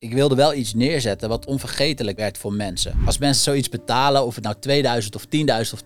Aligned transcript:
Ik 0.00 0.12
wilde 0.12 0.34
wel 0.34 0.54
iets 0.54 0.74
neerzetten 0.74 1.28
wat 1.28 1.46
onvergetelijk 1.46 2.16
werd 2.16 2.38
voor 2.38 2.52
mensen. 2.52 2.98
Als 3.06 3.18
mensen 3.18 3.42
zoiets 3.42 3.68
betalen, 3.68 4.26
of 4.26 4.34
het 4.34 4.44
nou 4.44 4.56
2000 4.60 5.14
of 5.14 5.24
10.000 5.24 5.28
of 5.72 5.82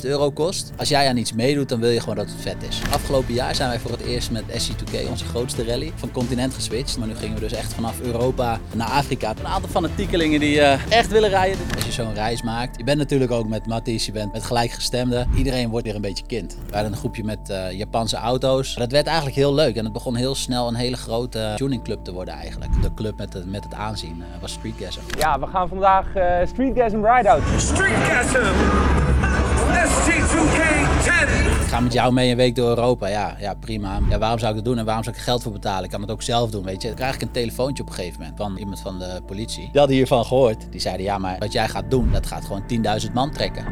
20.000 0.00 0.04
euro 0.04 0.30
kost. 0.30 0.72
Als 0.76 0.88
jij 0.88 1.08
aan 1.08 1.16
iets 1.16 1.32
meedoet, 1.32 1.68
dan 1.68 1.80
wil 1.80 1.90
je 1.90 2.00
gewoon 2.00 2.16
dat 2.16 2.30
het 2.30 2.40
vet 2.40 2.56
is. 2.68 2.80
Afgelopen 2.90 3.34
jaar 3.34 3.54
zijn 3.54 3.68
wij 3.68 3.78
voor 3.78 3.90
het 3.90 4.00
eerst 4.00 4.30
met 4.30 4.42
SC2K, 4.42 5.08
onze 5.10 5.24
grootste 5.24 5.64
rally, 5.64 5.92
van 5.94 6.10
continent 6.10 6.54
geswitcht. 6.54 6.98
Maar 6.98 7.08
nu 7.08 7.14
gingen 7.14 7.34
we 7.34 7.40
dus 7.40 7.52
echt 7.52 7.74
vanaf 7.74 8.00
Europa 8.00 8.60
naar 8.74 8.88
Afrika. 8.88 9.34
Een 9.38 9.46
aantal 9.46 9.70
fanatiekelingen 9.70 10.40
die 10.40 10.56
uh, 10.56 10.92
echt 10.92 11.10
willen 11.10 11.30
rijden. 11.30 11.58
Als 11.74 11.84
je 11.84 11.92
zo'n 11.92 12.14
reis 12.14 12.42
maakt. 12.42 12.76
Je 12.76 12.84
bent 12.84 12.98
natuurlijk 12.98 13.30
ook 13.30 13.48
met 13.48 13.66
Matties, 13.66 14.06
je 14.06 14.12
bent 14.12 14.32
met 14.32 14.44
gelijkgestemden. 14.44 15.28
Iedereen 15.36 15.68
wordt 15.68 15.86
weer 15.86 15.94
een 15.94 16.00
beetje 16.00 16.26
kind. 16.26 16.56
We 16.66 16.72
hadden 16.72 16.92
een 16.92 16.98
groepje 16.98 17.24
met 17.24 17.50
uh, 17.50 17.72
Japanse 17.72 18.16
auto's. 18.16 18.74
Dat 18.74 18.92
werd 18.92 19.06
eigenlijk 19.06 19.36
heel 19.36 19.54
leuk 19.54 19.76
en 19.76 19.84
het 19.84 19.92
begon 19.92 20.14
heel 20.14 20.34
snel 20.34 20.68
een 20.68 20.74
hele 20.74 20.96
grote 20.96 21.52
tuningclub 21.56 22.04
te 22.04 22.12
worden 22.12 22.34
eigenlijk. 22.34 22.82
De 22.82 22.94
club 22.94 23.16
met 23.18 23.32
de 23.32 23.46
met 23.50 23.64
het 23.64 23.74
aanzien 23.74 24.16
uh, 24.18 24.24
was 24.40 24.52
Streetgasm. 24.52 25.00
Ja, 25.18 25.40
we 25.40 25.46
gaan 25.46 25.68
vandaag 25.68 26.16
uh, 26.16 26.36
Streetgasm 26.46 27.04
Rideout. 27.04 27.42
Streetgasm! 27.56 28.54
ST2K 29.68 30.60
10! 31.02 31.50
Ik 31.60 31.74
ga 31.74 31.80
met 31.80 31.92
jou 31.92 32.12
mee 32.12 32.30
een 32.30 32.36
week 32.36 32.54
door 32.54 32.68
Europa. 32.68 33.06
Ja, 33.06 33.36
ja 33.38 33.54
prima. 33.54 33.98
Ja, 34.08 34.18
waarom 34.18 34.38
zou 34.38 34.50
ik 34.50 34.56
dat 34.56 34.64
doen 34.64 34.78
en 34.78 34.84
waarom 34.84 35.04
zou 35.04 35.14
ik 35.14 35.20
er 35.20 35.28
geld 35.28 35.42
voor 35.42 35.52
betalen? 35.52 35.84
Ik 35.84 35.90
kan 35.90 36.00
het 36.00 36.10
ook 36.10 36.22
zelf 36.22 36.50
doen, 36.50 36.64
weet 36.64 36.82
je. 36.82 36.88
Dan 36.88 36.96
krijg 36.96 37.14
ik 37.14 37.22
een 37.22 37.30
telefoontje 37.30 37.82
op 37.82 37.88
een 37.88 37.94
gegeven 37.94 38.20
moment 38.20 38.38
van 38.38 38.56
iemand 38.56 38.80
van 38.80 38.98
de 38.98 39.20
politie. 39.26 39.68
Die 39.70 39.78
hadden 39.78 39.96
hiervan 39.96 40.24
gehoord. 40.24 40.66
Die 40.70 40.80
zeiden, 40.80 41.06
ja, 41.06 41.18
maar 41.18 41.38
wat 41.38 41.52
jij 41.52 41.68
gaat 41.68 41.90
doen, 41.90 42.12
dat 42.12 42.26
gaat 42.26 42.44
gewoon 42.44 42.62
10.000 43.06 43.12
man 43.12 43.32
trekken. 43.32 43.64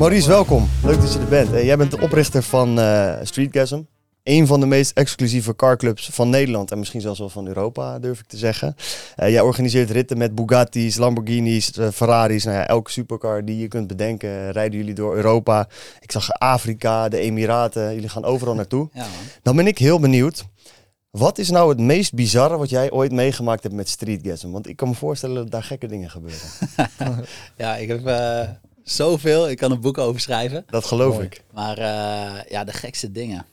Maurice, 0.00 0.28
welkom. 0.28 0.68
Leuk 0.84 1.00
dat 1.00 1.12
je 1.12 1.18
er 1.18 1.28
bent. 1.28 1.50
jij 1.50 1.76
bent 1.76 1.90
de 1.90 2.00
oprichter 2.00 2.42
van 2.42 2.78
uh, 2.78 3.14
Streetgasm. 3.22 3.82
Een 4.22 4.46
van 4.46 4.60
de 4.60 4.66
meest 4.66 4.90
exclusieve 4.96 5.56
carclubs 5.56 6.08
van 6.12 6.30
Nederland 6.30 6.70
en 6.70 6.78
misschien 6.78 7.00
zelfs 7.00 7.18
wel 7.18 7.28
van 7.28 7.46
Europa, 7.46 7.98
durf 7.98 8.18
ik 8.20 8.26
te 8.26 8.36
zeggen. 8.36 8.74
Uh, 9.16 9.30
jij 9.30 9.40
organiseert 9.40 9.90
ritten 9.90 10.18
met 10.18 10.34
Bugatti's, 10.34 10.96
Lamborghinis, 10.96 11.78
uh, 11.78 11.88
Ferraris. 11.88 12.44
Nou 12.44 12.56
ja, 12.56 12.66
elke 12.66 12.90
supercar 12.90 13.44
die 13.44 13.58
je 13.58 13.68
kunt 13.68 13.86
bedenken, 13.86 14.50
rijden 14.50 14.78
jullie 14.78 14.94
door 14.94 15.16
Europa. 15.16 15.68
Ik 16.00 16.12
zag 16.12 16.30
Afrika, 16.30 17.08
de 17.08 17.18
Emiraten. 17.18 17.94
Jullie 17.94 18.08
gaan 18.08 18.24
overal 18.24 18.54
naartoe. 18.54 18.88
Ja, 18.92 19.06
Dan 19.42 19.56
ben 19.56 19.66
ik 19.66 19.78
heel 19.78 20.00
benieuwd. 20.00 20.44
Wat 21.10 21.38
is 21.38 21.50
nou 21.50 21.68
het 21.68 21.80
meest 21.80 22.14
bizarre 22.14 22.56
wat 22.56 22.70
jij 22.70 22.90
ooit 22.90 23.12
meegemaakt 23.12 23.62
hebt 23.62 23.74
met 23.74 23.88
Streetgasm? 23.88 24.50
Want 24.50 24.68
ik 24.68 24.76
kan 24.76 24.88
me 24.88 24.94
voorstellen 24.94 25.34
dat 25.34 25.50
daar 25.50 25.62
gekke 25.62 25.86
dingen 25.86 26.10
gebeuren. 26.10 26.48
ja, 27.56 27.76
ik 27.76 27.88
heb 27.88 28.06
zoveel. 28.90 29.50
Ik 29.50 29.56
kan 29.56 29.70
een 29.70 29.80
boek 29.80 29.98
over 29.98 30.20
schrijven. 30.20 30.64
Dat 30.66 30.84
geloof 30.84 31.20
ik. 31.20 31.42
Maar 31.52 31.78
uh, 31.78 32.50
ja, 32.50 32.64
de 32.64 32.72
gekste 32.72 33.12
dingen. 33.12 33.46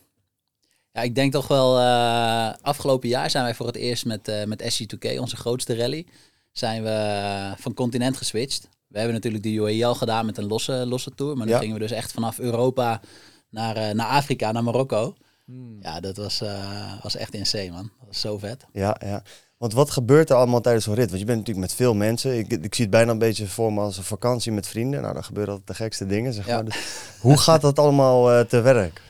Ja, 0.91 1.01
ik 1.01 1.15
denk 1.15 1.31
toch 1.31 1.47
wel, 1.47 1.79
uh, 1.79 2.53
afgelopen 2.61 3.09
jaar 3.09 3.29
zijn 3.29 3.43
wij 3.43 3.55
voor 3.55 3.65
het 3.65 3.75
eerst 3.75 4.05
met, 4.05 4.27
uh, 4.27 4.43
met 4.43 4.63
SC2K, 4.63 5.19
onze 5.19 5.35
grootste 5.35 5.75
rally, 5.75 6.05
zijn 6.51 6.83
we 6.83 7.53
van 7.57 7.73
continent 7.73 8.17
geswitcht. 8.17 8.69
We 8.87 8.97
hebben 8.97 9.15
natuurlijk 9.15 9.43
de 9.43 9.53
UAE 9.53 9.85
al 9.85 9.95
gedaan 9.95 10.25
met 10.25 10.37
een 10.37 10.47
losse, 10.47 10.85
losse 10.85 11.15
tour, 11.15 11.37
maar 11.37 11.45
nu 11.45 11.51
ja. 11.51 11.59
gingen 11.59 11.73
we 11.73 11.79
dus 11.79 11.91
echt 11.91 12.11
vanaf 12.11 12.39
Europa 12.39 13.01
naar, 13.49 13.95
naar 13.95 14.07
Afrika, 14.07 14.51
naar 14.51 14.63
Marokko. 14.63 15.15
Hmm. 15.45 15.77
Ja, 15.81 15.99
dat 15.99 16.17
was, 16.17 16.43
was 17.01 17.15
echt 17.15 17.33
insane, 17.33 17.71
man. 17.71 17.91
Dat 17.97 18.07
was 18.07 18.19
zo 18.19 18.37
vet. 18.37 18.65
Ja, 18.71 19.01
ja. 19.05 19.23
Want 19.57 19.73
wat 19.73 19.89
gebeurt 19.89 20.29
er 20.29 20.35
allemaal 20.35 20.61
tijdens 20.61 20.85
zo'n 20.85 20.93
rit? 20.93 21.07
Want 21.07 21.19
je 21.19 21.25
bent 21.25 21.37
natuurlijk 21.37 21.67
met 21.67 21.75
veel 21.75 21.93
mensen. 21.93 22.37
Ik, 22.37 22.51
ik 22.51 22.75
zie 22.75 22.85
het 22.85 22.93
bijna 22.93 23.11
een 23.11 23.17
beetje 23.17 23.47
voor 23.47 23.73
me 23.73 23.81
als 23.81 23.97
een 23.97 24.03
vakantie 24.03 24.51
met 24.51 24.67
vrienden. 24.67 25.01
Nou, 25.01 25.13
dan 25.13 25.23
gebeuren 25.23 25.51
altijd 25.51 25.77
de 25.77 25.83
gekste 25.83 26.05
dingen, 26.05 26.33
zeg 26.33 26.47
maar. 26.47 26.65
Dus 26.65 26.75
hoe 27.19 27.37
gaat 27.37 27.61
dat 27.61 27.79
allemaal 27.79 28.33
uh, 28.33 28.39
te 28.39 28.61
werk? 28.61 29.01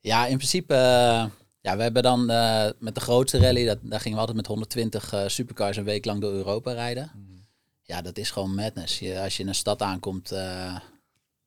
Ja, 0.00 0.26
in 0.26 0.36
principe... 0.36 0.74
Uh, 0.74 1.24
ja, 1.60 1.76
we 1.76 1.82
hebben 1.82 2.02
dan 2.02 2.30
uh, 2.30 2.66
met 2.78 2.94
de 2.94 3.00
grootste 3.00 3.38
rally... 3.38 3.64
Dat, 3.64 3.78
daar 3.82 4.00
gingen 4.00 4.14
we 4.14 4.20
altijd 4.20 4.36
met 4.36 4.46
120 4.46 5.14
supercars 5.26 5.76
een 5.76 5.84
week 5.84 6.04
lang 6.04 6.20
door 6.20 6.32
Europa 6.32 6.72
rijden. 6.72 7.10
Mm. 7.14 7.46
Ja, 7.82 8.02
dat 8.02 8.18
is 8.18 8.30
gewoon 8.30 8.54
madness. 8.54 8.98
Je, 8.98 9.20
als 9.20 9.36
je 9.36 9.42
in 9.42 9.48
een 9.48 9.54
stad 9.54 9.82
aankomt 9.82 10.32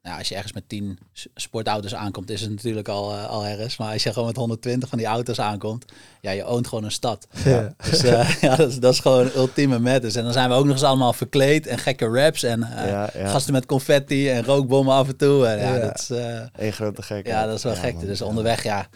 nou, 0.07 0.19
als 0.19 0.27
je 0.27 0.35
ergens 0.35 0.53
met 0.53 0.69
10 0.69 0.99
sportauto's 1.35 1.95
aankomt, 1.95 2.29
is 2.29 2.41
het 2.41 2.49
natuurlijk 2.49 2.87
al, 2.87 3.13
uh, 3.13 3.29
al 3.29 3.45
ergens. 3.45 3.77
Maar 3.77 3.93
als 3.93 4.03
je 4.03 4.13
gewoon 4.13 4.27
met 4.27 4.35
120 4.35 4.89
van 4.89 4.97
die 4.97 5.07
auto's 5.07 5.39
aankomt, 5.39 5.85
ja, 6.21 6.31
je 6.31 6.45
oont 6.45 6.67
gewoon 6.67 6.83
een 6.83 6.91
stad. 6.91 7.27
Ja. 7.43 7.73
Dus 7.89 8.03
uh, 8.03 8.33
ja, 8.41 8.55
dat 8.55 8.69
is, 8.69 8.79
dat 8.79 8.93
is 8.93 8.99
gewoon 8.99 9.29
ultieme 9.35 9.79
madness. 9.79 10.15
En 10.15 10.23
dan 10.23 10.33
zijn 10.33 10.49
we 10.49 10.55
ook 10.55 10.65
nog 10.65 10.73
eens 10.73 10.83
allemaal 10.83 11.13
verkleed 11.13 11.67
en 11.67 11.77
gekke 11.77 12.07
raps 12.07 12.43
en 12.43 12.59
uh, 12.59 12.89
ja, 12.89 13.09
ja. 13.13 13.27
gasten 13.29 13.53
met 13.53 13.65
confetti 13.65 14.29
en 14.29 14.43
rookbommen 14.43 14.93
af 14.93 15.07
en 15.07 15.17
toe. 15.17 15.45
En, 15.47 15.59
ja, 15.59 15.79
dat 15.79 15.99
is... 15.99 16.09
Een 16.55 16.73
grote 16.73 17.01
gek. 17.01 17.27
Ja, 17.27 17.45
dat 17.45 17.57
is 17.57 17.63
wel 17.63 17.75
gek. 17.75 17.99
Dus 17.99 18.21
onderweg, 18.21 18.63
ja, 18.63 18.87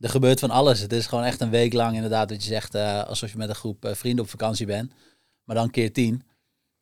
er 0.00 0.08
gebeurt 0.08 0.40
van 0.40 0.50
alles. 0.50 0.80
Het 0.80 0.92
is 0.92 1.06
gewoon 1.06 1.24
echt 1.24 1.40
een 1.40 1.50
week 1.50 1.72
lang 1.72 1.94
inderdaad 1.94 2.28
dat 2.28 2.42
je 2.42 2.48
zegt, 2.48 2.74
alsof 3.06 3.30
je 3.30 3.36
met 3.36 3.48
een 3.48 3.54
groep 3.54 3.88
vrienden 3.92 4.24
op 4.24 4.30
vakantie 4.30 4.66
bent. 4.66 4.92
Maar 5.44 5.56
dan 5.56 5.70
keer 5.70 5.92
tien. 5.92 6.22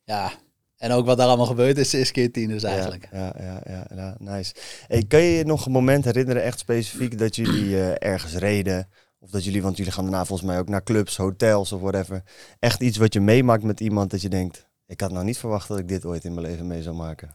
Ja, 0.04 0.32
en 0.76 0.92
ook 0.92 1.06
wat 1.06 1.16
daar 1.16 1.26
allemaal 1.26 1.46
gebeurd 1.46 1.78
is, 1.78 1.94
is 1.94 2.10
keer 2.10 2.32
tien 2.32 2.48
dus 2.48 2.62
eigenlijk. 2.62 3.08
Ja, 3.12 3.34
ja, 3.38 3.62
ja, 3.66 3.86
ja, 3.94 4.16
nice. 4.18 4.54
Hey, 4.86 5.04
kan 5.04 5.20
je 5.20 5.36
je 5.36 5.44
nog 5.44 5.66
een 5.66 5.72
moment 5.72 6.04
herinneren, 6.04 6.42
echt 6.42 6.58
specifiek, 6.58 7.18
dat 7.18 7.36
jullie 7.36 7.64
uh, 7.64 7.90
ergens 7.98 8.34
reden? 8.34 8.88
Of 9.18 9.30
dat 9.30 9.44
jullie, 9.44 9.62
want 9.62 9.76
jullie 9.76 9.92
gaan 9.92 10.04
daarna 10.04 10.24
volgens 10.24 10.48
mij 10.48 10.58
ook 10.58 10.68
naar 10.68 10.82
clubs, 10.82 11.16
hotels 11.16 11.72
of 11.72 11.80
whatever. 11.80 12.22
Echt 12.58 12.80
iets 12.80 12.96
wat 12.96 13.12
je 13.12 13.20
meemaakt 13.20 13.62
met 13.62 13.80
iemand 13.80 14.10
dat 14.10 14.22
je 14.22 14.28
denkt, 14.28 14.66
ik 14.86 15.00
had 15.00 15.12
nou 15.12 15.24
niet 15.24 15.38
verwacht 15.38 15.68
dat 15.68 15.78
ik 15.78 15.88
dit 15.88 16.04
ooit 16.04 16.24
in 16.24 16.34
mijn 16.34 16.46
leven 16.46 16.66
mee 16.66 16.82
zou 16.82 16.96
maken. 16.96 17.32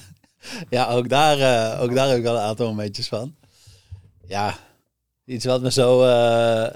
ja, 0.70 0.88
ook 0.88 1.08
daar, 1.08 1.38
uh, 1.38 1.82
ook 1.82 1.94
daar 1.94 2.08
heb 2.08 2.16
ik 2.16 2.22
wel 2.22 2.34
een 2.34 2.40
aantal 2.40 2.66
momentjes 2.66 3.08
van. 3.08 3.34
Ja, 4.26 4.58
iets 5.24 5.44
wat 5.44 5.62
me 5.62 5.70
zo, 5.70 6.04
uh, 6.04 6.72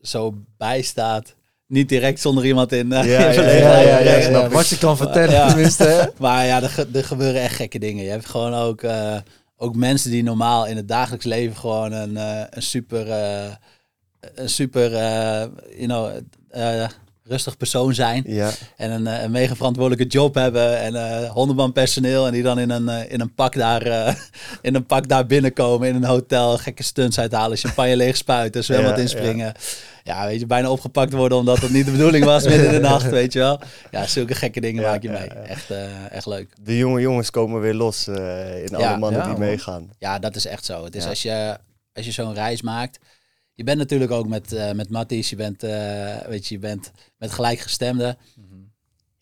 zo 0.00 0.42
bijstaat 0.56 1.34
niet 1.72 1.88
direct 1.88 2.20
zonder 2.20 2.44
iemand 2.44 2.72
in. 2.72 2.92
Uh, 2.92 3.04
ja, 3.04 3.30
ja, 3.30 3.50
ja, 3.50 3.98
ja, 3.98 4.16
ja, 4.16 4.48
Wat 4.48 4.68
je 4.68 4.78
kan 4.78 4.96
vertellen, 4.96 5.48
tenminste. 5.48 6.12
maar 6.18 6.46
ja, 6.46 6.62
er, 6.62 6.86
er, 6.92 7.04
gebeuren 7.04 7.42
echt 7.42 7.56
gekke 7.56 7.78
dingen. 7.78 8.04
Je 8.04 8.10
hebt 8.10 8.28
gewoon 8.28 8.54
ook, 8.54 8.82
uh, 8.82 9.16
ook 9.56 9.76
mensen 9.76 10.10
die 10.10 10.22
normaal 10.22 10.66
in 10.66 10.76
het 10.76 10.88
dagelijks 10.88 11.24
leven 11.24 11.56
gewoon 11.56 11.92
een, 11.92 12.10
uh, 12.10 12.40
een 12.50 12.62
super, 12.62 13.06
een 14.34 14.48
super, 14.48 14.90
you 14.90 15.86
know, 15.86 16.10
rustig 17.24 17.56
persoon 17.56 17.94
zijn. 17.94 18.24
Ja. 18.26 18.50
En 18.76 18.90
een, 18.90 19.06
een 19.06 19.30
mega 19.30 19.54
verantwoordelijke 19.54 20.12
job 20.12 20.34
hebben. 20.34 20.78
En 20.78 20.94
uh, 20.94 21.30
honderdman 21.30 21.72
personeel. 21.72 22.26
En 22.26 22.32
die 22.32 22.42
dan 22.42 22.58
in 22.58 22.70
een, 22.70 23.08
in 23.08 23.20
een 23.20 23.34
pak 23.34 23.54
daar 23.54 24.16
in 24.62 24.74
een 24.74 24.86
pak 24.86 25.08
daar 25.08 25.26
binnenkomen. 25.26 25.88
In 25.88 25.94
een 25.94 26.04
hotel. 26.04 26.58
Gekke 26.58 26.82
stunts 26.82 27.18
uithalen. 27.18 27.56
Champagne 27.56 27.96
leeg 27.96 28.16
spuiten. 28.16 28.64
Zwembad 28.64 28.96
ja, 28.96 29.02
inspringen. 29.02 29.46
Ja 29.46 29.54
ja, 30.02 30.26
weet 30.26 30.40
je, 30.40 30.46
bijna 30.46 30.70
opgepakt 30.70 31.12
worden 31.12 31.38
omdat 31.38 31.58
het 31.58 31.70
niet 31.70 31.84
de 31.84 31.90
bedoeling 31.90 32.24
was 32.24 32.44
midden 32.44 32.66
in 32.66 32.72
de 32.72 32.88
nacht, 32.88 33.10
weet 33.20 33.32
je 33.32 33.38
wel. 33.38 33.60
Ja, 33.90 34.06
zulke 34.06 34.34
gekke 34.34 34.60
dingen 34.60 34.82
maak 34.82 35.02
je 35.02 35.08
mee. 35.08 35.28
Echt, 35.28 35.70
uh, 35.70 36.12
echt 36.12 36.26
leuk. 36.26 36.48
De 36.60 36.76
jonge 36.76 37.00
jongens 37.00 37.30
komen 37.30 37.60
weer 37.60 37.74
los 37.74 38.08
uh, 38.08 38.64
in 38.64 38.74
alle 38.74 38.98
mannen 38.98 39.24
die 39.24 39.38
meegaan. 39.38 39.90
Ja, 39.98 40.18
dat 40.18 40.36
is 40.36 40.46
echt 40.46 40.64
zo. 40.64 40.84
Het 40.84 40.94
is 40.94 41.06
als 41.06 41.22
je, 41.22 41.58
als 41.92 42.06
je 42.06 42.12
zo'n 42.12 42.34
reis 42.34 42.62
maakt, 42.62 42.98
je 43.54 43.64
bent 43.64 43.78
natuurlijk 43.78 44.10
ook 44.10 44.28
met, 44.28 44.52
uh, 44.52 44.72
met 44.72 44.90
Matties, 44.90 45.30
je 45.30 45.36
bent, 45.36 45.60
weet 46.28 46.46
je, 46.46 46.54
je 46.54 46.58
bent 46.58 46.90
met 47.18 47.30
gelijkgestemden. 47.30 48.16
Mhm. 48.36 48.51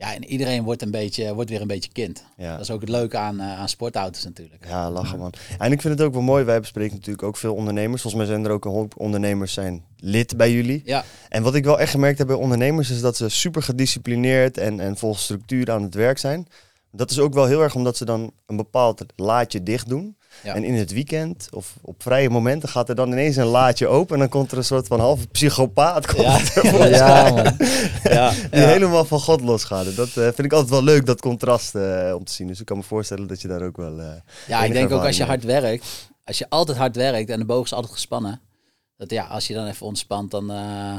Ja, 0.01 0.15
en 0.15 0.25
iedereen 0.25 0.63
wordt, 0.63 0.83
een 0.83 0.91
beetje, 0.91 1.35
wordt 1.35 1.51
weer 1.51 1.61
een 1.61 1.67
beetje 1.67 1.93
kind. 1.93 2.25
Ja. 2.37 2.53
Dat 2.53 2.61
is 2.61 2.71
ook 2.71 2.81
het 2.81 2.89
leuke 2.89 3.17
aan, 3.17 3.35
uh, 3.35 3.59
aan 3.59 3.69
sportauto's 3.69 4.25
natuurlijk. 4.25 4.67
Ja, 4.69 4.91
lachen 4.91 5.19
man. 5.19 5.33
En 5.59 5.73
ik 5.73 5.81
vind 5.81 5.99
het 5.99 6.07
ook 6.07 6.13
wel 6.13 6.23
mooi, 6.23 6.45
wij 6.45 6.61
bespreken 6.61 6.95
natuurlijk 6.95 7.23
ook 7.23 7.37
veel 7.37 7.55
ondernemers. 7.55 8.03
Volgens 8.03 8.23
mij 8.23 8.33
zijn 8.33 8.45
er 8.45 8.51
ook 8.51 8.65
een 8.65 8.71
hoop 8.71 8.95
ondernemers 8.97 9.53
zijn 9.53 9.85
lid 9.97 10.37
bij 10.37 10.53
jullie. 10.53 10.83
Ja. 10.85 11.05
En 11.29 11.43
wat 11.43 11.55
ik 11.55 11.65
wel 11.65 11.81
echt 11.81 11.91
gemerkt 11.91 12.19
heb 12.19 12.27
bij 12.27 12.37
ondernemers 12.37 12.91
is 12.91 13.01
dat 13.01 13.17
ze 13.17 13.29
super 13.29 13.63
gedisciplineerd 13.63 14.59
en, 14.59 14.81
en 14.81 14.97
vol 14.97 15.15
structuur 15.15 15.71
aan 15.71 15.83
het 15.83 15.95
werk 15.95 16.19
zijn. 16.19 16.49
Dat 16.93 17.11
is 17.11 17.19
ook 17.19 17.35
wel 17.35 17.47
heel 17.47 17.63
erg 17.63 17.75
omdat 17.75 17.97
ze 17.97 18.05
dan 18.05 18.33
een 18.47 18.57
bepaald 18.57 19.05
laadje 19.17 19.63
dicht 19.63 19.89
doen. 19.89 20.17
Ja. 20.43 20.55
En 20.55 20.65
in 20.65 20.75
het 20.75 20.93
weekend 20.93 21.49
of 21.51 21.75
op 21.81 22.03
vrije 22.03 22.31
momenten 22.31 22.69
gaat 22.69 22.89
er 22.89 22.95
dan 22.95 23.09
ineens 23.13 23.37
een 23.37 23.47
laadje 23.47 23.87
open. 23.87 24.15
En 24.15 24.21
dan 24.21 24.29
komt 24.29 24.53
er 24.53 24.59
een 24.59 24.65
soort 24.65 24.87
van 24.87 25.01
halve 25.01 25.27
psychopaat. 25.27 26.07
Komt 26.07 26.23
Ja. 26.23 26.39
er 26.55 26.91
Ja, 26.97 27.31
man. 27.31 27.57
Ja, 28.17 28.33
Die 28.51 28.61
helemaal 28.61 29.05
van 29.05 29.21
God 29.21 29.41
losgaan. 29.41 29.87
Dat 29.97 30.09
eh, 30.09 30.15
vind 30.25 30.39
ik 30.39 30.53
altijd 30.53 30.71
wel 30.71 30.83
leuk, 30.85 31.07
dat 31.07 31.21
contrast 31.21 31.75
eh, 31.75 32.13
om 32.17 32.25
te 32.25 32.33
zien. 32.33 32.47
Dus 32.47 32.61
ik 32.61 32.67
kan 32.67 32.77
me 32.77 32.83
voorstellen 32.83 33.27
dat 33.27 33.41
je 33.41 33.49
daar 33.49 33.63
ook 33.63 33.77
wel... 33.77 34.01
eh, 34.01 34.07
Ja, 34.49 34.65
ik 34.65 34.73
denk 34.73 34.91
ook 34.93 35.05
als 35.05 35.17
je 35.17 35.25
hard 35.25 35.45
werkt, 35.45 35.87
als 36.25 36.39
je 36.39 36.47
altijd 36.49 36.79
hard 36.79 36.97
werkt 36.97 37.31
en 37.31 37.39
de 37.39 37.45
boog 37.45 37.65
is 37.65 37.73
altijd 37.73 37.93
gespannen, 37.93 38.41
dat 38.97 39.11
ja, 39.11 39.25
als 39.25 39.47
je 39.47 39.55
dan 39.55 39.67
even 39.67 39.87
ontspant, 39.87 40.31
dan, 40.31 40.51
eh, 40.51 40.95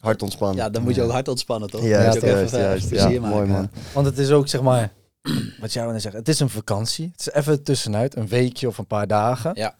hard 0.00 0.22
ontspannen. 0.22 0.56
ja, 0.56 0.70
dan 0.70 0.82
moet 0.82 0.94
je 0.94 1.02
ook 1.02 1.10
hard 1.10 1.28
ontspannen, 1.28 1.70
toch? 1.70 1.82
Juist, 1.82 2.20
moet 2.20 2.30
je 2.30 2.36
ook 2.36 2.48
juist, 2.50 2.90
Ja, 2.90 3.04
maken. 3.08 3.20
mooi 3.20 3.46
man. 3.46 3.70
Want 3.94 4.06
het 4.06 4.18
is 4.18 4.30
ook, 4.30 4.48
zeg 4.48 4.60
maar, 4.62 4.92
wat 5.60 5.72
jij 5.72 5.84
wilde 5.84 5.98
zeggen, 5.98 6.20
het 6.20 6.28
is 6.28 6.40
een 6.40 6.48
vakantie. 6.50 7.08
Het 7.12 7.20
is 7.20 7.32
even 7.32 7.62
tussenuit, 7.62 8.16
een 8.16 8.28
weekje 8.28 8.68
of 8.68 8.78
een 8.78 8.86
paar 8.86 9.06
dagen. 9.06 9.50
Ja. 9.54 9.76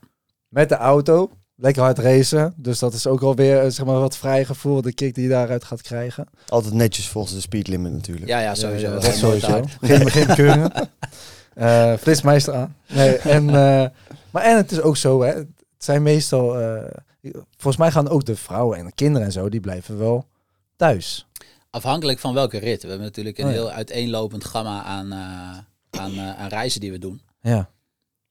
Met 0.47 0.69
de 0.69 0.75
auto, 0.75 1.31
lekker 1.55 1.81
hard 1.83 1.97
racen. 1.99 2.53
Dus 2.57 2.79
dat 2.79 2.93
is 2.93 3.07
ook 3.07 3.21
alweer, 3.21 3.59
eh, 3.59 3.69
zeg 3.69 3.85
maar, 3.85 3.99
wat 3.99 4.17
vrij 4.17 4.45
gevoel, 4.45 4.81
de 4.81 4.93
kick 4.93 5.15
die 5.15 5.23
je 5.23 5.29
daaruit 5.29 5.63
gaat 5.63 5.81
krijgen. 5.81 6.25
Altijd 6.47 6.73
netjes 6.73 7.07
volgens 7.07 7.33
de 7.33 7.41
speed 7.41 7.67
limit 7.67 7.91
natuurlijk. 7.91 8.27
Ja, 8.27 8.39
ja, 8.39 8.55
sowieso. 8.55 8.87
Ja, 8.87 8.93
Dat 8.93 9.03
is 9.03 9.19
sowieso. 9.19 9.63
Geen, 9.81 10.09
geen 10.11 10.35
keuren. 10.41 10.71
Eh 11.53 11.93
flitsmeister 11.97 12.53
aan. 12.53 12.75
Nee, 12.87 13.17
en, 13.17 13.49
eh, 13.49 13.85
maar 14.31 14.43
en 14.43 14.57
het 14.57 14.71
is 14.71 14.81
ook 14.81 14.97
zo, 14.97 15.21
hè. 15.21 15.33
Het 15.33 15.47
zijn 15.77 16.03
meestal, 16.03 16.59
eh, 16.59 16.83
volgens 17.57 17.77
mij 17.77 17.91
gaan 17.91 18.09
ook 18.09 18.25
de 18.25 18.35
vrouwen 18.35 18.77
en 18.77 18.85
de 18.85 18.91
kinderen 18.95 19.27
en 19.27 19.33
zo, 19.33 19.49
die 19.49 19.59
blijven 19.59 19.97
wel 19.97 20.27
thuis. 20.75 21.27
Afhankelijk 21.71 22.19
van 22.19 22.33
welke 22.33 22.57
rit. 22.57 22.81
We 22.81 22.87
hebben 22.87 23.07
natuurlijk 23.07 23.37
een 23.37 23.45
Oh 23.45 23.51
ja. 23.51 23.57
heel 23.57 23.71
uiteenlopend 23.71 24.45
gamma 24.45 24.83
aan, 24.83 25.11
eh, 25.11 25.99
aan, 26.01 26.11
eh, 26.11 26.39
aan 26.39 26.47
reizen 26.47 26.79
die 26.79 26.91
we 26.91 26.97
doen. 26.97 27.21
Ja. 27.41 27.69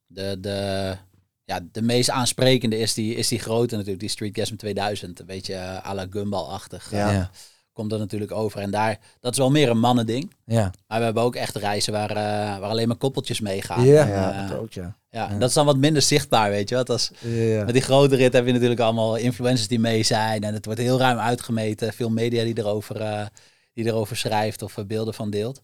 De, 0.06 0.36
de, 0.40 0.96
ja, 1.44 1.60
de 1.72 1.82
meest 1.82 2.10
aansprekende 2.10 2.78
is 2.78 2.94
die, 2.94 3.14
is 3.14 3.28
die 3.28 3.38
grote 3.38 3.74
natuurlijk, 3.74 4.00
die 4.00 4.08
Streetgasm 4.08 4.56
2000. 4.56 5.20
Een 5.20 5.26
beetje 5.26 5.54
eh, 5.54 5.86
à 5.86 5.94
la 5.94 6.06
Gumball-achtig. 6.10 6.90
Ja. 6.90 7.10
Ja. 7.10 7.30
Komt 7.72 7.92
er 7.92 7.98
natuurlijk 7.98 8.32
over. 8.32 8.60
En 8.60 8.70
daar, 8.70 8.98
dat 9.20 9.32
is 9.32 9.38
wel 9.38 9.50
meer 9.50 9.68
een 9.70 9.78
mannending. 9.78 10.32
Ja. 10.44 10.72
Maar 10.86 10.98
we 10.98 11.04
hebben 11.04 11.22
ook 11.22 11.36
echt 11.36 11.56
reizen 11.56 11.92
waar, 11.92 12.10
eh, 12.10 12.16
waar 12.58 12.70
alleen 12.70 12.88
maar 12.88 12.96
koppeltjes 12.96 13.40
meegaan. 13.40 13.84
ja, 13.84 14.02
En, 14.02 14.08
Ja. 14.08 14.42
eh, 14.44 14.48
dat 14.50 14.58
ook, 14.58 14.72
ja. 14.72 14.96
ja, 15.10 15.28
en 15.30 15.38
dat 15.38 15.48
is 15.48 15.54
dan 15.54 15.66
wat 15.66 15.76
minder 15.76 16.02
zichtbaar, 16.02 16.50
weet 16.50 16.68
je. 16.68 16.74
Want 16.74 16.90
als, 16.90 17.10
Ja. 17.20 17.64
met 17.64 17.72
die 17.72 17.82
grote 17.82 18.16
rit 18.16 18.32
heb 18.32 18.46
je 18.46 18.52
natuurlijk 18.52 18.80
allemaal 18.80 19.16
influencers 19.16 19.68
die 19.68 19.78
mee 19.78 20.02
zijn. 20.02 20.42
En 20.42 20.54
het 20.54 20.64
wordt 20.64 20.80
heel 20.80 20.98
ruim 20.98 21.18
uitgemeten. 21.18 21.92
Veel 21.92 22.10
media 22.10 22.44
die 22.44 22.58
erover, 22.58 23.00
eh, 23.00 23.26
die 23.74 23.84
erover 23.86 24.16
schrijft 24.16 24.62
of 24.62 24.78
eh, 24.78 24.84
beelden 24.84 25.14
van 25.14 25.30
deelt. 25.30 25.60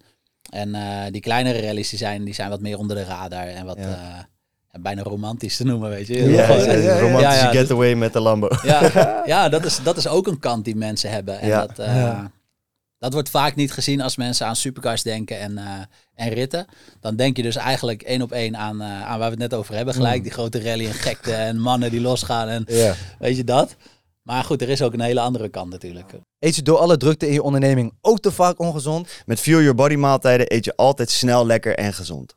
En 0.50 0.74
eh, 0.74 1.04
die 1.10 1.20
kleinere 1.20 1.60
rallies 1.60 1.88
die 1.88 1.98
zijn, 1.98 2.24
die 2.24 2.34
zijn 2.34 2.50
wat 2.50 2.60
meer 2.60 2.78
onder 2.78 2.96
de 2.96 3.04
radar. 3.04 3.46
En 3.46 3.66
wat 3.66 3.78
Ja. 3.78 4.28
Bijna 4.81 5.02
romantisch 5.02 5.56
te 5.56 5.64
noemen, 5.64 5.90
weet 5.90 6.06
je. 6.06 6.14
Ja, 6.14 6.20
Heel 6.20 6.31
ja, 6.31 6.44
gewoon- 6.44 6.64
ja, 6.64 6.73
ja, 6.73 6.78
ja. 6.94 7.00
romantische 7.00 7.44
Ja, 7.44 7.52
ja, 7.52 7.58
getaway 7.61 7.94
met 7.94 8.12
de 8.12 8.20
Lambo. 8.20 8.49
ja, 8.62 8.90
ja 9.26 9.49
dat, 9.49 9.64
is, 9.64 9.78
dat 9.82 9.96
is 9.96 10.08
ook 10.08 10.26
een 10.26 10.38
kant 10.38 10.64
die 10.64 10.76
mensen 10.76 11.11
hebben. 11.11 11.40
En 11.40 11.49
Ja. 11.49 11.67
dat, 11.67 11.78
eh, 11.78 11.94
Ja. 11.96 12.31
dat 12.99 13.12
wordt 13.12 13.31
vaak 13.31 13.55
niet 13.55 13.73
gezien 13.73 14.00
als 14.00 14.17
mensen 14.17 14.46
aan 14.46 14.56
supercars 14.56 15.02
denken 15.02 15.40
en, 15.40 15.58
eh, 15.58 15.64
en 16.14 16.28
ritten. 16.32 16.67
Dan 17.00 17.17
denk 17.17 17.37
je 17.37 17.43
dus 17.43 17.56
eigenlijk 17.56 18.02
één 18.02 18.23
op 18.23 18.32
één 18.32 18.56
aan, 18.56 18.81
eh, 18.81 18.87
aan 19.02 19.19
waar 19.19 19.31
we 19.31 19.43
het 19.43 19.50
net 19.50 19.55
over 19.55 19.75
hebben. 19.75 19.94
Gelijk 19.94 20.23
die 20.23 20.32
grote 20.32 20.62
rally 20.62 20.87
en 20.87 20.93
gekte 20.94 21.32
en 21.32 21.58
mannen 21.61 21.90
die 21.90 22.00
losgaan 22.00 22.49
en 22.49 22.64
Ja. 22.69 22.94
weet 23.19 23.37
je 23.37 23.44
dat. 23.44 23.76
Maar 24.26 24.44
goed, 24.44 24.62
er 24.62 24.69
is 24.69 24.82
ook 24.82 24.93
een 24.93 25.00
hele 25.00 25.20
andere 25.20 25.49
kant 25.49 25.70
natuurlijk. 25.70 26.12
Eet 26.38 26.56
je 26.56 26.62
door 26.62 26.78
alle 26.78 26.96
drukte 26.96 27.26
in 27.26 27.32
je 27.32 27.43
onderneming 27.43 27.93
ook 28.00 28.20
te 28.20 28.32
vaak 28.32 28.58
ongezond? 28.58 29.08
Met 29.26 29.40
Fuel 29.40 29.61
Your 29.61 29.75
Body 29.75 29.94
maaltijden 29.94 30.55
eet 30.55 30.64
je 30.64 30.76
altijd 30.76 31.11
snel, 31.11 31.46
lekker 31.46 31.75
en 31.76 31.93
gezond. 31.93 32.34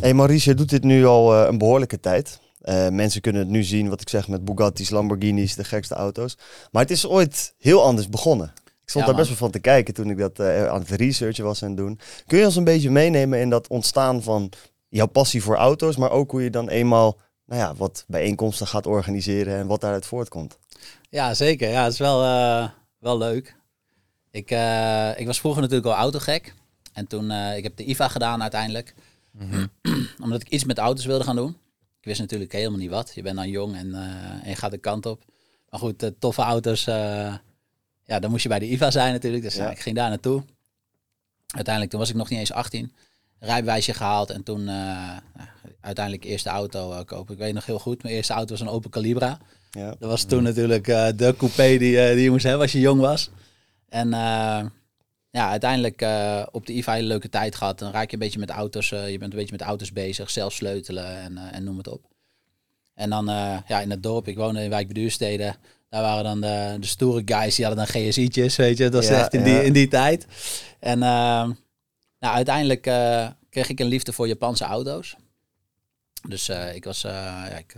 Hey 0.00 0.14
Maurice, 0.14 0.48
je 0.48 0.54
doet 0.54 0.70
dit 0.70 0.82
nu 0.82 1.06
al 1.06 1.34
eh, 1.34 1.48
een 1.48 1.58
behoorlijke 1.58 2.00
tijd. 2.00 2.40
Eh, 2.60 2.88
mensen 2.88 3.20
kunnen 3.20 3.42
het 3.42 3.50
nu 3.50 3.62
zien, 3.62 3.88
wat 3.88 4.00
ik 4.00 4.08
zeg, 4.08 4.28
met 4.28 4.44
Bugatti's, 4.44 4.90
Lamborghinis, 4.90 5.54
de 5.54 5.64
gekste 5.64 5.94
auto's. 5.94 6.36
Maar 6.70 6.82
het 6.82 6.90
is 6.90 7.06
ooit 7.06 7.54
heel 7.58 7.82
anders 7.82 8.08
begonnen. 8.08 8.52
Ik 8.64 8.92
stond 8.92 9.04
Ja, 9.04 9.10
daar 9.10 9.20
best 9.20 9.28
wel 9.28 9.38
van 9.38 9.50
te 9.50 9.58
kijken 9.58 9.94
toen 9.94 10.10
ik 10.10 10.18
dat 10.18 10.38
eh, 10.38 10.66
aan 10.66 10.80
het 10.80 10.90
researchen 10.90 11.44
was 11.44 11.62
en 11.62 11.74
doen. 11.74 11.98
Kun 12.26 12.38
je 12.38 12.44
ons 12.44 12.56
een 12.56 12.64
beetje 12.64 12.90
meenemen 12.90 13.40
in 13.40 13.50
dat 13.50 13.68
ontstaan 13.68 14.22
van 14.22 14.52
jouw 14.88 15.06
passie 15.06 15.42
voor 15.42 15.56
auto's, 15.56 15.96
maar 15.96 16.10
ook 16.10 16.30
hoe 16.30 16.42
je 16.42 16.50
dan 16.50 16.68
eenmaal 16.68 17.16
nou 17.46 17.60
ja, 17.60 17.74
wat 17.74 18.04
bijeenkomsten 18.06 18.66
gaat 18.66 18.86
organiseren 18.86 19.56
en 19.56 19.66
wat 19.66 19.80
daaruit 19.80 20.06
voortkomt? 20.06 20.58
Ja, 21.10 21.34
zeker. 21.34 21.68
Ja, 21.70 21.82
het 21.84 21.92
is 21.92 21.98
wel, 21.98 22.22
eh, 22.24 22.68
wel 22.98 23.18
leuk. 23.18 23.56
Ik, 24.30 24.50
eh, 24.50 25.18
ik 25.18 25.26
was 25.26 25.40
vroeger 25.40 25.62
natuurlijk 25.62 25.88
al 25.88 25.94
autogek. 25.94 26.54
En 26.92 27.06
toen, 27.06 27.30
eh, 27.30 27.56
ik 27.56 27.62
heb 27.62 27.76
de 27.76 27.88
IVA 27.88 28.08
gedaan 28.08 28.42
uiteindelijk. 28.42 28.94
Omdat 30.22 30.40
ik 30.40 30.48
iets 30.48 30.64
met 30.64 30.78
auto's 30.78 31.04
wilde 31.04 31.24
gaan 31.24 31.36
doen. 31.36 31.50
Ik 32.00 32.04
wist 32.04 32.20
natuurlijk 32.20 32.52
helemaal 32.52 32.78
niet 32.78 32.90
wat. 32.90 33.12
Je 33.14 33.22
bent 33.22 33.36
dan 33.36 33.48
jong 33.48 33.76
en, 33.76 33.94
en 34.42 34.48
je 34.48 34.56
gaat 34.56 34.70
de 34.70 34.78
kant 34.78 35.06
op. 35.06 35.24
Maar 35.70 35.80
goed, 35.80 36.12
toffe 36.18 36.42
auto's. 36.42 36.84
ja, 36.84 38.18
dan 38.20 38.30
moest 38.30 38.42
je 38.42 38.48
bij 38.48 38.58
de 38.58 38.70
IVA 38.70 38.90
zijn 38.90 39.12
natuurlijk. 39.12 39.42
Dus 39.42 39.54
Ja. 39.54 39.70
ik 39.70 39.78
ging 39.78 39.96
daar 39.96 40.08
naartoe. 40.08 40.42
Uiteindelijk, 41.46 41.90
toen 41.90 42.00
was 42.00 42.10
ik 42.10 42.16
nog 42.16 42.28
niet 42.30 42.38
eens 42.38 42.52
18. 42.52 42.92
Rijbewijsje 43.38 43.94
gehaald 43.94 44.30
en 44.30 44.42
toen 44.42 44.68
uiteindelijk 45.80 46.24
eerste 46.24 46.48
auto 46.48 47.04
kopen. 47.04 47.34
Ik 47.34 47.40
weet 47.40 47.54
nog 47.54 47.66
heel 47.66 47.78
goed, 47.78 48.02
mijn 48.02 48.14
eerste 48.14 48.32
auto 48.32 48.50
was 48.50 48.60
een 48.60 48.68
Opel 48.68 48.90
Calibra. 48.90 49.38
Ja. 49.76 49.94
Dat 49.98 50.10
was 50.10 50.24
toen 50.24 50.42
natuurlijk 50.42 50.88
eh, 50.88 51.08
de 51.16 51.34
coupé 51.36 51.78
die, 51.78 52.00
eh, 52.00 52.14
die 52.14 52.22
je 52.22 52.30
moest 52.30 52.44
hebben 52.44 52.62
als 52.62 52.72
je 52.72 52.80
jong 52.80 53.00
was. 53.00 53.30
En 53.88 54.12
eh, 54.12 54.64
ja, 55.30 55.50
uiteindelijk 55.50 56.06
op 56.52 56.66
de 56.66 56.72
IVA 56.72 56.90
een 56.90 56.96
hele 56.96 57.08
leuke 57.08 57.28
tijd 57.28 57.54
gehad. 57.54 57.78
Dan 57.78 57.92
raak 57.92 58.06
je 58.06 58.12
een 58.12 58.18
beetje 58.18 58.38
met 58.38 58.50
auto's, 58.50 58.88
je 58.88 59.16
bent 59.18 59.32
een 59.32 59.38
beetje 59.38 59.56
met 59.56 59.60
auto's 59.66 59.92
bezig, 59.92 60.30
zelf 60.30 60.52
sleutelen 60.52 61.20
en, 61.20 61.38
en 61.38 61.64
noem 61.64 61.76
het 61.76 61.88
op. 61.88 62.02
En 62.94 63.10
dan 63.10 63.26
ja, 63.66 63.80
in 63.80 63.90
het 63.90 64.02
dorp, 64.02 64.28
ik 64.28 64.36
woonde 64.36 64.62
in 64.62 64.70
Wijk 64.70 64.88
Beduurstede. 64.88 65.54
Daar 65.88 66.02
waren 66.02 66.24
dan 66.24 66.40
de, 66.40 66.76
de 66.80 66.86
stoere 66.86 67.22
guys, 67.24 67.54
die 67.54 67.64
hadden 67.64 67.86
dan 67.86 68.02
GSI'tjes, 68.02 68.56
weet 68.56 68.78
je. 68.78 68.84
Dat 68.84 68.92
was 68.92 69.08
Ja, 69.08 69.18
echt 69.18 69.34
in 69.34 69.42
die, 69.42 69.64
in 69.64 69.72
die 69.72 69.88
tijd. 69.88 70.26
En 70.80 71.02
eh, 71.02 71.48
nou, 72.18 72.34
uiteindelijk 72.34 72.82
kreeg 73.50 73.68
ik 73.68 73.80
een 73.80 73.86
liefde 73.86 74.12
voor 74.12 74.28
Japanse 74.28 74.64
auto's. 74.64 75.16
Dus 76.28 76.48
ik 76.74 76.84
was, 76.84 77.06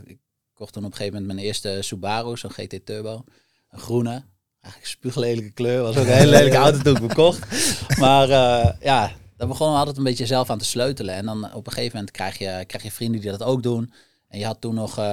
ik 0.04 0.18
kocht 0.58 0.72
toen 0.72 0.84
op 0.84 0.90
een 0.90 0.96
gegeven 0.96 1.18
moment 1.20 1.34
mijn 1.34 1.46
eerste 1.46 1.78
Subaru, 1.82 2.36
zo'n 2.36 2.50
GT 2.50 2.86
Turbo. 2.86 3.24
Een 3.70 3.78
groene. 3.78 4.24
Eigenlijk 4.60 4.82
een 4.82 4.90
spuuglelijke 4.90 5.50
kleur. 5.52 5.82
Was 5.82 5.96
ook 5.96 6.06
een 6.06 6.12
hele 6.12 6.30
lelijke 6.30 6.56
auto 6.56 6.78
toen 6.78 6.96
ik 6.96 7.08
bekocht. 7.08 7.46
Maar 7.98 8.30
eh, 8.30 8.72
ja, 8.80 9.12
daar 9.36 9.48
begonnen 9.48 9.74
we 9.74 9.78
altijd 9.80 9.96
een 9.96 10.04
beetje 10.04 10.26
zelf 10.26 10.50
aan 10.50 10.58
te 10.58 10.64
sleutelen. 10.64 11.14
En 11.14 11.24
dan 11.24 11.54
op 11.54 11.66
een 11.66 11.72
gegeven 11.72 11.96
moment 11.96 12.16
krijg 12.16 12.38
je, 12.38 12.64
krijg 12.66 12.82
je 12.82 12.90
vrienden 12.90 13.20
die 13.20 13.30
dat 13.30 13.42
ook 13.42 13.62
doen. 13.62 13.92
En 14.28 14.38
je 14.38 14.44
had 14.44 14.60
toen 14.60 14.74
nog, 14.74 14.98
eh, 14.98 15.04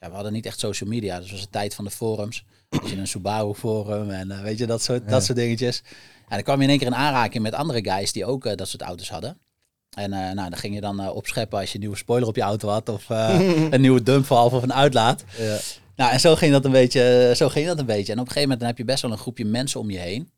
ja, 0.00 0.08
we 0.08 0.14
hadden 0.14 0.32
niet 0.32 0.46
echt 0.46 0.58
social 0.58 0.90
media. 0.90 1.20
Dus 1.20 1.30
was 1.30 1.40
de 1.40 1.50
tijd 1.50 1.74
van 1.74 1.84
de 1.84 1.90
forums. 1.90 2.44
Dus 2.68 2.90
je 2.90 2.96
een 2.96 3.06
Subaru 3.06 3.54
forum 3.54 4.10
en 4.10 4.30
eh, 4.30 4.42
weet 4.42 4.58
je, 4.58 4.66
dat 4.66 4.82
soort, 4.82 5.08
dat 5.08 5.24
soort 5.24 5.38
dingetjes. 5.38 5.82
En 6.28 6.34
dan 6.34 6.42
kwam 6.42 6.56
je 6.56 6.62
in 6.62 6.68
één 6.68 6.78
keer 6.78 6.86
in 6.86 6.94
aanraking 6.94 7.42
met 7.42 7.54
andere 7.54 7.90
guys 7.90 8.12
die 8.12 8.26
ook 8.26 8.56
dat 8.56 8.68
soort 8.68 8.82
auto's 8.82 9.10
hadden. 9.10 9.38
En 9.94 10.12
eh, 10.12 10.18
nou, 10.18 10.50
dan 10.50 10.56
ging 10.56 10.74
je 10.74 10.80
dan 10.80 11.00
eh, 11.00 11.14
opscheppen 11.14 11.58
als 11.58 11.68
je 11.68 11.74
een 11.74 11.80
nieuwe 11.80 11.96
spoiler 11.96 12.28
op 12.28 12.36
je 12.36 12.42
auto 12.42 12.68
had. 12.68 12.88
Of 12.88 13.10
eh, 13.10 13.40
een 13.70 13.80
nieuwe 13.80 14.02
dumpvalve 14.02 14.56
of 14.56 14.62
een 14.62 14.74
uitlaat. 14.74 15.24
Ja. 15.38 15.58
Nou, 15.96 16.12
en 16.12 16.20
zo 16.20 16.36
ging 16.36 16.52
dat 16.52 16.64
een 16.64 16.70
beetje. 16.70 17.32
Zo 17.36 17.48
ging 17.48 17.66
dat 17.66 17.78
een 17.78 17.86
beetje. 17.86 18.12
En 18.12 18.18
op 18.18 18.26
een 18.26 18.32
gegeven 18.32 18.42
moment 18.42 18.58
dan 18.58 18.68
heb 18.68 18.78
je 18.78 18.84
best 18.84 19.02
wel 19.02 19.10
een 19.10 19.18
groepje 19.18 19.44
mensen 19.44 19.80
om 19.80 19.90
je 19.90 19.98
heen. 19.98 20.30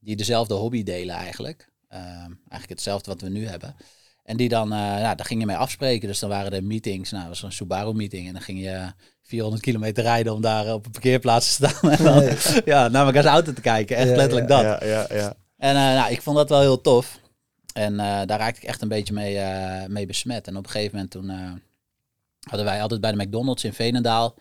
Die 0.00 0.16
dezelfde 0.16 0.54
hobby 0.54 0.82
delen 0.82 1.14
eigenlijk. 1.14 1.70
Ehm, 1.88 2.30
eigenlijk 2.48 2.68
hetzelfde 2.68 3.10
wat 3.10 3.20
we 3.20 3.28
nu 3.28 3.46
hebben. 3.46 3.76
En 4.24 4.36
die 4.36 4.48
dan, 4.48 4.68
ja, 4.68 5.14
daar 5.14 5.26
ging 5.26 5.40
je 5.40 5.46
mee 5.46 5.56
afspreken. 5.56 6.08
Dus 6.08 6.18
dan 6.18 6.28
waren 6.28 6.52
er 6.52 6.64
meetings. 6.64 7.10
Nou, 7.10 7.22
dat 7.22 7.32
was 7.32 7.42
een 7.42 7.52
Subaru 7.52 7.92
meeting. 7.92 8.26
En 8.26 8.32
dan 8.32 8.42
ging 8.42 8.60
je 8.60 8.92
400 9.22 9.62
kilometer 9.62 10.02
rijden 10.02 10.34
om 10.34 10.40
daar 10.40 10.74
op 10.74 10.86
een 10.86 10.90
parkeerplaats 10.90 11.46
te 11.46 11.52
staan. 11.52 11.90
En 11.90 12.04
dan, 12.04 12.24
ja, 12.74 12.88
naar 12.88 13.06
elkaars 13.06 13.26
auto 13.26 13.52
te 13.52 13.60
kijken. 13.60 13.96
Echt 13.96 14.08
Ja, 14.08 14.16
letterlijk 14.16 14.48
dat. 14.48 14.62
Ja, 14.62 14.80
ja, 14.84 15.06
ja. 15.10 15.34
En 15.56 15.74
nou, 15.74 16.12
ik 16.12 16.22
vond 16.22 16.36
dat 16.36 16.48
wel 16.48 16.60
heel 16.60 16.80
tof. 16.80 17.20
En 17.72 18.00
eh, 18.00 18.26
daar 18.26 18.38
raakte 18.38 18.60
ik 18.60 18.68
echt 18.68 18.82
een 18.82 18.88
beetje 18.88 19.14
mee, 19.14 19.38
eh, 19.38 19.86
mee 19.88 20.06
besmet. 20.06 20.46
En 20.46 20.56
op 20.56 20.64
een 20.64 20.70
gegeven 20.70 20.94
moment 20.94 21.10
toen 21.10 21.30
eh, 21.30 21.52
hadden 22.40 22.66
wij 22.66 22.82
altijd 22.82 23.00
bij 23.00 23.12
de 23.12 23.24
McDonald's 23.24 23.64
in 23.64 23.72
Veenendaal. 23.72 24.34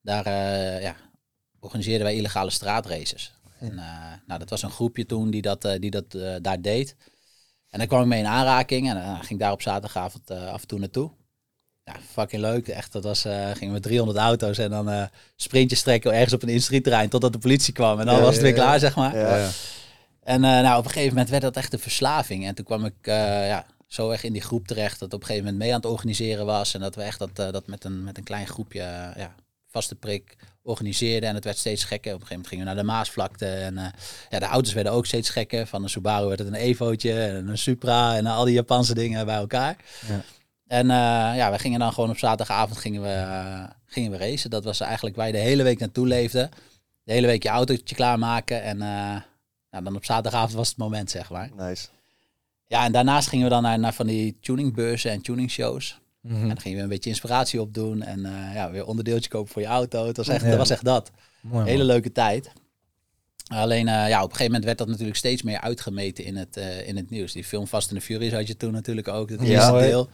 Daar 0.00 0.30
ja, 0.80 0.96
organiseerden 1.60 2.06
wij 2.06 2.16
illegale 2.16 2.50
straatraces. 2.50 3.32
En 3.58 3.74
nou, 4.26 4.38
dat 4.38 4.50
was 4.50 4.62
een 4.62 4.70
groepje 4.70 5.06
toen 5.06 5.30
die 5.30 5.42
dat, 5.42 5.68
die 5.78 5.90
dat 5.90 6.10
daar 6.42 6.60
deed. 6.60 6.96
En 7.70 7.78
daar 7.78 7.86
kwam 7.88 8.00
ik 8.00 8.06
mee 8.06 8.18
in 8.18 8.26
aanraking. 8.26 8.88
En 8.88 8.94
dan 8.94 9.16
ging 9.16 9.30
ik 9.30 9.38
daar 9.38 9.52
op 9.52 9.62
zaterdagavond 9.62 10.30
af 10.30 10.60
en 10.60 10.68
toe 10.68 10.78
naartoe. 10.78 11.10
Ja, 11.84 11.94
fucking 12.10 12.42
leuk. 12.42 12.68
Echt, 12.68 12.92
dat 12.92 13.04
was, 13.04 13.20
gingen 13.20 13.58
we 13.60 13.66
met 13.66 13.82
300 13.82 14.18
auto's 14.18 14.58
en 14.58 14.70
dan 14.70 15.08
sprintjes 15.36 15.82
trekken 15.82 16.12
ergens 16.12 16.32
op 16.32 16.42
een 16.42 16.48
industrieterrein 16.48 17.08
totdat 17.08 17.32
de 17.32 17.38
politie 17.38 17.72
kwam. 17.72 18.00
En 18.00 18.06
dan 18.06 18.14
Ja, 18.14 18.20
was 18.20 18.36
het 18.36 18.36
ja, 18.36 18.42
weer 18.42 18.52
klaar, 18.52 18.78
zeg 18.78 18.94
maar. 18.96 19.14
En 20.24 20.44
eh, 20.44 20.50
nou, 20.50 20.78
op 20.78 20.84
een 20.84 20.90
gegeven 20.90 21.12
moment 21.12 21.30
werd 21.30 21.42
dat 21.42 21.56
echt 21.56 21.72
een 21.72 21.78
verslaving. 21.78 22.46
En 22.46 22.54
toen 22.54 22.64
kwam 22.64 22.84
ik 22.84 22.94
eh, 23.00 23.46
ja, 23.46 23.66
zo 23.86 24.10
erg 24.10 24.24
in 24.24 24.32
die 24.32 24.42
groep 24.42 24.66
terecht 24.66 24.98
dat 24.98 25.12
op 25.12 25.20
een 25.20 25.26
gegeven 25.26 25.44
moment 25.44 25.62
mee 25.62 25.72
aan 25.74 25.80
het 25.80 25.90
organiseren 25.90 26.46
was. 26.46 26.74
En 26.74 26.80
dat 26.80 26.94
we 26.94 27.02
echt 27.02 27.18
dat, 27.18 27.38
eh, 27.38 27.52
dat 27.52 27.66
met, 27.66 27.84
een, 27.84 28.04
met 28.04 28.18
een 28.18 28.24
klein 28.24 28.46
groepje 28.46 28.80
ja, 29.16 29.34
vaste 29.70 29.94
prik 29.94 30.36
organiseerden. 30.62 31.28
En 31.28 31.34
het 31.34 31.44
werd 31.44 31.58
steeds 31.58 31.84
gekker. 31.84 32.14
Op 32.14 32.20
een 32.20 32.26
gegeven 32.26 32.42
moment 32.42 32.48
gingen 32.48 32.64
we 32.64 32.70
naar 32.74 32.82
de 32.82 32.90
Maasvlakte. 32.90 33.46
En 33.46 33.92
ja, 34.30 34.38
de 34.38 34.44
auto's 34.44 34.72
werden 34.72 34.92
ook 34.92 35.06
steeds 35.06 35.30
gekker. 35.30 35.66
Van 35.66 35.82
een 35.82 35.88
Subaru 35.88 36.26
werd 36.26 36.38
het 36.38 36.48
een 36.48 36.54
Evootje 36.54 37.20
en 37.20 37.48
een 37.48 37.58
Supra 37.58 38.16
en 38.16 38.26
al 38.26 38.44
die 38.44 38.54
Japanse 38.54 38.94
dingen 38.94 39.26
bij 39.26 39.36
elkaar. 39.36 39.76
Ja. 40.08 40.22
En 40.66 40.86
ja, 41.36 41.50
we 41.50 41.58
gingen 41.58 41.78
dan 41.78 41.92
gewoon 41.92 42.10
op 42.10 42.18
zaterdagavond 42.18 42.78
gingen 42.78 43.02
we, 43.02 43.66
gingen 43.86 44.10
we 44.10 44.16
racen. 44.16 44.50
Dat 44.50 44.64
was 44.64 44.80
eigenlijk 44.80 45.16
waar 45.16 45.26
je 45.26 45.32
de 45.32 45.38
hele 45.38 45.62
week 45.62 45.78
naartoe 45.78 46.06
leefde. 46.06 46.48
De 47.02 47.12
hele 47.12 47.26
week 47.26 47.42
je 47.42 47.48
autootje 47.48 47.94
klaarmaken. 47.94 48.62
En 48.62 48.82
nou, 49.74 49.84
dan 49.86 49.96
op 49.96 50.04
zaterdagavond 50.04 50.52
was 50.52 50.68
het 50.68 50.76
moment, 50.76 51.10
zeg 51.10 51.30
maar. 51.30 51.50
Nice. 51.56 51.86
Ja, 52.66 52.84
en 52.84 52.92
daarnaast 52.92 53.28
gingen 53.28 53.44
we 53.44 53.50
dan 53.50 53.62
naar, 53.62 53.78
naar 53.78 53.94
van 53.94 54.06
die 54.06 54.36
tuningbeurzen 54.40 55.10
en 55.10 55.20
tuningshows. 55.20 56.00
Mhm. 56.20 56.40
En 56.42 56.48
dan 56.48 56.60
gingen 56.60 56.76
we 56.76 56.82
een 56.82 56.88
beetje 56.88 57.10
inspiratie 57.10 57.60
opdoen. 57.60 58.02
En 58.02 58.24
eh, 58.26 58.54
ja, 58.54 58.70
weer 58.70 58.86
onderdeeltje 58.86 59.30
kopen 59.30 59.52
voor 59.52 59.62
je 59.62 59.68
auto. 59.68 60.06
Het 60.06 60.16
was 60.16 60.28
echt, 60.28 60.42
Ja. 60.42 60.48
dat 60.48 60.58
was 60.58 60.70
echt 60.70 60.84
dat. 60.84 61.10
Mooi. 61.40 61.68
Hele 61.70 61.84
leuke 61.84 62.12
tijd. 62.12 62.50
Alleen 63.48 63.88
eh, 63.88 64.08
ja, 64.08 64.16
op 64.16 64.22
een 64.30 64.36
gegeven 64.36 64.44
moment 64.44 64.64
werd 64.64 64.78
dat 64.78 64.88
natuurlijk 64.88 65.16
steeds 65.16 65.42
meer 65.42 65.60
uitgemeten 65.60 66.24
in 66.24 66.36
het, 66.36 66.56
eh, 66.56 66.88
in 66.88 66.96
het 66.96 67.10
nieuws. 67.10 67.32
Die 67.32 67.44
film 67.44 67.66
Fast 67.66 67.90
and 67.90 67.98
the 68.00 68.04
Furious 68.06 68.32
had 68.32 68.46
je 68.46 68.56
toen 68.56 68.72
natuurlijk 68.72 69.08
ook, 69.08 69.30
het 69.30 69.40
Ja. 69.40 69.46
eerste 69.46 69.70
Mooi. 69.70 69.86
deel. 69.86 70.08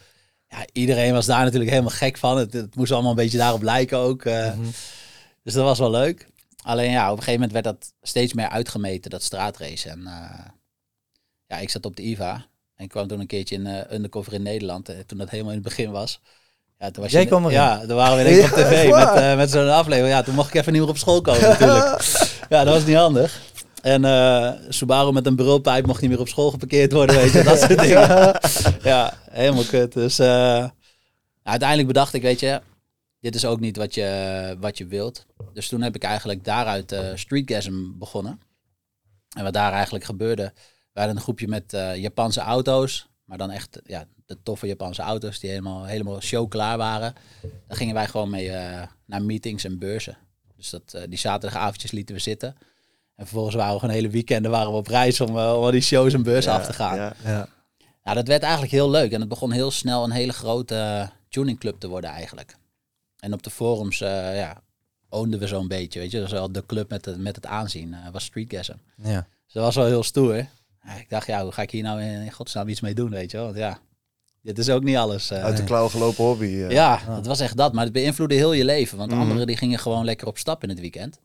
Ja, 0.48 0.66
iedereen 0.72 1.12
was 1.12 1.26
daar 1.26 1.44
natuurlijk 1.44 1.70
helemaal 1.70 1.90
gek 1.90 2.18
van. 2.18 2.36
Het, 2.38 2.52
het 2.52 2.76
moest 2.76 2.92
allemaal 2.92 3.10
een 3.10 3.16
beetje 3.16 3.38
daarop 3.38 3.62
lijken 3.62 3.98
ook. 3.98 4.24
eh. 4.24 4.54
Mhm. 4.54 4.64
Dus 5.42 5.54
dat 5.54 5.64
was 5.64 5.78
wel 5.78 5.90
leuk. 5.90 6.28
Alleen 6.62 6.90
ja, 6.90 7.04
op 7.04 7.16
een 7.16 7.22
gegeven 7.22 7.40
moment 7.40 7.52
werd 7.52 7.64
dat 7.64 7.92
steeds 8.02 8.32
meer 8.32 8.48
uitgemeten, 8.48 9.10
dat 9.10 9.22
straatrace. 9.22 9.88
En 9.88 10.06
eh, 10.06 10.46
ja, 11.46 11.56
ik 11.56 11.70
zat 11.70 11.86
op 11.86 11.96
de 11.96 12.02
IVA 12.02 12.46
en 12.76 12.88
kwam 12.88 13.06
toen 13.06 13.20
een 13.20 13.26
keertje 13.26 13.54
in 13.54 13.66
eh, 13.66 13.92
Undercover 13.92 14.32
in 14.32 14.42
Nederland, 14.42 14.88
eh, 14.88 14.96
toen 15.06 15.18
dat 15.18 15.30
helemaal 15.30 15.52
in 15.52 15.58
het 15.58 15.68
begin 15.68 15.90
was. 15.90 16.20
Ja, 16.78 16.90
toen 16.90 17.02
was 17.02 17.12
Jij 17.12 17.20
je, 17.20 17.26
kwam? 17.26 17.50
Ja, 17.50 17.78
toen 17.78 17.96
waren 17.96 18.16
we 18.16 18.30
ineens 18.30 18.50
op 18.50 18.56
tv 18.58 18.90
met, 18.90 19.36
met 19.36 19.50
zo'n 19.50 19.68
aflevering. 19.68 20.14
Ja, 20.14 20.22
toen 20.22 20.34
mocht 20.34 20.48
ik 20.48 20.54
even 20.54 20.72
niet 20.72 20.80
meer 20.80 20.90
op 20.90 20.98
school 20.98 21.20
komen 21.20 21.48
natuurlijk. 21.48 22.02
ja, 22.50 22.64
dat 22.64 22.74
was 22.74 22.84
niet 22.84 22.96
handig. 22.96 23.40
En 23.82 24.04
eh 24.04 24.52
Subaru 24.68 25.12
met 25.12 25.26
een 25.26 25.36
brulpijp 25.36 25.86
mocht 25.86 26.00
niet 26.00 26.10
meer 26.10 26.20
op 26.20 26.28
school 26.28 26.50
geparkeerd 26.50 26.92
worden, 26.92 27.16
weet 27.16 27.32
je, 27.32 27.42
dat 27.42 27.58
soort 27.68 27.78
dingen. 27.78 28.38
Ja, 28.82 29.14
helemaal 29.30 29.64
kut. 29.64 29.92
Dus 29.92 30.20
uiteindelijk 31.42 31.88
bedacht 31.88 32.14
ik, 32.14 32.22
weet 32.22 32.40
je, 32.40 32.60
dit 33.20 33.34
is 33.34 33.44
ook 33.44 33.60
niet 33.60 33.76
wat 33.76 33.94
je, 33.94 34.56
wat 34.60 34.78
je 34.78 34.86
wilt. 34.86 35.26
Dus 35.52 35.68
toen 35.68 35.82
heb 35.82 35.94
ik 35.94 36.02
eigenlijk 36.02 36.44
daaruit 36.44 36.92
eh 36.92 37.14
Streetgasm 37.14 37.98
begonnen. 37.98 38.40
En 39.36 39.44
wat 39.44 39.52
daar 39.52 39.72
eigenlijk 39.72 40.04
gebeurde, 40.04 40.52
we 40.92 41.00
hadden 41.00 41.16
een 41.16 41.22
groepje 41.22 41.48
met 41.48 41.72
eh, 41.72 41.96
Japanse 41.96 42.40
auto's, 42.40 43.08
maar 43.24 43.38
dan 43.38 43.50
echt 43.50 43.80
ja, 43.84 44.04
de 44.26 44.42
toffe 44.42 44.66
Japanse 44.66 45.02
auto's 45.02 45.40
die 45.40 45.50
helemaal, 45.50 45.84
helemaal 45.84 46.20
show 46.20 46.48
klaar 46.48 46.78
waren. 46.78 47.14
Daar 47.66 47.76
gingen 47.76 47.94
wij 47.94 48.06
gewoon 48.06 48.30
mee 48.30 48.50
eh, 48.50 48.86
naar 49.06 49.22
meetings 49.22 49.64
en 49.64 49.78
beurzen. 49.78 50.18
Dus 50.56 50.70
dat, 50.70 50.98
die 51.08 51.18
zaterdagavondjes 51.18 51.90
lieten 51.90 52.14
we 52.14 52.20
zitten. 52.20 52.56
En 53.20 53.26
vervolgens 53.26 53.56
waren 53.56 53.72
we 53.72 53.80
gewoon 53.80 53.94
hele 53.94 54.08
weekenden 54.08 54.50
waren 54.50 54.70
we 54.72 54.78
op 54.78 54.86
reis 54.86 55.20
om, 55.20 55.28
eh, 55.28 55.54
om 55.56 55.64
al 55.64 55.70
die 55.70 55.80
shows 55.80 56.12
en 56.12 56.22
beurzen 56.22 56.52
af 56.52 56.66
te 56.66 56.72
gaan. 56.72 56.96
Ja. 56.96 57.14
Ja. 57.24 57.48
Nou, 58.04 58.16
dat 58.16 58.28
werd 58.28 58.42
eigenlijk 58.42 58.72
heel 58.72 58.90
leuk. 58.90 59.12
En 59.12 59.20
het 59.20 59.28
begon 59.28 59.52
heel 59.52 59.70
snel 59.70 60.04
een 60.04 60.10
hele 60.10 60.32
grote 60.32 61.10
tuningclub 61.28 61.80
te 61.80 61.88
worden 61.88 62.10
eigenlijk. 62.10 62.56
En 63.20 63.32
op 63.32 63.42
de 63.42 63.50
forums, 63.50 64.00
eh 64.00 64.36
ja, 64.36 64.62
oonden 65.08 65.40
we 65.40 65.46
zo'n 65.46 65.68
beetje, 65.68 65.98
weet 66.00 66.10
je. 66.10 66.20
Dat 66.20 66.30
was 66.30 66.38
wel 66.38 66.52
de 66.52 66.66
club 66.66 66.90
met, 66.90 67.04
het 67.04 67.18
met 67.18 67.36
het 67.36 67.46
aanzien, 67.46 67.94
eh, 67.94 68.00
was 68.12 68.24
Streetgasm. 68.24 68.74
Ja. 68.96 69.26
Dus 69.44 69.52
dat 69.54 69.64
was 69.64 69.74
wel 69.74 69.86
heel 69.86 70.02
stoer. 70.02 70.36
Ik 70.98 71.06
dacht, 71.08 71.26
ja, 71.26 71.42
hoe 71.42 71.52
ga 71.52 71.62
ik 71.62 71.70
hier 71.70 71.82
nou 71.82 72.02
in, 72.02 72.20
in 72.20 72.32
godsnaam 72.32 72.68
iets 72.68 72.80
mee 72.80 72.94
doen, 72.94 73.10
weet 73.10 73.30
je 73.30 73.36
wel. 73.36 73.46
Want 73.46 73.58
ja, 73.58 73.78
dit 74.42 74.58
is 74.58 74.70
ook 74.70 74.82
niet 74.82 74.96
alles. 74.96 75.30
eh. 75.30 75.44
Uit 75.44 75.56
de 75.56 75.64
klauw 75.64 75.88
gelopen 75.88 76.24
hobby. 76.24 76.46
ja, 76.46 77.00
dat 77.06 77.26
was 77.26 77.40
echt 77.40 77.56
dat. 77.56 77.72
Maar 77.72 77.84
het 77.84 77.92
beïnvloedde 77.92 78.34
heel 78.34 78.52
je 78.52 78.64
leven. 78.64 78.98
Want 78.98 79.10
Mhm. 79.10 79.20
anderen 79.20 79.46
die 79.46 79.56
gingen 79.56 79.78
gewoon 79.78 80.04
lekker 80.04 80.26
op 80.26 80.38
stap 80.38 80.62
in 80.62 80.68
het 80.68 80.80
weekend. 80.80 81.20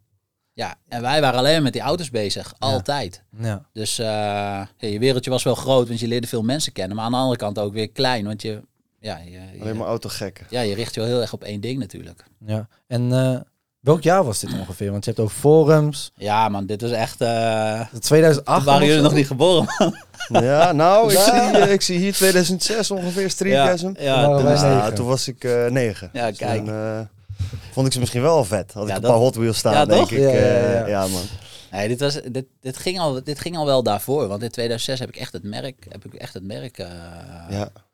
Ja, 0.54 0.76
en 0.88 1.02
wij 1.02 1.22
waren 1.22 1.40
alleen 1.40 1.64
met 1.64 1.74
die 1.74 1.82
auto's 1.82 2.10
bezig. 2.10 2.54
Altijd. 2.60 3.24
Ja. 3.40 3.66
Dus 3.74 4.00
eh, 4.00 4.62
je 4.78 5.00
wereldje 5.00 5.30
was 5.30 5.44
wel 5.44 5.56
groot, 5.56 5.88
want 5.88 6.00
je 6.00 6.08
leerde 6.08 6.28
veel 6.28 6.44
mensen 6.44 6.72
kennen. 6.72 6.96
Maar 6.96 7.06
aan 7.06 7.12
de 7.12 7.18
andere 7.18 7.38
kant 7.38 7.60
ook 7.60 7.74
weer 7.74 7.90
klein, 7.90 8.26
want 8.26 8.42
je, 8.42 8.62
ja, 9.06 9.18
je, 9.26 9.38
Alleen 9.60 9.74
je, 9.74 9.80
maar 9.80 9.88
autogekken. 9.88 10.46
ja, 10.50 10.62
je 10.62 10.76
richt 10.76 10.94
je 10.94 11.00
wel 11.00 11.10
heel 11.10 11.22
erg 11.22 11.34
op 11.34 11.44
één 11.44 11.62
ding 11.62 11.80
natuurlijk. 11.80 12.24
ja. 12.46 12.68
En 12.88 13.14
eh, 13.14 13.40
welk 13.80 14.02
jaar 14.04 14.24
was 14.24 14.40
dit 14.40 14.54
ongeveer? 14.60 14.92
Want 14.92 15.06
je 15.06 15.12
hebt 15.12 15.24
ook 15.24 15.32
forums. 15.32 16.12
Ja 16.16 16.50
man, 16.50 16.66
dit 16.66 16.82
was 16.82 16.92
echt... 16.92 17.22
eh 17.22 17.82
2008 18.00 18.58
toen 18.58 18.66
waren 18.74 18.88
jullie 18.88 19.02
nog 19.02 19.14
niet 19.14 19.28
geboren. 19.28 19.66
man. 20.30 20.44
Ja, 20.44 20.72
nou, 20.72 21.12
ik 21.14 21.20
zie, 21.20 21.32
eh, 21.34 21.72
ik 21.72 21.82
zie 21.82 21.98
hier 21.98 22.14
2006 22.14 22.92
ongeveer 22.92 23.30
Streetgasm. 23.30 23.92
ja, 23.98 24.04
ja, 24.22 24.36
toen 24.38 24.44
was- 24.44 24.94
toen 24.94 25.06
was 25.08 25.28
ik 25.28 25.44
eh, 25.44 25.66
negen. 25.68 26.10
Ja, 26.14 26.28
Dus 26.30 26.38
kijk. 26.38 26.58
toen, 26.66 26.70
eh, 26.70 27.00
vond 27.72 27.88
ik 27.88 27.94
ze 27.94 28.00
misschien 28.00 28.22
wel 28.22 28.44
vet. 28.46 28.74
Had 28.74 28.84
ik 28.84 28.90
Ja, 28.90 28.96
een 28.96 29.02
dat- 29.02 29.12
paar 29.12 29.20
Hot 29.20 29.36
Wheels 29.36 29.58
staan, 29.58 29.74
Ja, 29.74 29.86
denk 29.86 30.00
toch? 30.00 30.12
ik. 30.12 30.20
Ja, 30.20 30.30
ja, 30.30 30.36
eh, 30.36 30.80
ja. 30.80 30.88
ja, 30.88 31.08
man. 31.08 31.22
Nee, 31.72 31.88
dit, 31.88 32.00
was, 32.00 32.20
dit, 32.32 32.46
dit, 32.62 32.78
ging 32.78 33.00
al, 33.00 33.24
dit 33.24 33.40
ging 33.40 33.58
al 33.58 33.66
wel 33.66 33.84
daarvoor. 33.84 34.28
Want 34.28 34.44
in 34.44 34.50
2006 34.50 35.00
heb 35.00 35.10
ik 35.10 35.16
echt 35.16 35.34
het 35.34 35.44
merk, 35.44 35.86
heb 35.90 36.06
ik 36.06 36.14
echt 36.14 36.34
het 36.34 36.44
merk, 36.44 36.78
eh, 36.78 36.88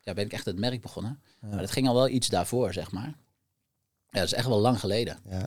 Ja. 0.04 0.14
ben 0.14 0.24
ik 0.24 0.32
echt 0.32 0.44
het 0.44 0.58
merk 0.58 0.80
begonnen. 0.80 1.20
Maar 1.40 1.58
het 1.60 1.70
ging 1.70 1.88
al 1.88 1.94
wel 1.94 2.08
iets 2.08 2.28
daarvoor, 2.28 2.72
zeg 2.72 2.90
maar. 2.90 3.14
Ja, 4.12 4.18
dat 4.18 4.24
is 4.24 4.34
echt 4.34 4.46
wel 4.46 4.60
lang 4.60 4.80
geleden. 4.80 5.18
Ja, 5.30 5.44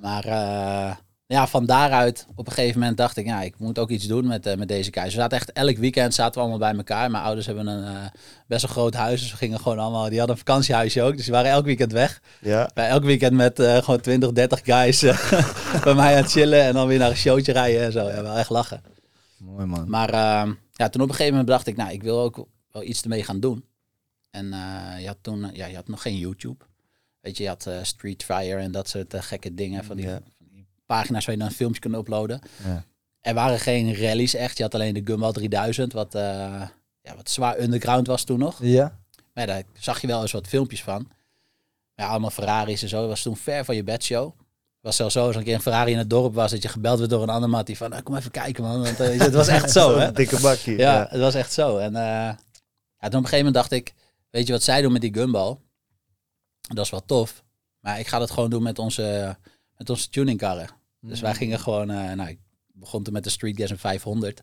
Maar 0.00 0.24
eh, 0.24 0.96
ja, 1.26 1.46
van 1.46 1.66
daaruit 1.66 2.26
op 2.34 2.46
een 2.46 2.52
gegeven 2.52 2.78
moment 2.80 2.96
dacht 2.96 3.16
ik, 3.16 3.26
ja, 3.26 3.42
ik 3.42 3.58
moet 3.58 3.78
ook 3.78 3.90
iets 3.90 4.06
doen 4.06 4.26
met, 4.26 4.46
eh, 4.46 4.56
met 4.56 4.68
deze 4.68 4.90
keizer. 4.90 5.14
We 5.14 5.20
zaten 5.20 5.38
echt 5.38 5.52
elk 5.52 5.76
weekend 5.76 6.14
zaten 6.14 6.34
we 6.34 6.40
allemaal 6.40 6.58
bij 6.58 6.74
elkaar. 6.76 7.10
Mijn 7.10 7.24
ouders 7.24 7.46
hebben 7.46 7.66
een 7.66 7.84
eh, 7.84 8.04
best 8.46 8.62
wel 8.62 8.70
groot 8.70 8.94
huis, 8.94 9.20
dus 9.20 9.30
we 9.30 9.36
gingen 9.36 9.60
gewoon 9.60 9.78
allemaal, 9.78 10.08
die 10.08 10.18
hadden 10.18 10.36
een 10.36 10.44
vakantiehuisje 10.46 11.02
ook, 11.02 11.16
dus 11.16 11.24
die 11.24 11.34
waren 11.34 11.50
elk 11.50 11.64
weekend 11.64 11.92
weg. 11.92 12.20
ja. 12.40 12.70
Bij 12.74 12.88
elk 12.88 13.04
weekend 13.04 13.32
met 13.32 13.60
gewoon 13.62 14.00
20, 14.00 14.32
30 14.32 14.60
guys 14.64 15.00
bij 15.84 15.94
mij 15.94 16.16
aan 16.16 16.22
het 16.22 16.30
chillen 16.30 16.62
en 16.62 16.74
dan 16.74 16.86
weer 16.86 16.98
naar 16.98 17.10
een 17.10 17.16
showtje 17.16 17.52
rijden 17.52 17.82
en 17.82 17.92
zo. 17.92 18.08
Ja, 18.08 18.22
wel 18.22 18.36
echt 18.36 18.50
lachen. 18.50 18.82
Mooi 19.38 19.66
man. 19.66 19.90
Maar 19.90 20.10
ja, 20.72 20.88
toen 20.88 21.02
op 21.02 21.08
een 21.08 21.14
gegeven 21.14 21.30
moment 21.30 21.48
dacht 21.48 21.66
ik, 21.66 21.76
nou, 21.76 21.92
ik 21.92 22.02
wil 22.02 22.20
ook 22.20 22.46
wel 22.72 22.82
iets 22.82 23.02
ermee 23.02 23.24
gaan 23.24 23.40
doen. 23.40 23.64
En 24.32 24.52
eh, 24.52 25.00
je 25.00 25.06
had 25.06 25.16
toen, 25.20 25.44
eh, 25.44 25.56
ja, 25.56 25.66
je 25.66 25.74
had 25.74 25.88
nog 25.88 26.02
geen 26.02 26.16
YouTube. 26.18 26.64
Weet 27.20 27.36
je, 27.36 27.42
je 27.42 27.48
had 27.48 27.66
eh, 27.66 27.78
Street 27.82 28.24
Fire 28.24 28.56
en 28.60 28.72
dat 28.72 28.88
soort 28.88 29.14
gekke 29.18 29.54
dingen 29.54 29.84
van 29.84 29.96
die, 29.96 30.06
Ja. 30.06 30.20
van 30.38 30.46
die 30.50 30.66
pagina's 30.86 31.24
waar 31.24 31.34
je 31.34 31.40
dan 31.40 31.50
een 31.50 31.54
filmpje 31.56 31.80
kunt 31.80 31.94
uploaden. 31.94 32.40
Ja. 32.64 32.84
Er 33.20 33.34
waren 33.34 33.58
geen 33.58 33.94
rallies 33.96 34.34
echt. 34.34 34.56
Je 34.56 34.62
had 34.62 34.74
alleen 34.74 34.94
de 34.94 35.02
Gumball 35.04 35.32
3000, 35.32 35.92
wat, 35.92 36.12
ja, 36.12 37.16
wat 37.16 37.30
zwaar 37.30 37.58
underground 37.60 38.06
was 38.06 38.24
toen 38.24 38.38
nog. 38.38 38.58
Ja? 38.62 38.98
Maar 39.34 39.46
daar 39.46 39.62
zag 39.78 40.00
je 40.00 40.06
wel 40.06 40.22
eens 40.22 40.32
wat 40.32 40.46
filmpjes 40.48 40.82
van. 40.82 41.08
Ja, 41.94 42.06
allemaal 42.06 42.30
Ferraris 42.30 42.82
en 42.82 42.88
zo. 42.88 43.00
Dat 43.00 43.08
was 43.08 43.22
toen 43.22 43.36
ver 43.36 43.64
van 43.64 43.74
je 43.74 43.84
bedshow. 43.84 44.24
Het 44.34 44.90
was 44.90 44.96
zelfs 44.96 45.14
zo, 45.14 45.26
als 45.26 45.36
een 45.36 45.44
keer 45.44 45.54
een 45.54 45.60
Ferrari 45.60 45.92
in 45.92 45.98
het 45.98 46.10
dorp 46.10 46.34
was, 46.34 46.50
dat 46.50 46.62
je 46.62 46.68
gebeld 46.68 46.98
werd 46.98 47.10
door 47.10 47.22
een 47.22 47.28
ander 47.28 47.48
mat 47.48 47.66
die 47.66 47.76
van, 47.76 47.92
"Ah, 47.92 48.02
kom 48.02 48.16
even 48.16 48.30
kijken 48.30 48.62
man. 48.64 48.82
Want, 48.82 48.98
het 48.98 49.32
was 49.34 49.48
echt 49.48 49.70
zo, 49.80 49.98
hè? 49.98 50.12
Dikke 50.12 50.40
bakje. 50.40 50.70
Ja, 50.76 50.92
Ja. 50.92 51.06
het 51.10 51.20
was 51.20 51.34
echt 51.34 51.52
zo. 51.52 51.76
En 51.78 51.92
ja, 51.92 52.36
toen 52.98 53.06
op 53.06 53.12
een 53.12 53.12
gegeven 53.12 53.36
moment 53.36 53.54
dacht 53.54 53.70
ik, 53.72 53.94
weet 54.32 54.46
je 54.46 54.52
wat 54.52 54.62
zij 54.62 54.82
doen 54.82 54.92
met 54.92 55.00
die 55.00 55.14
gumball? 55.14 55.56
Dat 56.60 56.84
is 56.84 56.90
wel 56.90 57.04
tof. 57.04 57.44
Maar 57.80 57.98
ik 57.98 58.06
ga 58.06 58.18
dat 58.18 58.30
gewoon 58.30 58.50
doen 58.50 58.62
met 58.62 58.78
onze, 58.78 59.36
met 59.76 59.90
onze 59.90 60.08
tuningkarren. 60.08 60.68
Dus 61.00 61.20
wij 61.20 61.34
gingen 61.34 61.58
gewoon, 61.60 61.90
eh, 61.90 62.12
nou, 62.12 62.28
ik 62.28 62.38
begon 62.66 63.02
toen 63.02 63.12
met 63.12 63.24
de 63.24 63.30
Street 63.30 63.60
Gas 63.60 63.72
500. 63.76 64.42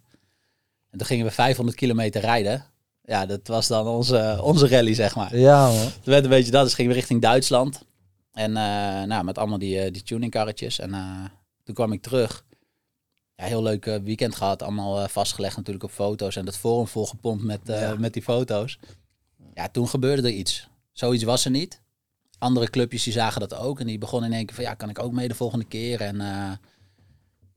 En 0.90 0.98
toen 0.98 1.08
gingen 1.08 1.26
we 1.26 1.32
500 1.32 1.78
kilometer 1.78 2.22
rijden. 2.22 2.66
Ja, 3.04 3.26
dat 3.26 3.48
was 3.48 3.68
dan 3.68 3.88
onze, 3.88 4.40
onze 4.42 4.68
rally, 4.68 4.94
zeg 4.94 5.16
maar. 5.16 5.38
Ja 5.38 5.68
man. 5.68 5.92
Toen 5.92 6.14
werd 6.14 6.24
een 6.24 6.30
beetje 6.30 6.52
dat, 6.52 6.64
dus 6.64 6.74
gingen 6.74 6.92
we 6.92 6.98
richting 6.98 7.22
Duitsland. 7.22 7.82
En 8.32 8.58
eh, 8.58 9.04
nou, 9.04 9.24
met 9.24 9.38
allemaal 9.38 9.58
die, 9.58 9.80
eh, 9.80 9.92
die 9.92 10.04
tuningkarretjes. 10.04 10.80
En 10.80 10.92
toen 11.64 11.76
kwam 11.76 11.92
ik 11.92 12.02
terug. 12.02 12.46
Ja, 13.36 13.46
heel 13.46 13.64
leuk 13.64 13.86
weekend 14.04 14.36
gehad. 14.36 14.62
Allemaal 14.62 15.08
vastgelegd 15.08 15.58
natuurlijk 15.58 15.84
op 15.84 15.92
foto's. 15.92 16.36
En 16.36 16.46
dat 16.46 16.58
forum 16.58 16.88
volgepompt 16.88 17.44
met, 17.44 17.62
met 17.98 18.14
die 18.14 18.24
foto's. 18.24 18.80
Ja, 19.54 19.70
toen 19.70 19.88
gebeurde 19.88 20.28
er 20.28 20.34
iets. 20.34 20.68
Zoiets 20.92 21.24
was 21.24 21.46
er 21.46 21.52
niet. 21.52 21.82
Andere 22.38 22.70
clubjes 22.70 23.04
die 23.04 23.14
zagen 23.14 23.40
dat 23.40 23.56
ook. 23.56 23.80
En 23.80 23.88
die 23.88 23.98
begonnen 23.98 24.30
in 24.30 24.36
één 24.36 24.46
keer 24.46 24.56
van, 24.56 24.64
ja, 24.64 24.74
kan 24.74 24.90
ik 24.90 25.00
ook 25.00 25.12
mee 25.12 25.28
de 25.28 25.36
volgende 25.36 25.66
keer? 25.66 26.02
En 26.02 26.22
eh, 26.22 26.52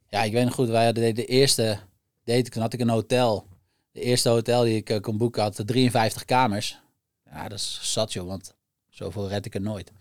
ja, 0.08 0.22
ik 0.22 0.32
weet 0.32 0.44
nog 0.44 0.54
goed, 0.54 0.68
wij 0.68 0.84
hadden 0.84 1.14
de, 1.14 1.24
eerste, 1.24 1.78
deed 2.24 2.46
ik, 2.46 2.52
toen 2.52 2.62
had 2.62 2.72
ik 2.72 2.80
een 2.80 2.88
hotel. 2.88 3.46
De 3.92 4.00
eerste 4.00 4.28
hotel 4.28 4.62
die 4.62 4.76
ik 4.76 4.90
eh, 4.90 5.00
kon 5.00 5.18
boeken 5.18 5.42
had 5.42 5.62
53 5.64 6.24
kamers. 6.24 6.78
Ja, 7.24 7.48
dat 7.48 7.58
is 7.58 7.78
zat 7.82 8.12
joh, 8.12 8.26
want 8.26 8.54
zoveel 8.88 9.28
red 9.28 9.46
ik 9.46 9.54
er 9.54 9.60
nooit. 9.60 9.92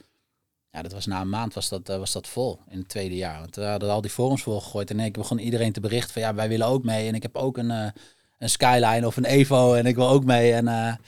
Ja, 0.71 0.81
dat 0.81 0.91
was 0.91 1.05
na 1.05 1.21
een 1.21 1.29
maand 1.29 1.53
was 1.53 1.69
dat, 1.69 1.89
eh, 1.89 1.97
was 1.97 2.11
dat 2.11 2.27
vol 2.27 2.59
in 2.69 2.77
het 2.77 2.89
tweede 2.89 3.15
jaar. 3.15 3.39
Want 3.39 3.55
we 3.55 3.63
hadden 3.63 3.89
al 3.89 4.01
die 4.01 4.11
forums 4.11 4.43
volgegooid 4.43 4.89
en 4.89 4.99
keer 4.99 5.11
begon 5.11 5.39
iedereen 5.39 5.71
te 5.71 5.79
berichten 5.79 6.13
van 6.13 6.21
ja, 6.21 6.33
wij 6.33 6.49
willen 6.49 6.67
ook 6.67 6.83
mee. 6.83 7.07
En 7.07 7.15
ik 7.15 7.21
heb 7.21 7.35
ook 7.35 7.57
een, 7.57 7.69
een 8.37 8.49
Skyline 8.49 9.07
of 9.07 9.17
een 9.17 9.25
Evo 9.25 9.73
en 9.73 9.85
ik 9.85 9.95
wil 9.95 10.09
ook 10.09 10.23
mee. 10.25 10.53
En 10.53 10.99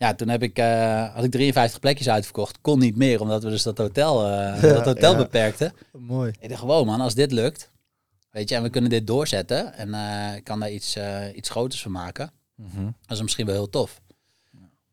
ja, 0.00 0.14
toen 0.14 0.28
heb 0.28 0.42
ik, 0.42 0.58
eh, 0.58 1.14
had 1.14 1.24
ik 1.24 1.30
53 1.30 1.80
plekjes 1.80 2.08
uitverkocht. 2.08 2.60
Kon 2.60 2.78
niet 2.78 2.96
meer, 2.96 3.20
omdat 3.20 3.42
we 3.42 3.50
dus 3.50 3.62
dat 3.62 3.78
hotel, 3.78 4.26
eh, 4.26 4.62
dat 4.74 4.84
hotel 4.84 5.12
ja. 5.12 5.16
beperkten. 5.18 5.72
Mooi. 5.92 6.32
Ik 6.40 6.48
dacht 6.48 6.60
gewoon 6.60 6.86
man, 6.86 7.00
als 7.00 7.14
dit 7.14 7.32
lukt, 7.32 7.70
weet 8.30 8.48
je, 8.48 8.54
en 8.54 8.62
we 8.62 8.70
kunnen 8.70 8.90
dit 8.90 9.06
doorzetten 9.06 9.74
en 9.74 9.94
eh, 9.94 10.36
ik 10.36 10.44
kan 10.44 10.60
daar 10.60 10.70
iets, 10.70 10.96
eh, 10.96 11.36
iets 11.36 11.48
groters 11.50 11.82
van 11.82 11.92
maken. 11.92 12.30
Mhm. 12.54 12.84
Dat 12.84 13.16
is 13.16 13.22
misschien 13.22 13.46
wel 13.46 13.54
heel 13.54 13.70
tof. 13.70 14.00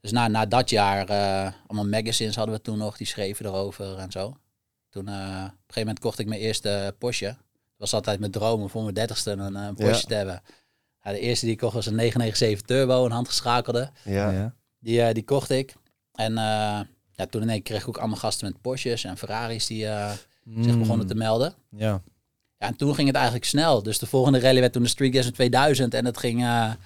Dus 0.01 0.11
na, 0.11 0.27
na 0.27 0.45
dat 0.45 0.69
jaar, 0.69 1.09
eh, 1.09 1.51
allemaal 1.67 1.87
magazines 2.01 2.35
hadden 2.35 2.55
we 2.55 2.61
toen 2.61 2.77
nog, 2.77 2.97
die 2.97 3.07
schreven 3.07 3.45
erover 3.45 3.97
en 3.97 4.11
zo. 4.11 4.37
Toen 4.89 5.07
eh, 5.07 5.13
op 5.13 5.21
een 5.21 5.49
gegeven 5.49 5.79
moment 5.79 5.99
kocht 5.99 6.19
ik 6.19 6.27
mijn 6.27 6.41
eerste 6.41 6.95
Porsche. 6.97 7.25
Dat 7.25 7.35
was 7.77 7.93
altijd 7.93 8.19
mijn 8.19 8.31
droom 8.31 8.61
om 8.61 8.69
voor 8.69 8.81
mijn 8.81 8.93
dertigste 8.93 9.31
een, 9.31 9.55
eh, 9.55 9.65
een 9.65 9.75
Porsche 9.75 10.01
Ja. 10.01 10.07
te 10.07 10.13
hebben. 10.13 10.41
Ja, 11.03 11.11
de 11.11 11.19
eerste 11.19 11.45
die 11.45 11.53
ik 11.53 11.59
kocht 11.59 11.73
was 11.73 11.85
een 11.85 11.95
997 11.95 12.67
Turbo, 12.67 13.05
een 13.05 13.11
handgeschakelde. 13.11 13.91
Ja. 14.03 14.55
Die, 14.87 15.01
eh, 15.01 15.13
die 15.13 15.23
kocht 15.23 15.49
ik. 15.49 15.73
En 16.13 16.37
eh, 16.37 16.79
ja, 17.15 17.25
toen 17.29 17.41
in 17.41 17.49
één 17.49 17.61
kreeg 17.63 17.81
ik 17.81 17.87
ook 17.87 17.97
allemaal 17.97 18.17
gasten 18.17 18.47
met 18.47 18.61
Porsches 18.61 19.03
en 19.03 19.17
Ferraris 19.17 19.67
die 19.67 19.87
eh, 19.87 20.11
zich 20.59 20.73
Mm. 20.73 20.79
begonnen 20.79 21.07
te 21.07 21.15
melden. 21.15 21.53
Ja. 21.77 22.01
Ja, 22.57 22.67
en 22.67 22.75
toen 22.75 22.95
ging 22.95 23.07
het 23.07 23.15
eigenlijk 23.15 23.45
snel. 23.45 23.83
Dus 23.83 23.99
de 23.99 24.05
volgende 24.05 24.39
rally 24.39 24.59
werd 24.59 24.73
toen 24.73 24.83
de 24.83 24.89
Street 24.89 25.15
Gas 25.15 25.25
in 25.25 25.31
2000 25.33 25.93
en 25.93 26.03
dat 26.03 26.17
ging, 26.17 26.39
ja, 26.39 26.77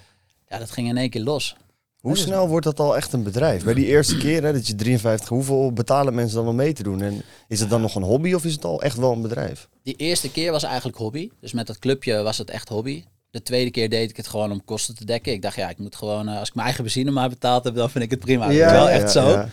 dat 0.48 0.70
ging 0.70 0.88
in 0.88 0.96
één 0.96 1.10
keer 1.10 1.22
los. 1.22 1.56
Hoe 2.00 2.16
snel 2.16 2.48
wordt 2.48 2.64
dat 2.66 2.80
al 2.80 2.96
echt 2.96 3.12
een 3.12 3.22
bedrijf? 3.22 3.64
Bij 3.64 3.74
die 3.74 3.86
eerste 3.86 4.16
keer 4.24 4.42
hè, 4.42 4.52
dat 4.52 4.66
je 4.66 4.74
53, 4.74 5.28
hoeveel 5.28 5.72
betalen 5.72 6.14
mensen 6.14 6.36
dan 6.36 6.48
om 6.48 6.56
mee 6.56 6.72
te 6.72 6.82
doen? 6.82 7.02
En 7.02 7.22
is 7.48 7.60
het 7.60 7.70
dan 7.70 7.80
nog 7.80 7.94
een 7.94 8.02
hobby 8.02 8.32
of 8.32 8.44
is 8.44 8.52
het 8.52 8.64
al 8.64 8.82
echt 8.82 8.96
wel 8.96 9.12
een 9.12 9.22
bedrijf? 9.22 9.68
Die 9.82 9.96
eerste 9.96 10.30
keer 10.30 10.50
was 10.52 10.62
eigenlijk 10.62 10.96
hobby. 10.98 11.30
Dus 11.40 11.52
met 11.52 11.66
dat 11.66 11.78
clubje 11.78 12.22
was 12.22 12.38
het 12.38 12.50
echt 12.50 12.68
hobby. 12.68 13.04
De 13.32 13.42
tweede 13.42 13.70
keer 13.70 13.88
deed 13.88 14.10
ik 14.10 14.16
het 14.16 14.26
gewoon 14.26 14.50
om 14.52 14.64
kosten 14.64 14.94
te 14.94 15.04
dekken. 15.04 15.32
Ik 15.32 15.42
dacht, 15.42 15.56
ja, 15.56 15.68
ik 15.68 15.78
moet 15.78 15.96
gewoon, 15.96 16.28
eh, 16.28 16.38
als 16.38 16.48
ik 16.48 16.54
mijn 16.54 16.66
eigen 16.66 16.84
benzine 16.84 17.10
maar 17.10 17.28
betaald 17.28 17.64
heb, 17.64 17.74
dan 17.74 17.90
vind 17.90 18.04
ik 18.04 18.10
het 18.10 18.20
prima. 18.20 18.50
Ja, 18.50 18.72
wel 18.72 18.88
echt 18.88 19.02
ja, 19.02 19.08
zo. 19.22 19.28
ja. 19.28 19.48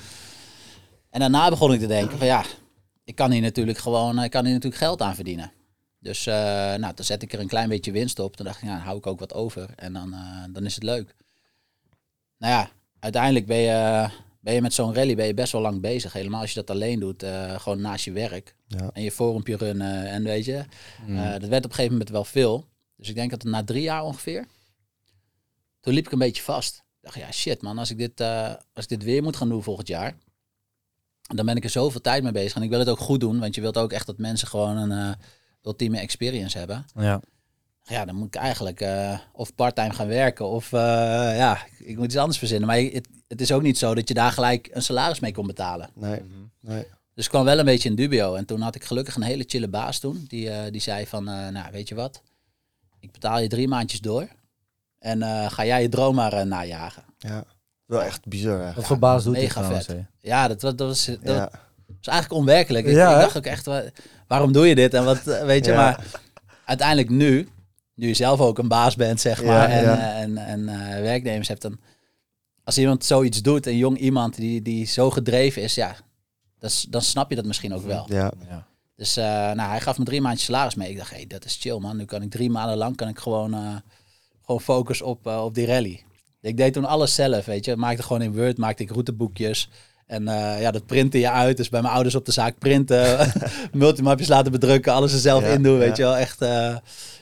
En 1.10 1.20
daarna 1.20 1.50
begon 1.50 1.74
ik 1.74 1.80
te 1.80 1.88
denken 1.88 2.18
van 2.18 2.28
ja, 2.28 2.44
ik 3.04 3.16
kan 3.16 3.32
hier 3.32 3.42
natuurlijk 3.42 3.78
gewoon, 3.78 4.18
eh, 4.18 4.24
ik 4.24 4.32
kan 4.32 4.44
hier 4.46 4.54
natuurlijk 4.54 4.82
geld 4.82 5.02
aan 5.02 5.16
verdienen. 5.16 5.52
Dus 6.00 6.28
eh, 6.28 6.34
nou, 6.76 6.94
toen 6.94 7.06
zet 7.06 7.22
ik 7.24 7.34
er 7.34 7.40
een 7.40 7.48
klein 7.48 7.70
beetje 7.70 7.92
winst 7.92 8.20
op. 8.20 8.36
Toen 8.36 8.46
dacht 8.46 8.58
ik, 8.62 8.64
ja, 8.68 8.74
dan 8.76 8.84
hou 8.86 8.98
ik 8.98 9.08
ook 9.08 9.20
wat 9.20 9.34
over 9.34 9.70
en 9.76 9.94
dan, 9.94 10.14
eh, 10.14 10.44
dan 10.54 10.66
is 10.66 10.76
het 10.76 10.84
leuk. 10.84 11.16
Nou 12.38 12.54
ja, 12.54 12.70
uiteindelijk 13.00 13.46
ben 13.46 13.58
je, 13.58 14.08
ben 14.42 14.54
je 14.54 14.62
met 14.62 14.74
zo'n 14.74 14.94
rally 14.94 15.16
ben 15.16 15.26
je 15.26 15.34
best 15.34 15.52
wel 15.52 15.62
lang 15.62 15.82
bezig. 15.82 16.14
Helemaal 16.14 16.42
als 16.42 16.50
je 16.54 16.56
dat 16.64 16.70
alleen 16.70 17.00
doet, 17.00 17.24
eh, 17.24 17.60
gewoon 17.60 17.82
naast 17.82 18.06
je 18.06 18.12
werk. 18.12 18.56
Ja. 18.68 18.90
En 18.94 19.02
je 19.02 19.12
forumpje 19.12 19.56
runnen 19.56 20.06
en 20.10 20.24
weet 20.24 20.46
je. 20.46 20.64
eh, 21.08 21.32
dat 21.32 21.46
werd 21.50 21.66
op 21.66 21.70
een 21.70 21.76
gegeven 21.76 21.92
moment 21.92 22.10
wel 22.10 22.24
veel. 22.26 22.68
Dus 23.00 23.10
ik 23.10 23.16
denk 23.16 23.30
dat 23.30 23.42
het 23.42 23.52
na 23.52 23.64
drie 23.64 23.82
jaar 23.82 24.04
ongeveer, 24.04 24.46
toen 25.80 25.94
liep 25.94 26.06
ik 26.06 26.12
een 26.12 26.20
beetje 26.20 26.44
vast. 26.44 26.76
Ik 26.76 26.84
dacht, 27.02 27.16
ja 27.16 27.32
shit 27.32 27.62
man, 27.62 27.78
als 27.78 27.90
ik 27.90 27.98
dit, 27.98 28.20
eh, 28.20 28.54
als 28.74 28.84
ik 28.84 28.90
dit 28.90 29.04
weer 29.04 29.24
moet 29.24 29.36
gaan 29.36 29.50
doen 29.50 29.64
volgend 29.64 29.88
jaar, 29.88 30.16
dan 31.22 31.46
ben 31.46 31.56
ik 31.56 31.64
er 31.64 31.70
zoveel 31.70 32.02
tijd 32.02 32.24
mee 32.24 32.32
bezig. 32.32 32.56
En 32.56 32.62
ik 32.62 32.70
wil 32.70 32.80
het 32.80 32.90
ook 32.90 33.00
goed 33.00 33.20
doen, 33.20 33.40
want 33.40 33.56
je 33.56 33.62
wilt 33.62 33.78
ook 33.78 33.92
echt 33.92 34.06
dat 34.06 34.18
mensen 34.18 34.48
gewoon 34.48 34.78
een 34.78 34.92
eh, 34.92 35.16
ultieme 35.64 36.00
experience 36.00 36.58
hebben. 36.58 36.86
Ja. 36.96 37.22
Ja, 37.84 38.06
dan 38.06 38.16
moet 38.16 38.28
ik 38.28 38.36
eigenlijk 38.36 38.82
eh, 38.82 39.20
of 39.34 39.56
parttime 39.56 39.94
gaan 39.94 40.08
werken 40.08 40.46
of 40.46 40.74
eh, 40.74 40.80
ja, 41.38 41.66
ik 41.78 41.98
moet 41.98 42.06
iets 42.06 42.18
anders 42.18 42.38
verzinnen. 42.38 42.68
Maar 42.68 42.78
het, 42.78 43.08
het 43.28 43.42
is 43.42 43.52
ook 43.52 43.62
niet 43.62 43.78
zo 43.78 43.96
dat 43.96 44.08
je 44.08 44.14
daar 44.14 44.32
gelijk 44.32 44.70
een 44.72 44.82
salaris 44.82 45.20
mee 45.20 45.34
kon 45.34 45.48
betalen. 45.48 45.90
Nee, 45.96 46.22
nee. 46.60 46.86
Dus 47.20 47.28
ik 47.28 47.34
kwam 47.34 47.46
wel 47.46 47.60
een 47.60 47.66
beetje 47.66 47.90
in 47.90 47.96
dubio. 47.96 48.36
En 48.36 48.46
toen 48.46 48.62
had 48.62 48.76
ik 48.76 48.84
gelukkig 48.84 49.16
een 49.16 49.22
hele 49.22 49.44
chille 49.48 49.68
baas 49.68 50.00
toen. 50.00 50.26
Die, 50.28 50.50
eh, 50.50 50.72
die 50.72 50.82
zei 50.82 51.08
van, 51.08 51.28
eh, 51.28 51.48
nou 51.48 51.72
weet 51.72 51.88
je 51.88 51.96
wat, 51.96 52.22
ik 53.00 53.12
betaal 53.12 53.40
je 53.40 53.48
drie 53.48 53.68
maandjes 53.68 54.02
door. 54.02 54.28
En 55.00 55.22
eh, 55.22 55.52
ga 55.52 55.66
jij 55.66 55.82
je 55.82 55.90
droom 55.90 56.16
maar 56.16 56.34
eh, 56.34 56.46
najagen. 56.46 57.04
Ja. 57.18 57.44
Wel 57.86 58.04
echt 58.04 58.26
bizar 58.28 58.74
Wat 58.76 58.86
voor 58.86 59.00
baas 59.00 59.24
doet 59.24 59.34
mega 59.34 59.64
vet. 59.64 59.96
Ja, 60.20 60.48
dat, 60.48 60.62
was- 60.62 60.76
dat, 60.76 60.88
was, 60.88 61.06
dat 61.06 61.18
Ja. 61.36 61.50
was 61.88 62.08
eigenlijk 62.08 62.42
onwerkelijk. 62.42 62.86
Ik, 62.86 62.94
Ja, 62.94 63.20
dacht 63.20 63.38
ook 63.38 63.46
echt, 63.46 63.66
wa- 63.66 63.84
waarom 64.28 64.52
doe 64.52 64.68
je 64.68 64.76
dit? 64.76 64.94
En 64.94 65.04
wat, 65.06 65.28
eh, 65.28 65.44
weet 65.46 65.66
je, 65.66 65.72
Ja. 65.72 65.78
maar 65.78 66.06
uiteindelijk 66.66 67.10
nu, 67.10 67.48
nu 67.94 68.08
je 68.08 68.14
zelf 68.14 68.40
ook 68.40 68.58
een 68.58 68.68
baas 68.68 68.96
bent, 68.96 69.20
zeg 69.22 69.42
Ja, 69.42 69.48
maar, 69.48 69.70
en, 69.70 69.84
ja. 69.84 70.14
en, 70.14 70.38
en 70.38 70.70
eh, 70.70 71.02
werknemers 71.02 71.48
hebt, 71.48 71.62
dan 71.62 71.80
als 72.64 72.78
iemand 72.78 73.06
zoiets 73.06 73.42
doet, 73.42 73.66
een 73.66 73.78
jong 73.78 73.98
iemand 73.98 74.36
die, 74.36 74.62
die 74.62 74.86
zo 74.86 75.10
gedreven 75.12 75.62
is, 75.62 75.76
ja, 75.76 75.96
dat 76.60 76.70
is- 76.70 76.86
dan 76.90 77.02
snap 77.02 77.30
je 77.30 77.36
dat 77.36 77.46
misschien 77.46 77.74
ook 77.74 77.86
wel. 77.86 78.06
Ja. 78.10 78.32
Ja. 78.50 78.68
Dus 79.00 79.18
eh, 79.18 79.26
nou, 79.26 79.70
hij 79.70 79.80
gaf 79.82 79.98
me 79.98 80.04
drie 80.04 80.22
maandjes 80.22 80.46
salaris 80.46 80.76
mee. 80.76 80.90
Ik 80.90 80.98
dacht, 80.98 81.12
hey, 81.12 81.28
dat 81.28 81.46
is 81.46 81.58
chill 81.60 81.78
man. 81.78 81.98
Nu 81.98 82.06
kan 82.06 82.22
ik 82.22 82.30
drie 82.30 82.50
maanden 82.50 82.78
lang 82.78 82.96
kan 82.96 83.08
ik 83.08 83.20
gewoon, 83.20 83.54
eh, 83.54 83.76
gewoon 84.42 84.62
focus 84.62 85.02
op, 85.02 85.28
eh, 85.28 85.44
op 85.44 85.54
die 85.54 85.66
rally. 85.66 86.04
Ik 86.42 86.58
deed 86.58 86.74
toen 86.74 86.86
alles 86.86 87.16
zelf, 87.16 87.46
weet 87.46 87.66
je. 87.66 87.76
Maakte 87.76 88.04
gewoon 88.04 88.22
in 88.22 88.36
Word, 88.36 88.58
maakte 88.58 88.84
ik 88.84 88.90
routeboekjes. 88.90 89.70
En 90.06 90.24
ja, 90.60 90.72
dat 90.72 90.86
printte 90.86 91.20
je 91.20 91.32
uit. 91.32 91.58
Dus 91.58 91.70
bij 91.70 91.82
mijn 91.82 91.94
ouders 91.94 92.16
op 92.16 92.26
de 92.26 92.32
zaak 92.32 92.58
printen, 92.58 93.32
multimapjes 93.74 94.28
laten 94.28 94.52
bedrukken, 94.52 94.94
alles 94.94 95.14
er 95.14 95.20
zelf 95.20 95.44
Ja, 95.44 95.50
in 95.50 95.64
doen, 95.64 95.78
weet 95.78 95.98
ja. 95.98 96.04
je 96.04 96.04
wel. 96.04 96.18
Echt, 96.18 96.42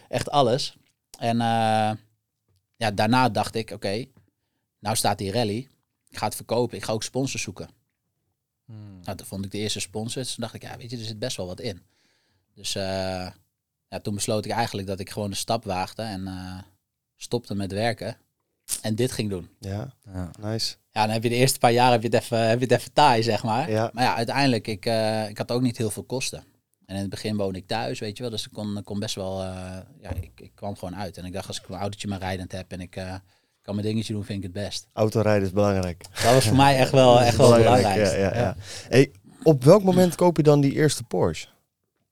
echt 0.08 0.30
alles. 0.30 0.78
En 1.20 1.38
ja, 2.76 2.92
daarna 2.94 3.30
dacht 3.30 3.56
ik, 3.56 3.72
oké, 3.72 4.06
nou 4.80 4.96
staat 4.96 5.18
die 5.18 5.32
rally. 5.32 5.68
Ik 6.10 6.18
ga 6.18 6.26
het 6.26 6.36
verkopen. 6.36 6.78
Ik 6.78 6.84
ga 6.84 6.94
ook 6.94 7.04
sponsors 7.04 7.44
zoeken. 7.44 7.77
Nou, 9.04 9.18
toen 9.18 9.28
vond 9.28 9.46
ik 9.46 9.52
de 9.52 9.58
eerste 9.58 9.80
sponsors. 9.80 10.34
Toen 10.34 10.44
dacht 10.44 10.54
ik, 10.54 10.62
ja, 10.62 10.78
weet 10.78 10.92
je, 10.92 10.98
er 10.98 11.04
zit 11.04 11.20
best 11.20 11.38
wel 11.38 11.48
wat 11.48 11.60
in. 11.60 11.82
Dus 12.54 12.76
eh, 12.76 13.32
ja, 13.88 14.00
toen 14.02 14.16
besloot 14.16 14.46
ik 14.46 14.52
eigenlijk 14.52 14.88
dat 14.88 15.00
ik 15.00 15.10
gewoon 15.10 15.30
de 15.30 15.36
stap 15.36 15.64
waagde 15.64 16.02
en 16.02 16.28
eh, 16.28 16.58
stopte 17.16 17.56
met 17.56 17.72
werken. 17.72 18.18
En 18.82 18.96
dit 18.96 19.12
ging 19.12 19.30
doen. 19.30 19.50
Ja. 19.60 19.94
Ja. 20.14 20.32
Nice. 20.40 20.76
Ja, 20.92 21.04
dan 21.04 21.14
heb 21.14 21.24
je 21.24 21.30
de 21.30 21.36
eerste 21.36 21.60
paar 21.60 21.72
jaar 21.72 21.92
heb 21.92 22.02
je 22.02 22.08
het 22.08 22.22
even, 22.22 22.48
heb 22.48 22.60
je 22.60 22.66
het 22.66 22.80
even 22.80 22.94
taai, 22.94 23.24
zeg 23.24 23.44
maar. 23.44 23.70
Ja. 23.70 23.90
Maar 23.94 24.04
ja, 24.04 24.16
uiteindelijk, 24.16 24.68
ik, 24.68 24.86
eh, 24.86 25.30
ik 25.30 25.38
had 25.38 25.52
ook 25.52 25.62
niet 25.62 25.78
heel 25.78 25.90
veel 25.90 26.04
kosten. 26.04 26.44
En 26.86 26.96
in 26.96 27.02
het 27.02 27.10
begin 27.10 27.38
woonde 27.38 27.60
ik 27.60 27.68
thuis, 27.68 28.00
weet 28.00 28.18
je 28.18 28.24
wel. 28.24 28.32
Dus 28.32 28.46
ik 28.46 28.52
kon, 28.52 28.78
ik 28.78 28.86
kon 28.86 29.00
best 29.00 29.16
wel, 29.16 29.42
eh, 29.42 29.78
ja, 30.02 30.14
ik, 30.14 30.32
ik 30.36 30.52
kwam 30.56 30.78
gewoon 30.78 30.96
uit. 30.96 31.18
En 31.18 31.26
ik 31.26 31.34
dacht, 31.34 31.48
als 31.48 31.60
ik 31.60 31.68
mijn 31.68 31.82
autootje 31.82 32.08
maar 32.08 32.20
rijdend 32.20 32.52
heb 32.52 32.72
en 32.72 32.82
ik 32.82 32.96
eh, 32.96 33.16
kan 33.68 33.76
mijn 33.76 33.88
dingetje 33.88 34.14
doen, 34.14 34.24
vind 34.24 34.38
ik 34.38 34.44
het 34.44 34.64
best. 34.64 34.88
Autorijden 34.94 35.44
is 35.44 35.54
belangrijk. 35.54 36.04
Dat 36.24 36.34
was 36.34 36.48
voor 36.48 36.56
mij 36.56 36.78
echt 36.78 36.92
wel, 36.92 37.22
echt 37.22 37.38
wel 37.38 37.54
het 37.54 37.64
belangrijkste. 37.64 38.18
Ja, 38.18 38.34
ja, 38.34 38.40
ja. 38.40 38.56
Hey, 38.90 39.12
op 39.44 39.64
welk 39.64 39.84
moment 39.84 40.16
koop 40.16 40.38
je 40.38 40.44
dan 40.44 40.62
die 40.62 40.74
eerste 40.74 41.04
Porsche? 41.04 41.48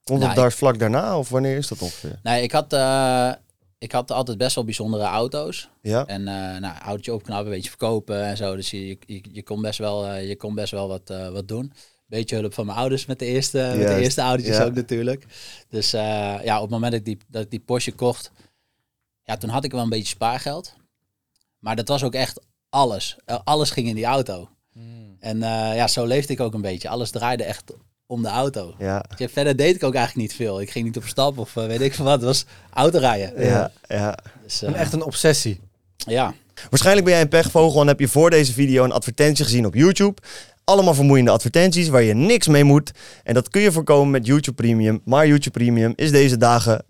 Komt 0.04 0.20
dat 0.20 0.28
Nou, 0.28 0.40
daar 0.40 0.52
vlak 0.52 0.78
daarna 0.78 1.18
of 1.18 1.28
wanneer 1.28 1.56
is 1.56 1.68
dat 1.68 1.82
ongeveer? 1.82 2.18
Nee, 2.22 2.42
ik 2.42 2.52
had, 2.52 2.72
eh, 2.72 3.32
ik 3.78 3.92
had 3.92 4.10
altijd 4.10 4.38
best 4.38 4.54
wel 4.54 4.64
bijzondere 4.64 5.04
auto's. 5.04 5.70
Ja? 5.82 6.06
En 6.06 6.28
eh 6.28 6.60
nou, 6.60 6.78
autootje 6.78 7.14
opknappen, 7.14 7.46
een 7.46 7.52
beetje 7.52 7.68
verkopen 7.68 8.24
en 8.24 8.36
zo. 8.36 8.56
Dus 8.56 8.70
je, 8.70 8.86
je, 9.06 9.22
je 9.32 9.42
kon 9.42 9.62
best 9.62 9.78
wel, 9.78 10.06
eh, 10.06 10.28
je 10.28 10.36
kon 10.36 10.54
best 10.54 10.70
wel 10.70 10.88
wat, 10.88 11.10
eh, 11.10 11.28
wat 11.28 11.48
doen. 11.48 11.72
Beetje 12.06 12.36
hulp 12.36 12.54
van 12.54 12.66
mijn 12.66 12.78
ouders 12.78 13.06
met 13.06 13.18
de 13.18 13.26
eerste, 13.26 13.74
met 13.76 13.88
de 13.88 14.00
eerste 14.00 14.20
autootjes 14.20 14.56
ja. 14.56 14.64
ook 14.64 14.74
natuurlijk. 14.74 15.26
Dus 15.68 15.90
ja, 15.90 16.56
op 16.56 16.62
het 16.62 16.70
moment 16.70 16.92
dat 16.92 17.00
ik, 17.00 17.06
die, 17.06 17.18
dat 17.28 17.42
ik 17.42 17.50
die 17.50 17.60
Porsche 17.60 17.92
kocht, 17.92 18.30
ja, 19.22 19.36
toen 19.36 19.50
had 19.50 19.64
ik 19.64 19.72
wel 19.72 19.82
een 19.82 19.88
beetje 19.88 20.06
spaargeld. 20.06 20.74
Maar 21.66 21.76
dat 21.76 21.88
was 21.88 22.02
ook 22.02 22.14
echt 22.14 22.40
alles. 22.68 23.16
Eh, 23.24 23.38
alles 23.44 23.70
ging 23.70 23.88
in 23.88 23.94
die 23.94 24.04
auto. 24.04 24.48
En 25.20 25.42
eh, 25.42 25.76
ja, 25.76 25.88
zo 25.88 26.04
leefde 26.04 26.32
ik 26.32 26.40
ook 26.40 26.54
een 26.54 26.60
beetje. 26.60 26.88
Alles 26.88 27.10
draaide 27.10 27.44
echt 27.44 27.72
om 28.06 28.22
de 28.22 28.28
auto. 28.28 28.74
Ja. 28.78 29.04
Ja, 29.16 29.28
verder 29.28 29.56
deed 29.56 29.74
ik 29.74 29.84
ook 29.84 29.94
eigenlijk 29.94 30.28
niet 30.28 30.36
veel. 30.36 30.60
Ik 30.60 30.70
ging 30.70 30.84
niet 30.84 30.96
op 30.96 31.04
stap 31.04 31.38
of 31.38 31.56
eh, 31.56 31.66
weet 31.66 31.80
ik 31.80 31.94
veel 31.94 32.04
wat. 32.04 32.14
Het 32.14 32.24
was 32.24 32.44
autorijden. 32.72 33.44
Ja, 33.44 33.70
ja. 33.86 34.18
Dus, 34.42 34.62
echt 34.62 34.92
een 34.92 35.02
obsessie. 35.02 35.60
ja. 35.96 36.34
Waarschijnlijk 36.70 37.04
ben 37.06 37.14
jij 37.14 37.22
een 37.22 37.28
pechvogel 37.28 37.80
en 37.80 37.86
heb 37.86 38.00
je 38.00 38.08
voor 38.08 38.30
deze 38.30 38.52
video 38.52 38.84
een 38.84 38.92
advertentie 38.92 39.44
gezien 39.44 39.66
op 39.66 39.74
YouTube. 39.74 40.22
Allemaal 40.64 40.94
vermoeiende 40.94 41.30
advertenties 41.30 41.88
waar 41.88 42.02
je 42.02 42.14
niks 42.14 42.46
mee 42.46 42.64
moet. 42.64 42.90
En 43.22 43.34
dat 43.34 43.48
kun 43.48 43.60
je 43.60 43.72
voorkomen 43.72 44.10
met 44.10 44.26
YouTube 44.26 44.62
Premium. 44.62 45.00
Maar 45.04 45.26
YouTube 45.26 45.58
Premium 45.58 45.92
is 45.96 46.10
deze 46.10 46.36
dagen 46.36 46.84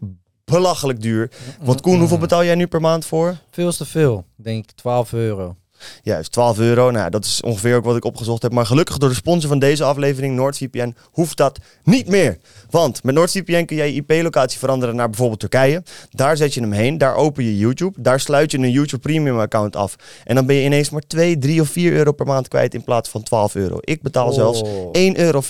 belachelijk 0.50 1.02
duur. 1.02 1.30
Want 1.60 1.80
Koen, 1.80 1.98
hoeveel 1.98 2.18
betaal 2.18 2.44
jij 2.44 2.54
nu 2.54 2.66
per 2.66 2.80
maand 2.80 3.06
voor? 3.06 3.36
Veel 3.50 3.72
te 3.72 3.84
veel. 3.84 4.24
Denk 4.36 4.64
ik 4.64 4.70
12 4.70 5.12
euro. 5.12 5.56
Juist, 6.02 6.32
12 6.32 6.58
euro. 6.58 6.90
Nou, 6.90 7.10
dat 7.10 7.24
is 7.24 7.40
ongeveer 7.40 7.76
ook 7.76 7.84
wat 7.84 7.96
ik 7.96 8.04
opgezocht 8.04 8.42
heb. 8.42 8.52
Maar 8.52 8.66
gelukkig 8.66 8.98
door 8.98 9.08
de 9.08 9.14
sponsor 9.14 9.48
van 9.48 9.58
deze 9.58 9.84
aflevering, 9.84 10.36
NordVPN, 10.36 10.94
hoeft 11.10 11.36
dat 11.36 11.58
niet 11.84 12.08
meer. 12.08 12.38
Want 12.70 13.02
met 13.02 13.14
NordVPN 13.14 13.64
kun 13.64 13.76
jij 13.76 13.92
je 13.92 14.04
IP-locatie 14.06 14.58
veranderen 14.58 14.96
naar 14.96 15.08
bijvoorbeeld 15.08 15.40
Turkije. 15.40 15.82
Daar 16.10 16.36
zet 16.36 16.54
je 16.54 16.60
hem 16.60 16.72
heen, 16.72 16.98
daar 16.98 17.14
open 17.14 17.44
je 17.44 17.58
YouTube. 17.58 18.02
Daar 18.02 18.20
sluit 18.20 18.50
je 18.50 18.58
een 18.58 18.70
YouTube 18.70 19.02
Premium 19.02 19.38
account 19.38 19.76
af. 19.76 19.96
En 20.24 20.34
dan 20.34 20.46
ben 20.46 20.56
je 20.56 20.64
ineens 20.64 20.90
maar 20.90 21.02
2, 21.06 21.38
3 21.38 21.60
of 21.60 21.68
4 21.68 21.92
euro 21.92 22.12
per 22.12 22.26
maand 22.26 22.48
kwijt 22.48 22.74
in 22.74 22.84
plaats 22.84 23.08
van 23.08 23.22
12 23.22 23.54
euro. 23.54 23.78
Ik 23.80 24.02
betaal 24.02 24.32
zelfs 24.32 24.62
1,50 24.62 24.70
euro. 25.14 25.42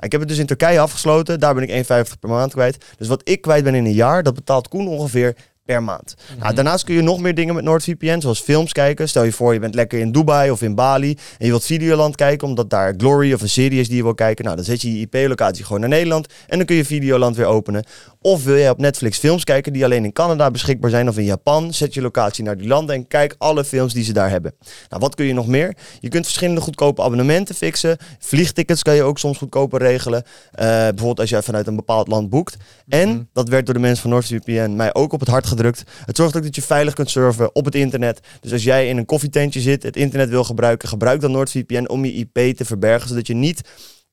Ik 0.00 0.12
heb 0.12 0.20
het 0.20 0.28
dus 0.28 0.38
in 0.38 0.46
Turkije 0.46 0.80
afgesloten. 0.80 1.40
Daar 1.40 1.54
ben 1.54 1.68
ik 1.68 1.86
1,50 1.86 2.18
per 2.20 2.28
maand 2.28 2.52
kwijt. 2.52 2.84
Dus 2.98 3.08
wat 3.08 3.20
ik 3.24 3.40
kwijt 3.40 3.64
ben 3.64 3.74
in 3.74 3.84
een 3.84 3.92
jaar, 3.92 4.22
dat 4.22 4.34
betaalt 4.34 4.68
Koen 4.68 4.88
ongeveer 4.88 5.36
per 5.66 5.82
maand. 5.82 6.14
Nou, 6.38 6.54
daarnaast 6.54 6.84
kun 6.84 6.94
je 6.94 7.02
nog 7.02 7.20
meer 7.20 7.34
dingen 7.34 7.54
met 7.54 7.64
NordVPN, 7.64 8.20
zoals 8.20 8.40
films 8.40 8.72
kijken. 8.72 9.08
Stel 9.08 9.24
je 9.24 9.32
voor, 9.32 9.52
je 9.52 9.60
bent 9.60 9.74
lekker 9.74 9.98
in 9.98 10.12
Dubai 10.12 10.50
of 10.50 10.62
in 10.62 10.74
Bali 10.74 11.10
en 11.10 11.44
je 11.44 11.50
wilt 11.50 11.64
Videoland 11.64 12.16
kijken, 12.16 12.48
omdat 12.48 12.70
daar 12.70 12.94
Glory 12.96 13.32
of 13.32 13.40
een 13.40 13.48
serie 13.48 13.80
is 13.80 13.88
die 13.88 13.96
je 13.96 14.02
wil 14.02 14.14
kijken. 14.14 14.44
Nou, 14.44 14.56
dan 14.56 14.64
zet 14.64 14.82
je 14.82 14.98
je 14.98 15.08
IP-locatie 15.10 15.64
gewoon 15.64 15.80
naar 15.80 15.88
Nederland 15.88 16.32
en 16.46 16.56
dan 16.56 16.66
kun 16.66 16.76
je 16.76 16.84
Videoland 16.84 17.36
weer 17.36 17.46
openen. 17.46 17.84
Of 18.20 18.44
wil 18.44 18.56
jij 18.56 18.70
op 18.70 18.78
Netflix 18.78 19.18
films 19.18 19.44
kijken 19.44 19.72
die 19.72 19.84
alleen 19.84 20.04
in 20.04 20.12
Canada 20.12 20.50
beschikbaar 20.50 20.90
zijn 20.90 21.08
of 21.08 21.18
in 21.18 21.24
Japan, 21.24 21.74
zet 21.74 21.94
je 21.94 22.02
locatie 22.02 22.44
naar 22.44 22.56
die 22.56 22.68
landen 22.68 22.94
en 22.94 23.06
kijk 23.06 23.34
alle 23.38 23.64
films 23.64 23.92
die 23.92 24.04
ze 24.04 24.12
daar 24.12 24.30
hebben. 24.30 24.54
Nou, 24.88 25.02
wat 25.02 25.14
kun 25.14 25.26
je 25.26 25.32
nog 25.32 25.46
meer? 25.46 25.76
Je 26.00 26.08
kunt 26.08 26.24
verschillende 26.24 26.60
goedkope 26.60 27.02
abonnementen 27.02 27.54
fixen. 27.54 27.96
Vliegtickets 28.18 28.82
kan 28.82 28.94
je 28.94 29.02
ook 29.02 29.18
soms 29.18 29.38
goedkoper 29.38 29.80
regelen. 29.80 30.22
Eh, 30.52 30.66
bijvoorbeeld 30.66 31.20
als 31.20 31.30
jij 31.30 31.42
vanuit 31.42 31.66
een 31.66 31.76
bepaald 31.76 32.08
land 32.08 32.30
boekt. 32.30 32.56
En, 32.88 33.28
dat 33.32 33.48
werd 33.48 33.64
door 33.66 33.74
de 33.74 33.80
mensen 33.80 34.02
van 34.02 34.10
NordVPN 34.10 34.76
mij 34.76 34.94
ook 34.94 35.12
op 35.12 35.20
het 35.20 35.28
hart 35.28 35.46
gedrukt. 35.56 35.82
Het 36.04 36.16
zorgt 36.16 36.36
ook 36.36 36.42
dat 36.42 36.54
je 36.54 36.62
veilig 36.62 36.94
kunt 36.94 37.10
surfen 37.10 37.54
op 37.54 37.64
het 37.64 37.74
internet. 37.74 38.20
Dus 38.40 38.52
als 38.52 38.64
jij 38.64 38.88
in 38.88 38.96
een 38.96 39.04
koffietentje 39.04 39.60
zit, 39.60 39.82
het 39.82 39.96
internet 39.96 40.28
wil 40.28 40.44
gebruiken, 40.44 40.88
gebruik 40.88 41.20
dan 41.20 41.30
NordVPN 41.30 41.88
om 41.88 42.04
je 42.04 42.12
IP 42.12 42.56
te 42.56 42.64
verbergen, 42.64 43.08
zodat 43.08 43.26
je 43.26 43.34
niet 43.34 43.60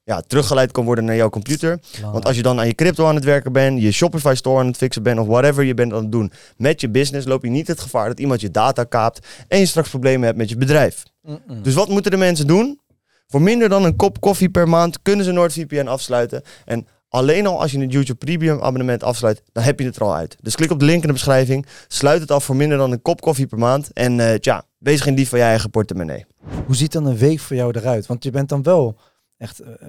ja, 0.03 0.21
teruggeleid 0.21 0.71
kan 0.71 0.85
worden 0.85 1.05
naar 1.05 1.15
jouw 1.15 1.29
computer. 1.29 1.79
Want 2.11 2.25
als 2.25 2.35
je 2.35 2.41
dan 2.41 2.59
aan 2.59 2.67
je 2.67 2.75
crypto 2.75 3.07
aan 3.07 3.15
het 3.15 3.23
werken 3.23 3.51
bent, 3.51 3.81
je 3.81 3.91
Shopify 3.91 4.33
store 4.35 4.59
aan 4.59 4.67
het 4.67 4.77
fixen 4.77 5.03
bent 5.03 5.19
of 5.19 5.27
whatever 5.27 5.63
je 5.63 5.73
bent 5.73 5.93
aan 5.93 6.01
het 6.01 6.11
doen 6.11 6.31
met 6.57 6.81
je 6.81 6.89
business, 6.89 7.27
loop 7.27 7.43
je 7.43 7.49
niet 7.49 7.67
het 7.67 7.79
gevaar 7.79 8.07
dat 8.07 8.19
iemand 8.19 8.41
je 8.41 8.51
data 8.51 8.83
kaapt 8.83 9.27
en 9.47 9.59
je 9.59 9.65
straks 9.65 9.89
problemen 9.89 10.25
hebt 10.25 10.37
met 10.37 10.49
je 10.49 10.57
bedrijf. 10.57 11.03
Dus 11.61 11.73
wat 11.73 11.89
moeten 11.89 12.11
de 12.11 12.17
mensen 12.17 12.47
doen? 12.47 12.81
Voor 13.27 13.41
minder 13.41 13.69
dan 13.69 13.85
een 13.85 13.95
kop 13.95 14.19
koffie 14.19 14.49
per 14.49 14.69
maand 14.69 15.01
kunnen 15.01 15.25
ze 15.25 15.31
NordVPN 15.31 15.87
afsluiten. 15.87 16.41
En 16.65 16.87
alleen 17.13 17.47
al 17.47 17.61
als 17.61 17.71
je 17.71 17.79
het 17.79 17.91
YouTube 17.91 18.25
Premium 18.25 18.61
abonnement 18.61 19.03
afsluit, 19.03 19.41
dan 19.51 19.63
heb 19.63 19.79
je 19.79 19.85
het 19.85 19.95
er 19.95 20.03
al 20.03 20.15
uit. 20.15 20.35
Dus 20.41 20.55
klik 20.55 20.71
op 20.71 20.79
de 20.79 20.85
link 20.85 21.01
in 21.01 21.07
de 21.07 21.13
beschrijving, 21.13 21.65
sluit 21.87 22.21
het 22.21 22.31
af 22.31 22.43
voor 22.43 22.55
minder 22.55 22.77
dan 22.77 22.91
een 22.91 23.01
kop 23.01 23.21
koffie 23.21 23.47
per 23.47 23.57
maand. 23.57 23.93
En 23.93 24.19
eh, 24.19 24.39
tja, 24.39 24.65
wees 24.77 25.01
geen 25.01 25.15
dief 25.15 25.29
van 25.29 25.39
je 25.39 25.45
eigen 25.45 25.69
portemonnee. 25.69 26.25
Hoe 26.65 26.75
ziet 26.75 26.91
dan 26.91 27.05
een 27.05 27.17
week 27.17 27.39
voor 27.39 27.55
jou 27.55 27.77
eruit? 27.77 28.05
Want 28.05 28.23
je 28.23 28.31
bent 28.31 28.49
dan 28.49 28.63
wel 28.63 28.99
echt, 29.37 29.59
eh, 29.59 29.71
eh, 29.79 29.87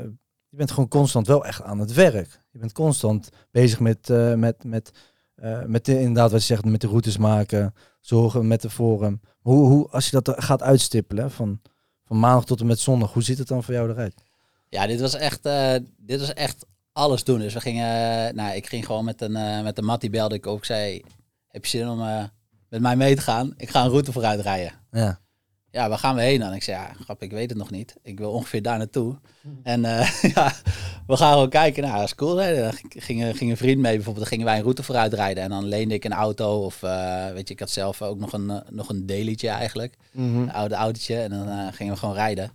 je 0.54 0.60
bent 0.60 0.70
gewoon 0.70 0.88
constant 0.88 1.26
wel 1.26 1.44
echt 1.44 1.62
aan 1.62 1.78
het 1.78 1.92
werk. 1.92 2.42
Je 2.50 2.58
bent 2.58 2.72
constant 2.72 3.28
bezig 3.50 3.80
met, 3.80 4.10
eh, 4.10 4.34
met, 4.34 4.64
met, 4.64 4.90
eh, 5.34 5.64
met 5.64 5.84
de, 5.84 5.98
inderdaad 5.98 6.30
wat 6.30 6.40
je 6.40 6.46
zegt, 6.46 6.64
met 6.64 6.80
de 6.80 6.87
routes 6.87 7.16
maken, 7.16 7.74
zorgen 8.00 8.46
met 8.46 8.62
de 8.62 8.70
forum. 8.70 9.20
Hoe, 9.40 9.68
hoe, 9.68 9.88
als 9.90 10.10
je 10.10 10.20
dat 10.20 10.44
gaat 10.44 10.62
uitstippelen, 10.62 11.30
van, 11.30 11.60
van 12.04 12.18
maandag 12.18 12.44
tot 12.44 12.60
en 12.60 12.66
met 12.66 12.78
zondag, 12.78 13.12
hoe 13.12 13.22
ziet 13.22 13.38
het 13.38 13.48
dan 13.48 13.64
voor 13.64 13.74
jou 13.74 13.90
eruit? 13.90 14.14
Ja, 14.68 14.87
dit 14.87 15.00
was 15.00 15.14
echt, 15.14 15.46
eh, 15.46 15.74
dit 15.96 16.20
was 16.20 16.32
echt 16.32 16.66
alles 16.94 17.24
doen. 17.24 17.38
Dus 17.38 17.54
we 17.54 17.61
gingen, 17.61 17.87
eh, 18.26 18.35
nou, 18.35 18.54
ik 18.57 18.66
ging 18.66 18.87
gewoon 18.87 19.04
met 19.04 19.20
een, 19.20 19.37
eh, 19.37 19.62
met 19.62 19.78
een 19.78 19.85
mat 19.85 20.00
die 20.00 20.11
belde 20.11 20.35
ik 20.35 20.46
op. 20.46 20.59
Ik 20.59 20.64
zei, 20.64 21.02
heb 21.48 21.64
je 21.64 21.70
zin 21.78 21.88
om 21.88 22.00
eh, 22.00 22.24
met 22.68 22.80
mij 22.80 22.96
mee 22.96 23.14
te 23.14 23.20
gaan? 23.20 23.54
Ik 23.57 23.70
ga 23.70 23.85
een 23.85 23.90
route 23.90 24.12
vooruit 24.12 24.40
rijden. 24.40 24.72
Ja. 24.90 25.22
Ja, 25.70 25.88
waar 25.88 25.98
gaan 25.98 26.14
we 26.14 26.22
heen 26.22 26.40
dan? 26.40 26.52
Ik 26.52 26.62
zei, 26.62 26.76
ja, 26.76 26.92
grap, 27.00 27.22
ik 27.22 27.30
weet 27.30 27.48
het 27.48 27.59
nog 27.59 27.70
niet. 27.70 27.96
Ik 28.02 28.18
wil 28.18 28.30
ongeveer 28.30 28.62
daar 28.62 28.78
naartoe. 28.78 29.18
En 29.62 29.80
ja, 30.35 30.52
we 31.07 31.16
gaan 31.16 31.33
gewoon 31.33 31.48
kijken. 31.48 31.83
Nou, 31.83 31.94
dat 31.94 32.04
is 32.04 32.14
cool. 32.14 32.37
Hè? 32.37 32.62
Dan 32.62 32.72
ging, 32.88 33.37
ging 33.37 33.50
een 33.50 33.57
vriend 33.57 33.80
mee 33.80 33.94
bijvoorbeeld. 33.94 34.16
Dan 34.16 34.26
gingen 34.26 34.44
wij 34.44 34.57
een 34.57 34.62
route 34.62 34.83
vooruit 34.83 35.12
rijden. 35.12 35.42
En 35.42 35.50
dan 35.50 35.64
leende 35.64 35.94
ik 35.94 36.04
een 36.04 36.12
auto. 36.12 36.64
Of 36.64 36.80
weet 37.33 37.48
je, 37.48 37.54
ik 37.54 37.61
had 37.61 37.70
zelf 37.70 38.02
ook 38.02 38.18
nog 38.18 38.33
een, 38.33 38.62
nog 38.70 38.88
een 38.88 39.07
dailytje 39.07 39.48
eigenlijk. 39.48 39.96
Een 40.12 40.52
oude 40.52 40.74
autootje. 40.74 41.16
En 41.16 41.30
dan 41.30 41.72
gingen 41.72 41.92
we 41.92 41.98
gewoon 41.98 42.14
rijden. 42.14 42.50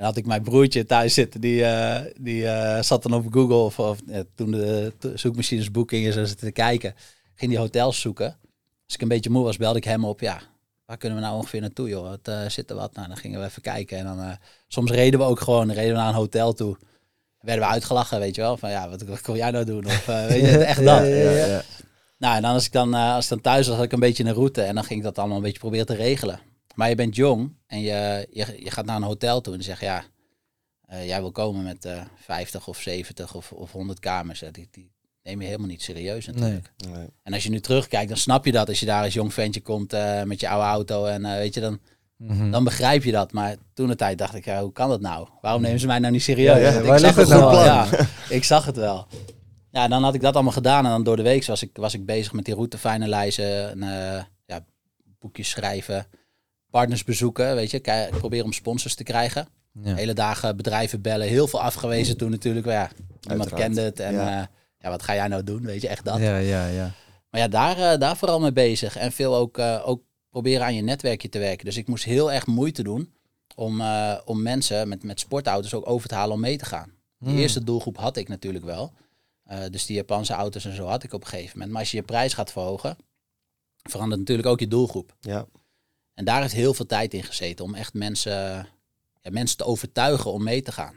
En 0.00 0.06
had 0.06 0.16
ik 0.16 0.26
mijn 0.26 0.42
broertje 0.42 0.84
thuis 0.84 1.14
zitten. 1.14 1.40
Die, 1.40 1.64
eh, 1.64 2.12
die 2.20 2.46
eh, 2.46 2.82
zat 2.82 3.02
dan 3.02 3.14
op 3.14 3.32
Google. 3.32 3.56
Of, 3.56 3.78
of 3.78 3.98
eh, 4.08 4.20
toen 4.34 4.50
de 4.50 4.92
zoekmachines 5.14 5.70
boekingen 5.70 6.12
zo 6.12 6.24
zitten 6.24 6.46
te 6.46 6.52
kijken. 6.52 6.94
Ging 7.34 7.50
die 7.50 7.60
hotels 7.60 8.00
zoeken. 8.00 8.26
Als 8.84 8.94
ik 8.94 9.02
een 9.02 9.08
beetje 9.08 9.30
moe 9.30 9.44
was, 9.44 9.56
belde 9.56 9.78
ik 9.78 9.84
hem 9.84 10.04
op. 10.04 10.20
Ja, 10.20 10.40
waar 10.86 10.96
kunnen 10.96 11.18
we 11.18 11.24
nou 11.24 11.36
ongeveer 11.36 11.60
naartoe, 11.60 11.88
joh? 11.88 12.10
Het, 12.10 12.28
eh, 12.28 12.48
zit 12.48 12.70
er 12.70 12.76
wat? 12.76 12.94
Nou, 12.94 13.08
dan 13.08 13.16
gingen 13.16 13.40
we 13.40 13.46
even 13.46 13.62
kijken. 13.62 13.98
En 13.98 14.04
dan, 14.04 14.36
soms 14.68 14.90
reden 14.90 15.20
we 15.20 15.26
ook 15.26 15.40
gewoon, 15.40 15.66
dan 15.66 15.76
reden 15.76 15.92
we 15.92 15.98
naar 15.98 16.08
een 16.08 16.14
hotel 16.14 16.52
toe. 16.52 16.76
Werden 17.40 17.64
we 17.64 17.70
uitgelachen, 17.70 18.18
weet 18.18 18.34
je 18.34 18.40
wel. 18.40 18.56
Van 18.56 18.70
ja, 18.70 18.88
wat, 18.88 19.02
wat 19.02 19.20
kon 19.20 19.36
jij 19.36 19.50
nou 19.50 19.64
doen? 19.64 19.86
Of 19.86 20.06
weet 20.06 20.40
je, 20.40 20.58
echt 20.58 20.84
dat. 20.84 20.98
Ja, 20.98 21.04
ja, 21.04 21.46
ja. 21.46 21.62
Nou, 22.18 22.36
en 22.36 22.42
dan 22.42 22.52
als 22.52 22.66
ik 22.66 22.72
dan, 22.72 22.94
als 22.94 23.24
ik 23.24 23.30
dan 23.30 23.40
thuis 23.40 23.66
was, 23.66 23.76
had 23.76 23.84
ik 23.84 23.92
een 23.92 24.00
beetje 24.00 24.24
een 24.24 24.34
route. 24.34 24.62
En 24.62 24.74
dan 24.74 24.84
ging 24.84 24.98
ik 24.98 25.04
dat 25.04 25.18
allemaal 25.18 25.36
een 25.36 25.42
beetje 25.42 25.58
proberen 25.58 25.86
te 25.86 25.94
regelen. 25.94 26.49
Maar 26.80 26.88
je 26.88 26.94
bent 26.94 27.16
jong 27.16 27.56
en 27.66 27.80
je, 27.80 28.26
je, 28.30 28.46
je 28.58 28.70
gaat 28.70 28.84
naar 28.84 28.96
een 28.96 29.02
hotel 29.02 29.40
toe 29.40 29.54
en 29.54 29.62
zegt 29.62 29.80
ja, 29.80 30.04
eh, 30.86 31.06
jij 31.06 31.20
wil 31.20 31.32
komen 31.32 31.62
met 31.64 31.84
eh 31.84 32.00
50 32.16 32.66
of 32.68 32.78
70 32.80 33.34
of, 33.34 33.52
of 33.52 33.72
100 33.72 33.98
kamers. 33.98 34.42
Die, 34.52 34.68
die 34.70 34.90
neem 35.22 35.40
je 35.40 35.46
helemaal 35.46 35.68
niet 35.68 35.82
serieus 35.82 36.26
natuurlijk. 36.26 36.72
Nee. 36.76 37.06
En 37.22 37.32
als 37.32 37.42
je 37.42 37.50
nu 37.50 37.60
terugkijkt, 37.60 38.08
dan 38.08 38.16
snap 38.16 38.44
je 38.44 38.52
dat 38.52 38.68
als 38.68 38.80
je 38.80 38.86
daar 38.86 39.04
als 39.04 39.12
jong 39.14 39.34
ventje 39.34 39.60
komt 39.60 39.92
eh, 39.92 40.22
met 40.22 40.40
je 40.40 40.48
oude 40.48 40.66
auto. 40.66 41.04
En 41.04 41.24
eh, 41.24 41.32
weet 41.36 41.54
je, 41.54 41.60
dan, 41.60 41.80
Mhm. 42.16 42.50
dan 42.50 42.64
begrijp 42.64 43.02
je 43.04 43.12
dat. 43.12 43.32
Maar 43.32 43.56
toen 43.74 43.88
de 43.88 43.96
tijd 43.96 44.18
dacht 44.18 44.34
ik, 44.34 44.44
ja, 44.44 44.62
hoe 44.62 44.72
kan 44.72 44.88
dat 44.88 45.00
nou? 45.00 45.28
Waarom 45.40 45.62
nemen 45.62 45.80
ze 45.80 45.86
mij 45.86 45.98
nou 45.98 46.12
niet 46.12 46.22
serieus? 46.22 46.74
Ja, 46.74 46.80
ik 46.92 46.98
zag 46.98 47.14
het 47.14 47.28
het 47.28 47.28
nou 47.28 47.40
wel. 47.40 47.58
aan? 47.68 47.88
Ja, 47.90 48.06
ik 48.36 48.44
zag 48.44 48.64
het 48.64 48.76
wel. 48.76 49.06
Ja, 49.70 49.88
dan 49.88 50.02
had 50.02 50.14
ik 50.14 50.20
dat 50.20 50.34
allemaal 50.34 50.52
gedaan. 50.52 50.84
En 50.84 50.90
dan 50.90 51.02
door 51.04 51.16
de 51.16 51.22
week 51.22 51.44
was 51.46 51.62
ik, 51.62 51.70
was 51.72 51.94
ik 51.94 52.06
bezig 52.06 52.32
met 52.32 52.44
die 52.44 52.54
route 52.54 52.78
finalizen. 52.78 53.70
En, 53.70 53.82
eh, 53.82 54.22
ja, 54.46 54.64
boekjes 55.18 55.50
schrijven. 55.50 56.06
Partners 56.70 57.04
bezoeken, 57.04 57.54
weet 57.54 57.70
je. 57.70 57.78
Kijk, 57.78 58.10
proberen 58.18 58.44
om 58.44 58.52
sponsors 58.52 58.94
te 58.94 59.02
krijgen. 59.02 59.48
Ja. 59.82 59.94
Hele 59.94 60.12
dagen 60.12 60.56
bedrijven 60.56 61.00
bellen. 61.02 61.28
Heel 61.28 61.46
veel 61.48 61.60
afgewezen 61.60 62.16
toen 62.16 62.30
natuurlijk. 62.30 62.66
Maar 62.66 62.74
ja, 62.74 62.90
niemand 63.20 63.50
Uiteraard. 63.50 63.62
kende 63.62 63.80
het. 63.80 64.00
En 64.00 64.14
Ja. 64.14 64.30
ja. 64.30 64.50
ja, 64.78 64.88
wat 64.90 65.02
ga 65.02 65.14
jij 65.14 65.28
nou 65.28 65.44
doen? 65.44 65.62
Weet 65.62 65.82
je, 65.82 65.88
echt 65.88 66.04
dat. 66.04 66.18
Ja, 66.18 66.36
ja, 66.36 66.66
ja. 66.66 66.90
Maar 67.30 67.40
ja, 67.40 67.48
daar, 67.48 67.78
eh, 67.92 67.98
daar 67.98 68.16
vooral 68.16 68.40
mee 68.40 68.52
bezig. 68.52 68.96
En 68.96 69.12
veel 69.12 69.36
ook, 69.36 69.58
eh, 69.58 69.82
ook 69.84 70.02
proberen 70.30 70.64
aan 70.64 70.74
je 70.74 70.82
netwerkje 70.82 71.28
te 71.28 71.38
werken. 71.38 71.64
Dus 71.64 71.76
ik 71.76 71.88
moest 71.88 72.04
heel 72.04 72.32
erg 72.32 72.46
moeite 72.46 72.82
doen 72.82 73.12
om, 73.54 73.80
eh, 73.80 74.18
om 74.24 74.42
mensen 74.42 74.88
met, 74.88 75.02
met 75.02 75.20
sportauto's 75.20 75.74
ook 75.74 75.88
over 75.88 76.08
te 76.08 76.14
halen 76.14 76.34
om 76.34 76.40
mee 76.40 76.56
te 76.56 76.64
gaan. 76.64 76.92
Die 77.18 77.28
Hmm. 77.28 77.38
eerste 77.38 77.64
doelgroep 77.64 77.96
had 77.96 78.16
ik 78.16 78.28
natuurlijk 78.28 78.64
wel. 78.64 78.92
Eh, 79.44 79.58
dus 79.70 79.86
die 79.86 79.96
Japanse 79.96 80.32
auto's 80.32 80.64
en 80.64 80.74
zo 80.74 80.86
had 80.86 81.02
ik 81.02 81.12
op 81.12 81.20
een 81.22 81.26
gegeven 81.28 81.52
moment. 81.52 81.70
Maar 81.70 81.80
als 81.80 81.90
je 81.90 81.96
je 81.96 82.02
prijs 82.02 82.34
gaat 82.34 82.52
verhogen, 82.52 82.96
verandert 83.82 84.20
natuurlijk 84.20 84.48
ook 84.48 84.60
je 84.60 84.68
doelgroep. 84.68 85.14
Ja. 85.20 85.46
En 86.14 86.24
daar 86.24 86.40
heeft 86.40 86.54
heel 86.54 86.74
veel 86.74 86.86
tijd 86.86 87.14
in 87.14 87.22
gezeten 87.22 87.64
om 87.64 87.74
echt 87.74 87.94
mensen, 87.94 88.32
ja, 89.20 89.30
mensen 89.30 89.56
te 89.56 89.64
overtuigen 89.64 90.32
om 90.32 90.42
mee 90.42 90.62
te 90.62 90.72
gaan. 90.72 90.94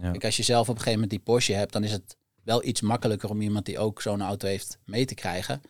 ja. 0.00 0.10
Kijk, 0.10 0.24
als 0.24 0.36
je 0.36 0.42
zelf 0.42 0.60
op 0.62 0.68
een 0.68 0.82
gegeven 0.82 0.92
moment 1.00 1.10
die 1.10 1.20
Porsche 1.20 1.52
hebt, 1.52 1.72
dan 1.72 1.84
is 1.84 1.92
het 1.92 2.16
wel 2.44 2.64
iets 2.64 2.80
makkelijker 2.80 3.30
om 3.30 3.40
iemand 3.40 3.66
die 3.66 3.78
ook 3.78 4.02
zo'n 4.02 4.22
auto 4.22 4.46
heeft 4.48 4.78
mee 4.84 5.04
te 5.04 5.14
krijgen. 5.14 5.60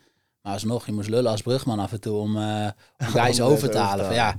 Maar 0.41 0.53
alsnog, 0.53 0.85
je 0.85 0.91
moest 0.91 1.09
lullen 1.09 1.31
als 1.31 1.41
brugman 1.41 1.79
af 1.79 1.91
en 1.91 1.99
toe 2.01 2.17
om, 2.17 2.37
eh 2.37 2.67
om 2.97 3.05
guys 3.21 3.41
over 3.41 3.69
te 3.71 3.77
halen. 3.77 4.05
Van, 4.05 4.15
ja, 4.15 4.35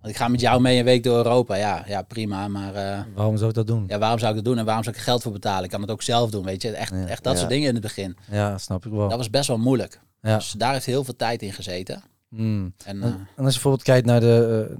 want 0.00 0.12
ik 0.12 0.16
ga 0.16 0.28
met 0.28 0.40
jou 0.40 0.60
mee 0.60 0.78
een 0.78 0.84
week 0.84 1.02
door 1.02 1.16
Europa. 1.16 1.54
Ja, 1.54 1.84
ja 1.86 2.02
prima, 2.02 2.48
maar 2.48 2.74
eh, 2.74 3.00
Waarom 3.14 3.36
zou 3.36 3.48
ik 3.48 3.54
dat 3.54 3.66
doen? 3.66 3.84
ja, 3.88 3.98
waarom 3.98 4.18
zou 4.18 4.30
ik 4.30 4.36
dat 4.36 4.44
doen 4.44 4.58
en 4.58 4.64
waarom 4.64 4.82
zou 4.84 4.94
ik 4.94 5.00
er 5.00 5.06
geld 5.08 5.22
voor 5.22 5.32
betalen? 5.32 5.64
Ik 5.64 5.70
kan 5.70 5.80
het 5.80 5.90
ook 5.90 6.02
zelf 6.02 6.30
doen, 6.30 6.44
weet 6.44 6.62
je. 6.62 6.70
Echt, 6.70 6.92
Ja. 6.92 7.06
echt 7.06 7.22
dat 7.24 7.32
Ja. 7.32 7.38
soort 7.38 7.50
dingen 7.50 7.68
in 7.68 7.74
het 7.74 7.82
begin. 7.82 8.16
Ja, 8.30 8.58
snap 8.58 8.86
ik 8.86 8.92
wel. 8.92 9.08
Dat 9.08 9.18
was 9.18 9.30
best 9.30 9.48
wel 9.48 9.58
moeilijk. 9.58 10.00
Ja. 10.22 10.36
Dus 10.36 10.50
daar 10.52 10.72
heeft 10.72 10.86
heel 10.86 11.04
veel 11.04 11.16
tijd 11.16 11.42
in 11.42 11.52
gezeten. 11.52 12.02
Mm. 12.28 12.74
En, 12.84 13.02
En, 13.02 13.08
eh, 13.08 13.08
en 13.08 13.18
als 13.18 13.26
je 13.36 13.42
bijvoorbeeld 13.52 13.82
kijkt 13.82 14.06
naar 14.06 14.20
de, 14.20 14.66
eh, 14.70 14.76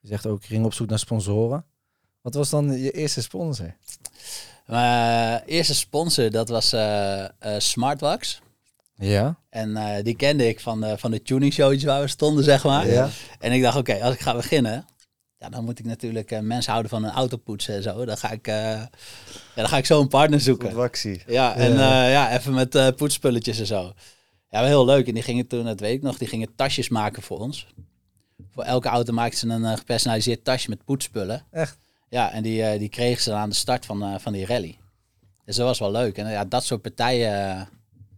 je 0.00 0.08
zegt 0.08 0.26
ook, 0.26 0.44
ging 0.44 0.64
op 0.64 0.74
zoek 0.74 0.88
naar 0.88 0.98
sponsoren. 0.98 1.64
Wat 2.20 2.34
was 2.34 2.50
dan 2.50 2.72
je 2.78 2.90
eerste 2.90 3.22
sponsor? 3.22 3.74
mijn 4.66 5.42
eerste 5.46 5.74
sponsor, 5.74 6.30
dat 6.30 6.48
was 6.48 6.72
eh 6.72 7.24
eh, 7.24 7.30
Smartwax. 7.58 8.40
Ja. 8.94 9.36
En 9.50 9.76
eh, 9.76 10.04
die 10.04 10.16
kende 10.16 10.48
ik 10.48 10.60
van, 10.60 10.80
de 10.80 10.98
van 10.98 11.10
de 11.10 11.22
tuning 11.22 11.52
showtjes 11.52 11.84
waar 11.84 12.00
we 12.00 12.08
stonden, 12.08 12.44
zeg 12.44 12.64
maar. 12.64 12.86
Ja. 12.86 13.08
En 13.38 13.52
ik 13.52 13.62
dacht, 13.62 13.76
oké, 13.76 14.02
als 14.02 14.14
ik 14.14 14.20
ga 14.20 14.34
beginnen, 14.34 14.86
ja, 15.38 15.48
dan 15.48 15.64
moet 15.64 15.78
ik 15.78 15.84
natuurlijk 15.84 16.30
eh, 16.30 16.40
mensen 16.40 16.70
houden 16.72 16.90
van 16.90 17.04
een 17.04 17.10
auto 17.10 17.36
poetsen 17.36 17.74
en 17.74 17.82
zo. 17.82 18.04
Dan 18.04 18.16
ga 18.16 18.30
ik, 18.30 18.46
eh, 18.46 18.54
ja, 18.54 18.88
dan 19.54 19.68
ga 19.68 19.76
ik 19.76 19.86
zo 19.86 20.00
een 20.00 20.08
partner 20.08 20.40
zoeken. 20.40 20.74
Wactie. 20.74 21.22
Ja, 21.26 21.54
en 21.54 21.72
Ja. 21.74 22.36
even 22.36 22.54
met 22.54 22.74
eh 22.74 22.88
poetsspulletjes 22.96 23.58
en 23.58 23.66
zo. 23.66 23.92
Ja, 24.56 24.62
wel 24.62 24.70
heel 24.70 24.84
leuk. 24.84 25.08
En 25.08 25.14
die 25.14 25.22
gingen 25.22 25.46
toen, 25.46 25.64
dat 25.64 25.80
weet 25.80 25.94
ik 25.94 26.02
nog, 26.02 26.18
die 26.18 26.28
gingen 26.28 26.54
tasjes 26.54 26.88
maken 26.88 27.22
voor 27.22 27.38
ons. 27.38 27.66
Voor 28.50 28.62
elke 28.62 28.88
auto 28.88 29.12
maakten 29.12 29.38
ze 29.38 29.48
een 29.48 29.64
eh, 29.64 29.76
gepersonaliseerd 29.76 30.44
tasje 30.44 30.68
met 30.70 30.84
poetsspullen. 30.84 31.46
Echt? 31.50 31.78
Ja, 32.08 32.32
en 32.32 32.42
die, 32.42 32.62
eh, 32.62 32.78
die 32.78 32.88
kregen 32.88 33.22
ze 33.22 33.30
dan 33.30 33.38
aan 33.38 33.48
de 33.48 33.54
start 33.54 33.86
van, 33.86 34.02
eh, 34.02 34.18
van 34.18 34.32
die 34.32 34.46
rally. 34.46 34.78
Dus 35.44 35.56
dat 35.56 35.66
was 35.66 35.78
wel 35.78 35.90
leuk. 35.90 36.18
En 36.18 36.30
ja, 36.30 36.44
dat 36.44 36.64
soort 36.64 36.82
partijen 36.82 37.68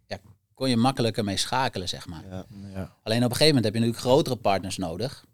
ja, 0.07 0.18
kon 0.55 0.68
je 0.68 0.77
makkelijker 0.77 1.24
mee 1.24 1.37
schakelen, 1.37 1.88
zeg 1.88 2.07
maar. 2.07 2.24
Ja. 2.31 2.44
Ja. 2.74 2.96
Alleen 3.03 3.24
op 3.24 3.31
een 3.31 3.37
gegeven 3.37 3.46
moment 3.46 3.64
heb 3.64 3.74
je 3.74 3.81
natuurlijk 3.81 3.98
grotere 3.98 4.37
partners 4.37 4.77
nodig. 4.77 5.24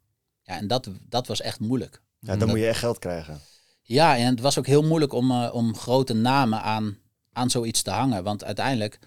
Ja, 0.42 0.56
en 0.56 0.66
dat, 0.66 0.90
dat 1.08 1.26
was 1.26 1.40
echt 1.40 1.60
moeilijk. 1.60 2.02
Ja, 2.18 2.36
dan 2.36 2.48
moet 2.48 2.58
je 2.58 2.66
echt 2.66 2.78
geld 2.78 2.98
krijgen. 2.98 3.40
Ja, 3.82 4.16
en 4.16 4.26
het 4.26 4.40
was 4.40 4.58
ook 4.58 4.66
heel 4.66 4.82
moeilijk 4.82 5.12
om, 5.12 5.44
om 5.46 5.76
grote 5.76 6.14
namen 6.14 6.62
aan, 6.62 6.98
aan 7.32 7.50
zoiets 7.50 7.82
te 7.82 7.90
hangen. 7.90 8.24
Want 8.24 8.44
uiteindelijk, 8.44 8.98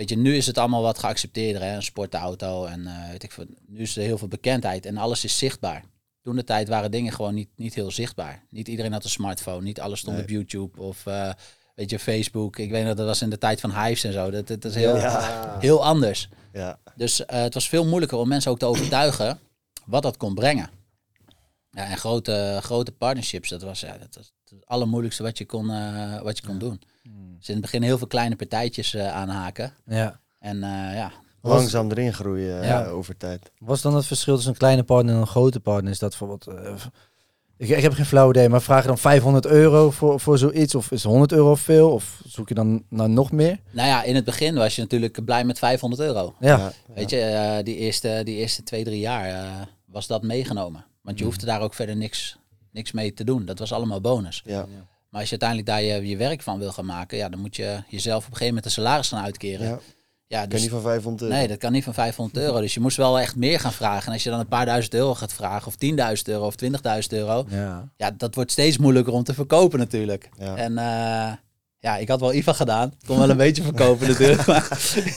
weet 0.00 0.08
je, 0.08 0.16
nu 0.16 0.36
is 0.36 0.46
het 0.46 0.58
allemaal 0.58 0.82
wat 0.82 0.98
geaccepteerder. 0.98 1.62
Hè? 1.62 1.74
Een 1.74 1.82
sportauto 1.82 2.64
en 2.64 2.86
eh, 2.86 3.10
weet 3.10 3.22
ik 3.22 3.32
veel. 3.32 3.44
Nu 3.66 3.80
is 3.80 3.96
er 3.96 4.02
heel 4.02 4.18
veel 4.18 4.28
bekendheid 4.28 4.86
en 4.86 4.96
alles 4.96 5.24
is 5.24 5.38
zichtbaar. 5.38 5.84
Toen 6.22 6.36
de 6.36 6.44
tijd 6.44 6.68
waren 6.68 6.90
dingen 6.90 7.12
gewoon 7.12 7.34
niet, 7.34 7.48
niet 7.56 7.74
heel 7.74 7.90
zichtbaar. 7.90 8.44
Niet 8.50 8.68
iedereen 8.68 8.92
had 8.92 9.04
een 9.04 9.10
smartphone. 9.10 9.62
Niet 9.62 9.80
alles 9.80 9.98
stond 10.00 10.14
Nee. 10.16 10.24
op 10.24 10.30
YouTube 10.30 10.80
of 10.80 11.06
eh, 11.06 11.32
weet 11.74 11.90
je, 11.90 11.98
Facebook. 11.98 12.58
Ik 12.58 12.70
weet 12.70 12.84
nog, 12.84 12.94
dat 12.94 13.06
was 13.06 13.22
in 13.22 13.30
de 13.30 13.38
tijd 13.38 13.60
van 13.60 13.82
Hives 13.82 14.04
en 14.04 14.12
zo. 14.12 14.30
Dat, 14.30 14.46
dat 14.46 14.64
is 14.64 14.74
heel, 14.74 14.96
Ja. 14.96 15.56
heel 15.58 15.84
anders. 15.84 16.28
Ja. 16.52 16.78
Dus 16.96 17.24
eh, 17.24 17.40
het 17.42 17.54
was 17.54 17.68
veel 17.68 17.86
moeilijker 17.86 18.18
om 18.18 18.28
mensen 18.28 18.50
ook 18.50 18.58
te 18.58 18.66
overtuigen 18.66 19.38
wat 19.86 20.02
dat 20.02 20.16
kon 20.16 20.34
brengen. 20.34 20.70
Ja, 21.70 21.84
en 21.86 21.96
grote, 21.96 22.58
grote 22.62 22.92
partnerships, 22.92 23.48
dat 23.48 23.62
was, 23.62 23.80
ja, 23.80 23.98
dat 23.98 24.14
was 24.14 24.32
het 24.44 24.66
allermoeilijkste 24.66 25.22
wat 25.22 25.38
je 25.38 25.46
kon, 25.46 25.66
wat 26.22 26.38
je 26.38 26.46
kon 26.46 26.58
doen. 26.58 26.80
Dus 27.40 27.48
in 27.48 27.54
het 27.54 27.62
begin 27.62 27.82
heel 27.82 27.98
veel 27.98 28.06
kleine 28.06 28.36
partijtjes 28.36 28.94
eh, 28.94 29.12
aanhaken. 29.14 29.72
ja. 29.86 30.20
En 30.40 30.62
eh, 30.62 30.94
ja, 30.94 31.12
Langzaam 31.42 31.90
erin 31.90 32.12
groeien 32.14 32.64
Ja. 32.64 32.84
eh, 32.84 32.92
over 32.94 33.16
tijd. 33.16 33.50
Was 33.58 33.82
dan 33.82 33.94
het 33.94 34.06
verschil 34.06 34.34
tussen 34.34 34.52
een 34.52 34.58
kleine 34.58 34.82
partner 34.82 35.14
en 35.14 35.20
een 35.20 35.26
grote 35.26 35.60
partner? 35.60 35.92
Is 35.92 35.98
dat 35.98 36.08
bijvoorbeeld... 36.08 36.46
eh, 36.46 36.74
ik, 37.56 37.68
ik 37.68 37.82
heb 37.82 37.92
geen 37.92 38.04
flauw 38.06 38.30
idee, 38.30 38.48
maar 38.48 38.62
vraag 38.62 38.80
je 38.82 38.88
dan 38.88 38.98
500 38.98 39.46
euro 39.46 39.90
voor, 39.90 40.20
voor 40.20 40.38
zoiets? 40.38 40.74
Of 40.74 40.90
is 40.90 41.02
100 41.02 41.32
euro 41.32 41.54
veel? 41.54 41.92
Of 41.92 42.20
zoek 42.26 42.48
je 42.48 42.54
dan 42.54 42.84
naar 42.88 43.10
nog 43.10 43.32
meer? 43.32 43.60
nou 43.70 43.88
ja, 43.88 44.02
in 44.02 44.14
het 44.14 44.24
begin 44.24 44.54
was 44.54 44.74
je 44.76 44.80
natuurlijk 44.82 45.24
blij 45.24 45.44
met 45.44 45.58
500 45.58 46.02
euro. 46.02 46.34
Ja. 46.40 46.56
Ja. 46.56 46.72
Weet 46.94 47.10
je, 47.10 47.60
die, 47.64 47.76
eerste, 47.76 48.20
die 48.24 48.36
eerste 48.36 48.62
twee, 48.62 48.84
drie 48.84 49.00
jaar 49.00 49.28
eh, 49.28 49.50
was 49.84 50.06
dat 50.06 50.22
meegenomen. 50.22 50.84
Want 51.02 51.18
je 51.18 51.24
hoefde 51.24 51.46
daar 51.46 51.60
ook 51.60 51.74
verder 51.74 51.96
niks, 51.96 52.38
niks 52.72 52.92
mee 52.92 53.12
te 53.14 53.24
doen. 53.24 53.44
Dat 53.44 53.58
was 53.58 53.72
allemaal 53.72 54.00
bonus. 54.00 54.42
Ja. 54.44 54.66
Maar 55.10 55.20
als 55.20 55.30
je 55.30 55.38
uiteindelijk 55.40 55.68
daar 55.68 55.82
je, 55.82 56.08
je 56.08 56.16
werk 56.16 56.42
van 56.42 56.58
wil 56.58 56.72
gaan 56.72 56.86
maken, 56.86 57.18
ja, 57.18 57.28
dan 57.28 57.40
moet 57.40 57.56
je 57.56 57.82
jezelf 57.88 58.16
op 58.16 58.30
een 58.30 58.36
gegeven 58.36 58.46
moment 58.46 58.64
een 58.64 58.70
salaris 58.70 59.08
gaan 59.08 59.24
uitkeren. 59.24 59.66
Ja. 59.66 59.78
Ja, 60.26 60.46
dus, 60.46 60.60
niet 60.60 60.70
van 60.70 60.80
500 60.82 61.22
euro. 61.22 61.34
nee, 61.34 61.48
dat 61.48 61.58
kan 61.58 61.72
niet 61.72 61.84
van 61.84 61.94
500 61.94 62.44
euro. 62.44 62.60
Dus 62.60 62.74
je 62.74 62.80
moest 62.80 62.96
wel 62.96 63.20
echt 63.20 63.36
meer 63.36 63.60
gaan 63.60 63.72
vragen. 63.72 64.06
En 64.06 64.12
als 64.12 64.22
je 64.22 64.30
dan 64.30 64.40
een 64.40 64.48
paar 64.48 64.66
duizend 64.66 64.94
euro 64.94 65.14
gaat 65.14 65.32
vragen, 65.32 65.66
of 65.66 65.74
10.000 66.16 66.22
euro 66.24 66.46
of 66.46 66.54
20.000 66.64 66.68
euro, 67.08 67.46
Ja. 67.48 67.88
ja, 67.96 68.10
dat 68.10 68.34
wordt 68.34 68.50
steeds 68.50 68.78
moeilijker 68.78 69.12
om 69.12 69.22
te 69.22 69.34
verkopen 69.34 69.78
natuurlijk. 69.78 70.28
Ja. 70.38 70.56
En 70.56 70.78
eh, 70.78 71.32
ja, 71.78 71.96
ik 71.96 72.08
had 72.08 72.20
wel 72.20 72.32
IVA 72.34 72.52
gedaan. 72.52 72.92
Kon 73.06 73.18
wel 73.18 73.30
een 73.30 73.36
beetje 73.46 73.62
verkopen 73.62 74.08
natuurlijk. 74.08 74.46
Maar 74.46 74.68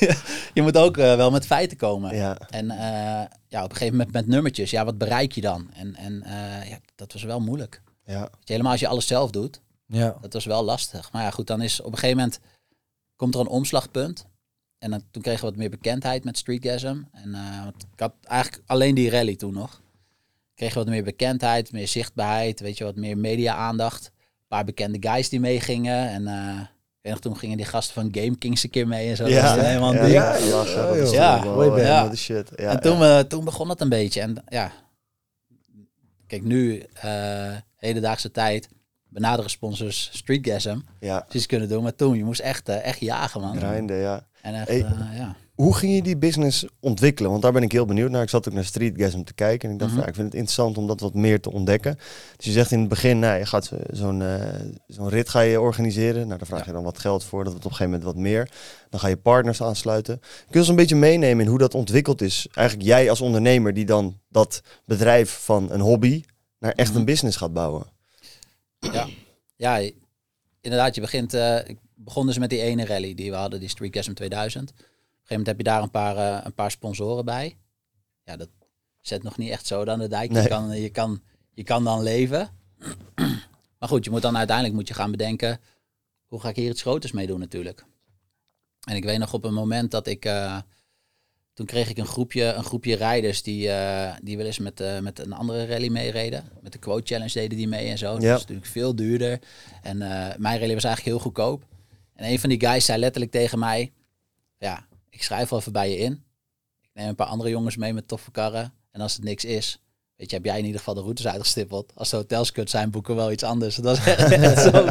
je 0.54 0.62
moet 0.62 0.78
ook 0.78 0.98
eh, 0.98 1.16
wel 1.16 1.32
met 1.32 1.46
feiten 1.46 1.78
komen. 1.78 2.16
Ja. 2.16 2.38
En 2.50 2.72
eh, 2.72 3.26
ja, 3.48 3.64
op 3.64 3.70
een 3.70 3.76
gegeven 3.78 3.98
moment 3.98 4.14
met 4.14 4.28
nummertjes. 4.28 4.72
Ja, 4.72 4.86
wat 4.86 4.98
bereik 4.98 5.32
je 5.32 5.42
dan? 5.42 5.70
En, 5.74 5.96
en 5.96 6.24
eh, 6.24 6.70
ja, 6.70 6.78
dat 6.96 7.14
was 7.14 7.24
wel 7.24 7.40
moeilijk. 7.40 7.82
Ja. 8.06 8.20
Je, 8.22 8.52
helemaal 8.52 8.72
als 8.72 8.82
je 8.82 8.88
alles 8.88 9.08
zelf 9.08 9.32
doet. 9.32 9.62
Ja. 9.86 10.18
Dat 10.22 10.34
was 10.34 10.46
wel 10.46 10.64
lastig. 10.64 11.12
Maar 11.12 11.24
ja, 11.24 11.32
goed, 11.32 11.48
dan 11.48 11.62
is 11.62 11.80
op 11.80 11.86
een 11.92 11.98
gegeven 11.98 12.18
moment 12.18 12.40
komt 13.16 13.34
er 13.36 13.40
een 13.42 13.48
omslagpunt. 13.48 14.26
En 14.78 14.90
dan, 14.92 15.04
toen 15.12 15.22
kregen 15.22 15.40
we 15.42 15.46
wat 15.50 15.56
meer 15.60 15.70
bekendheid 15.70 16.24
met 16.24 16.38
Streetgasm. 16.38 17.02
En 17.12 17.34
eh, 17.36 17.68
ik 17.94 18.00
had 18.00 18.14
eigenlijk 18.24 18.64
alleen 18.66 18.96
die 18.96 19.10
rally 19.10 19.36
toen 19.36 19.54
nog. 19.54 19.82
Kregen 20.56 20.78
we 20.78 20.84
wat 20.84 20.94
meer 20.94 21.04
bekendheid, 21.04 21.72
meer 21.72 21.88
zichtbaarheid, 21.88 22.60
weet 22.60 22.78
je, 22.78 22.84
wat 22.84 22.96
meer 22.96 23.18
media-aandacht. 23.18 24.06
Een 24.16 24.48
paar 24.48 24.66
bekende 24.66 25.10
guys 25.10 25.30
die 25.30 25.40
meegingen. 25.40 26.10
En 26.10 26.28
eh, 26.28 26.60
weet 27.02 27.12
nog, 27.14 27.22
toen 27.22 27.38
gingen 27.38 27.58
die 27.58 27.66
gasten 27.66 27.94
van 27.94 28.22
Game 28.24 28.38
Kings 28.38 28.64
een 28.64 28.70
keer 28.70 28.88
mee 28.88 29.10
en 29.10 29.16
zo. 29.16 29.24
Dat 29.24 29.42
was 29.42 29.52
helemaal 29.66 29.94
ja, 29.94 30.02
ding. 30.02 30.14
ja, 30.14 30.36
ja, 30.36 30.64
dat 30.64 31.12
Ja, 31.12 31.44
wel 31.44 31.56
way 31.70 31.82
Ja. 31.84 32.08
de 32.08 32.16
shit. 32.16 32.50
Ja, 32.56 32.70
en 32.72 32.82
toen, 32.82 33.02
eh, 33.04 33.20
toen 33.20 33.46
begon 33.46 33.70
het 33.70 33.82
een 33.82 33.90
beetje. 33.90 34.22
En 34.22 34.44
ja, 34.48 34.72
kijk 36.28 36.44
nu, 36.44 36.80
eh 36.94 37.56
hedendaagse 37.76 38.32
tijd, 38.32 38.70
benaderen 39.14 39.50
sponsors 39.52 40.10
Streetgasm. 40.14 40.78
ja, 41.00 41.20
Precies 41.20 41.46
kunnen 41.48 41.70
doen. 41.70 41.84
Maar 41.84 41.96
toen, 41.96 42.18
je 42.18 42.24
moest 42.24 42.40
echt, 42.42 42.70
eh, 42.70 42.86
echt 42.86 43.00
jagen, 43.00 43.42
man. 43.42 43.58
grinden, 43.58 43.98
ja. 43.98 44.26
En 44.42 44.54
echt, 44.56 44.68
Hey. 44.68 44.80
eh, 44.84 45.18
ja. 45.18 45.36
Hoe 45.54 45.76
ging 45.76 45.96
je 45.96 46.02
die 46.02 46.18
business 46.18 46.66
ontwikkelen? 46.80 47.30
Want 47.32 47.42
daar 47.44 47.52
ben 47.52 47.64
ik 47.64 47.72
heel 47.72 47.86
benieuwd 47.86 48.10
naar. 48.12 48.22
Ik 48.22 48.30
zat 48.30 48.48
ook 48.48 48.54
naar 48.54 48.66
Streetgasm 48.66 49.24
te 49.24 49.34
kijken 49.34 49.68
en 49.68 49.74
ik 49.74 49.80
dacht, 49.80 49.92
Mhm. 49.92 50.00
van, 50.00 50.10
ja, 50.10 50.10
ik 50.10 50.16
vind 50.16 50.28
het 50.28 50.36
interessant 50.36 50.78
om 50.78 50.88
dat 50.88 51.00
wat 51.00 51.14
meer 51.14 51.40
te 51.42 51.52
ontdekken. 51.52 51.96
Dus 52.36 52.46
je 52.46 52.52
zegt 52.52 52.72
in 52.72 52.80
het 52.80 52.90
begin, 52.90 53.20
nou, 53.20 53.38
je 53.40 53.46
gaat 53.46 53.72
zo'n 53.92 54.22
eh, 54.22 54.46
zo'n 54.88 55.10
rit 55.10 55.30
ga 55.30 55.40
je 55.40 55.62
organiseren. 55.62 56.28
Nou, 56.28 56.38
daar 56.38 56.48
vraag 56.48 56.66
je 56.66 56.72
dan 56.72 56.84
wat 56.84 57.00
geld 57.00 57.24
voor, 57.24 57.44
dat 57.44 57.52
wordt 57.54 57.66
op 57.66 57.72
een 57.72 57.78
gegeven 57.78 58.00
moment 58.00 58.16
wat 58.16 58.24
meer. 58.24 58.50
Dan 58.90 59.00
ga 59.00 59.08
je 59.08 59.18
partners 59.18 59.62
aansluiten. 59.62 60.20
Kun 60.20 60.30
je 60.50 60.60
ons 60.60 60.68
een 60.68 60.76
beetje 60.76 60.96
meenemen 60.96 61.44
in 61.44 61.50
hoe 61.50 61.60
dat 61.60 61.74
ontwikkeld 61.76 62.22
is? 62.22 62.48
Eigenlijk 62.54 62.88
jij 62.88 63.10
als 63.10 63.22
ondernemer 63.22 63.74
die 63.74 63.86
dan 63.86 64.20
dat 64.30 64.62
bedrijf 64.86 65.40
van 65.44 65.72
een 65.72 65.80
hobby 65.82 66.24
naar 66.60 66.72
echt 66.72 66.90
Mhm. 66.90 67.00
een 67.00 67.06
business 67.06 67.38
gaat 67.38 67.54
bouwen. 67.54 67.86
Ja, 69.56 69.76
je- 69.76 69.96
inderdaad, 70.62 70.96
je 70.96 71.02
begint... 71.02 71.34
eh, 71.34 71.68
ik 71.68 71.78
begon 71.96 72.26
dus 72.26 72.38
met 72.38 72.50
die 72.50 72.62
ene 72.62 72.86
rally 72.86 73.14
die 73.14 73.30
we 73.32 73.38
hadden, 73.38 73.60
die 73.60 73.70
Streetgasm 73.70 74.14
2000. 74.14 74.70
Op 74.72 74.78
een 74.78 74.84
gegeven 74.84 75.28
moment 75.30 75.48
heb 75.48 75.58
je 75.58 75.64
daar 75.64 75.82
een 75.82 75.92
paar, 75.92 76.18
eh, 76.18 76.46
een 76.46 76.54
paar 76.54 76.72
sponsoren 76.72 77.26
bij. 77.26 77.58
Ja, 78.24 78.36
dat 78.38 78.50
zet 79.02 79.24
nog 79.24 79.38
niet 79.38 79.50
echt 79.50 79.66
zo 79.68 79.84
aan 79.86 80.00
de 80.00 80.08
dijk. 80.08 80.32
Nee. 80.32 80.44
Je, 80.44 80.50
kan, 80.50 80.82
je, 80.82 80.90
kan, 80.90 81.22
je 81.54 81.64
kan 81.64 81.84
dan 81.84 82.04
leven. 82.04 82.50
maar 83.80 83.90
goed, 83.90 84.04
je 84.06 84.12
moet 84.12 84.22
dan 84.22 84.38
uiteindelijk 84.38 84.76
moet 84.76 84.88
je 84.88 84.94
gaan 84.94 85.12
bedenken... 85.12 85.60
hoe 86.28 86.40
ga 86.40 86.50
ik 86.50 86.56
hier 86.56 86.70
iets 86.70 86.82
groters 86.82 87.12
mee 87.12 87.28
doen 87.28 87.40
natuurlijk. 87.40 87.86
En 88.88 88.96
ik 88.96 89.04
weet 89.04 89.20
nog 89.20 89.34
op 89.34 89.44
een 89.44 89.54
moment 89.54 89.92
dat 89.92 90.08
ik... 90.08 90.26
eh, 90.26 90.62
toen 91.54 91.66
kreeg 91.66 91.90
ik 91.90 91.98
een 91.98 92.06
groepje, 92.06 92.44
een 92.44 92.64
groepje 92.64 92.96
rijders 92.96 93.44
die, 93.44 93.70
eh, 93.70 94.16
die 94.22 94.38
wel 94.38 94.46
eens 94.46 94.60
met, 94.60 94.80
eh, 94.80 95.00
met 95.00 95.20
een 95.20 95.34
andere 95.34 95.66
rally 95.66 95.90
meereden. 95.90 96.44
Met 96.62 96.72
de 96.72 96.78
Quote 96.78 97.06
Challenge 97.06 97.34
deden 97.34 97.58
die 97.58 97.68
mee 97.68 97.90
en 97.90 97.98
zo. 97.98 98.14
Dat 98.14 98.24
was 98.24 98.40
natuurlijk 98.40 98.68
veel 98.68 98.96
duurder. 98.96 99.40
En 99.82 100.02
eh, 100.02 100.38
mijn 100.38 100.60
rally 100.60 100.74
was 100.74 100.84
eigenlijk 100.84 101.16
heel 101.16 101.20
goedkoop. 101.20 101.64
En 102.16 102.32
een 102.32 102.40
van 102.40 102.50
die 102.50 102.60
guys 102.60 102.86
zei 102.86 103.00
letterlijk 103.00 103.32
tegen 103.32 103.60
mij... 103.60 103.92
Ja, 104.58 104.86
ik 105.10 105.24
schrijf 105.24 105.50
wel 105.50 105.60
even 105.60 105.72
bij 105.72 105.90
je 105.90 105.98
in. 105.98 106.24
Ik 106.82 106.90
neem 106.94 107.08
een 107.08 107.16
paar 107.16 107.28
andere 107.28 107.50
jongens 107.50 107.78
mee 107.78 107.94
met 107.94 108.08
toffe 108.08 108.32
karren. 108.32 108.74
En 108.92 109.02
als 109.02 109.14
het 109.14 109.24
niks 109.24 109.46
is, 109.46 109.80
weet 110.16 110.30
je, 110.30 110.36
heb 110.36 110.46
jij 110.46 110.58
in 110.58 110.66
ieder 110.66 110.80
geval 110.80 110.94
de 110.94 111.02
routes 111.02 111.28
uitgestippeld. 111.28 111.92
Als 111.96 112.10
de 112.10 112.16
hotels 112.16 112.52
kut 112.52 112.70
zijn, 112.70 112.92
boeken 112.92 113.16
we 113.16 113.22
wel 113.22 113.32
iets 113.32 113.44
anders. 113.44 113.76
Dat 113.76 113.98
was 113.98 114.06
echt, 114.06 114.32
echt 114.32 114.62
zo, 114.68 114.86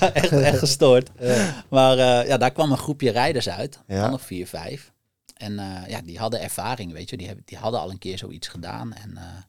ja, 0.00 0.12
echt, 0.12 0.32
echt 0.32 0.58
gestoord. 0.58 1.10
Maar 1.68 1.96
ja, 2.26 2.36
daar 2.36 2.52
kwam 2.52 2.70
een 2.70 2.78
groepje 2.78 3.10
rijders 3.10 3.48
uit. 3.48 3.80
Ja. 3.86 4.00
Dan 4.00 4.10
nog 4.10 4.22
vier, 4.22 4.46
vijf. 4.46 4.93
En 5.34 5.58
eh, 5.58 5.88
ja, 5.88 6.00
die 6.00 6.18
hadden 6.18 6.40
ervaring, 6.40 6.92
weet 6.92 7.10
je. 7.10 7.16
Die, 7.16 7.26
hebben, 7.26 7.44
die 7.44 7.58
hadden 7.58 7.80
al 7.80 7.90
een 7.90 7.98
keer 7.98 8.18
zoiets 8.18 8.48
gedaan. 8.48 8.92
En 8.92 9.16
eh, 9.16 9.42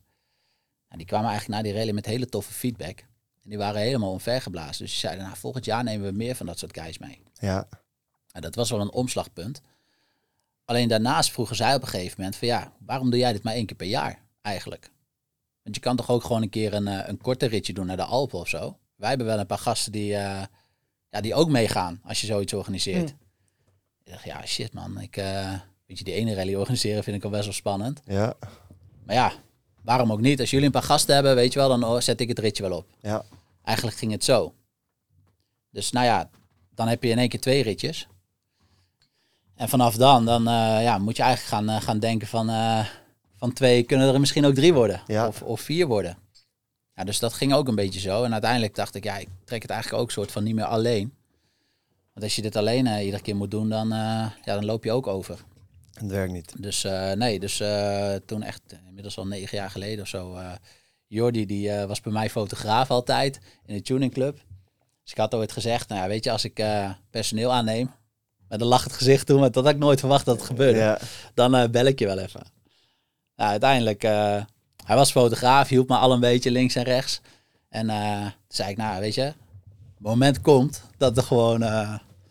die 0.97 1.05
kwamen 1.05 1.29
eigenlijk 1.29 1.61
na 1.61 1.69
die 1.69 1.79
rally 1.79 1.91
met 1.91 2.05
hele 2.05 2.25
toffe 2.25 2.53
feedback. 2.53 2.99
En 3.43 3.49
die 3.49 3.57
waren 3.57 3.81
helemaal 3.81 4.11
omvergeblazen. 4.11 4.83
Dus 4.83 4.91
die 4.91 4.99
zeiden, 4.99 5.23
nou, 5.23 5.37
volgend 5.37 5.65
jaar 5.65 5.83
nemen 5.83 6.07
we 6.07 6.17
meer 6.17 6.35
van 6.35 6.45
dat 6.45 6.59
soort 6.59 6.77
guys 6.79 6.97
mee. 6.97 7.23
Ja, 7.33 7.67
Nou, 8.31 8.45
dat 8.45 8.55
was 8.55 8.69
wel 8.69 8.81
een 8.81 8.91
omslagpunt. 8.91 9.61
Alleen 10.65 10.87
daarnaast 10.87 11.31
vroegen 11.31 11.55
zij 11.55 11.75
op 11.75 11.81
een 11.81 11.87
gegeven 11.87 12.15
moment 12.17 12.35
van 12.35 12.47
ja, 12.47 12.73
waarom 12.79 13.09
doe 13.09 13.19
jij 13.19 13.33
dit 13.33 13.43
maar 13.43 13.53
één 13.53 13.65
keer 13.65 13.75
per 13.75 13.87
jaar 13.87 14.19
eigenlijk? 14.41 14.91
Want 15.63 15.75
je 15.75 15.81
kan 15.81 15.95
toch 15.95 16.09
ook 16.09 16.23
gewoon 16.23 16.41
een 16.41 16.49
keer 16.49 16.73
een, 16.73 16.87
eh, 16.87 17.07
een 17.07 17.17
korte 17.17 17.45
ritje 17.45 17.73
doen 17.73 17.85
naar 17.85 17.97
de 17.97 18.03
Alpen 18.03 18.39
of 18.39 18.47
zo. 18.47 18.77
Wij 18.95 19.09
hebben 19.09 19.27
wel 19.27 19.39
een 19.39 19.45
paar 19.45 19.57
gasten 19.57 19.91
die, 19.91 20.05
ja, 20.05 21.21
die 21.21 21.33
ook 21.33 21.49
meegaan 21.49 22.01
als 22.03 22.21
je 22.21 22.27
zoiets 22.27 22.53
organiseert. 22.53 23.09
Ik 24.03 24.11
dacht, 24.11 24.23
ja 24.23 24.45
shit 24.45 24.73
man, 24.73 24.99
ik, 24.99 25.17
weet 25.85 25.97
je, 25.97 26.03
die 26.03 26.13
ene 26.13 26.35
rally 26.35 26.55
organiseren 26.55 27.03
vind 27.03 27.17
ik 27.17 27.23
al 27.23 27.29
best 27.29 27.43
wel 27.43 27.53
spannend. 27.53 28.01
ja, 28.05 28.33
Maar 29.05 29.15
ja, 29.15 29.33
waarom 29.81 30.11
ook 30.11 30.21
niet? 30.21 30.39
Als 30.39 30.49
jullie 30.49 30.65
een 30.65 30.71
paar 30.71 30.83
gasten 30.83 31.13
hebben, 31.13 31.35
weet 31.35 31.53
je 31.53 31.59
wel, 31.59 31.69
dan 31.69 31.83
oh, 31.83 31.99
zet 31.99 32.21
ik 32.21 32.27
het 32.27 32.39
ritje 32.39 32.63
wel 32.63 32.77
op. 32.77 32.85
ja. 33.01 33.25
Eigenlijk 33.63 33.97
ging 33.97 34.11
het 34.11 34.23
zo. 34.23 34.53
Dus 35.71 35.91
nou 35.91 36.05
ja, 36.05 36.29
dan 36.75 36.87
heb 36.87 37.03
je 37.03 37.09
in 37.09 37.17
één 37.17 37.29
keer 37.29 37.39
twee 37.41 37.63
ritjes. 37.63 38.07
En 39.55 39.69
vanaf 39.69 39.95
dan, 39.95 40.25
dan 40.25 40.47
eh, 40.47 40.83
ja, 40.83 40.97
moet 40.97 41.17
je 41.17 41.23
eigenlijk 41.23 41.53
gaan, 41.53 41.75
eh, 41.75 41.81
gaan 41.81 41.99
denken 41.99 42.27
van, 42.27 42.49
eh, 42.49 42.85
van 43.35 43.53
twee 43.53 43.83
kunnen 43.83 44.13
er 44.13 44.19
misschien 44.19 44.45
ook 44.45 44.53
drie 44.53 44.73
worden. 44.73 45.01
Ja. 45.07 45.27
Of, 45.27 45.41
of 45.41 45.61
vier 45.61 45.87
worden. 45.87 46.17
Ja, 46.95 47.03
dus 47.03 47.19
dat 47.19 47.33
ging 47.33 47.53
ook 47.53 47.67
een 47.67 47.75
beetje 47.75 47.99
zo. 47.99 48.23
En 48.23 48.31
uiteindelijk 48.31 48.75
dacht 48.75 48.95
ik, 48.95 49.03
ja, 49.03 49.17
ik 49.17 49.27
trek 49.43 49.61
het 49.61 49.71
eigenlijk 49.71 50.01
ook 50.03 50.11
soort 50.11 50.31
van 50.31 50.43
niet 50.43 50.55
meer 50.55 50.65
alleen. 50.65 51.13
Want 52.13 52.25
als 52.25 52.35
je 52.35 52.41
dit 52.41 52.55
alleen 52.55 53.01
iedere 53.03 53.21
keer 53.21 53.35
moet 53.35 53.51
doen, 53.51 53.69
dan, 53.69 53.87
ja, 53.87 54.33
dan 54.43 54.65
loop 54.65 54.83
je 54.83 54.91
ook 54.91 55.07
over. 55.07 55.39
Het 55.99 56.11
werkt 56.11 56.33
niet. 56.33 56.53
Dus 56.59 56.83
eh, 56.83 57.11
nee, 57.11 57.39
dus 57.39 57.59
eh, 57.59 58.13
toen 58.25 58.43
echt, 58.43 58.61
eh, 58.67 58.77
inmiddels 58.87 59.17
al 59.17 59.27
negen 59.27 59.57
jaar 59.57 59.69
geleden 59.69 60.01
of 60.01 60.07
zo, 60.07 60.35
eh 60.35 60.51
Jordi 61.07 61.45
die 61.45 61.71
was 61.71 62.01
bij 62.01 62.11
mij 62.11 62.29
fotograaf 62.29 62.91
altijd 62.91 63.39
in 63.65 63.75
de 63.75 63.81
tuningclub. 63.81 64.35
Dus 65.03 65.11
ik 65.11 65.17
had 65.17 65.33
ooit 65.33 65.51
gezegd, 65.51 65.89
nou 65.89 66.01
ja, 66.01 66.07
weet 66.07 66.23
je, 66.23 66.31
als 66.31 66.43
ik 66.43 66.63
personeel 67.09 67.53
aanneem, 67.53 67.91
met 68.47 68.61
een 68.61 68.67
lachend 68.67 68.93
gezicht 68.93 69.25
toen, 69.25 69.39
maar 69.39 69.51
dat 69.51 69.63
had 69.63 69.73
ik 69.73 69.79
nooit 69.79 69.99
verwacht 69.99 70.25
dat 70.25 70.37
het 70.37 70.45
gebeurde, 70.45 70.79
Ja, 70.79 70.99
dan 71.33 71.71
bel 71.71 71.85
ik 71.85 71.99
je 71.99 72.05
wel 72.05 72.19
even. 72.19 72.41
Nou, 73.35 73.49
uiteindelijk, 73.49 74.01
hij 74.85 74.95
was 74.95 75.11
fotograaf, 75.11 75.67
hielp 75.67 75.89
me 75.89 75.95
al 75.95 76.11
een 76.11 76.19
beetje 76.19 76.51
links 76.51 76.75
en 76.75 76.83
rechts. 76.83 77.21
En 77.69 77.87
toen 77.87 78.33
zei 78.47 78.69
ik, 78.69 78.77
nou 78.77 78.99
weet 78.99 79.15
je, 79.15 79.21
het 79.21 79.35
moment 79.99 80.41
komt 80.41 80.81
dat 80.97 81.17
er 81.17 81.23
gewoon... 81.23 81.59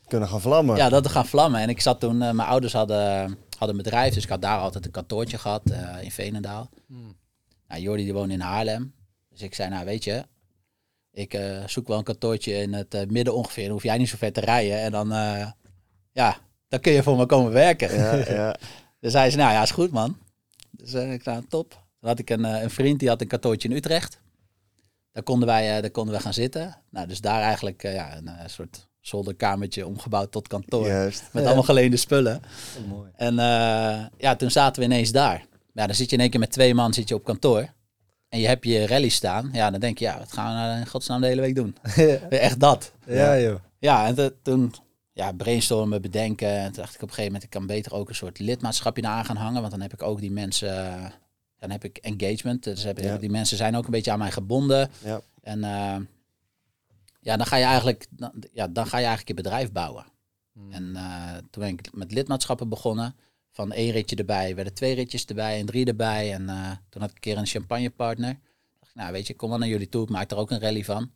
kunnen 0.06 0.28
gaan 0.28 0.40
vlammen. 0.40 0.76
ja, 0.76 0.88
dat 0.88 1.04
er 1.04 1.10
gaan 1.10 1.26
vlammen. 1.26 1.60
En 1.60 1.68
ik 1.68 1.80
zat 1.80 2.00
toen, 2.00 2.18
mijn 2.18 2.40
ouders 2.40 2.72
hadden, 2.72 3.38
hadden 3.58 3.76
een 3.76 3.82
bedrijf, 3.82 4.14
dus 4.14 4.22
ik 4.22 4.28
had 4.28 4.42
daar 4.42 4.58
altijd 4.58 4.84
een 4.84 4.90
kantoortje 4.90 5.38
gehad 5.38 5.70
eh, 5.70 6.02
in 6.02 6.10
Veenendaal. 6.10 6.70
Nou, 7.68 7.80
Jordi 7.80 8.04
die 8.04 8.12
woonde 8.12 8.34
in 8.34 8.40
Haarlem. 8.40 8.94
Dus 9.28 9.42
ik 9.42 9.54
zei, 9.54 9.70
nou 9.70 9.84
weet 9.84 10.04
je, 10.04 10.24
ik 11.10 11.34
eh, 11.34 11.66
zoek 11.66 11.88
wel 11.88 11.98
een 11.98 12.04
kantoortje 12.04 12.52
in 12.52 12.72
het 12.72 12.94
eh, 12.94 13.06
midden 13.06 13.34
ongeveer. 13.34 13.64
Dan 13.64 13.72
hoef 13.72 13.82
jij 13.82 13.98
niet 13.98 14.08
zo 14.08 14.16
ver 14.16 14.32
te 14.32 14.40
rijden. 14.40 14.78
En 14.78 14.92
dan, 14.92 15.08
ja, 16.12 16.36
dan 16.68 16.80
kun 16.80 16.92
je 16.92 17.02
voor 17.02 17.16
me 17.16 17.26
komen 17.26 17.52
werken. 17.52 17.94
Ja, 17.96 18.14
ja. 18.34 18.56
Dus 19.00 19.12
hij 19.12 19.30
zei, 19.30 19.42
nou 19.42 19.54
ja, 19.54 19.62
is 19.62 19.70
goed 19.70 19.90
man. 19.90 20.18
Dus 20.70 20.92
ik 20.92 21.22
zei, 21.22 21.46
top. 21.48 21.70
Dan 22.00 22.10
had 22.10 22.18
ik 22.18 22.30
een, 22.30 22.44
een 22.44 22.70
vriend, 22.70 22.98
die 22.98 23.08
had 23.08 23.20
een 23.20 23.26
kantoortje 23.26 23.68
in 23.68 23.76
Utrecht. 23.76 24.20
Daar 25.12 25.22
konden 25.22 25.48
wij, 25.48 25.80
daar 25.80 25.90
konden 25.90 26.14
we 26.14 26.20
gaan 26.20 26.34
zitten. 26.34 26.82
Nou, 26.90 27.06
dus 27.06 27.20
daar 27.20 27.42
eigenlijk 27.42 27.82
ja, 27.82 28.16
een 28.16 28.50
soort 28.50 28.88
zolderkamertje 29.06 29.86
omgebouwd 29.86 30.32
tot 30.32 30.48
kantoor. 30.48 30.86
Juist. 30.86 31.22
Met 31.32 31.44
allemaal 31.44 31.62
geleende 31.62 31.96
spullen. 31.96 32.42
mooi. 32.88 33.10
En 33.16 33.38
eh, 33.38 34.04
ja, 34.18 34.36
toen 34.36 34.50
zaten 34.50 34.82
we 34.82 34.88
ineens 34.88 35.12
daar. 35.12 35.46
Ja, 35.72 35.86
dan 35.86 35.94
zit 35.94 36.10
je 36.10 36.16
in 36.16 36.22
één 36.22 36.30
keer 36.30 36.40
met 36.40 36.52
twee 36.52 36.74
man 36.74 36.92
zit 36.94 37.08
je 37.08 37.14
op 37.14 37.24
kantoor. 37.24 37.72
En 38.28 38.40
je 38.40 38.46
hebt 38.46 38.64
je 38.64 38.86
rally 38.86 39.08
staan. 39.08 39.50
Ja, 39.52 39.70
dan 39.70 39.80
denk 39.80 39.98
je, 39.98 40.04
ja, 40.04 40.18
wat 40.18 40.32
gaan 40.32 40.46
we 40.54 40.60
nou 40.60 40.80
in 40.80 40.86
godsnaam 40.86 41.20
de 41.20 41.26
hele 41.26 41.40
week 41.40 41.54
doen? 41.54 41.76
Echt 42.30 42.60
dat. 42.60 42.92
ja, 43.06 43.38
joh. 43.40 43.58
Ja, 43.78 44.06
en 44.06 44.34
toen 44.42 44.74
ja, 45.12 45.32
brainstormen, 45.32 46.02
bedenken. 46.02 46.48
En 46.48 46.64
toen 46.72 46.82
dacht 46.82 46.94
ik 46.94 47.02
op 47.02 47.08
een 47.08 47.14
gegeven 47.14 47.24
moment, 47.32 47.42
ik 47.42 47.50
kan 47.50 47.66
beter 47.66 47.92
ook 47.94 48.08
een 48.08 48.14
soort 48.14 48.38
lidmaatschapje 48.38 49.02
naar 49.02 49.12
aan 49.12 49.24
gaan 49.24 49.36
hangen. 49.36 49.60
Want 49.60 49.72
dan 49.72 49.80
heb 49.80 49.92
ik 49.92 50.02
ook 50.02 50.20
die 50.20 50.30
mensen, 50.30 51.12
dan 51.58 51.70
heb 51.70 51.84
ik 51.84 51.96
engagement. 51.96 52.62
Dus 52.64 52.82
heb 52.82 52.98
ik, 52.98 53.04
Ja. 53.04 53.16
die 53.16 53.30
mensen 53.30 53.56
zijn 53.56 53.76
ook 53.76 53.84
een 53.84 53.90
beetje 53.90 54.10
aan 54.10 54.18
mij 54.18 54.30
gebonden. 54.32 54.90
Ja. 55.04 55.20
En 55.42 55.64
eh, 55.64 55.96
ja, 57.24 57.36
dan 57.36 57.46
ga 57.46 57.56
je 57.56 57.64
eigenlijk, 57.64 58.06
dan, 58.10 58.32
ja, 58.52 58.68
dan 58.68 58.86
ga 58.86 58.98
je 58.98 59.04
eigenlijk 59.04 59.28
je 59.28 59.42
bedrijf 59.42 59.72
bouwen. 59.72 60.04
En 60.70 60.96
eh, 60.96 61.34
toen 61.50 61.62
ben 61.62 61.68
ik 61.68 61.92
met 61.92 62.12
lidmaatschappen 62.12 62.68
begonnen. 62.68 63.14
Van 63.50 63.72
één 63.72 63.90
ritje 63.90 64.16
erbij, 64.16 64.54
werden 64.54 64.74
twee 64.74 64.94
ritjes 64.94 65.24
erbij 65.24 65.58
en 65.58 65.66
drie 65.66 65.86
erbij. 65.86 66.32
En 66.32 66.48
eh, 66.48 66.70
toen 66.88 67.00
had 67.00 67.10
ik 67.10 67.16
een 67.16 67.20
keer 67.20 67.38
een 67.38 67.46
champagnepartner. 67.46 68.38
Dacht 68.80 68.90
ik, 68.90 68.94
nou 68.94 69.12
weet 69.12 69.26
je, 69.26 69.34
kom 69.34 69.50
maar 69.50 69.58
naar 69.58 69.68
jullie 69.68 69.88
toe, 69.88 70.02
ik 70.02 70.08
maak 70.08 70.30
er 70.30 70.36
ook 70.36 70.50
een 70.50 70.60
rally 70.60 70.84
van. 70.84 71.10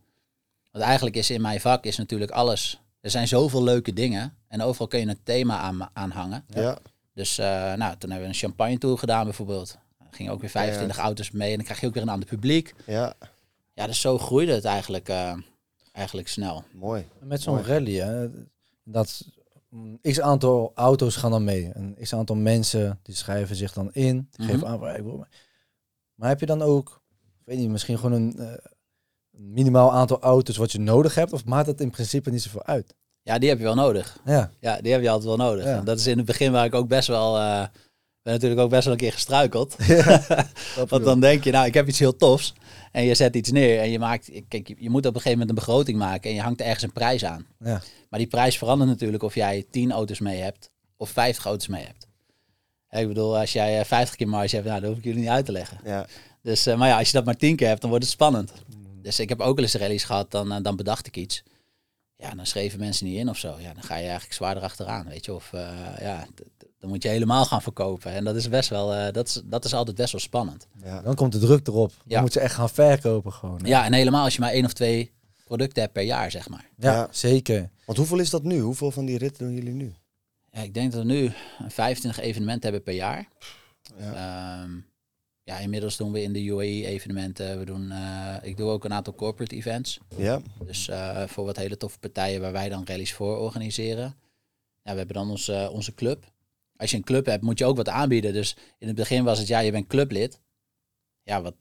Want 0.71 0.85
eigenlijk 0.85 1.16
is 1.16 1.31
in 1.31 1.40
mijn 1.40 1.61
vak 1.61 1.85
is 1.85 1.97
natuurlijk 1.97 2.31
alles. 2.31 2.81
Er 3.01 3.11
zijn 3.11 3.29
zoveel 3.29 3.62
leuke 3.62 3.92
dingen. 3.92 4.37
En 4.49 4.62
overal 4.62 4.87
kun 4.87 5.01
je 5.01 5.07
een 5.07 5.23
thema 5.23 5.59
aan, 5.59 5.90
aan 5.92 6.11
hangen. 6.11 6.44
Ja. 6.49 6.79
Dus 7.14 7.38
eh, 7.38 7.47
nou, 7.75 7.97
toen 7.97 8.11
hebben 8.11 8.29
we 8.29 8.35
een 8.35 8.35
champagne 8.35 8.79
tour 8.79 8.99
gedaan 8.99 9.25
bijvoorbeeld. 9.25 9.79
Er 9.99 10.07
gingen 10.11 10.33
ook 10.33 10.40
weer 10.40 10.51
25 10.51 10.99
auto's 10.99 11.31
mee. 11.31 11.51
En 11.51 11.57
dan 11.57 11.64
krijg 11.64 11.81
je 11.81 11.87
ook 11.87 11.94
weer 11.94 12.03
een 12.03 12.09
ander 12.09 12.29
publiek. 12.29 12.75
ja, 12.87 13.14
Ja, 13.75 13.87
dus 13.87 14.01
zo 14.01 14.18
groeide 14.18 14.53
het 14.53 14.64
eigenlijk, 14.64 15.09
eh, 15.09 15.37
eigenlijk 15.99 16.29
snel. 16.29 16.65
mooi. 16.73 17.07
Met 17.23 17.43
zo'n 17.43 17.63
rally, 17.65 17.95
hè, 17.95 18.29
dat 18.85 19.25
een 19.71 19.99
x 20.03 20.21
aantal 20.21 20.73
auto's 20.75 21.17
gaan 21.17 21.31
dan 21.31 21.45
mee. 21.45 21.71
Een 21.75 21.97
x 22.03 22.15
aantal 22.15 22.37
mensen 22.37 22.99
die 23.03 23.15
schrijven 23.15 23.57
zich 23.57 23.73
dan 23.73 23.93
in, 23.93 24.29
die 24.31 24.45
Mhm. 24.47 24.53
geven 24.55 24.69
aan. 24.69 24.79
waar 24.79 24.97
ik 24.97 25.03
wil. 25.05 25.27
Maar 26.15 26.29
heb 26.29 26.41
je 26.41 26.47
dan 26.47 26.63
ook, 26.63 27.03
ik 27.39 27.43
weet 27.45 27.59
niet, 27.59 27.69
misschien 27.69 27.99
gewoon 27.99 28.13
een, 28.23 28.39
eh, 28.39 28.47
een 29.33 29.53
minimaal 29.53 29.93
aantal 29.93 30.21
auto's 30.21 30.57
wat 30.57 30.73
je 30.73 30.79
nodig 30.81 31.15
hebt? 31.15 31.33
Of 31.33 31.45
maakt 31.45 31.67
dat 31.67 31.81
in 31.81 31.91
principe 31.91 32.31
niet 32.31 32.43
zoveel 32.43 32.65
uit? 32.65 32.95
Ja, 33.23 33.39
die 33.39 33.49
heb 33.49 33.59
je 33.59 33.65
wel 33.65 33.75
nodig. 33.75 34.19
Ja, 34.25 34.51
Ja, 34.61 34.81
die 34.81 34.93
heb 34.93 35.03
je 35.03 35.09
altijd 35.11 35.29
wel 35.37 35.47
nodig. 35.47 35.65
Ja. 35.65 35.77
En 35.79 35.85
dat 35.85 35.99
is 35.99 36.07
in 36.07 36.17
het 36.17 36.27
begin 36.27 36.53
waar 36.53 36.65
ik 36.65 36.75
ook 36.75 36.89
best 36.89 37.09
wel... 37.09 37.37
eh, 37.37 37.67
ben 38.23 38.33
natuurlijk 38.33 38.61
ook 38.61 38.71
best 38.71 38.85
wel 38.85 38.93
een 38.93 38.99
keer 38.99 39.13
gestruikeld. 39.13 39.77
Want 40.89 41.05
dan 41.05 41.21
denk 41.21 41.45
je, 41.45 41.51
nou, 41.51 41.67
ik 41.67 41.75
heb 41.75 41.89
iets 41.89 41.99
heel 41.99 42.17
tofs. 42.17 42.55
En 42.92 43.05
je 43.05 43.14
zet 43.14 43.37
iets 43.37 43.51
neer 43.51 43.81
en 43.81 43.90
je 43.90 43.98
maakt... 43.98 44.31
Kijk, 44.48 44.68
je- 44.68 44.77
je 44.79 44.90
moet 44.90 45.07
op 45.07 45.14
een 45.14 45.20
gegeven 45.20 45.38
moment 45.38 45.48
een 45.48 45.64
begroting 45.64 45.98
maken 45.98 46.31
en 46.31 46.37
je 46.37 46.42
hangt 46.42 46.61
er 46.61 46.66
ergens 46.66 46.85
een 46.85 46.92
prijs 46.92 47.24
aan. 47.24 47.46
ja. 47.64 47.83
Maar 48.11 48.18
die 48.18 48.29
prijs 48.29 48.59
verandert 48.59 48.90
natuurlijk 48.90 49.22
of 49.22 49.35
jij 49.35 49.66
10 49.70 49.92
auto's 49.92 50.18
mee 50.18 50.40
hebt 50.40 50.70
of 50.96 51.11
50 51.11 51.44
auto's 51.44 51.66
mee 51.68 51.85
hebt. 51.85 52.07
Ik 52.90 53.09
bedoel, 53.09 53.38
als 53.38 53.53
jij 53.53 53.79
eh, 53.81 53.85
50 53.85 54.16
keer 54.16 54.29
marge 54.29 54.55
hebt, 54.55 54.66
nou, 54.68 54.81
dat 54.81 54.88
hoef 54.88 54.98
ik 54.98 55.05
jullie 55.05 55.20
niet 55.20 55.29
uit 55.29 55.44
te 55.44 55.53
leggen. 55.53 55.79
Ja, 55.85 56.07
Dus, 56.42 56.66
eh, 56.66 56.77
maar 56.79 56.88
ja, 56.88 56.98
als 56.98 57.07
je 57.07 57.12
dat 57.12 57.24
maar 57.24 57.37
10 57.37 57.57
keer 57.57 57.68
hebt, 57.68 57.81
dan 57.81 57.90
wordt 57.90 58.05
het 58.05 58.14
spannend. 58.14 58.53
Dus 59.03 59.20
ik 59.20 59.29
heb 59.29 59.40
ook 59.40 59.55
wel 59.57 59.64
eens 59.64 59.74
rallies 59.74 60.05
gehad, 60.05 60.31
dan, 60.31 60.53
eh, 60.53 60.62
dan 60.62 60.77
bedacht 60.77 61.07
ik 61.07 61.16
iets. 61.16 61.42
Ja, 62.16 62.31
dan 62.35 62.46
schreven 62.46 62.79
mensen 62.79 63.07
niet 63.07 63.16
in 63.18 63.29
of 63.29 63.37
zo. 63.38 63.57
Ja, 63.61 63.72
dan 63.74 63.83
ga 63.83 63.94
je 63.96 64.03
eigenlijk 64.03 64.33
zwaarder 64.33 64.62
achteraan, 64.62 65.09
weet 65.09 65.24
je. 65.24 65.35
Of 65.35 65.53
eh, 65.53 65.68
ja, 66.01 66.27
dan 66.79 66.88
moet 66.91 67.03
je 67.03 67.09
helemaal 67.09 67.45
gaan 67.45 67.62
verkopen. 67.62 68.12
En 68.12 68.25
dat 68.25 68.37
is 68.37 68.49
best 68.49 68.69
wel, 68.69 68.95
eh, 68.95 69.12
dat, 69.12 69.27
is, 69.29 69.41
dat 69.45 69.64
is 69.64 69.75
altijd 69.75 69.97
best 69.97 70.12
wel 70.12 70.21
spannend. 70.21 70.67
ja. 70.85 71.01
Dan 71.03 71.14
komt 71.14 71.33
de 71.33 71.38
druk 71.38 71.67
erop. 71.67 71.88
Dan 71.91 72.05
Ja. 72.07 72.21
moet 72.21 72.33
je 72.33 72.41
echt 72.41 72.55
gaan 72.55 72.71
verkopen 72.71 73.33
gewoon. 73.33 73.61
hè. 73.62 73.69
Ja, 73.69 73.85
en 73.85 73.93
helemaal 73.93 74.25
als 74.25 74.35
je 74.35 74.41
maar 74.41 74.51
één 74.53 74.64
of 74.64 74.73
twee 74.73 75.11
producten 75.45 75.83
hebt 75.83 75.93
per 75.95 76.03
jaar, 76.03 76.31
zeg 76.31 76.49
maar. 76.49 76.69
ja, 76.77 76.93
Ja. 76.93 77.09
zeker. 77.11 77.71
Want 77.85 77.99
hoeveel 77.99 78.19
is 78.19 78.31
dat 78.31 78.43
nu? 78.43 78.61
Hoeveel 78.61 78.91
van 78.91 79.05
die 79.05 79.19
ritten 79.19 79.45
doen 79.47 79.55
jullie 79.55 79.73
nu? 79.75 79.93
Ja, 80.51 80.61
ik 80.61 80.75
denk 80.75 80.93
dat 80.93 81.01
we 81.03 81.07
nu 81.12 81.33
25 81.69 82.21
evenementen 82.23 82.62
hebben 82.62 82.83
per 82.83 82.95
jaar. 82.95 83.29
Ja. 83.99 84.12
Ehm, 84.62 84.71
ja, 85.43 85.59
inmiddels 85.59 85.97
doen 85.97 86.12
we 86.12 86.23
in 86.23 86.33
de 86.33 86.45
UAE 86.45 86.87
evenementen. 86.87 87.59
We 87.59 87.64
doen, 87.64 87.91
eh, 87.91 88.35
ik 88.43 88.57
doe 88.57 88.71
ook 88.71 88.85
een 88.85 88.93
aantal 88.93 89.14
corporate 89.14 89.55
events. 89.57 89.99
Ja, 90.17 90.41
Dus 90.67 90.88
eh, 90.88 91.23
voor 91.27 91.45
wat 91.45 91.57
hele 91.57 91.77
toffe 91.77 91.99
partijen 91.99 92.41
waar 92.41 92.53
wij 92.53 92.69
dan 92.69 92.83
rallies 92.87 93.12
voor 93.14 93.37
organiseren. 93.38 94.14
Ja, 94.83 94.93
we 94.93 94.99
hebben 94.99 95.17
dan 95.17 95.31
onze, 95.31 95.71
onze 95.73 95.95
club. 95.95 96.25
Als 96.79 96.91
je 96.91 96.97
een 96.97 97.05
club 97.05 97.27
hebt, 97.27 97.43
moet 97.43 97.59
je 97.59 97.64
ook 97.64 97.77
wat 97.77 97.88
aanbieden. 97.88 98.33
Dus 98.33 98.57
in 98.79 98.87
het 98.87 98.97
begin 98.97 99.25
was 99.25 99.38
het, 99.38 99.49
ja, 99.49 99.59
je 99.59 99.71
bent 99.71 99.87
clublid. 99.87 100.41
Ja, 101.23 101.43
wat, 101.43 101.55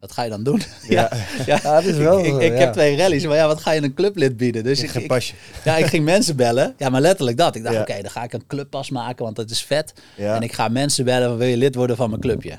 wat 0.00 0.12
ga 0.12 0.22
je 0.22 0.30
dan 0.30 0.42
doen? 0.42 0.62
ja. 0.88 1.10
ja, 1.46 1.58
Ja, 1.62 1.74
het 1.76 1.84
is 1.84 1.96
wel 1.96 2.18
ik, 2.18 2.40
ik, 2.40 2.52
ja. 2.52 2.58
heb 2.58 2.72
twee 2.72 2.96
rallies, 2.96 3.26
maar 3.26 3.36
ja, 3.36 3.46
wat 3.46 3.60
ga 3.60 3.70
je 3.70 3.82
een 3.82 3.94
clublid 3.94 4.36
bieden? 4.36 4.64
Dus 4.64 4.82
ik, 4.82 4.94
ik, 4.94 5.06
pasje. 5.06 5.34
ja, 5.64 5.76
ik 5.76 5.86
ging 5.86 6.04
mensen 6.04 6.36
bellen. 6.36 6.74
Ja, 6.76 6.88
maar 6.88 7.00
letterlijk 7.00 7.36
dat. 7.36 7.54
Ik 7.54 7.62
dacht, 7.62 7.78
oké, 7.78 8.02
dan 8.02 8.10
ga 8.10 8.22
ik 8.22 8.32
een 8.32 8.46
clubpas 8.46 8.90
maken, 8.90 9.24
want 9.24 9.36
dat 9.36 9.50
is 9.50 9.62
vet. 9.62 9.92
Ja. 10.16 10.34
En 10.36 10.42
ik 10.42 10.52
ga 10.52 10.68
mensen 10.68 11.04
bellen, 11.04 11.38
wil 11.38 11.48
je 11.48 11.56
lid 11.56 11.74
worden 11.74 11.96
van 11.96 12.08
mijn 12.08 12.20
clubje? 12.20 12.58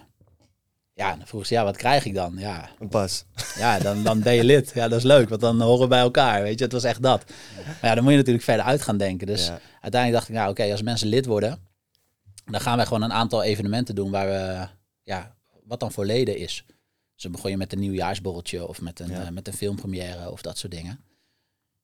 Ja, 0.93 1.15
dan 1.15 1.28
vroeg 1.28 1.45
ze, 1.45 1.54
ja, 1.54 1.63
wat 1.63 1.78
krijg 1.78 2.06
ik 2.06 2.13
dan? 2.13 2.36
Ja, 2.38 2.69
Een 2.80 2.88
pas. 2.88 3.26
ja 3.58 3.80
dan, 3.80 4.04
dan 4.04 4.22
ben 4.22 4.34
je 4.34 4.43
lid. 4.43 4.72
Ja, 4.74 4.88
dat 4.88 4.98
is 4.98 5.04
leuk, 5.04 5.30
want 5.30 5.41
dan 5.41 5.62
horen 5.62 5.82
we 5.82 5.88
bij 5.88 6.00
elkaar, 6.00 6.41
weet 6.41 6.58
je. 6.58 6.63
Het 6.63 6.74
was 6.74 6.84
echt 6.84 7.02
dat. 7.02 7.24
Maar 7.65 7.89
ja, 7.89 7.95
dan 7.95 8.04
moet 8.04 8.12
je 8.12 8.17
natuurlijk 8.17 8.45
verder 8.45 8.65
uit 8.65 8.82
gaan 8.82 8.98
denken. 8.98 9.28
Dus 9.28 9.52
uiteindelijk 9.82 10.13
dacht 10.13 10.30
ik, 10.30 10.36
nou 10.36 10.50
oké, 10.50 10.72
als 10.72 10.82
mensen 10.82 11.08
lid 11.08 11.26
worden, 11.26 11.60
dan 12.52 12.62
gaan 12.62 12.78
wij 12.78 12.86
gewoon 12.86 13.02
een 13.02 13.14
aantal 13.14 13.44
evenementen 13.44 13.96
doen 13.96 14.12
waar 14.12 14.28
we, 14.28 14.68
ja, 15.04 15.36
wat 15.64 15.80
dan 15.80 15.92
voor 15.92 16.06
leden 16.06 16.38
is. 16.38 16.64
Dus 17.14 17.24
dan 17.24 17.32
begon 17.32 17.52
je 17.52 17.58
met 17.58 17.74
een 17.74 17.80
nieuwjaarsborreltje 17.80 18.68
of 18.68 18.82
met 18.82 19.00
een, 19.00 19.10
Ja. 19.10 19.26
eh, 19.26 19.30
met 19.30 19.48
een 19.48 19.54
filmpremière 19.54 20.32
of 20.32 20.42
dat 20.42 20.58
soort 20.58 20.72
dingen. 20.74 21.00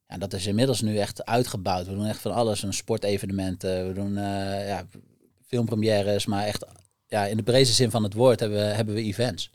Ja, 0.08 0.17
dat 0.17 0.34
is 0.34 0.45
inmiddels 0.47 0.82
nu 0.82 0.97
echt 0.97 1.25
uitgebouwd. 1.25 1.86
We 1.88 1.93
doen 1.93 2.06
echt 2.06 2.19
van 2.21 2.34
alles. 2.34 2.63
Een 2.63 2.73
sportevenementen, 2.73 3.88
we 3.88 3.93
doen 3.93 4.17
eh, 4.17 4.67
ja, 4.67 4.86
filmpremières, 5.45 6.25
maar 6.25 6.45
echt 6.45 6.65
ja, 7.08 7.25
in 7.25 7.38
de 7.38 7.43
breedste 7.43 7.75
zin 7.75 7.91
van 7.91 8.04
het 8.04 8.13
woord 8.13 8.39
hebben 8.39 8.58
we, 8.60 8.63
hebben 8.65 8.95
we 8.95 9.01
events. 9.01 9.49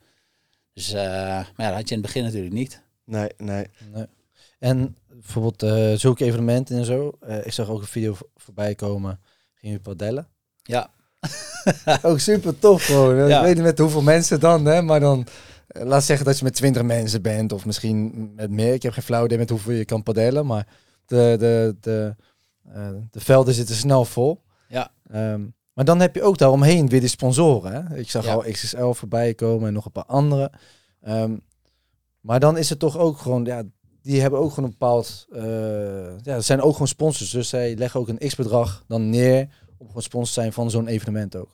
Dus, 0.73 0.93
eh, 0.93 1.03
maar 1.05 1.53
ja, 1.57 1.67
dat 1.67 1.75
had 1.75 1.89
je 1.89 1.95
in 1.95 2.01
het 2.03 2.07
begin 2.13 2.23
natuurlijk 2.25 2.53
niet. 2.55 2.83
Nee, 3.05 3.29
nee. 3.37 3.67
Nee. 3.93 4.07
En 4.59 4.97
bijvoorbeeld 5.09 5.63
eh, 5.63 5.93
zulke 5.95 6.25
evenementen 6.25 6.77
en 6.79 6.85
zo. 6.85 7.17
Eh, 7.21 7.47
ik 7.47 7.53
zag 7.53 7.69
ook 7.69 7.81
een 7.81 7.87
video 7.87 8.15
vo- 8.15 8.31
voorbij 8.37 8.75
komen. 8.75 9.21
Ging 9.55 9.73
je 9.73 9.81
padellen? 9.81 10.29
Ja, 10.63 10.91
Ook 12.03 12.19
super 12.19 12.59
tof 12.59 12.85
gewoon. 12.85 13.17
Ja. 13.29 13.39
Ik 13.39 13.45
weet 13.45 13.55
niet 13.55 13.65
met 13.65 13.79
hoeveel 13.79 14.03
mensen 14.03 14.41
dan, 14.41 14.65
hè, 14.65 14.83
maar 14.83 15.01
dan 15.01 15.27
eh, 15.67 15.85
laat 15.85 16.05
zeggen 16.05 16.27
dat 16.27 16.39
je 16.39 16.45
met 16.45 16.55
20 16.55 16.83
mensen 16.83 17.23
bent 17.23 17.53
of 17.53 17.67
misschien 17.67 18.33
met 18.37 18.51
meer. 18.51 18.73
Ik 18.73 18.83
heb 18.83 18.93
geen 18.93 19.03
flauw 19.03 19.25
idee 19.25 19.39
met 19.39 19.51
hoeveel 19.51 19.73
je 19.73 19.85
kan 19.85 20.03
padellen, 20.03 20.47
maar 20.47 20.67
de, 21.07 21.37
de, 21.39 21.77
de, 21.81 22.17
eh, 22.73 22.89
de 23.11 23.21
velden 23.21 23.55
zitten 23.55 23.75
snel 23.75 24.05
vol. 24.05 24.41
Ja. 24.69 24.91
Ehm, 25.11 25.41
maar 25.73 25.85
dan 25.85 26.01
heb 26.01 26.15
je 26.15 26.23
ook 26.23 26.39
daaromheen 26.39 26.89
weer 26.89 27.01
de 27.01 27.09
sponsoren. 27.09 27.73
Hè? 27.73 27.97
Ik 27.97 28.11
zag 28.11 28.25
Ja. 28.25 28.33
al 28.33 28.45
XXL 28.51 28.91
voorbij 28.91 29.35
komen 29.35 29.69
en 29.69 29.73
nog 29.75 29.85
een 29.85 29.93
paar 29.93 30.05
andere. 30.05 30.53
Ehm, 31.03 31.37
maar 32.21 32.41
dan 32.41 32.57
is 32.57 32.71
het 32.71 32.79
toch 32.79 32.99
ook 32.99 33.19
gewoon, 33.19 33.45
ja, 33.45 33.63
die 34.03 34.21
hebben 34.21 34.41
ook 34.41 34.49
gewoon 34.53 34.65
een 34.65 34.77
bepaald, 34.79 35.27
eh, 35.33 35.43
ja, 36.23 36.35
er 36.35 36.43
zijn 36.43 36.61
ook 36.61 36.73
gewoon 36.73 36.89
sponsors. 36.89 37.31
Dus 37.31 37.49
zij 37.49 37.77
leggen 37.77 38.01
ook 38.01 38.09
een 38.09 38.29
x-bedrag 38.29 38.85
dan 38.89 39.11
neer 39.11 39.49
om 39.81 39.87
gewoon 39.87 40.03
sponsor 40.03 40.35
te 40.35 40.41
zijn 40.41 40.53
van 40.53 40.71
zo'n 40.71 40.87
evenement 40.87 41.37
ook. 41.37 41.51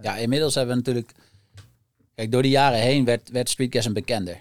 ja, 0.00 0.16
inmiddels 0.16 0.54
hebben 0.54 0.76
we 0.76 0.80
natuurlijk... 0.80 1.12
Kijk, 2.14 2.32
door 2.32 2.42
de 2.42 2.48
jaren 2.48 2.80
heen 2.80 3.04
werd, 3.04 3.30
werd 3.30 3.48
Streetgasm 3.48 3.92
bekender. 3.92 4.40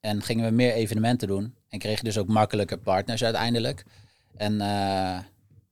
En 0.00 0.22
gingen 0.22 0.44
we 0.44 0.50
meer 0.50 0.72
evenementen 0.72 1.28
doen. 1.28 1.54
En 1.68 1.78
kregen 1.78 2.04
dus 2.04 2.18
ook 2.18 2.28
makkelijker 2.28 2.78
partners 2.78 3.24
uiteindelijk. 3.24 3.84
En 4.36 4.52
eh, 4.60 5.18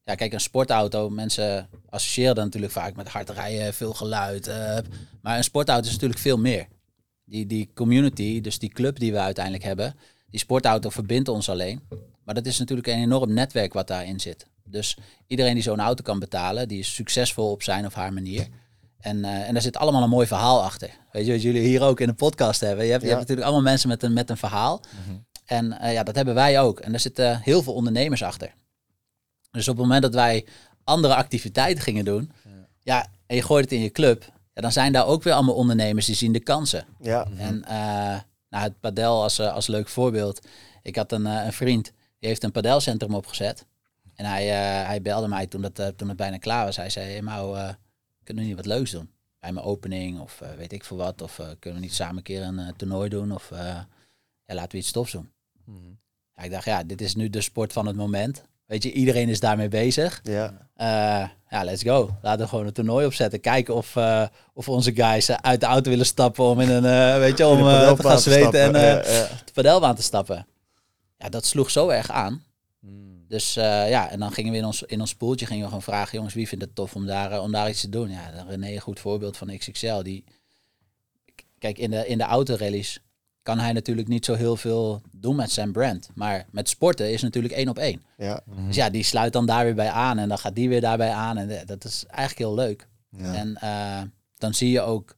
ja, 0.04 0.14
kijk, 0.14 0.32
een 0.32 0.40
sportauto, 0.40 1.10
mensen 1.10 1.68
associëren 1.88 2.34
dat 2.34 2.44
natuurlijk 2.44 2.72
vaak 2.72 2.96
met 2.96 3.08
hard 3.08 3.30
rijden, 3.30 3.74
veel 3.74 3.92
geluid. 3.92 4.46
eh, 4.46 4.78
maar 5.22 5.36
een 5.36 5.44
sportauto 5.44 5.86
is 5.86 5.92
natuurlijk 5.92 6.20
veel 6.20 6.38
meer. 6.38 6.66
Die, 7.24 7.46
die 7.46 7.70
community, 7.74 8.40
dus 8.40 8.58
die 8.58 8.72
club 8.72 8.98
die 8.98 9.12
we 9.12 9.18
uiteindelijk 9.18 9.64
hebben, 9.64 9.94
die 10.30 10.40
sportauto 10.40 10.90
verbindt 10.90 11.28
ons 11.28 11.48
alleen. 11.48 11.80
Maar 12.24 12.34
dat 12.34 12.46
is 12.46 12.58
natuurlijk 12.58 12.88
een 12.88 13.02
enorm 13.02 13.32
netwerk 13.32 13.72
wat 13.72 13.86
daarin 13.86 14.20
zit. 14.20 14.46
Dus 14.72 14.96
iedereen 15.26 15.54
die 15.54 15.62
zo'n 15.62 15.80
auto 15.80 16.02
kan 16.02 16.18
betalen, 16.18 16.68
die 16.68 16.78
is 16.78 16.94
succesvol 16.94 17.50
op 17.50 17.62
zijn 17.62 17.86
of 17.86 17.94
haar 17.94 18.12
manier. 18.12 18.48
En, 18.98 19.24
eh, 19.24 19.48
en 19.48 19.52
daar 19.52 19.62
zit 19.62 19.76
allemaal 19.76 20.02
een 20.02 20.08
mooi 20.08 20.26
verhaal 20.26 20.62
achter. 20.62 20.90
Weet 21.12 21.26
je, 21.26 21.32
wat 21.32 21.42
jullie 21.42 21.62
hier 21.62 21.82
ook 21.82 22.00
in 22.00 22.06
de 22.06 22.14
podcast 22.14 22.60
hebben. 22.60 22.84
Je 22.84 22.90
hebt, 22.90 23.02
je 23.02 23.08
hebt 23.08 23.20
natuurlijk 23.20 23.46
allemaal 23.46 23.70
mensen 23.70 23.88
met 23.88 24.02
een, 24.02 24.12
met 24.12 24.30
een 24.30 24.36
verhaal. 24.36 24.80
En 25.44 25.78
eh, 25.80 25.92
ja, 25.92 26.02
dat 26.02 26.14
hebben 26.14 26.34
wij 26.34 26.60
ook. 26.60 26.80
En 26.80 26.90
daar 26.90 27.00
zitten 27.00 27.40
heel 27.40 27.62
veel 27.62 27.74
ondernemers 27.74 28.22
achter. 28.22 28.54
Dus 29.50 29.68
op 29.68 29.76
het 29.76 29.84
moment 29.84 30.02
dat 30.02 30.14
wij 30.14 30.46
andere 30.84 31.14
activiteiten 31.14 31.82
gingen 31.82 32.04
doen, 32.04 32.32
ja, 32.82 33.06
en 33.26 33.36
je 33.36 33.42
gooit 33.42 33.64
het 33.64 33.72
in 33.72 33.80
je 33.80 33.90
club, 33.90 34.32
ja, 34.54 34.62
dan 34.62 34.72
zijn 34.72 34.92
daar 34.92 35.06
ook 35.06 35.22
weer 35.22 35.32
allemaal 35.32 35.54
ondernemers 35.54 36.06
die 36.06 36.14
zien 36.14 36.32
de 36.32 36.40
kansen. 36.40 36.84
Ja, 37.00 37.26
En 37.36 37.64
eh, 37.64 37.74
nou, 38.48 38.64
het 38.64 38.80
padel 38.80 39.22
als, 39.22 39.40
als 39.40 39.66
leuk 39.66 39.88
voorbeeld. 39.88 40.46
Ik 40.82 40.96
had 40.96 41.12
een, 41.12 41.24
een 41.24 41.52
vriend, 41.52 41.84
die 42.18 42.28
heeft 42.28 42.42
een 42.44 42.52
padelcentrum 42.52 43.14
opgezet. 43.14 43.66
En 44.22 44.28
hij, 44.28 44.48
eh, 44.50 44.86
hij 44.86 45.02
belde 45.02 45.28
mij 45.28 45.46
toen, 45.46 45.62
dat, 45.62 45.78
eh, 45.78 45.86
toen 45.86 46.08
het 46.08 46.16
bijna 46.16 46.36
klaar 46.38 46.64
was. 46.64 46.76
Hij 46.76 46.90
zei, 46.90 47.10
hey, 47.10 47.22
Mau, 47.22 47.56
eh, 47.56 47.68
kunnen 48.24 48.42
we 48.42 48.48
niet 48.48 48.58
wat 48.58 48.66
leuks 48.66 48.90
doen? 48.90 49.10
Bij 49.40 49.52
mijn 49.52 49.66
opening 49.66 50.20
of 50.20 50.40
eh, 50.40 50.48
weet 50.56 50.72
ik 50.72 50.84
veel 50.84 50.96
wat. 50.96 51.22
Of 51.22 51.38
eh, 51.38 51.46
kunnen 51.58 51.80
we 51.80 51.86
niet 51.86 51.94
samen 51.94 52.16
een 52.16 52.22
keer 52.22 52.42
een 52.42 52.58
eh, 52.58 52.68
toernooi 52.76 53.08
doen? 53.08 53.32
Of 53.32 53.50
eh, 53.50 53.58
ja, 54.44 54.54
laten 54.54 54.70
we 54.70 54.76
iets 54.76 54.90
tofs 54.92 55.12
doen. 55.12 55.30
Ja, 56.36 56.42
ik 56.42 56.50
dacht, 56.50 56.64
ja, 56.64 56.82
dit 56.84 57.00
is 57.00 57.14
nu 57.14 57.30
de 57.30 57.40
sport 57.40 57.72
van 57.72 57.86
het 57.86 57.96
moment. 57.96 58.42
Weet 58.66 58.82
je, 58.82 58.92
iedereen 58.92 59.28
is 59.28 59.40
daarmee 59.40 59.68
bezig. 59.68 60.20
ja. 60.22 60.70
Eh, 60.74 61.28
ja, 61.50 61.64
let's 61.64 61.82
go. 61.82 62.16
Laten 62.22 62.40
we 62.42 62.48
gewoon 62.48 62.66
een 62.66 62.72
toernooi 62.72 63.06
opzetten. 63.06 63.40
Kijken 63.40 63.74
of, 63.74 63.96
eh, 63.96 64.26
of 64.54 64.68
onze 64.68 64.94
guys 64.94 65.30
uit 65.30 65.60
de 65.60 65.66
auto 65.66 65.90
willen 65.90 66.06
stappen 66.06 66.44
om 66.44 66.60
in 66.60 66.70
een, 66.70 66.84
eh, 66.84 67.18
weet 67.18 67.38
je, 67.38 67.46
om 67.46 67.58
te 67.58 67.96
gaan 68.02 68.16
te 68.16 68.22
zweten 68.22 68.42
stappen. 68.42 68.60
en 68.60 68.74
eh 68.74 69.12
Ja, 69.12 69.20
ja. 69.20 69.28
de 69.44 69.52
padelbaan 69.52 69.94
te 69.94 70.02
stappen. 70.02 70.46
Ja, 71.18 71.28
dat 71.28 71.44
sloeg 71.44 71.70
zo 71.70 71.88
erg 71.88 72.10
aan. 72.10 72.42
Dus 73.32 73.56
eh, 73.56 73.88
ja, 73.88 74.10
en 74.10 74.18
dan 74.18 74.32
gingen 74.32 74.52
we 74.52 74.58
in 74.58 74.64
ons, 74.64 74.82
in 74.82 75.00
ons 75.00 75.14
poeltje 75.14 75.46
gingen 75.46 75.62
we 75.62 75.68
gewoon 75.68 75.82
vragen, 75.82 76.16
jongens, 76.16 76.34
wie 76.34 76.48
vindt 76.48 76.64
het 76.64 76.74
tof 76.74 76.94
om 76.94 77.06
daar, 77.06 77.32
eh, 77.32 77.42
om 77.42 77.52
daar 77.52 77.68
iets 77.68 77.80
te 77.80 77.88
doen? 77.88 78.10
Ja, 78.10 78.44
René, 78.48 78.72
een 78.72 78.80
goed 78.80 79.00
voorbeeld 79.00 79.36
van 79.36 79.56
XXL. 79.56 80.02
Die, 80.02 80.24
kijk, 81.58 81.78
in 81.78 81.90
de, 81.90 82.06
in 82.06 82.18
de 82.18 82.24
autorallies 82.24 83.00
kan 83.42 83.58
hij 83.58 83.72
natuurlijk 83.72 84.08
niet 84.08 84.24
zo 84.24 84.34
heel 84.34 84.56
veel 84.56 85.02
doen 85.10 85.36
met 85.36 85.50
zijn 85.50 85.72
brand. 85.72 86.08
Maar 86.14 86.46
met 86.50 86.68
sporten 86.68 87.12
is 87.12 87.22
natuurlijk 87.22 87.54
één 87.54 87.68
op 87.68 87.78
één. 87.78 88.04
Ja, 88.16 88.42
Dus 88.66 88.76
ja, 88.76 88.90
die 88.90 89.02
sluit 89.02 89.32
dan 89.32 89.46
daar 89.46 89.64
weer 89.64 89.74
bij 89.74 89.90
aan 89.90 90.18
en 90.18 90.28
dan 90.28 90.38
gaat 90.38 90.54
die 90.54 90.68
weer 90.68 90.80
daarbij 90.80 91.12
aan. 91.12 91.36
En 91.36 91.50
eh, 91.60 91.66
dat 91.66 91.84
is 91.84 92.04
eigenlijk 92.06 92.38
heel 92.38 92.54
leuk. 92.66 92.88
Ja. 93.16 93.34
En 93.34 93.54
eh, 93.56 94.02
dan 94.38 94.54
zie 94.54 94.70
je 94.70 94.80
ook 94.80 95.16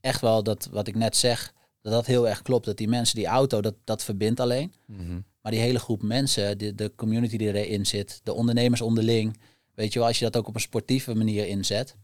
echt 0.00 0.20
wel 0.20 0.42
dat 0.42 0.68
wat 0.70 0.86
ik 0.86 0.94
net 0.94 1.16
zeg, 1.16 1.52
dat 1.82 1.92
dat 1.92 2.06
heel 2.06 2.28
erg 2.28 2.42
klopt. 2.42 2.66
Dat 2.66 2.76
die 2.76 2.88
mensen, 2.88 3.16
die 3.16 3.26
auto, 3.26 3.60
dat, 3.60 3.74
dat 3.84 4.04
verbindt 4.04 4.40
alleen. 4.40 4.74
Maar 4.86 5.14
Maar 5.46 5.54
die 5.54 5.64
hele 5.64 5.78
groep 5.78 6.02
mensen, 6.02 6.58
de, 6.58 6.74
de 6.74 6.92
community 6.96 7.36
die 7.36 7.64
erin 7.64 7.86
zit, 7.86 8.20
de 8.22 8.32
ondernemers 8.32 8.80
onderling. 8.80 9.38
Weet 9.74 9.92
je 9.92 9.98
wel, 9.98 10.08
als 10.08 10.18
je 10.18 10.24
dat 10.24 10.36
ook 10.36 10.48
op 10.48 10.54
een 10.54 10.60
sportieve 10.60 11.14
manier 11.14 11.46
inzet. 11.46 11.96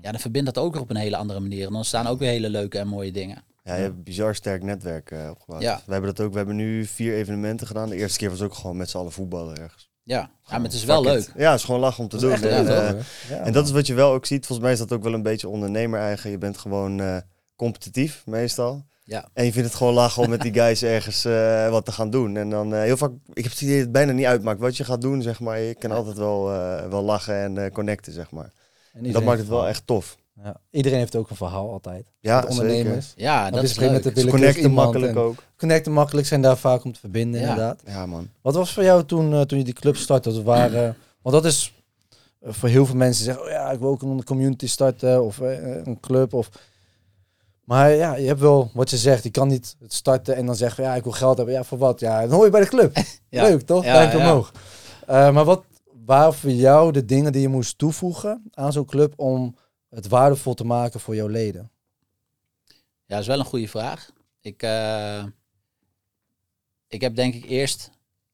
Ja, 0.00 0.10
dan 0.10 0.20
verbindt 0.20 0.54
dat 0.54 0.64
ook 0.64 0.72
weer 0.72 0.82
op 0.82 0.90
een 0.90 0.96
hele 0.96 1.16
andere 1.16 1.40
manier. 1.40 1.66
En 1.66 1.72
dan 1.72 1.84
staan 1.84 2.06
ook 2.06 2.18
weer 2.18 2.28
hele 2.28 2.50
leuke 2.50 2.78
en 2.78 2.88
mooie 2.88 3.12
dingen. 3.12 3.44
Ja, 3.64 3.74
je 3.74 3.80
hebt 3.80 3.96
een 3.96 4.02
bizar 4.02 4.34
sterk 4.34 4.62
netwerk 4.62 5.10
eh, 5.10 5.30
opgebouwd. 5.30 5.62
Ja. 5.62 5.82
We 5.86 5.92
hebben 5.92 6.14
dat 6.14 6.24
ook. 6.24 6.30
We 6.30 6.36
hebben 6.36 6.56
nu 6.56 6.84
vier 6.84 7.14
evenementen 7.14 7.66
gedaan. 7.66 7.88
De 7.88 7.96
eerste 7.96 8.18
keer 8.18 8.30
was 8.30 8.42
ook 8.42 8.54
gewoon 8.54 8.76
met 8.76 8.90
z'n 8.90 8.96
allen 8.96 9.12
voetballen 9.12 9.56
ergens. 9.56 9.90
Ja, 10.02 10.18
ja 10.18 10.30
maar 10.44 10.60
het 10.60 10.72
is 10.72 10.84
wel 10.84 11.02
leuk. 11.02 11.18
it. 11.18 11.32
Ja, 11.36 11.50
het 11.50 11.58
is 11.58 11.64
gewoon 11.64 11.80
lachen 11.80 12.02
om 12.02 12.08
te 12.08 12.18
doen. 12.18 12.32
Echt 12.32 12.44
en, 12.44 12.68
eh, 12.68 12.90
hoor. 12.90 13.02
Ja, 13.28 13.36
en 13.44 13.52
dat 13.52 13.64
is 13.64 13.70
wat 13.70 13.86
je 13.86 13.94
wel 13.94 14.12
ook 14.12 14.26
ziet. 14.26 14.46
Volgens 14.46 14.66
mij 14.66 14.72
is 14.72 14.82
dat 14.82 14.92
ook 14.92 15.02
wel 15.02 15.14
een 15.14 15.22
beetje 15.22 15.48
ondernemer 15.48 16.00
eigen. 16.00 16.30
Je 16.30 16.38
bent 16.38 16.58
gewoon 16.58 17.00
eh, 17.00 17.16
competitief 17.56 18.26
meestal. 18.26 18.84
Ja. 19.08 19.28
En 19.32 19.44
je 19.44 19.52
vindt 19.52 19.68
het 19.68 19.76
gewoon 19.76 19.94
lachen 19.94 20.22
om 20.22 20.28
met 20.30 20.40
die 20.40 20.52
guys 20.52 20.82
ergens 20.96 21.24
eh, 21.24 21.70
wat 21.70 21.84
te 21.84 21.92
gaan 21.92 22.10
doen. 22.10 22.36
En 22.36 22.50
dan 22.50 22.74
eh, 22.74 22.80
heel 22.80 22.96
vaak, 22.96 23.10
ik 23.32 23.42
heb 23.42 23.52
het 23.52 23.60
idee 23.60 23.74
dat 23.74 23.82
het 23.82 23.92
bijna 23.92 24.12
niet 24.12 24.24
uitmaakt 24.26 24.60
wat 24.60 24.76
je 24.76 24.84
gaat 24.84 25.00
doen, 25.00 25.22
zeg 25.22 25.40
maar. 25.40 25.60
Je 25.60 25.74
kan 25.74 25.90
altijd 25.90 26.16
wel, 26.16 26.52
eh, 26.52 26.88
wel 26.88 27.02
lachen 27.02 27.34
en 27.34 27.64
eh, 27.64 27.70
connecten, 27.72 28.12
zeg 28.12 28.30
maar. 28.30 28.44
En 28.44 28.50
En 28.92 28.98
dat 28.98 29.04
iedereen 29.06 29.26
maakt 29.26 29.38
het 29.38 29.48
heeft 29.48 29.58
wel 29.60 29.68
echt 29.68 29.86
tof. 29.86 30.16
Ja. 30.42 30.56
Iedereen 30.70 30.98
heeft 30.98 31.16
ook 31.16 31.30
een 31.30 31.36
verhaal 31.36 31.70
altijd. 31.70 32.06
Ja, 32.20 32.40
de 32.40 32.46
ondernemers. 32.46 33.12
Ja, 33.16 33.50
Dat 33.50 33.62
is 33.62 33.78
met 33.78 33.90
leuk. 33.90 34.02
de 34.02 34.10
willekeurig 34.12 34.30
connecten 34.30 34.70
makkelijk 34.70 35.16
ook. 35.16 35.42
Connecten 35.56 35.92
makkelijk 35.92 36.26
zijn 36.26 36.42
daar 36.42 36.56
vaak 36.58 36.84
om 36.84 36.92
te 36.92 37.00
verbinden, 37.00 37.40
Ja. 37.40 37.48
inderdaad. 37.48 37.82
Ja, 37.86 38.06
man. 38.06 38.28
Wat 38.42 38.54
was 38.54 38.72
voor 38.72 38.82
jou 38.82 39.04
toen, 39.04 39.32
eh, 39.32 39.40
toen 39.40 39.58
je 39.58 39.64
die 39.64 39.74
club 39.74 39.96
startte? 39.96 40.32
Dat 40.32 40.42
waren, 40.42 40.96
want 41.22 41.34
dat 41.34 41.44
is 41.44 41.74
voor 42.42 42.68
heel 42.68 42.86
veel 42.86 42.96
mensen 42.96 43.24
zeggen, 43.24 43.44
oh 43.44 43.50
ja, 43.50 43.70
ik 43.70 43.78
wil 43.78 43.88
ook 43.88 44.02
een 44.02 44.24
community 44.24 44.66
starten 44.66 45.24
of 45.24 45.38
een 45.38 45.98
club. 46.00 46.32
Of... 46.34 46.48
Maar 47.66 47.90
ja, 47.90 48.16
je 48.16 48.26
hebt 48.26 48.40
wel 48.40 48.70
wat 48.74 48.90
je 48.90 48.96
zegt. 48.96 49.22
Je 49.22 49.30
kan 49.30 49.48
niet 49.48 49.76
het 49.78 49.92
starten 49.94 50.36
en 50.36 50.46
dan 50.46 50.56
zeggen, 50.56 50.84
ja, 50.84 50.94
ik 50.94 51.02
wil 51.02 51.12
geld 51.12 51.36
hebben. 51.36 51.54
Ja, 51.54 51.64
voor 51.64 51.78
wat? 51.78 52.00
Ja, 52.00 52.20
dan 52.20 52.30
hoor 52.30 52.44
je 52.44 52.50
bij 52.50 52.60
de 52.60 52.68
club. 52.68 52.96
Ja. 53.28 53.42
Leuk, 53.42 53.62
toch? 53.62 53.84
Ja, 53.84 53.92
Duimpje 53.92 54.18
ja. 54.18 54.24
omhoog. 54.24 54.52
Eh, 55.06 55.30
maar 55.30 55.44
wat 55.44 55.64
waren 56.04 56.34
voor 56.34 56.50
jou 56.50 56.92
de 56.92 57.04
dingen 57.04 57.32
die 57.32 57.40
je 57.40 57.48
moest 57.48 57.78
toevoegen 57.78 58.42
aan 58.50 58.72
zo'n 58.72 58.84
club 58.84 59.12
om 59.16 59.56
het 59.90 60.08
waardevol 60.08 60.54
te 60.54 60.64
maken 60.64 61.00
voor 61.00 61.14
jouw 61.14 61.26
leden? 61.26 61.70
Ja, 62.66 62.74
dat 63.06 63.20
is 63.20 63.26
wel 63.26 63.38
een 63.38 63.44
goede 63.44 63.68
vraag. 63.68 64.10
Ik, 64.40 64.62
eh, 64.62 65.24
ik 66.88 67.00
heb 67.00 67.14
denk 67.14 67.34
ik 67.34 67.44
eerst 67.44 67.90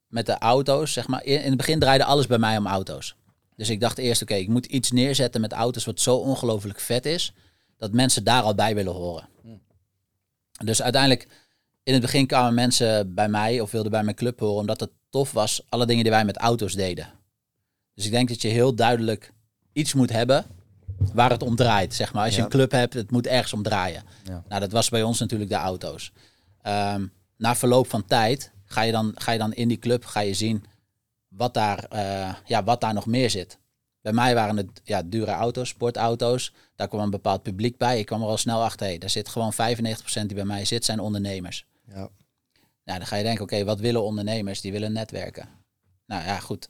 met 0.07 0.27
de 0.27 0.39
auto's, 0.39 0.93
zeg 0.93 1.09
maar, 1.09 1.25
in 1.25 1.43
in 1.43 1.49
het 1.49 1.57
begin 1.57 1.79
draaide 1.79 2.05
alles 2.05 2.27
bij 2.27 2.39
mij 2.39 2.57
om 2.57 2.67
auto's. 2.67 3.17
Dus 3.57 3.69
ik 3.69 3.81
dacht 3.81 3.99
eerst, 3.99 4.23
oké, 4.23 4.35
ik 4.35 4.49
moet 4.49 4.67
iets 4.67 4.91
neerzetten 4.91 5.41
met 5.41 5.53
auto's 5.53 5.85
wat 5.85 6.01
zo 6.01 6.17
ongelooflijk 6.17 6.81
vet 6.81 7.07
is, 7.07 7.35
dat 7.83 7.93
mensen 7.93 8.25
daar 8.25 8.43
al 8.43 8.55
bij 8.55 8.75
willen 8.75 8.93
horen. 8.93 9.29
Dus 10.65 10.83
uiteindelijk, 10.83 11.29
in 11.83 11.93
het 11.93 12.03
begin 12.03 12.27
kwamen 12.27 12.55
mensen 12.55 13.15
bij 13.15 13.29
mij 13.29 13.61
of 13.61 13.71
wilden 13.71 13.91
bij 13.91 14.03
mijn 14.03 14.17
club 14.17 14.41
horen, 14.41 14.61
omdat 14.61 14.81
het 14.81 14.91
tof 15.11 15.33
was, 15.33 15.63
alle 15.69 15.87
dingen 15.87 16.03
die 16.03 16.13
wij 16.13 16.25
met 16.25 16.37
auto's 16.37 16.75
deden. 16.75 17.09
Dus 17.95 18.05
ik 18.05 18.11
denk 18.11 18.29
dat 18.29 18.43
je 18.43 18.49
heel 18.49 18.75
duidelijk 18.75 19.33
iets 19.73 19.95
moet 19.95 20.11
hebben 20.11 20.45
waar 21.13 21.31
het 21.31 21.43
om 21.43 21.57
draait. 21.57 21.95
Zeg 21.95 22.13
maar. 22.13 22.25
Als 22.25 22.37
je 22.37 22.43
een 22.43 22.49
club 22.49 22.71
hebt, 22.71 22.95
het 22.95 23.11
moet 23.11 23.27
ergens 23.27 23.53
om 23.53 23.63
draaien. 23.63 24.03
Ja. 24.25 24.43
Nou, 24.49 24.61
dat 24.61 24.73
was 24.73 24.89
bij 24.89 25.03
ons 25.03 25.19
natuurlijk 25.19 25.51
de 25.51 25.57
auto's. 25.57 26.13
Ehm, 26.61 27.07
na 27.37 27.57
verloop 27.57 27.89
van 27.89 28.05
tijd 28.05 28.53
ga 28.65 28.83
je, 28.83 28.93
dan, 28.93 29.13
ga 29.15 29.33
je 29.33 29.39
dan 29.39 29.53
in 29.53 29.69
die 29.69 29.79
club 29.79 30.05
ga 30.05 30.21
je 30.21 30.35
zien 30.35 30.65
wat 31.29 31.55
daar, 31.55 31.85
eh, 31.85 32.35
ja, 32.45 32.65
wat 32.65 32.81
daar 32.81 32.95
nog 32.95 33.07
meer 33.07 33.31
zit. 33.31 33.59
Bij 34.03 34.13
mij 34.13 34.35
waren 34.35 34.57
het 34.57 34.81
ja, 34.85 35.03
dure 35.03 35.31
auto's, 35.31 35.69
sportauto's. 35.69 36.53
Daar 36.77 36.89
kwam 36.89 37.01
een 37.01 37.11
bepaald 37.11 37.43
publiek 37.43 37.77
bij. 37.77 37.99
Ik 37.99 38.07
kwam 38.07 38.23
er 38.23 38.29
al 38.29 38.37
snel 38.37 38.63
achter. 38.63 38.87
Hey, 38.87 38.99
daar 38.99 39.11
zit 39.11 39.29
gewoon 39.29 39.53
95% 39.53 39.57
die 40.13 40.35
bij 40.35 40.45
mij 40.45 40.65
zit, 40.65 40.85
zijn 40.85 41.01
ondernemers. 41.01 41.65
Ja. 41.87 42.09
Nou, 42.85 42.99
dan 42.99 43.07
ga 43.07 43.17
je 43.17 43.23
denken, 43.23 43.43
oké, 43.45 43.65
wat 43.65 43.81
willen 43.81 44.03
ondernemers? 44.03 44.61
Die 44.61 44.73
willen 44.73 44.93
netwerken. 44.93 45.49
Nou 46.07 46.25
ja, 46.25 46.39
goed. 46.39 46.69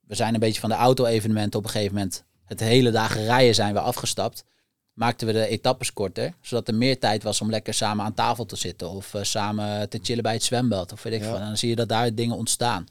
We 0.00 0.14
zijn 0.14 0.34
een 0.34 0.40
beetje 0.40 0.60
van 0.60 0.70
de 0.70 0.76
auto-evenementen 0.76 1.58
op 1.58 1.64
een 1.64 1.70
gegeven 1.70 1.94
moment. 1.94 2.24
Het 2.44 2.60
hele 2.60 2.90
dagen 2.90 3.24
rijden 3.24 3.54
zijn 3.54 3.74
we 3.74 3.80
afgestapt. 3.80 4.44
Maakten 4.92 5.26
we 5.26 5.32
de 5.32 5.46
etappes 5.46 5.92
korter, 5.92 6.34
zodat 6.40 6.68
er 6.68 6.74
meer 6.74 6.98
tijd 6.98 7.22
was 7.22 7.40
om 7.40 7.50
lekker 7.50 7.74
samen 7.74 8.04
aan 8.04 8.14
tafel 8.14 8.46
te 8.46 8.56
zitten. 8.56 8.90
Of 8.90 9.14
eh, 9.14 9.22
samen 9.22 9.88
te 9.88 9.98
chillen 10.02 10.22
bij 10.22 10.32
het 10.32 10.42
zwembad. 10.42 10.92
Of 10.92 11.02
weet 11.02 11.12
ik 11.12 11.20
Ja. 11.20 11.26
veel. 11.26 11.36
En 11.38 11.46
dan 11.46 11.56
zie 11.56 11.68
je 11.68 11.76
dat 11.76 11.88
daar 11.88 12.14
dingen 12.14 12.36
ontstaan. 12.36 12.86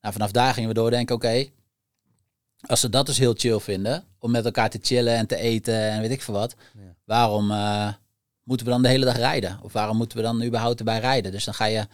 Nou, 0.00 0.14
vanaf 0.14 0.30
daar 0.30 0.54
gingen 0.54 0.68
we 0.68 0.74
doordenken, 0.74 1.14
oké, 1.14 1.46
als 2.66 2.80
ze 2.80 2.88
dat 2.88 3.06
dus 3.06 3.18
heel 3.18 3.34
chill 3.36 3.58
vinden, 3.58 4.04
om 4.18 4.30
met 4.30 4.44
elkaar 4.44 4.70
te 4.70 4.78
chillen 4.82 5.14
en 5.16 5.26
te 5.26 5.36
eten 5.36 5.74
en 5.90 6.00
weet 6.00 6.10
ik 6.10 6.22
veel 6.22 6.34
wat, 6.34 6.54
Ja. 6.74 6.80
waarom 7.04 7.50
eh, 7.50 7.88
moeten 8.42 8.66
we 8.66 8.72
dan 8.72 8.82
de 8.82 8.88
hele 8.88 9.04
dag 9.04 9.16
rijden? 9.16 9.58
Of 9.62 9.72
waarom 9.72 9.96
moeten 9.96 10.16
we 10.16 10.22
dan 10.22 10.42
überhaupt 10.42 10.78
erbij 10.78 10.98
rijden? 11.00 11.32
Dus 11.32 11.44
dan 11.44 11.54
ga 11.54 11.64
je, 11.64 11.86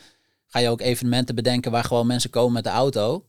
ga 0.47 0.59
je 0.59 0.69
ook 0.69 0.81
evenementen 0.81 1.35
bedenken 1.35 1.71
waar 1.71 1.85
gewoon 1.85 2.07
mensen 2.07 2.31
komen 2.31 2.53
met 2.53 2.65
de 2.65 2.71
auto, 2.71 3.27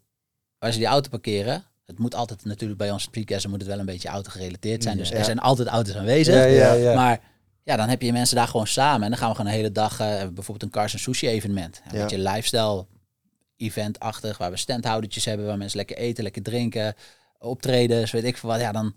waar 0.60 0.72
ze 0.72 0.78
die 0.78 0.88
auto 0.88 1.10
parkeren. 1.10 1.64
Het 1.86 2.00
moet 2.00 2.16
altijd 2.16 2.46
natuurlijk 2.46 2.80
bij 2.80 2.92
ons 2.92 3.04
streetgassen 3.04 3.50
moet 3.50 3.60
het 3.60 3.70
wel 3.70 3.80
een 3.80 3.86
beetje 3.86 4.08
auto 4.10 4.30
gerelateerd 4.32 4.84
zijn. 4.84 4.98
Dus 4.98 5.10
Ja. 5.10 5.16
er 5.16 5.24
zijn 5.26 5.40
altijd 5.40 5.68
auto's 5.68 5.96
aanwezig. 5.96 6.34
Ja, 6.36 6.44
ja, 6.44 6.74
ja. 6.74 6.96
Maar 6.96 7.20
ja, 7.64 7.76
dan 7.76 7.90
heb 7.90 8.02
je 8.02 8.12
mensen 8.12 8.36
daar 8.36 8.48
gewoon 8.48 8.68
samen. 8.68 9.04
En 9.04 9.10
dan 9.10 9.18
gaan 9.20 9.30
we 9.30 9.36
gewoon 9.36 9.52
een 9.52 9.58
hele 9.58 9.72
dag, 9.72 10.00
eh, 10.00 10.08
bijvoorbeeld 10.08 10.64
een 10.64 10.70
Cars 10.70 10.94
en 10.94 11.00
Sushi 11.00 11.28
evenement. 11.28 11.82
Een 11.92 12.00
beetje 12.00 12.18
lifestyle 12.20 12.86
event-achtig, 13.58 14.38
waar 14.38 14.52
we 14.52 14.58
standhoudertjes 14.58 15.26
hebben, 15.26 15.46
waar 15.46 15.58
mensen 15.58 15.78
lekker 15.78 15.98
eten, 15.98 16.24
lekker 16.24 16.42
drinken, 16.44 16.96
optreden, 17.40 18.12
weet 18.12 18.24
ik 18.24 18.38
veel 18.38 18.50
wat. 18.50 18.60
Ja, 18.60 18.72
dan 18.72 18.94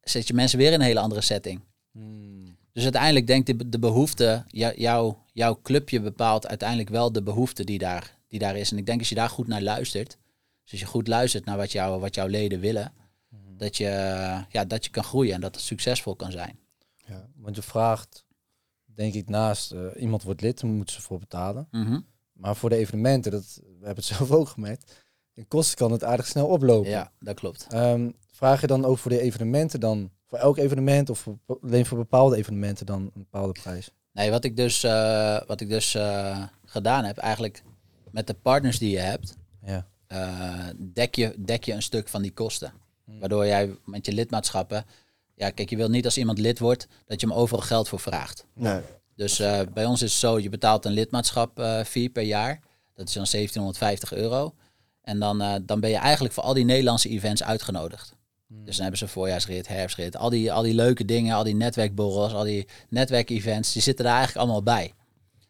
zet 0.00 0.26
je 0.26 0.34
mensen 0.34 0.58
weer 0.58 0.72
in 0.72 0.80
een 0.80 0.86
hele 0.86 1.00
andere 1.00 1.20
setting. 1.20 1.60
Hmm. 1.92 2.58
Dus 2.72 2.82
uiteindelijk 2.82 3.26
denkt 3.26 3.46
de, 3.46 3.68
de 3.68 3.78
behoefte, 3.78 4.44
jou, 4.46 4.74
jou, 4.76 5.14
jouw 5.32 5.60
clubje 5.62 6.00
bepaalt 6.00 6.46
uiteindelijk 6.46 6.88
wel 6.88 7.12
de 7.12 7.22
behoefte 7.22 7.64
die 7.64 7.78
daar, 7.78 8.18
die 8.28 8.38
daar 8.38 8.56
is. 8.56 8.70
En 8.70 8.78
ik 8.78 8.86
denk 8.86 8.98
als 8.98 9.08
je 9.08 9.14
daar 9.14 9.28
goed 9.28 9.46
naar 9.46 9.62
luistert, 9.62 10.18
dus 10.62 10.70
als 10.70 10.80
je 10.80 10.86
goed 10.86 11.08
luistert 11.08 11.44
naar 11.44 11.56
wat, 11.56 11.72
jou, 11.72 12.00
wat 12.00 12.14
jouw 12.14 12.26
leden 12.26 12.60
willen, 12.60 12.92
dat, 13.56 13.76
je, 13.76 13.88
ja, 14.48 14.64
dat 14.64 14.84
je 14.84 14.90
kan 14.90 15.04
groeien 15.04 15.34
en 15.34 15.40
dat 15.40 15.54
het 15.54 15.64
succesvol 15.64 16.16
kan 16.16 16.32
zijn. 16.32 16.58
Want 17.36 17.56
je 17.56 17.62
vraagt, 17.62 18.24
denk 18.84 19.14
ik, 19.14 19.28
naast 19.28 19.72
eh, 19.72 19.86
iemand 19.96 20.22
wordt 20.22 20.40
lid, 20.40 20.60
dan 20.60 20.70
moeten 20.70 20.94
ze 20.94 21.02
voor 21.02 21.18
betalen. 21.18 21.68
Mhm. 21.70 22.00
Maar 22.32 22.56
voor 22.56 22.68
de 22.68 22.76
evenementen, 22.76 23.30
dat, 23.30 23.60
we 23.62 23.86
hebben 23.86 24.04
het 24.04 24.12
zelf 24.16 24.30
ook 24.30 24.48
gemerkt, 24.48 25.04
in 25.40 25.48
kosten 25.48 25.76
kan 25.76 25.92
het 25.92 26.04
aardig 26.04 26.26
snel 26.26 26.46
oplopen. 26.46 26.90
Ja, 26.90 27.12
dat 27.20 27.34
klopt. 27.34 27.66
Ehm, 27.70 28.10
vraag 28.32 28.60
je 28.60 28.66
dan 28.66 28.84
ook 28.84 28.98
voor 28.98 29.10
de 29.10 29.20
evenementen 29.20 29.80
dan, 29.80 30.10
voor 30.26 30.38
elk 30.38 30.56
evenement 30.56 31.10
of 31.10 31.18
voor, 31.18 31.38
alleen 31.62 31.86
voor 31.86 31.98
bepaalde 31.98 32.36
evenementen 32.36 32.86
dan 32.86 33.00
een 33.02 33.10
bepaalde 33.14 33.52
prijs? 33.60 33.90
Nee, 34.12 34.30
wat 34.30 34.44
ik 34.44 34.56
dus, 34.56 34.82
eh, 34.84 35.40
wat 35.46 35.60
ik 35.60 35.68
dus 35.68 35.94
eh, 35.94 36.42
gedaan 36.64 37.04
heb, 37.04 37.16
eigenlijk 37.18 37.62
met 38.10 38.26
de 38.26 38.34
partners 38.34 38.78
die 38.78 38.90
je 38.90 38.98
hebt, 38.98 39.36
Ja. 39.64 39.86
eh, 40.06 40.66
dek, 40.78 41.14
je, 41.14 41.34
dek 41.38 41.64
je 41.64 41.72
een 41.72 41.82
stuk 41.82 42.08
van 42.08 42.22
die 42.22 42.32
kosten. 42.32 42.72
Waardoor 43.04 43.46
jij 43.46 43.76
met 43.84 44.06
je 44.06 44.12
lidmaatschappen, 44.12 44.84
ja 45.34 45.50
kijk, 45.50 45.70
je 45.70 45.76
wilt 45.76 45.90
niet 45.90 46.04
als 46.04 46.18
iemand 46.18 46.38
lid 46.38 46.58
wordt, 46.58 46.86
dat 47.06 47.20
je 47.20 47.26
hem 47.26 47.36
overal 47.36 47.62
geld 47.62 47.88
voor 47.88 48.00
vraagt. 48.00 48.46
Nee. 48.54 48.80
Dus 49.16 49.38
eh, 49.38 49.60
bij 49.74 49.84
ons 49.84 50.02
is 50.02 50.10
het 50.12 50.20
zo, 50.20 50.38
je 50.38 50.48
betaalt 50.48 50.84
een 50.84 50.92
lidmaatschap 50.92 51.58
eh 51.58 51.84
fee 51.84 52.08
per 52.08 52.22
jaar. 52.22 52.60
Dat 52.94 53.08
is 53.08 53.14
dan 53.14 53.26
1750 53.30 54.12
euro. 54.12 54.54
En 55.10 55.18
dan, 55.18 55.40
eh, 55.42 55.54
dan 55.62 55.80
ben 55.80 55.90
je 55.90 55.96
eigenlijk 55.96 56.34
voor 56.34 56.42
al 56.42 56.54
die 56.54 56.64
Nederlandse 56.64 57.08
events 57.08 57.42
uitgenodigd. 57.42 58.12
Dus 58.48 58.72
dan 58.74 58.82
hebben 58.82 58.98
ze 58.98 59.08
voorjaarsrit, 59.08 59.68
herfstrit, 59.68 60.16
al 60.16 60.30
die, 60.30 60.52
al 60.52 60.62
die 60.62 60.74
leuke 60.74 61.04
dingen, 61.04 61.34
al 61.36 61.44
die 61.44 61.54
netwerkborrels, 61.54 62.32
al 62.32 62.42
die 62.44 62.68
netwerkevents, 62.88 63.72
die 63.72 63.82
zitten 63.82 64.04
daar 64.04 64.16
eigenlijk 64.16 64.44
allemaal 64.44 64.62
bij. 64.62 64.94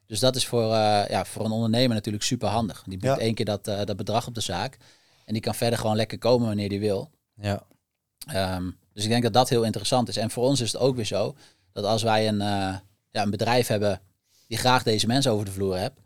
Dus 0.07 0.21
dat 0.21 0.37
is 0.37 0.47
voor, 0.47 0.63
eh, 0.73 1.09
ja, 1.09 1.25
voor 1.25 1.45
een 1.45 1.51
ondernemer 1.51 1.95
natuurlijk 1.95 2.25
super 2.25 2.49
handig. 2.49 2.83
Die 2.87 2.99
boekt 2.99 3.17
Ja. 3.17 3.21
één 3.25 3.35
keer 3.35 3.45
dat, 3.45 3.69
eh, 3.69 3.85
dat 3.85 3.97
bedrag 3.97 4.27
op 4.27 4.35
de 4.35 4.41
zaak. 4.41 4.77
En 5.25 5.33
die 5.33 5.43
kan 5.43 5.55
verder 5.55 5.79
gewoon 5.79 5.97
lekker 5.97 6.19
komen 6.19 6.47
wanneer 6.47 6.69
die 6.69 6.81
wil. 6.81 7.11
Ja. 7.35 7.63
Ehm, 8.27 8.71
dus 8.93 9.05
ik 9.05 9.11
denk 9.11 9.23
dat 9.23 9.33
dat 9.33 9.49
heel 9.49 9.63
interessant 9.63 10.09
is. 10.09 10.17
En 10.17 10.31
voor 10.31 10.45
ons 10.45 10.61
is 10.61 10.73
het 10.73 10.81
ook 10.81 10.97
weer 10.97 11.05
zo 11.05 11.35
dat 11.73 11.85
als 11.85 12.03
wij 12.03 12.29
een, 12.29 12.39
ja, 13.11 13.23
een 13.23 13.31
bedrijf 13.31 13.67
hebben 13.67 14.01
die 14.47 14.59
graag 14.59 14.83
deze 14.83 15.07
mensen 15.07 15.33
over 15.33 15.45
de 15.45 15.53
vloer 15.53 15.77
hebt, 15.77 16.01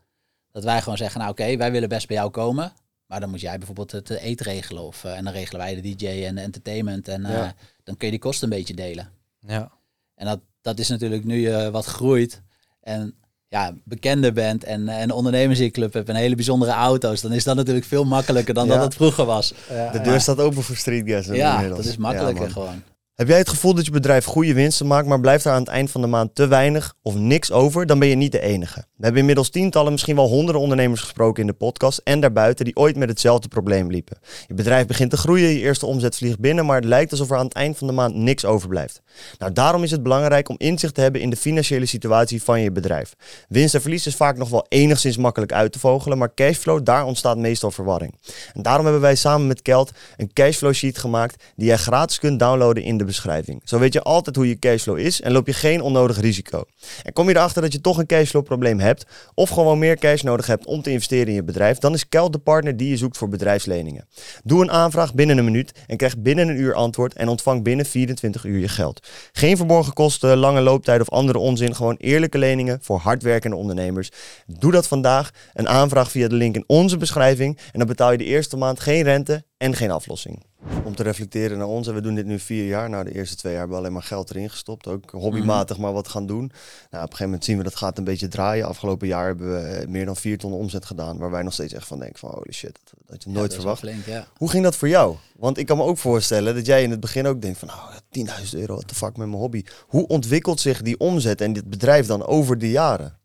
dat 0.53 0.65
wij 0.65 0.83
gewoon 0.83 0.99
zeggen, 0.99 1.21
nou 1.21 1.33
oké, 1.33 1.57
wij 1.57 1.73
willen 1.73 1.89
best 1.89 2.07
bij 2.07 2.17
jou 2.17 2.31
komen, 2.31 2.73
maar 3.15 3.23
dan 3.23 3.33
moet 3.33 3.41
jij 3.41 3.57
bijvoorbeeld 3.59 3.93
het 3.93 4.11
eh, 4.11 4.25
eten 4.25 4.47
regelen 4.47 4.83
of 4.83 5.05
eh, 5.05 5.17
en 5.17 5.25
dan 5.25 5.33
regelen 5.33 5.61
wij 5.61 5.81
de 5.81 5.95
DJ 5.95 6.07
en 6.25 6.35
de 6.35 6.41
entertainment 6.41 7.09
en 7.09 7.25
eh, 7.25 7.33
Ja. 7.33 7.55
dan 7.85 7.97
kun 7.97 8.07
je 8.07 8.13
die 8.13 8.21
kosten 8.23 8.51
een 8.51 8.57
beetje 8.59 8.75
delen. 8.75 9.09
Ja. 9.41 9.71
En 10.15 10.27
dat, 10.27 10.41
dat 10.61 10.79
is 10.79 10.89
natuurlijk 10.89 11.25
nu 11.25 11.41
je 11.51 11.71
wat 11.71 11.85
groeit 11.85 12.43
en 12.81 13.15
ja, 13.49 13.75
bekender 13.85 14.33
bent 14.33 14.65
en 14.65 14.89
eh, 14.89 15.01
een 15.01 15.11
ondernemersenclub 15.11 15.93
hebt 15.93 16.09
en 16.09 16.15
hele 16.15 16.35
bijzondere 16.35 16.73
auto's, 16.73 17.21
dan 17.21 17.33
is 17.33 17.45
dat 17.45 17.57
natuurlijk 17.57 17.87
veel 17.87 18.05
makkelijker 18.05 18.55
dan 18.55 18.67
Ja. 18.67 18.75
dat 18.75 18.85
het 18.85 18.95
vroeger 18.95 19.25
was. 19.25 19.55
Ja, 19.69 19.91
De 19.91 19.99
ja. 19.99 20.05
deur 20.05 20.21
staat 20.21 20.39
open 20.39 20.63
voor 20.63 20.77
streetgas. 20.77 21.27
Ja, 21.27 21.53
inmiddels. 21.55 21.83
dat 21.83 21.91
is 21.93 21.97
makkelijker 21.97 22.51
gewoon. 22.51 22.83
Heb 23.15 23.29
jij 23.29 23.39
het 23.39 23.49
gevoel 23.49 23.75
dat 23.75 23.85
je 23.85 23.91
bedrijf 23.91 24.25
goede 24.25 24.55
winsten 24.55 24.87
maakt, 24.87 25.07
maar 25.07 25.21
blijft 25.21 25.45
er 25.45 25.53
aan 25.53 25.61
het 25.61 25.69
eind 25.69 25.91
van 25.91 26.01
de 26.01 26.07
maand 26.07 26.35
te 26.35 26.47
weinig 26.47 26.95
of 27.03 27.15
niks 27.15 27.53
over, 27.53 27.87
dan 27.87 27.99
ben 27.99 28.09
je 28.09 28.15
niet 28.15 28.33
de 28.33 28.41
enige. 28.41 28.81
We 28.81 29.05
hebben 29.05 29.21
inmiddels 29.21 29.51
tientallen, 29.51 29.93
misschien 29.93 30.17
wel 30.17 30.29
honderden 30.29 30.63
ondernemers 30.63 31.01
gesproken 31.01 31.41
in 31.41 31.47
de 31.47 31.53
podcast 31.53 32.01
en 32.05 32.21
daarbuiten 32.21 32.65
die 32.65 32.77
ooit 32.77 32.97
met 32.97 33.09
hetzelfde 33.09 33.49
probleem 33.49 33.91
liepen. 33.91 34.19
Je 34.47 34.55
bedrijf 34.55 34.87
begint 34.87 35.11
te 35.11 35.17
groeien, 35.17 35.49
je 35.49 35.61
eerste 35.61 35.87
omzet 35.87 36.17
vliegt 36.17 36.39
binnen, 36.39 36.67
maar 36.67 36.77
het 36.77 36.85
lijkt 36.85 37.11
alsof 37.11 37.31
er 37.31 37.37
aan 37.37 37.45
het 37.45 37.55
eind 37.55 37.79
van 37.79 37.87
de 37.87 37.93
maand 37.93 38.15
niks 38.15 38.45
overblijft. 38.45 39.03
Nou, 39.39 39.53
daarom 39.53 39.83
is 39.83 39.91
het 39.91 40.03
belangrijk 40.03 40.49
om 40.49 40.57
inzicht 40.59 40.95
te 40.95 41.01
hebben 41.01 41.21
in 41.21 41.31
de 41.31 41.37
financiële 41.37 41.87
situatie 41.87 42.43
van 42.43 42.61
je 42.61 42.73
bedrijf. 42.73 43.15
Winst 43.49 43.75
en 43.75 43.81
verlies 43.81 44.07
is 44.07 44.17
vaak 44.17 44.37
nog 44.37 44.49
wel 44.49 44.67
enigszins 44.69 45.17
makkelijk 45.17 45.53
uit 45.53 45.73
te 45.73 45.79
vogelen, 45.79 46.19
maar 46.19 46.35
cashflow, 46.35 46.85
daar 46.85 47.05
ontstaat 47.05 47.39
meestal 47.39 47.71
verwarring. 47.71 48.15
En 48.53 48.63
daarom 48.63 48.85
hebben 48.85 49.03
wij 49.03 49.15
samen 49.15 49.47
met 49.47 49.63
Kelt 49.63 49.91
een 50.17 50.33
cashflow 50.33 50.73
sheet 50.73 50.99
gemaakt 50.99 51.45
die 51.57 51.67
jij 51.67 51.77
gratis 51.77 52.19
kunt 52.19 52.39
downloaden 52.39 52.83
in 52.83 52.99
de 52.99 53.03
beschrijving. 53.05 53.61
Zo 53.65 53.79
weet 53.79 53.93
je 53.93 54.03
altijd 54.03 54.37
hoe 54.37 54.49
je 54.49 54.59
cashflow 54.59 54.99
is 54.99 55.21
en 55.21 55.33
loop 55.33 55.47
je 55.47 55.53
geen 55.53 55.81
onnodig 55.81 56.21
risico. 56.21 56.65
En 57.03 57.13
kom 57.13 57.29
je 57.29 57.35
erachter 57.35 57.63
dat 57.63 57.73
je 57.73 57.81
toch 57.81 57.99
een 57.99 58.07
cashflow 58.07 58.45
probleem 58.45 58.81
hebt 58.81 59.07
of 59.35 59.51
gewoon 59.51 59.79
meer 59.79 59.97
cash 59.97 60.23
nodig 60.23 60.47
hebt 60.47 60.67
om 60.67 60.83
te 60.83 60.91
investeren 60.91 61.27
in 61.27 61.35
je 61.35 61.45
bedrijf, 61.45 61.79
dan 61.79 61.95
is 61.95 62.09
Kelt 62.09 62.33
de 62.33 62.39
partner 62.39 62.77
die 62.77 62.89
je 62.89 62.97
zoekt 62.97 63.17
voor 63.17 63.29
bedrijfsleningen. 63.29 64.09
Doe 64.45 64.63
een 64.63 64.71
aanvraag 64.71 65.15
binnen 65.15 65.39
een 65.39 65.45
minuut 65.45 65.73
en 65.87 65.97
krijg 65.97 66.19
binnen 66.19 66.49
een 66.49 66.57
uur 66.57 66.75
antwoord 66.75 67.15
en 67.15 67.29
ontvang 67.29 67.63
binnen 67.63 67.87
24 67.87 68.45
uur 68.45 68.59
je 68.59 68.69
geld. 68.69 69.09
Geen 69.33 69.57
verborgen 69.57 69.93
kosten, 69.93 70.37
lange 70.37 70.61
looptijd 70.61 71.01
of 71.01 71.11
andere 71.11 71.39
onzin, 71.39 71.75
gewoon 71.75 71.97
eerlijke 71.99 72.39
leningen 72.39 72.79
voor 72.83 72.99
hardwerkende 72.99 73.57
ondernemers. 73.57 74.11
Doe 74.47 74.73
dat 74.73 74.87
vandaag, 74.87 75.31
een 75.53 75.69
aanvraag 75.69 76.11
via 76.11 76.29
de 76.29 76.35
link 76.35 76.55
in 76.55 76.65
onze 76.67 76.97
beschrijving 76.97 77.59
en 77.73 77.79
dan 77.79 77.87
betaal 77.87 78.13
je 78.13 78.19
de 78.19 78.25
eerste 78.25 78.57
maand 78.57 78.81
geen 78.81 79.03
rente 79.03 79.45
en 79.65 79.75
geen 79.75 79.91
aflossing 79.91 80.43
om 80.85 80.95
te 80.95 81.03
reflecteren 81.03 81.59
naar 81.59 81.67
ons. 81.67 81.87
En 81.89 81.95
we 81.95 82.01
doen 82.01 82.15
dit 82.15 82.27
nu 82.27 82.39
vier 82.39 82.67
jaar. 82.67 82.91
Nou, 82.91 83.05
de 83.05 83.15
eerste 83.15 83.37
twee 83.37 83.53
jaar 83.53 83.61
hebben 83.61 83.79
we 83.79 83.85
alleen 83.85 83.97
maar 83.99 84.07
geld 84.07 84.31
erin 84.31 84.51
gestopt. 84.51 84.87
Ook 84.87 85.11
hobbymatig 85.11 85.79
maar 85.79 85.93
wat 85.93 86.09
gaan 86.09 86.27
doen. 86.27 86.39
Nou, 86.39 86.49
op 86.91 86.93
een 86.93 87.01
gegeven 87.01 87.25
moment 87.25 87.45
zien 87.45 87.57
we 87.57 87.63
dat 87.63 87.77
gaat 87.77 87.99
een 87.99 88.05
beetje 88.05 88.29
draaien. 88.29 88.67
Afgelopen 88.67 89.07
jaar 89.07 89.27
hebben 89.27 89.53
we 89.53 89.61
eh, 89.61 89.89
meer 89.89 90.05
dan 90.05 90.17
vier 90.17 90.39
ton 90.39 90.53
omzet 90.53 90.85
gedaan. 90.85 91.19
Waar 91.19 91.31
wij 91.31 91.43
nog 91.43 91.53
steeds 91.53 91.73
echt 91.73 91.87
van 91.87 91.99
denken 91.99 92.19
van 92.19 92.31
holy 92.31 92.53
shit, 92.53 92.79
dat, 92.85 92.95
dat 93.07 93.23
je 93.23 93.31
Ja, 93.31 93.37
nooit 93.37 93.51
dat 93.51 93.59
verwacht. 93.59 93.81
flink, 93.81 94.05
ja. 94.07 94.27
Hoe 94.37 94.51
ging 94.51 94.65
dat 94.65 94.77
voor 94.77 94.89
jou? 94.89 95.17
Want 95.37 95.59
ik 95.59 95.67
kan 95.67 95.77
me 95.77 95.83
ook 95.83 95.99
voorstellen 95.99 96.55
dat 96.55 96.67
jij 96.67 96.83
in 96.83 96.91
het 96.91 97.01
begin 97.01 97.27
ook 97.27 97.43
denkt 97.43 97.59
van 97.59 97.69
nou, 97.69 98.45
10.000 98.45 98.59
euro, 98.59 98.75
what 98.75 98.89
the 98.89 98.95
fuck 98.95 99.17
met 99.17 99.27
mijn 99.29 99.41
hobby. 99.41 99.63
Hoe 99.87 100.07
ontwikkelt 100.07 100.61
zich 100.61 100.83
die 100.83 100.99
omzet 100.99 101.41
en 101.41 101.53
dit 101.53 101.71
bedrijf 101.71 102.07
dan 102.07 102.27
over 102.27 102.59
de 102.59 102.71
jaren? 102.71 103.19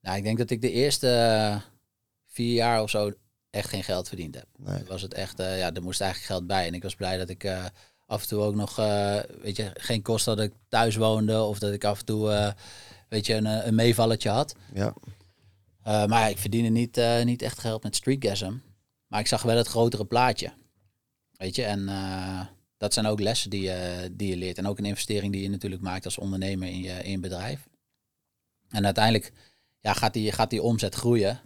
Nou, 0.00 0.16
ik 0.16 0.22
denk 0.22 0.38
dat 0.38 0.50
ik 0.50 0.60
de 0.60 0.70
eerste 0.70 1.08
eh, 1.08 1.56
vier 2.26 2.54
jaar 2.54 2.82
of 2.82 2.90
zo 2.90 3.12
echt 3.50 3.68
geen 3.68 3.84
geld 3.84 4.08
verdiend 4.08 4.34
heb. 4.34 4.46
Nee. 4.56 4.84
Was 4.84 5.02
het 5.02 5.14
echt, 5.14 5.40
eh, 5.40 5.58
ja, 5.58 5.74
er 5.74 5.82
moest 5.82 6.00
eigenlijk 6.00 6.32
geld 6.32 6.46
bij. 6.46 6.66
En 6.66 6.74
ik 6.74 6.82
was 6.82 6.94
blij 6.94 7.16
dat 7.16 7.28
ik 7.28 7.44
eh, 7.44 7.64
af 8.06 8.22
en 8.22 8.28
toe 8.28 8.40
ook 8.40 8.54
nog, 8.54 8.78
eh, 8.78 9.18
weet 9.40 9.56
je, 9.56 9.70
geen 9.74 10.02
kosten 10.02 10.36
dat 10.36 10.44
ik 10.44 10.52
thuis 10.68 10.96
woonde. 10.96 11.42
Of 11.42 11.58
dat 11.58 11.72
ik 11.72 11.84
af 11.84 11.98
en 11.98 12.04
toe, 12.04 12.54
weet 13.08 13.26
je, 13.26 13.34
een, 13.34 13.66
een 13.66 13.74
meevalletje 13.74 14.28
had. 14.28 14.54
Ja, 14.74 14.94
maar 16.06 16.30
ik 16.30 16.38
verdiende 16.38 16.68
niet, 16.68 17.00
niet 17.24 17.42
echt 17.42 17.58
geld 17.58 17.82
met 17.82 17.96
streetgasm. 17.96 18.52
Maar 19.06 19.20
ik 19.20 19.26
zag 19.26 19.42
wel 19.42 19.56
het 19.56 19.66
grotere 19.66 20.04
plaatje. 20.04 20.52
Weet 21.32 21.54
je, 21.54 21.64
en 21.64 21.88
dat 22.76 22.94
zijn 22.94 23.06
ook 23.06 23.20
lessen 23.20 23.50
die 23.50 23.62
je, 23.62 24.08
die 24.12 24.28
je 24.28 24.36
leert. 24.36 24.58
En 24.58 24.66
ook 24.66 24.78
een 24.78 24.84
investering 24.84 25.32
die 25.32 25.42
je 25.42 25.50
natuurlijk 25.50 25.82
maakt 25.82 26.04
als 26.04 26.18
ondernemer 26.18 26.68
in 26.68 26.80
je, 26.80 27.02
in 27.02 27.10
je 27.10 27.18
bedrijf. 27.18 27.68
En 28.68 28.84
uiteindelijk 28.84 29.32
ja, 29.80 29.92
gaat, 29.92 30.12
die, 30.12 30.32
gaat 30.32 30.50
die 30.50 30.62
omzet 30.62 30.94
groeien. 30.94 31.40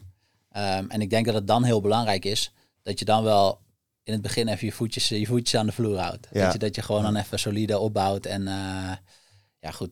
Ehm, 0.53 0.85
en 0.89 1.01
ik 1.01 1.11
denk 1.11 1.27
dat 1.27 1.35
het 1.35 1.47
dan 1.47 1.65
heel 1.65 1.81
belangrijk 1.81 2.25
is 2.25 2.53
dat 2.83 2.99
je 2.99 3.05
dan 3.05 3.23
wel 3.23 3.61
in 4.03 4.13
het 4.13 4.23
begin 4.23 4.49
even 4.49 4.67
je 4.67 4.73
voetjes, 4.73 5.09
je 5.09 5.27
voetjes 5.27 5.61
aan 5.61 5.67
de 5.67 5.73
vloer 5.73 5.99
houdt. 5.99 6.29
Ja. 6.33 6.43
Weet 6.43 6.53
je, 6.53 6.59
dat 6.59 6.75
je 6.75 6.83
gewoon 6.83 7.03
dan 7.03 7.17
even 7.17 7.39
solide 7.39 7.79
opbouwt. 7.79 8.27
En 8.27 8.49
eh, 8.49 8.93
ja, 9.59 9.71
goed, 9.71 9.91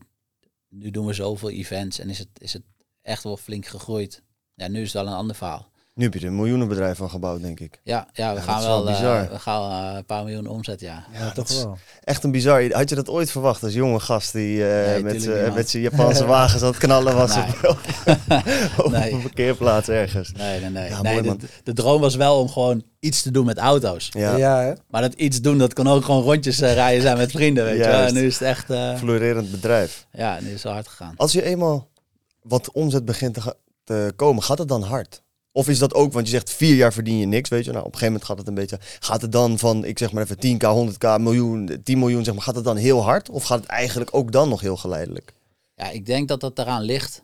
nu 0.68 0.90
doen 0.90 1.06
we 1.06 1.12
zoveel 1.12 1.50
events 1.50 1.98
en 1.98 2.10
is 2.10 2.18
het, 2.18 2.28
is 2.38 2.52
het 2.52 2.62
echt 3.02 3.22
wel 3.22 3.36
flink 3.36 3.66
gegroeid. 3.66 4.22
Ja, 4.54 4.68
nu 4.68 4.80
is 4.80 4.92
het 4.92 5.02
wel 5.02 5.12
een 5.12 5.18
ander 5.18 5.36
verhaal. 5.36 5.69
Nu 6.00 6.06
heb 6.06 6.14
je 6.14 6.20
er 6.20 6.26
een 6.26 6.36
miljoenenbedrijf 6.36 6.96
van 6.96 7.10
gebouwd, 7.10 7.42
denk 7.42 7.60
ik. 7.60 7.80
Ja, 7.82 8.08
ja 8.12 8.34
we 8.34 8.40
gaan 8.40 8.62
wel 8.62 8.84
wel, 8.84 8.94
eh, 8.96 9.30
we 9.30 9.38
gaan 9.38 9.90
eh, 9.90 9.96
een 9.96 10.04
paar 10.04 10.24
miljoen 10.24 10.46
omzet, 10.46 10.80
ja. 10.80 11.04
Ja, 11.12 11.18
Ja, 11.18 11.24
dat 11.24 11.34
toch 11.34 11.48
is 11.48 11.62
wel. 11.62 11.78
echt 12.04 12.24
een 12.24 12.30
bizar. 12.30 12.72
Had 12.72 12.88
je 12.88 12.94
dat 12.94 13.08
ooit 13.08 13.30
verwacht 13.30 13.62
als 13.62 13.72
jonge 13.72 14.00
gast 14.00 14.32
die 14.32 14.68
eh, 14.68 15.02
Nee, 15.02 15.02
met, 15.52 15.70
zijn 15.70 15.82
Japanse 15.82 16.24
wagens 16.36 16.62
aan 16.62 16.68
het 16.68 16.78
knallen 16.78 17.14
was 17.16 17.34
Nee. 17.34 17.44
op, 17.68 17.78
op 18.84 18.90
Nee. 18.90 19.12
een 19.12 19.22
parkeerplaats 19.22 19.88
ergens? 19.88 20.32
Nee, 20.32 20.60
nee, 20.60 20.70
nee. 20.70 20.88
Ja, 20.88 21.02
nee 21.02 21.12
mooi, 21.12 21.22
de, 21.22 21.28
man. 21.28 21.40
de 21.64 21.72
droom 21.72 22.00
was 22.00 22.14
wel 22.14 22.38
om 22.40 22.48
gewoon 22.48 22.82
iets 23.00 23.22
te 23.22 23.30
doen 23.30 23.46
met 23.46 23.58
auto's. 23.58 24.08
Ja, 24.12 24.36
Ja, 24.36 24.60
hè? 24.60 24.72
Maar 24.88 25.02
dat 25.02 25.14
iets 25.14 25.40
doen, 25.40 25.58
dat 25.58 25.74
kon 25.74 25.88
ook 25.88 26.04
gewoon 26.04 26.22
rondjes 26.22 26.58
rijden 26.58 27.02
zijn 27.02 27.16
met 27.16 27.30
vrienden, 27.30 27.64
weet 27.64 27.76
je 27.76 27.84
wel. 27.90 28.00
En 28.06 28.14
nu 28.14 28.26
is 28.26 28.38
het 28.38 28.48
echt, 28.48 28.70
eh, 28.70 28.96
florerend 28.96 29.50
bedrijf. 29.50 30.06
ja, 30.12 30.38
nu 30.40 30.52
is 30.52 30.62
het 30.62 30.72
hard 30.72 30.88
gegaan. 30.88 31.14
Als 31.16 31.32
je 31.32 31.42
eenmaal 31.42 31.88
wat 32.42 32.72
omzet 32.72 33.04
begint 33.04 33.34
te, 33.34 33.56
te 33.84 34.12
komen, 34.16 34.42
gaat 34.42 34.58
het 34.58 34.68
dan 34.68 34.82
hard? 34.82 35.22
Of 35.52 35.68
is 35.68 35.78
dat 35.78 35.94
ook, 35.94 36.12
want 36.12 36.26
je 36.26 36.32
zegt 36.32 36.50
vier 36.50 36.74
jaar 36.74 36.92
verdien 36.92 37.18
je 37.18 37.26
niks, 37.26 37.48
weet 37.48 37.64
je. 37.64 37.70
Nou, 37.70 37.84
op 37.84 37.92
een 37.92 37.98
gegeven 37.98 38.12
moment 38.12 38.30
gaat 38.30 38.38
het 38.38 38.48
een 38.48 38.54
beetje... 38.54 38.78
Gaat 39.00 39.22
het 39.22 39.32
dan 39.32 39.58
van, 39.58 39.84
ik 39.84 39.98
zeg 39.98 40.12
maar 40.12 40.22
even 40.22 40.36
10k, 40.36 40.92
100k, 40.92 41.20
miljoen, 41.20 41.80
10 41.82 41.98
miljoen, 41.98 42.24
zeg 42.24 42.34
maar. 42.34 42.42
Gaat 42.42 42.54
het 42.54 42.64
dan 42.64 42.76
heel 42.76 43.02
hard? 43.02 43.28
Of 43.28 43.44
gaat 43.44 43.60
het 43.60 43.68
eigenlijk 43.68 44.14
ook 44.14 44.32
dan 44.32 44.48
nog 44.48 44.60
heel 44.60 44.76
geleidelijk? 44.76 45.32
Ja, 45.74 45.90
ik 45.90 46.06
denk 46.06 46.28
dat 46.28 46.40
dat 46.40 46.58
eraan 46.58 46.82
ligt 46.82 47.22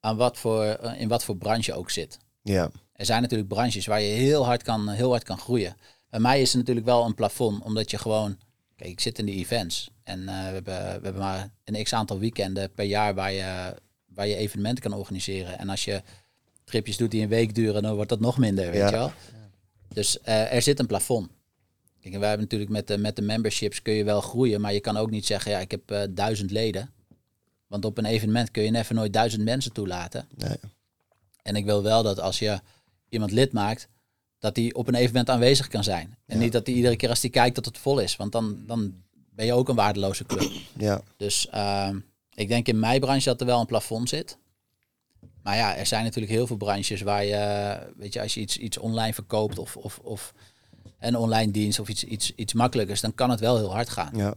aan 0.00 0.16
wat 0.16 0.38
voor, 0.38 0.62
eh, 0.62 1.00
in 1.00 1.08
wat 1.08 1.24
voor 1.24 1.36
branche 1.36 1.74
ook 1.74 1.90
zit. 1.90 2.18
Ja, 2.42 2.70
Er 2.92 3.06
zijn 3.06 3.22
natuurlijk 3.22 3.48
branches 3.48 3.86
waar 3.86 4.00
je 4.00 4.12
heel 4.14 4.44
hard 4.44 4.62
kan, 4.62 4.88
heel 4.88 5.10
hard 5.10 5.24
kan 5.24 5.38
groeien. 5.38 5.76
Bij 6.10 6.20
mij 6.20 6.40
is 6.40 6.48
het 6.48 6.58
natuurlijk 6.58 6.86
wel 6.86 7.04
een 7.04 7.14
plafond, 7.14 7.62
omdat 7.62 7.90
je 7.90 7.98
gewoon... 7.98 8.38
Kijk, 8.76 8.90
ik 8.90 9.00
zit 9.00 9.18
in 9.18 9.26
de 9.26 9.32
events 9.32 9.90
en 10.02 10.20
eh, 10.20 10.26
we, 10.26 10.32
hebben, 10.32 10.74
we 10.74 10.80
hebben 11.02 11.18
maar 11.18 11.50
een 11.64 11.84
x-aantal 11.84 12.18
weekenden 12.18 12.72
per 12.72 12.84
jaar 12.84 13.14
waar 13.14 13.32
je, 13.32 13.74
waar 14.06 14.26
je 14.26 14.36
evenementen 14.36 14.82
kan 14.90 14.98
organiseren. 14.98 15.58
En 15.58 15.68
als 15.68 15.84
je 15.84 16.02
tripjes 16.66 16.96
doet 16.96 17.10
die 17.10 17.22
een 17.22 17.28
week 17.28 17.54
duren, 17.54 17.82
dan 17.82 17.94
wordt 17.94 18.10
dat 18.10 18.20
nog 18.20 18.38
minder, 18.38 18.64
weet 18.70 18.80
Ja. 18.80 18.86
je 18.86 18.92
wel. 18.92 19.12
Dus 19.88 20.20
eh, 20.20 20.52
er 20.54 20.62
zit 20.62 20.78
een 20.78 20.86
plafond. 20.86 21.28
Kijk, 22.00 22.14
en 22.14 22.20
wij 22.20 22.28
hebben 22.28 22.46
natuurlijk 22.46 22.70
met 22.70 22.86
de, 22.86 22.98
met 22.98 23.16
de 23.16 23.22
memberships 23.22 23.82
kun 23.82 23.92
je 23.94 24.04
wel 24.04 24.20
groeien, 24.20 24.60
maar 24.60 24.72
je 24.72 24.80
kan 24.80 24.96
ook 24.96 25.10
niet 25.10 25.26
zeggen, 25.26 25.50
ja, 25.52 25.58
ik 25.58 25.70
heb 25.70 25.90
eh, 25.90 26.02
duizend 26.10 26.50
leden. 26.50 26.90
Want 27.66 27.84
op 27.84 27.98
een 27.98 28.04
evenement 28.04 28.50
kun 28.50 28.62
je 28.62 28.76
even 28.76 28.94
nooit 28.94 29.12
duizend 29.12 29.44
mensen 29.44 29.72
toelaten. 29.72 30.26
nee. 30.36 30.56
En 31.42 31.56
ik 31.56 31.64
wil 31.64 31.82
wel 31.82 32.02
dat 32.02 32.20
als 32.20 32.38
je 32.38 32.60
iemand 33.08 33.30
lid 33.30 33.52
maakt, 33.52 33.88
dat 34.38 34.54
die 34.54 34.74
op 34.74 34.88
een 34.88 34.94
evenement 34.94 35.30
aanwezig 35.30 35.68
kan 35.68 35.84
zijn. 35.84 36.16
En 36.26 36.38
niet 36.38 36.52
dat 36.52 36.66
hij 36.66 36.74
iedere 36.76 36.96
keer 36.96 37.08
als 37.08 37.20
hij 37.20 37.30
kijkt 37.30 37.54
dat 37.54 37.64
het 37.64 37.78
vol 37.78 37.98
is. 37.98 38.16
Want 38.16 38.32
dan, 38.32 38.62
dan 38.66 38.94
ben 39.30 39.46
je 39.46 39.52
ook 39.52 39.68
een 39.68 39.74
waardeloze 39.74 40.24
club. 40.24 40.50
ja. 40.78 41.00
Dus 41.16 41.48
ehm, 41.48 41.98
ik 42.34 42.48
denk 42.48 42.68
in 42.68 42.78
mijn 42.78 43.00
branche 43.00 43.24
dat 43.28 43.40
er 43.40 43.46
wel 43.46 43.60
een 43.60 43.66
plafond 43.66 44.08
zit. 44.08 44.36
Maar 45.46 45.56
ja, 45.56 45.76
er 45.76 45.86
zijn 45.86 46.04
natuurlijk 46.04 46.32
heel 46.32 46.46
veel 46.46 46.56
branches 46.56 47.00
waar 47.02 47.24
je, 47.24 47.78
weet 47.96 48.12
je, 48.12 48.20
als 48.20 48.34
je 48.34 48.40
iets, 48.40 48.56
iets 48.56 48.78
online 48.78 49.12
verkoopt 49.12 49.58
of, 49.58 49.76
of, 49.76 49.98
of 49.98 50.32
een 50.98 51.16
online 51.16 51.52
dienst 51.52 51.78
of 51.78 51.88
iets, 51.88 52.04
iets, 52.04 52.32
iets 52.36 52.52
makkelijkers, 52.52 53.00
dan 53.00 53.14
kan 53.14 53.30
het 53.30 53.40
wel 53.40 53.56
heel 53.56 53.72
hard 53.72 53.88
gaan. 53.88 54.10
Ja. 54.16 54.34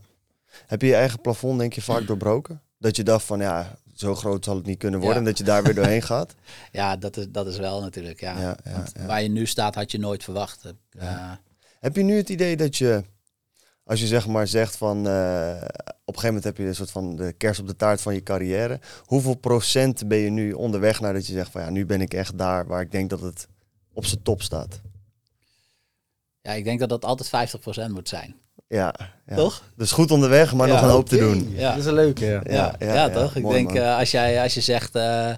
Heb 0.67 0.81
je 0.81 0.87
je 0.87 0.95
eigen 0.95 1.21
plafond, 1.21 1.59
denk 1.59 1.73
je, 1.73 1.81
vaak 1.81 2.07
doorbroken? 2.07 2.61
Dat 2.77 2.95
je 2.95 3.03
dacht 3.03 3.25
van, 3.25 3.39
ja, 3.39 3.77
zo 3.95 4.15
groot 4.15 4.45
zal 4.45 4.55
het 4.55 4.65
niet 4.65 4.77
kunnen 4.77 4.99
worden. 4.99 5.17
Ja. 5.17 5.23
En 5.23 5.29
dat 5.31 5.37
je 5.37 5.43
daar 5.43 5.63
weer 5.63 5.75
doorheen 5.75 6.01
gaat? 6.13 6.35
Ja, 6.71 6.95
dat 6.97 7.17
is, 7.17 7.25
dat 7.29 7.47
is 7.47 7.57
wel 7.57 7.81
natuurlijk. 7.81 8.19
Ja. 8.19 8.39
Ja, 8.39 8.57
ja, 8.63 8.71
Want 8.71 8.91
ja. 8.95 9.05
Waar 9.05 9.21
je 9.21 9.29
nu 9.29 9.45
staat, 9.45 9.75
had 9.75 9.91
je 9.91 9.99
nooit 9.99 10.23
verwacht. 10.23 10.73
Eh, 10.97 11.31
Heb 11.79 11.95
je 11.95 12.03
nu 12.03 12.15
het 12.17 12.29
idee 12.29 12.57
dat 12.57 12.77
je, 12.77 13.03
als 13.89 13.99
je 13.99 14.07
zeg 14.07 14.27
maar 14.27 14.47
zegt 14.47 14.77
van, 14.77 15.07
eh, 15.07 15.51
op 16.05 16.15
een 16.15 16.21
gegeven 16.21 16.25
moment 16.25 16.43
heb 16.43 16.57
je 16.57 16.63
een 16.63 16.75
soort 16.75 16.91
van 16.91 17.15
de 17.15 17.33
kers 17.33 17.59
op 17.59 17.67
de 17.67 17.75
taart 17.75 18.01
van 18.01 18.13
je 18.13 18.23
carrière. 18.23 18.79
Hoeveel 19.05 19.35
procent 19.35 20.07
ben 20.07 20.17
je 20.17 20.29
nu 20.29 20.53
onderweg 20.53 20.99
naar 20.99 21.13
dat 21.13 21.27
je 21.27 21.33
zegt 21.33 21.51
van, 21.51 21.61
ja, 21.61 21.69
nu 21.69 21.85
ben 21.85 22.01
ik 22.01 22.13
echt 22.13 22.37
daar 22.37 22.67
waar 22.67 22.81
ik 22.81 22.91
denk 22.91 23.09
dat 23.09 23.21
het 23.21 23.47
op 23.93 24.05
zijn 24.05 24.21
top 24.21 24.41
staat? 24.41 24.81
ja, 26.41 26.51
ik 26.51 26.63
denk 26.63 26.79
dat 26.79 26.89
dat 26.89 27.05
altijd 27.05 27.29
50% 27.89 27.91
moet 27.91 28.09
zijn. 28.09 28.35
Ja, 28.67 28.93
ja. 29.25 29.35
Toch? 29.35 29.63
Dus 29.75 29.91
goed 29.91 30.11
onderweg, 30.11 30.53
maar 30.53 30.67
Ja, 30.67 30.73
nog 30.73 30.83
een 30.83 30.89
hoop 30.89 31.09
te 31.09 31.17
doen. 31.17 31.49
Ja. 31.55 31.69
Dat 31.69 31.79
is 31.79 31.85
een 31.85 31.93
leuke, 31.93 32.25
ja. 32.25 32.41
Ja, 32.43 32.75
ja, 32.79 33.09
toch? 33.09 33.35
Ik 33.35 33.43
mooi, 33.43 33.55
denk, 33.55 33.77
eh, 33.77 33.97
als, 33.97 34.11
jij, 34.11 34.41
als 34.41 34.53
je 34.53 34.61
zegt 34.61 34.95
eh 34.95 35.33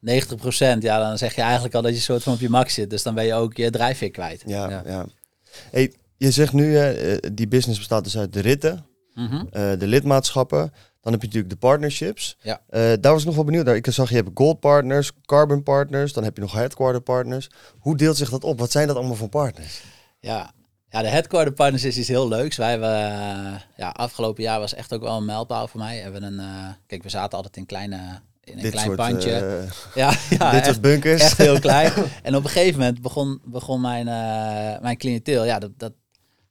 90%, 0.00 0.82
ja, 0.82 0.98
dan 0.98 1.18
zeg 1.18 1.34
je 1.34 1.42
eigenlijk 1.42 1.74
al 1.74 1.82
dat 1.82 1.94
je 1.94 2.00
soort 2.00 2.22
van 2.22 2.32
op 2.32 2.40
je 2.40 2.48
max 2.48 2.74
zit. 2.74 2.90
Dus 2.90 3.02
dan 3.02 3.14
ben 3.14 3.24
je 3.24 3.34
ook 3.34 3.56
je 3.56 3.70
drijfveer 3.70 4.10
kwijt. 4.10 4.42
Ja, 4.46 4.70
ja. 4.70 4.82
Ja. 4.86 5.06
Hey, 5.70 5.92
je 6.16 6.30
zegt 6.30 6.52
nu, 6.52 6.76
eh, 6.78 7.16
die 7.32 7.48
business 7.48 7.78
bestaat 7.78 8.04
dus 8.04 8.18
uit 8.18 8.32
de 8.32 8.40
ritten, 8.40 8.86
Mhm. 9.14 9.44
eh, 9.50 9.78
de 9.78 9.86
lidmaatschappen. 9.86 10.72
Dan 11.00 11.12
heb 11.12 11.20
je 11.20 11.26
natuurlijk 11.26 11.54
de 11.60 11.66
partnerships. 11.66 12.36
Ja. 12.40 12.60
Eh, 12.68 12.80
daar 13.00 13.12
was 13.12 13.20
ik 13.20 13.26
nog 13.26 13.34
wel 13.34 13.44
benieuwd 13.44 13.64
naar. 13.64 13.76
Ik 13.76 13.86
zag, 13.90 14.08
je 14.08 14.14
hebt 14.14 14.30
gold 14.34 14.60
partners, 14.60 15.10
carbon 15.24 15.62
partners, 15.62 16.12
dan 16.12 16.24
heb 16.24 16.36
je 16.36 16.42
nog 16.42 16.52
headquarter 16.52 17.00
partners. 17.00 17.50
Hoe 17.78 17.96
deelt 17.96 18.16
zich 18.16 18.30
dat 18.30 18.44
op? 18.44 18.58
Wat 18.58 18.70
zijn 18.70 18.86
dat 18.86 18.96
allemaal 18.96 19.14
voor 19.16 19.28
partners? 19.28 19.82
Ja. 20.20 20.52
ja, 20.88 21.02
de 21.02 21.08
headquarter 21.08 21.52
partners 21.52 21.84
is 21.84 21.96
iets 21.98 22.08
heel 22.08 22.28
leuks. 22.28 22.56
Wij 22.56 22.70
hebben, 22.70 22.94
eh, 22.94 23.60
ja, 23.76 23.88
afgelopen 23.88 24.42
jaar 24.42 24.58
was 24.60 24.74
echt 24.74 24.92
ook 24.94 25.02
wel 25.02 25.16
een 25.16 25.24
mijlpaal 25.24 25.68
voor 25.68 25.80
mij. 25.80 25.96
We 25.96 26.02
hebben 26.02 26.22
een, 26.22 26.38
eh, 26.38 26.68
kijk, 26.86 27.02
we 27.02 27.08
zaten 27.08 27.36
altijd 27.36 27.56
in, 27.56 27.66
kleine, 27.66 27.98
in 28.44 28.58
een 28.64 28.70
klein 28.70 28.94
pandje. 28.96 29.30
eh, 29.32 29.70
ja, 30.02 30.12
ja, 30.30 30.50
dit 30.50 30.58
echt, 30.60 30.64
soort 30.66 30.80
bunkers. 30.80 31.22
echt 31.22 31.38
heel 31.38 31.60
klein. 31.60 31.92
En 32.22 32.36
op 32.36 32.44
een 32.44 32.50
gegeven 32.50 32.78
moment 32.80 33.00
begon, 33.02 33.40
begon 33.44 33.80
mijn, 33.80 34.08
eh 34.08 34.80
mijn 34.82 34.96
cliënteel, 34.96 35.44
ja, 35.44 35.58
dat, 35.58 35.70
dat 35.78 35.92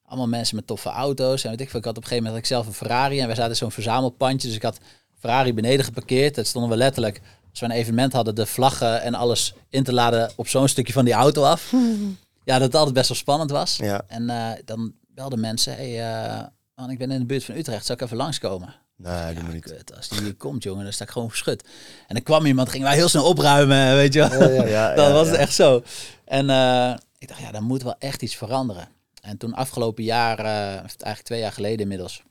Allemaal 0.06 0.28
mensen 0.28 0.56
met 0.56 0.68
toffe 0.68 0.90
auto's. 0.90 1.44
En 1.44 1.50
weet 1.50 1.62
ik 1.62 1.70
veel, 1.70 1.80
ik 1.80 1.86
had 1.86 1.98
op 1.98 2.04
een 2.04 2.10
gegeven 2.10 2.24
moment 2.32 2.44
had 2.44 2.52
ik 2.52 2.64
zelf 2.64 2.68
een 2.68 2.88
Ferrari. 2.88 3.20
En 3.20 3.26
wij 3.26 3.36
zaten 3.36 3.52
in 3.52 3.58
zo'n 3.58 3.72
verzamelpandje. 3.72 4.48
Dus 4.48 4.58
ik 4.58 4.64
had 4.64 4.78
Ferrari 5.20 5.54
beneden 5.54 5.86
geparkeerd. 5.86 6.36
Dat 6.36 6.48
stonden 6.48 6.72
we 6.72 6.78
letterlijk, 6.78 7.22
als 7.50 7.60
we 7.60 7.66
een 7.66 7.72
evenement 7.72 8.14
hadden, 8.14 8.36
de 8.36 8.46
vlaggen 8.46 9.02
en 9.02 9.14
alles 9.14 9.54
in 9.70 9.84
te 9.84 9.94
laden 9.94 10.32
op 10.36 10.48
zo'n 10.48 10.68
stukje 10.68 10.94
van 10.94 11.06
die 11.06 11.14
auto 11.14 11.44
af. 11.44 11.72
ja, 12.44 12.54
dat 12.54 12.62
het 12.62 12.76
altijd 12.76 12.94
best 12.96 13.08
wel 13.08 13.18
spannend 13.18 13.52
was. 13.52 13.76
Ja. 13.76 14.02
En 14.08 14.30
eh, 14.30 14.52
dan 14.66 14.94
belden 15.08 15.40
mensen, 15.40 15.76
hey, 15.76 16.12
eh, 16.14 16.44
man, 16.76 16.90
ik 16.90 16.98
ben 16.98 17.12
in 17.12 17.20
de 17.20 17.26
buurt 17.26 17.44
van 17.44 17.56
Utrecht, 17.56 17.86
zou 17.86 17.98
ik 17.98 18.06
even 18.06 18.18
langskomen? 18.18 18.76
Nee, 18.98 19.26
doe 19.26 19.34
Ja, 19.36 19.42
maar 19.42 19.54
niet. 19.54 19.64
kut, 19.64 19.96
als 19.96 20.08
die 20.08 20.22
hier 20.22 20.36
komt, 20.36 20.64
jongen, 20.64 20.84
dan 20.84 20.94
sta 20.94 21.04
ik 21.04 21.10
gewoon 21.10 21.30
verschut. 21.30 21.64
En 22.08 22.16
dan 22.16 22.24
kwam 22.24 22.46
iemand, 22.46 22.70
gingen 22.70 22.88
wij 22.88 22.96
heel 22.96 23.10
snel 23.10 23.26
opruimen, 23.26 23.96
weet 23.96 24.14
je 24.14 24.30
wel. 24.30 24.52
Ja, 24.66 24.94
ja, 24.96 25.12
was 25.12 25.28
het 25.28 25.36
echt 25.36 25.54
zo. 25.54 25.84
En 26.26 26.50
eh, 26.50 26.94
ik 27.18 27.28
dacht, 27.28 27.40
ja, 27.40 27.52
dan 27.52 27.64
moet 27.64 27.84
wel 27.84 27.96
echt 28.00 28.22
iets 28.22 28.36
veranderen. 28.36 28.88
En 29.26 29.38
toen 29.38 29.54
afgelopen 29.54 30.04
jaar, 30.04 30.40
eh, 30.40 30.74
eigenlijk 30.78 31.22
twee 31.22 31.40
jaar 31.40 31.52
geleden 31.52 31.80
inmiddels, 31.80 32.24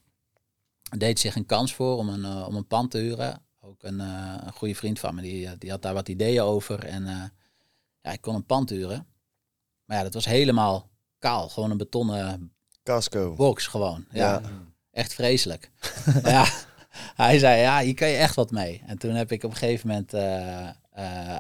deed 0.99 1.19
zich 1.21 1.37
een 1.37 1.47
kans 1.47 1.75
voor 1.75 1.97
om 1.97 2.09
een, 2.09 2.25
eh, 2.25 2.47
om 2.49 2.57
een 2.57 2.67
pand 2.67 2.91
te 2.91 2.99
huren. 2.99 3.43
Ook 3.61 3.83
een, 3.83 4.01
eh, 4.01 4.35
een 4.45 4.53
goede 4.53 4.75
vriend 4.75 4.99
van 4.99 5.15
me, 5.15 5.23
die, 5.23 5.59
die 5.59 5.71
had 5.71 5.83
daar 5.83 5.95
wat 5.95 6.09
ideeën 6.09 6.43
over. 6.43 6.85
En 6.85 7.05
ja, 8.01 8.13
ik 8.13 8.21
kon 8.21 8.35
een 8.35 8.47
pand 8.47 8.71
huren. 8.71 9.07
Maar 9.85 9.97
ja, 9.97 10.03
dat 10.03 10.15
was 10.15 10.25
helemaal 10.25 10.91
kaal. 11.19 11.49
Gewoon 11.49 11.71
een 11.71 11.77
betonnen 11.77 12.53
Casco. 12.83 13.35
box 13.35 13.67
gewoon. 13.67 14.05
Ja, 14.11 14.33
Ja. 14.33 14.41
echt 14.91 15.15
vreselijk. 15.15 15.71
maar 16.23 16.33
ja, 16.33 16.47
hij 17.15 17.39
zei, 17.39 17.61
ja, 17.61 17.81
hier 17.81 17.95
kan 17.95 18.09
je 18.09 18.17
echt 18.17 18.35
wat 18.35 18.51
mee. 18.51 18.83
En 18.87 18.99
toen 18.99 19.15
heb 19.15 19.33
ik 19.33 19.45
op 19.45 19.51
een 19.51 19.57
gegeven 19.57 19.89
moment 19.89 20.15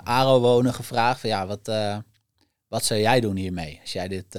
Aro 0.04 0.40
Wonen 0.40 0.74
gevraagd 0.74 1.20
van, 1.20 1.30
ja, 1.30 1.46
wat, 1.46 1.72
wat 2.68 2.84
zou 2.84 3.00
jij 3.00 3.20
doen 3.20 3.36
hiermee? 3.36 3.78
Als 3.82 3.92
jij 3.92 4.08
dit, 4.08 4.38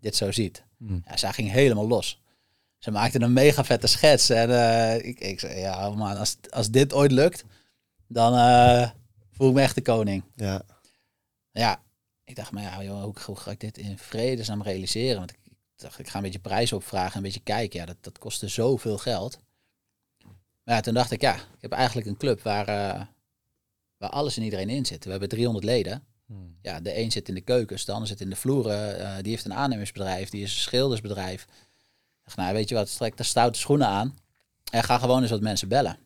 dit 0.00 0.16
zo 0.16 0.32
ziet. 0.32 0.64
Hmm. 0.78 1.02
Ja, 1.06 1.16
zij 1.16 1.32
ging 1.32 1.50
helemaal 1.50 1.86
los. 1.86 2.20
Ze 2.78 2.90
maakte 2.90 3.20
een 3.20 3.32
mega 3.32 3.64
vette 3.64 3.86
schets. 3.86 4.30
En 4.30 4.50
eh, 4.50 5.08
ik, 5.08 5.20
ik 5.20 5.40
zei, 5.40 5.58
ja 5.58 5.90
man, 5.90 6.16
als, 6.16 6.36
als 6.50 6.70
dit 6.70 6.92
ooit 6.92 7.12
lukt, 7.12 7.44
dan 8.08 8.34
eh, 8.34 8.90
voel 9.30 9.48
ik 9.48 9.54
me 9.54 9.60
echt 9.60 9.74
de 9.74 9.82
koning. 9.82 10.24
Ja. 10.34 10.62
Ja, 11.52 11.82
ik 12.24 12.36
dacht, 12.36 12.52
maar 12.52 12.62
ja, 12.62 12.82
joh, 12.82 13.02
hoe, 13.02 13.14
hoe 13.24 13.36
ga 13.36 13.50
ik 13.50 13.60
dit 13.60 13.78
in 13.78 13.98
vredesnaam 13.98 14.62
realiseren? 14.62 15.18
Want 15.18 15.30
ik, 15.30 15.38
ik 15.44 15.56
dacht, 15.76 15.98
ik 15.98 16.08
ga 16.08 16.16
een 16.16 16.22
beetje 16.22 16.38
prijzen 16.38 16.76
opvragen, 16.76 17.16
een 17.16 17.22
beetje 17.22 17.40
kijken. 17.40 17.80
Ja, 17.80 17.86
dat, 17.86 17.96
dat 18.00 18.18
kostte 18.18 18.48
zoveel 18.48 18.98
geld. 18.98 19.40
Maar 20.62 20.74
ja, 20.74 20.80
toen 20.80 20.94
dacht 20.94 21.10
ik, 21.10 21.20
ja, 21.20 21.34
ik 21.34 21.60
heb 21.60 21.72
eigenlijk 21.72 22.06
een 22.06 22.16
club 22.16 22.42
waar, 22.42 22.68
eh, 22.68 23.06
waar 23.96 24.10
alles 24.10 24.36
en 24.36 24.42
iedereen 24.42 24.68
in 24.68 24.86
zit. 24.86 25.04
We 25.04 25.10
hebben 25.10 25.28
300 25.28 25.64
leden. 25.64 26.06
Hmm. 26.26 26.56
Ja, 26.62 26.80
de 26.80 26.98
een 26.98 27.12
zit 27.12 27.28
in 27.28 27.34
de 27.34 27.40
keukens, 27.40 27.84
de 27.84 27.92
ander 27.92 28.08
zit 28.08 28.20
in 28.20 28.30
de 28.30 28.36
vloeren. 28.36 28.98
eh, 28.98 29.22
die 29.22 29.30
heeft 29.30 29.44
een 29.44 29.54
aannemersbedrijf, 29.54 30.28
die 30.28 30.42
is 30.42 30.54
een 30.54 30.60
schildersbedrijf. 30.60 31.42
Ik 31.42 32.22
dacht, 32.24 32.36
nou, 32.36 32.54
weet 32.54 32.68
je 32.68 32.74
wat, 32.74 32.96
trek 32.96 33.16
de 33.16 33.22
stoute 33.22 33.58
schoenen 33.58 33.86
aan. 33.86 34.18
En 34.70 34.84
ga 34.84 34.98
gewoon 34.98 35.22
eens 35.22 35.30
wat 35.30 35.40
mensen 35.40 35.68
bellen. 35.68 35.98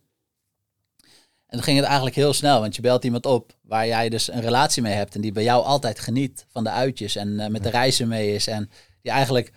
En 1.47 1.57
dan 1.57 1.63
ging 1.63 1.77
het 1.77 1.87
eigenlijk 1.87 2.17
heel 2.17 2.33
snel, 2.33 2.61
want 2.61 2.77
je 2.77 2.83
belt 2.83 3.05
iemand 3.05 3.27
op 3.27 3.53
waar 3.63 3.87
jij 3.87 4.09
dus 4.09 4.33
een 4.33 4.41
relatie 4.41 4.83
mee 4.83 4.95
hebt 4.95 5.15
en 5.15 5.21
die 5.21 5.33
bij 5.33 5.43
jou 5.43 5.65
altijd 5.65 6.01
geniet 6.01 6.47
van 6.49 6.65
de 6.65 6.71
uitjes 6.71 7.17
en 7.17 7.41
eh, 7.41 7.49
met 7.49 7.63
de 7.63 7.71
reizen 7.71 8.09
mee 8.09 8.35
is. 8.35 8.47
En 8.47 8.71
die 9.03 9.13
eigenlijk, 9.13 9.53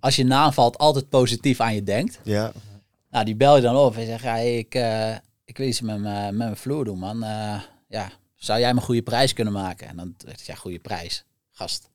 als 0.00 0.16
je 0.16 0.24
naam 0.24 0.52
valt, 0.52 0.78
altijd 0.78 1.08
positief 1.08 1.60
aan 1.60 1.74
je 1.74 1.82
denkt. 1.82 2.20
Ja. 2.22 2.52
Nou, 3.10 3.24
die 3.24 3.36
bel 3.36 3.56
je 3.56 3.62
dan 3.62 3.76
op 3.76 3.96
en 3.96 4.06
zegt, 4.06 4.22
ja, 4.22 4.30
hey, 4.30 4.58
ik, 4.58 4.74
eh, 4.74 5.14
ik 5.44 5.56
wil 5.56 5.66
iets 5.66 5.80
met 5.80 6.00
mijn, 6.00 6.24
met 6.24 6.46
mijn 6.46 6.56
vloer 6.56 6.84
doen, 6.84 6.98
man. 6.98 7.18
Ja, 7.88 8.12
zou 8.44 8.60
jij 8.60 8.72
me 8.72 8.78
een 8.78 8.84
goede 8.86 9.02
prijs 9.02 9.32
kunnen 9.32 9.52
maken? 9.52 9.88
En 9.88 9.96
dan 9.96 10.14
dacht 10.16 10.40
ik, 10.40 10.46
ja, 10.46 10.54
goede 10.54 10.78
prijs. 10.78 11.24
Gast, 11.50 11.90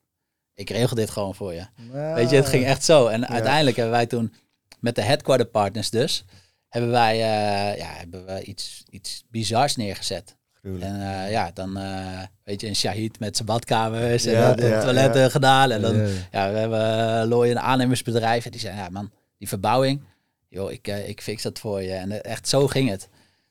ik 0.54 0.70
regel 0.70 0.96
dit 0.96 1.10
gewoon 1.10 1.34
voor 1.34 1.54
je. 1.54 1.66
Weet 2.14 2.30
je, 2.30 2.36
het 2.36 2.48
ging 2.48 2.64
echt 2.64 2.84
zo. 2.84 3.06
En 3.06 3.28
uiteindelijk 3.28 3.76
hebben 3.76 3.94
wij 3.94 4.06
toen 4.06 4.34
met 4.80 4.94
de 4.94 5.02
headquarter 5.02 5.46
partners 5.46 5.90
dus, 5.90 6.24
hebben 6.68 6.90
wij 6.90 7.12
eh, 7.14 7.78
ja, 7.78 7.86
hebben 7.92 8.26
we 8.26 8.42
iets, 8.42 8.84
iets 8.90 9.24
bizars 9.30 9.76
neergezet. 9.76 10.36
Gruwelijk. 10.52 10.90
En 10.90 11.24
eh, 11.24 11.30
ja, 11.30 11.50
dan 11.54 11.76
eh, 11.76 12.22
weet 12.44 12.60
je, 12.60 12.66
een 12.66 12.76
Shahid 12.76 13.18
met 13.18 13.36
zijn 13.36 13.48
badkamers 13.48 14.24
en 14.24 14.32
Ja, 14.32 14.54
de 14.54 14.78
toiletten 14.82 15.30
gedaan. 15.30 15.70
En 15.70 15.80
dan, 15.80 15.96
Ja. 16.30 16.52
we 16.52 16.58
hebben 16.58 16.80
uh, 16.80 17.28
Looi 17.28 17.50
een 17.50 17.60
aannemersbedrijf. 17.60 18.44
En 18.44 18.50
die 18.50 18.60
zei, 18.60 18.76
ja 18.76 18.88
man, 18.88 19.10
die 19.38 19.48
verbouwing, 19.48 20.02
joh, 20.48 20.72
ik, 20.72 20.86
ik 20.86 21.20
fix 21.20 21.42
dat 21.42 21.58
voor 21.58 21.82
je. 21.82 21.92
En 21.92 22.24
echt 22.24 22.48
zo 22.48 22.66
ging 22.66 22.88
het. 22.88 23.08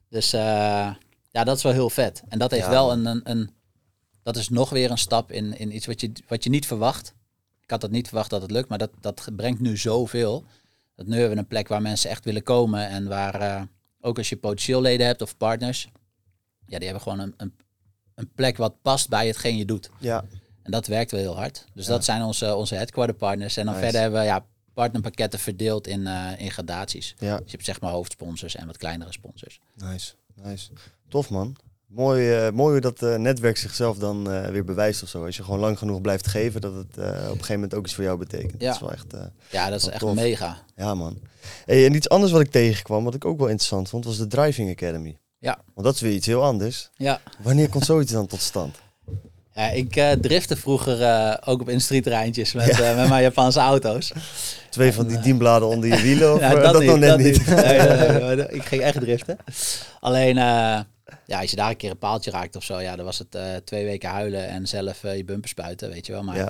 Dus 0.10 0.34
eh, 0.34 0.90
ja, 1.32 1.44
dat 1.44 1.58
is 1.58 1.64
wel 1.64 1.72
heel 1.72 1.90
vet. 1.90 2.24
En 2.28 2.40
dat 2.40 2.52
heeft 2.52 2.64
Ja, 2.66 2.70
wel 2.70 2.92
een, 2.92 3.06
een, 3.06 3.22
een, 3.24 3.50
dat 4.24 4.38
is 4.38 4.50
nog 4.50 4.70
weer 4.70 4.92
een 4.92 4.98
stap 4.98 5.32
in, 5.32 5.58
in 5.58 5.76
iets 5.76 5.86
wat 5.86 6.02
je, 6.02 6.12
wat 6.28 6.44
je 6.44 6.50
niet 6.50 6.66
verwacht. 6.66 7.14
Ik 7.62 7.70
had 7.70 7.82
dat 7.82 7.92
niet 7.92 8.08
verwacht 8.08 8.30
dat 8.30 8.42
het 8.42 8.52
lukt, 8.52 8.70
maar 8.70 8.78
dat, 8.78 8.92
dat 9.00 9.30
brengt 9.36 9.60
nu 9.60 9.78
zoveel. 9.78 10.44
Dat 10.96 11.06
nu 11.08 11.14
hebben 11.14 11.32
we 11.34 11.38
een 11.38 11.48
plek 11.48 11.68
waar 11.68 11.82
mensen 11.82 12.10
echt 12.10 12.26
willen 12.26 12.44
komen. 12.44 12.88
En 12.88 13.08
waar, 13.08 13.42
eh, 13.42 13.62
ook 14.02 14.18
als 14.18 14.30
je 14.30 14.38
potentieel 14.38 14.82
leden 14.82 15.06
hebt 15.06 15.22
of 15.22 15.38
partners, 15.38 15.90
ja, 16.66 16.78
die 16.78 16.88
hebben 16.88 17.02
gewoon 17.02 17.20
een, 17.20 17.34
een, 17.38 17.54
een 18.16 18.32
plek 18.36 18.58
wat 18.58 18.82
past 18.82 19.10
bij 19.10 19.28
hetgeen 19.28 19.58
je 19.58 19.66
doet. 19.66 19.90
Ja. 20.00 20.26
En 20.64 20.72
dat 20.72 20.88
werkt 20.88 21.12
wel 21.12 21.20
heel 21.20 21.36
hard. 21.36 21.66
Dus 21.74 21.86
dat 21.86 22.06
zijn 22.06 22.24
onze, 22.24 22.56
onze 22.56 22.76
headquarter 22.76 23.16
partners. 23.16 23.58
En 23.58 23.66
dan 23.66 23.74
Nice. 23.74 23.86
verder 23.86 24.02
hebben 24.02 24.20
we 24.20 24.26
ja, 24.26 24.46
partnerpakketten 24.74 25.40
verdeeld 25.40 25.88
in, 25.88 26.08
eh, 26.08 26.32
in 26.38 26.52
gradaties. 26.52 27.16
Ja. 27.18 27.36
Dus 27.38 27.46
je 27.46 27.52
hebt 27.52 27.66
zeg 27.66 27.82
maar 27.82 27.92
hoofdsponsors 27.92 28.56
en 28.56 28.68
wat 28.68 28.78
kleinere 28.78 29.12
sponsors. 29.12 29.60
Nice. 29.76 30.14
Nice. 30.44 30.70
Tof 31.10 31.30
man. 31.30 31.56
Mooi, 31.88 32.32
eh, 32.32 32.52
mooi 32.52 32.72
hoe 32.72 32.82
dat 32.82 33.02
eh, 33.02 33.16
netwerk 33.16 33.58
zichzelf 33.58 33.98
dan 33.98 34.32
eh, 34.32 34.50
weer 34.50 34.66
bewijst 34.66 35.04
of 35.04 35.10
zo. 35.10 35.26
Als 35.26 35.38
je 35.38 35.44
gewoon 35.44 35.60
lang 35.60 35.78
genoeg 35.78 36.02
blijft 36.02 36.28
geven, 36.28 36.62
dat 36.62 36.74
het 36.74 36.98
op 36.98 37.04
een 37.04 37.30
gegeven 37.30 37.54
moment 37.54 37.74
ook 37.74 37.86
iets 37.86 37.96
voor 37.96 38.04
jou 38.04 38.18
betekent. 38.18 38.62
Ja. 38.62 38.66
Dat 38.66 38.76
is 38.76 38.82
wel 38.82 38.92
echt... 38.92 39.14
Ja, 39.52 39.70
dat 39.70 39.80
is 39.82 39.88
echt 39.88 40.00
tof. 40.00 40.16
mega. 40.16 40.58
Ja, 40.76 40.96
man. 40.96 41.18
Hey, 41.66 41.86
en 41.86 41.96
iets 41.96 42.10
anders 42.10 42.32
wat 42.32 42.42
ik 42.42 42.52
tegenkwam, 42.52 43.04
wat 43.04 43.16
ik 43.16 43.26
ook 43.26 43.38
wel 43.38 43.48
interessant 43.48 43.90
vond, 43.90 44.06
was 44.06 44.18
de 44.18 44.28
Driving 44.28 44.70
Academy. 44.72 45.18
Ja. 45.40 45.60
Want 45.74 45.88
dat 45.88 45.96
is 45.96 46.02
weer 46.02 46.14
iets 46.14 46.26
heel 46.26 46.44
anders. 46.44 46.90
Ja. 46.96 47.22
Wanneer 47.40 47.70
komt 47.70 47.86
zoiets 47.86 48.12
dan 48.12 48.28
tot 48.28 48.42
stand? 48.42 48.76
Ja, 49.54 49.70
ik 49.70 49.96
eh 49.96 50.12
drifte 50.12 50.56
vroeger 50.56 51.02
eh, 51.02 51.36
ook 51.46 51.62
op 51.62 51.70
industrieterreintjes 51.70 52.54
met, 52.54 52.80
eh, 52.80 52.96
met 52.96 53.10
mijn 53.10 53.22
Japanse 53.22 53.60
auto's. 53.60 54.12
Twee 54.70 54.94
van 54.94 55.08
die 55.08 55.20
dienbladen 55.20 55.68
onder 55.68 55.90
je 55.90 56.02
wielen? 56.08 56.34
Of 56.34 56.40
Ja, 56.40 56.56
eh, 56.56 56.72
dat, 56.72 56.84
nog 56.84 56.98
net 56.98 57.10
dat 57.10 57.20
niet? 57.20 57.48
Nee, 57.48 57.78
nee, 57.80 57.98
nee, 57.98 58.36
nee, 58.36 58.48
ik 58.60 58.66
ging 58.66 58.82
echt 58.82 59.00
driften. 59.00 59.38
Alleen, 60.00 60.36
ja, 60.36 60.86
als 61.26 61.50
je 61.50 61.56
daar 61.56 61.70
een 61.70 61.78
keer 61.78 61.92
een 61.92 61.98
paaltje 61.98 62.32
raakt 62.32 62.56
of 62.56 62.64
zo, 62.64 62.82
ja, 62.82 62.96
dan 62.96 63.06
was 63.06 63.18
het 63.18 63.66
twee 63.66 63.86
weken 63.86 64.10
huilen 64.10 64.48
en 64.48 64.68
zelf 64.68 65.02
je 65.02 65.24
bumper 65.26 65.50
spuiten, 65.50 65.90
weet 65.90 66.06
je 66.06 66.12
wel. 66.12 66.24
Maar 66.24 66.38
ja. 66.38 66.48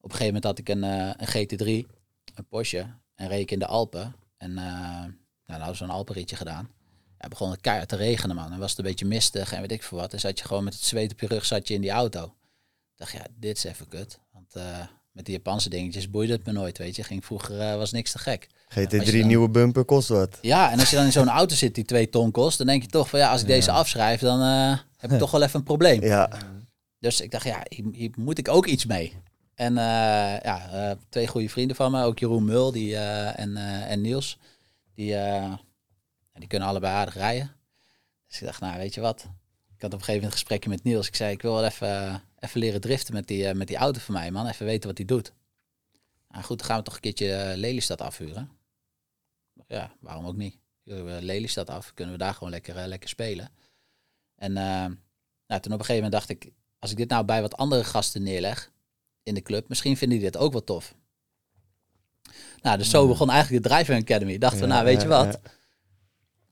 op 0.00 0.12
een 0.12 0.16
gegeven 0.16 0.26
moment 0.26 0.44
had 0.44 0.58
ik 0.58 0.68
een, 0.68 0.82
een 0.82 1.28
GT3, 1.28 1.90
een 2.34 2.46
Porsche, 2.48 2.86
en 3.14 3.28
reed 3.28 3.40
ik 3.40 3.50
in 3.50 3.58
de 3.58 3.66
Alpen. 3.66 4.14
En 4.38 4.54
nou, 4.54 5.12
dan 5.46 5.56
hadden 5.56 5.68
we 5.68 5.76
zo'n 5.76 5.90
Alpenritje 5.90 6.36
gedaan. 6.36 6.75
Ja, 7.20 7.28
begon 7.28 7.50
het 7.50 7.60
keihard 7.60 7.88
te 7.88 7.96
regenen, 7.96 8.36
man. 8.36 8.52
En 8.52 8.58
was 8.58 8.70
het 8.70 8.78
een 8.78 8.84
beetje 8.84 9.06
mistig 9.06 9.52
en 9.52 9.60
weet 9.60 9.72
ik 9.72 9.82
veel 9.82 9.98
wat. 9.98 10.12
En 10.12 10.20
zat 10.20 10.38
je 10.38 10.44
gewoon 10.44 10.64
met 10.64 10.74
het 10.74 10.82
zweet 10.82 11.12
op 11.12 11.20
je 11.20 11.26
rug 11.26 11.44
zat 11.44 11.68
je 11.68 11.74
in 11.74 11.80
die 11.80 11.90
auto. 11.90 12.24
Ik 12.24 12.96
dacht, 12.96 13.12
ja, 13.12 13.22
dit 13.38 13.56
is 13.56 13.64
even 13.64 13.88
kut. 13.88 14.18
Want 14.32 14.54
eh, 14.54 14.78
met 15.12 15.24
die 15.24 15.34
Japanse 15.34 15.68
dingetjes 15.68 16.10
boeide 16.10 16.32
het 16.32 16.46
me 16.46 16.52
nooit, 16.52 16.78
weet 16.78 16.96
je. 16.96 17.02
Ging 17.02 17.24
vroeger, 17.24 17.60
eh, 17.60 17.76
was 17.76 17.92
niks 17.92 18.12
te 18.12 18.18
gek. 18.18 18.48
Als 18.68 18.84
GT3 18.84 19.04
je 19.12 19.18
dan- 19.18 19.26
nieuwe 19.26 19.48
bumper 19.50 19.84
kost 19.84 20.08
wat. 20.08 20.38
Ja, 20.40 20.70
en 20.72 20.78
als 20.80 20.90
je 20.90 20.96
dan 20.96 21.04
in 21.04 21.12
zo'n 21.12 21.28
auto 21.28 21.54
zit 21.54 21.74
die 21.74 21.84
twee 21.84 22.08
ton 22.08 22.30
kost, 22.30 22.58
dan 22.58 22.66
denk 22.66 22.82
je 22.82 22.88
toch 22.88 23.08
van 23.08 23.18
ja, 23.18 23.30
als 23.30 23.40
ik 23.40 23.46
deze 23.46 23.70
afschrijf, 23.70 24.20
dan 24.20 24.40
eh, 24.40 24.78
heb 24.96 25.12
ik 25.12 25.18
toch 25.18 25.30
wel 25.30 25.42
even 25.42 25.58
een 25.58 25.64
probleem. 25.64 26.02
Ja, 26.02 26.30
Dus 26.98 27.20
ik 27.20 27.30
dacht, 27.30 27.44
ja, 27.44 27.62
hier, 27.68 27.84
hier 27.92 28.10
moet 28.16 28.38
ik 28.38 28.48
ook 28.48 28.66
iets 28.66 28.84
mee. 28.86 29.12
En 29.54 29.74
ja, 29.74 30.96
twee 31.08 31.26
goede 31.26 31.48
vrienden 31.48 31.76
van 31.76 31.90
me, 31.92 32.04
ook 32.04 32.18
Jeroen 32.18 32.44
Mul 32.44 32.72
die, 32.72 32.96
en, 32.96 33.56
en 33.86 34.00
Niels, 34.00 34.38
die, 34.94 35.14
eh, 36.36 36.40
die 36.40 36.48
kunnen 36.48 36.68
allebei 36.68 36.94
aardig 36.94 37.14
rijden. 37.14 37.56
Dus 38.28 38.40
ik 38.40 38.46
dacht, 38.46 38.60
nou 38.60 38.78
weet 38.78 38.94
je 38.94 39.00
wat, 39.00 39.20
ik 39.74 39.82
had 39.82 39.92
op 39.92 39.98
een 39.98 40.04
gegeven 40.04 40.14
moment 40.14 40.24
een 40.24 40.38
gesprekje 40.38 40.70
met 40.70 40.82
Niels. 40.82 41.06
Ik 41.06 41.16
zei, 41.16 41.32
ik 41.32 41.42
wil 41.42 41.52
wel 41.52 41.64
even, 41.64 42.22
even 42.38 42.60
leren 42.60 42.80
driften 42.80 43.14
met 43.14 43.26
die, 43.26 43.46
eh, 43.48 43.54
met 43.54 43.68
die 43.68 43.76
auto 43.76 44.00
van 44.00 44.14
mij, 44.14 44.30
man. 44.30 44.46
Even 44.46 44.66
weten 44.66 44.88
wat 44.88 44.98
hij 44.98 45.06
doet. 45.06 45.32
Nou 46.36 46.48
goed, 46.48 46.58
dan 46.58 46.66
gaan 46.66 46.78
we 46.78 46.84
toch 46.84 46.94
een 46.94 47.00
keertje 47.00 47.32
eh, 47.32 47.56
Lelystad 47.56 48.00
afhuren. 48.00 48.50
Ja, 49.66 49.92
waarom 50.00 50.26
ook 50.26 50.36
niet? 50.36 50.58
Huren 50.82 51.04
we 51.04 51.22
Lelystad 51.22 51.70
af, 51.70 51.94
kunnen 51.94 52.14
we 52.14 52.20
daar 52.20 52.34
gewoon 52.34 52.50
lekker, 52.50 52.76
eh, 52.76 52.86
lekker 52.86 53.08
spelen. 53.08 53.50
En 54.34 54.56
eh, 54.56 54.86
nou, 55.46 55.60
toen 55.60 55.72
op 55.72 55.78
een 55.78 55.84
gegeven 55.84 55.94
moment 55.94 56.12
dacht 56.12 56.28
ik, 56.28 56.52
als 56.78 56.90
ik 56.90 56.96
dit 56.96 57.08
nou 57.08 57.24
bij 57.24 57.40
wat 57.40 57.56
andere 57.56 57.84
gasten 57.84 58.22
neerleg 58.22 58.70
in 59.22 59.34
de 59.34 59.42
club, 59.42 59.68
misschien 59.68 59.96
vinden 59.96 60.18
die 60.18 60.30
dit 60.30 60.40
ook 60.40 60.52
wel 60.52 60.64
tof. 60.64 60.94
Nou, 62.62 62.78
dus 62.78 62.90
zo 62.90 63.08
begon 63.08 63.30
eigenlijk 63.30 63.62
de 63.62 63.68
Driving 63.68 64.02
Academy. 64.02 64.32
Ik 64.32 64.40
dacht 64.40 64.66
nou 64.66 64.84
weet 64.84 65.02
je 65.02 65.08
ja, 65.08 65.24
wat, 65.24 65.40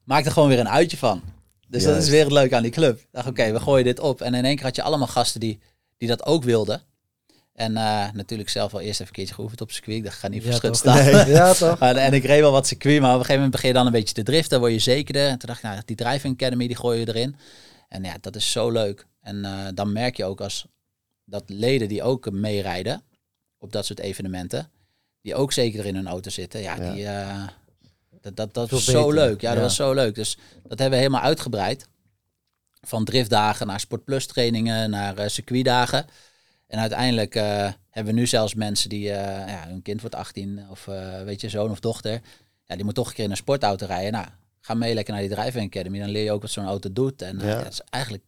maak 0.05 0.25
er 0.25 0.31
gewoon 0.33 0.49
weer 0.49 0.59
een 0.59 0.69
uitje 0.69 0.97
van. 0.97 1.23
Dus 1.69 1.85
dat 1.85 1.97
is 2.03 2.09
weer 2.09 2.23
het 2.25 2.33
leuke 2.33 2.57
aan 2.57 2.63
die 2.63 2.71
club. 2.71 2.99
Ik 2.99 3.07
dacht, 3.11 3.29
oké, 3.29 3.53
we 3.53 3.61
gooien 3.61 3.85
dit 3.85 4.01
op. 4.01 4.21
En 4.21 4.35
in 4.35 4.45
één 4.45 4.55
keer 4.57 4.65
had 4.65 4.77
je 4.77 4.83
allemaal 4.83 5.07
gasten 5.07 5.41
die, 5.41 5.59
die 5.97 6.09
dat 6.09 6.25
ook 6.27 6.45
wilden. 6.45 6.83
En 7.55 7.77
eh, 7.77 8.07
natuurlijk 8.13 8.49
zelf 8.49 8.73
wel 8.73 8.81
eerst 8.81 8.93
even 9.01 9.07
een 9.07 9.13
keertje 9.13 9.35
geoefend 9.35 9.61
op 9.61 9.71
circuit. 9.73 9.97
Ik 9.97 10.03
dacht, 10.05 10.15
ik 10.17 10.21
ga 10.23 10.29
niet 10.29 10.43
Ja, 10.43 10.49
verschut 10.49 10.77
staan. 10.77 11.29
Ja, 11.29 11.53
toch? 11.55 11.79
Maar- 11.81 11.97
en 11.97 12.13
ik 12.13 12.25
reed 12.25 12.41
wel 12.41 12.53
wat 12.53 12.67
circuit, 12.67 13.01
maar 13.01 13.11
op 13.15 13.19
een 13.19 13.25
gegeven 13.25 13.35
moment 13.35 13.53
begin 13.53 13.69
je 13.69 13.75
dan 13.75 13.87
een 13.87 13.93
beetje 13.93 14.15
te 14.15 14.23
driften. 14.23 14.59
word 14.59 14.73
je 14.73 14.79
zekerder. 14.79 15.29
En 15.29 15.39
toen 15.39 15.49
dacht 15.49 15.63
ik, 15.63 15.71
nou, 15.71 15.83
die 15.85 15.97
Driving 15.97 16.35
Academy, 16.35 16.67
die 16.67 16.77
gooi 16.77 16.99
je 17.01 17.09
erin. 17.09 17.37
En 17.89 18.05
ja, 18.05 18.17
dat 18.21 18.37
is 18.37 18.51
zo 18.53 18.71
leuk. 18.71 19.07
En 19.21 19.45
eh, 19.45 19.53
dan 19.75 19.93
merk 19.93 20.17
je 20.17 20.25
ook 20.25 20.41
als 20.41 20.67
dat 21.25 21.43
leden 21.47 21.89
die 21.89 22.03
ook 22.03 22.31
meerijden 22.31 23.03
op 23.59 23.73
dat 23.73 23.87
soort 23.87 24.01
evenementen, 24.01 24.71
die 25.21 25.35
ook 25.35 25.53
zeker 25.53 25.87
in 25.87 25.95
hun 25.95 26.07
auto 26.09 26.31
zitten. 26.31 26.61
Ja, 26.61 26.77
Ja. 26.77 26.93
die, 26.93 27.07
eh, 27.07 27.43
dat, 28.25 28.37
dat, 28.37 28.55
dat 28.55 28.71
was 28.71 28.85
zo 28.85 29.11
leuk. 29.11 29.41
Ja, 29.41 29.49
dat 29.49 29.57
Ja. 29.57 29.63
was 29.63 29.75
zo 29.75 29.93
leuk. 29.93 30.15
Dus 30.15 30.37
dat 30.63 30.79
hebben 30.79 30.99
we 30.99 31.05
helemaal 31.05 31.21
uitgebreid. 31.23 31.89
Van 32.81 33.05
driftdagen 33.05 33.67
naar 33.67 33.81
Sportplus 33.81 34.27
trainingen, 34.27 34.91
naar 34.91 35.17
eh, 35.19 35.29
circuitdagen. 35.29 36.07
En 36.67 36.79
uiteindelijk 36.79 37.35
eh, 37.35 37.73
hebben 37.91 38.15
we 38.15 38.21
nu 38.21 38.27
zelfs 38.27 38.55
mensen 38.55 38.89
die, 38.89 39.11
eh, 39.11 39.49
ja, 39.49 39.65
hun 39.69 39.83
kind 39.83 40.01
wordt 40.01 40.15
18 40.17 40.61
of 40.71 40.89
eh, 40.89 41.23
weet 41.23 41.41
je, 41.41 41.49
zoon 41.49 41.71
of 41.71 41.81
dochter. 41.81 42.21
Ja, 42.65 42.75
die 42.75 42.85
moet 42.85 42.95
toch 42.95 43.09
een 43.09 43.15
keer 43.15 43.25
in 43.25 43.31
een 43.31 43.37
sportauto 43.37 43.87
rijden. 43.87 44.13
Nou, 44.13 44.27
ga 44.61 44.75
mee 44.75 44.95
lekker 44.95 45.13
naar 45.15 45.23
die 45.23 45.33
Driving 45.35 45.67
Academy. 45.67 45.99
Dan 45.99 46.09
leer 46.09 46.25
je 46.25 46.33
ook 46.33 46.43
wat 46.43 46.51
zo'n 46.51 46.67
auto 46.67 46.93
doet. 46.93 47.23
En 47.23 47.41
eh, 47.41 47.47
Ja. 47.49 47.53
ja, 47.59 47.63
het 47.65 47.73
is 47.73 47.81
eigenlijk 47.91 48.25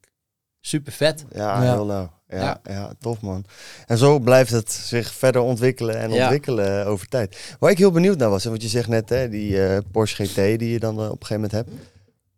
super 0.60 0.92
vet. 0.92 1.24
Ja, 1.32 1.62
Ja. 1.64 1.72
heel 1.74 1.86
lauw. 1.86 2.12
Ja, 2.28 2.60
ja. 2.64 2.92
Tof 3.00 3.20
man. 3.20 3.44
En 3.86 3.98
zo 3.98 4.18
blijft 4.18 4.50
het 4.50 4.72
zich 4.72 5.14
verder 5.14 5.40
ontwikkelen 5.40 5.98
en 5.98 6.10
ontwikkelen 6.10 6.86
over 6.86 7.08
tijd. 7.08 7.56
Waar 7.58 7.70
ik 7.70 7.78
heel 7.78 7.90
benieuwd 7.90 8.18
naar 8.18 8.30
was, 8.30 8.44
en 8.44 8.50
wat 8.50 8.62
je 8.62 8.68
zegt 8.68 8.88
net, 8.88 9.08
hè, 9.08 9.28
die 9.28 9.66
eh, 9.66 9.78
Porsche 9.92 10.24
GT 10.24 10.34
die 10.34 10.70
je 10.70 10.78
dan 10.78 10.98
eh, 10.98 11.04
op 11.04 11.20
een 11.20 11.26
gegeven 11.26 11.34
moment 11.34 11.52
hebt. 11.52 11.70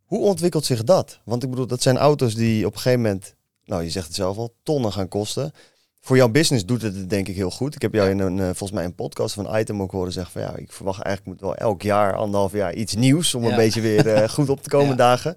Hoe 0.05 0.19
ontwikkelt 0.21 0.65
zich 0.65 0.85
dat? 0.85 1.21
Want 1.25 1.43
ik 1.43 1.51
bedoel, 1.51 1.67
dat 1.67 1.83
zijn 1.83 1.97
auto's 1.97 2.35
die 2.35 2.67
op 2.67 2.75
een 2.75 2.81
gegeven 2.81 3.03
moment, 3.03 3.35
nou 3.65 3.83
je 3.83 3.91
zegt 3.91 4.07
het 4.07 4.15
zelf 4.15 4.37
al, 4.37 4.55
tonnen 4.63 4.93
gaan 4.93 5.09
kosten. 5.09 5.53
Voor 6.01 6.17
jouw 6.17 6.29
business 6.29 6.67
doet 6.67 6.83
het 6.83 6.97
het 6.97 7.11
denk 7.11 7.29
ik 7.29 7.37
heel 7.37 7.51
goed. 7.51 7.75
Ik 7.75 7.83
heb 7.83 7.95
jou 7.95 8.11
in 8.11 8.19
een, 8.19 8.39
eh, 8.39 8.45
volgens 8.45 8.71
mij 8.71 8.85
een 8.85 8.95
podcast 8.95 9.35
van 9.35 9.59
Item 9.59 9.83
ook 9.83 9.91
horen 9.91 10.13
zeggen 10.13 10.33
van 10.33 10.43
ja, 10.43 10.57
ik 10.57 10.73
verwacht 10.73 11.03
eigenlijk 11.03 11.41
moet 11.41 11.49
wel 11.49 11.57
elk 11.57 11.83
jaar, 11.83 12.15
anderhalf 12.17 12.53
jaar 12.53 12.75
iets 12.75 12.95
nieuws 12.95 13.35
om 13.35 13.45
een 13.45 13.57
beetje 13.57 13.81
weer 13.81 14.29
goed 14.29 14.49
op 14.49 14.63
te 14.63 14.69
komen 14.69 14.91
Ja. 14.97 14.97
dagen. 14.97 15.37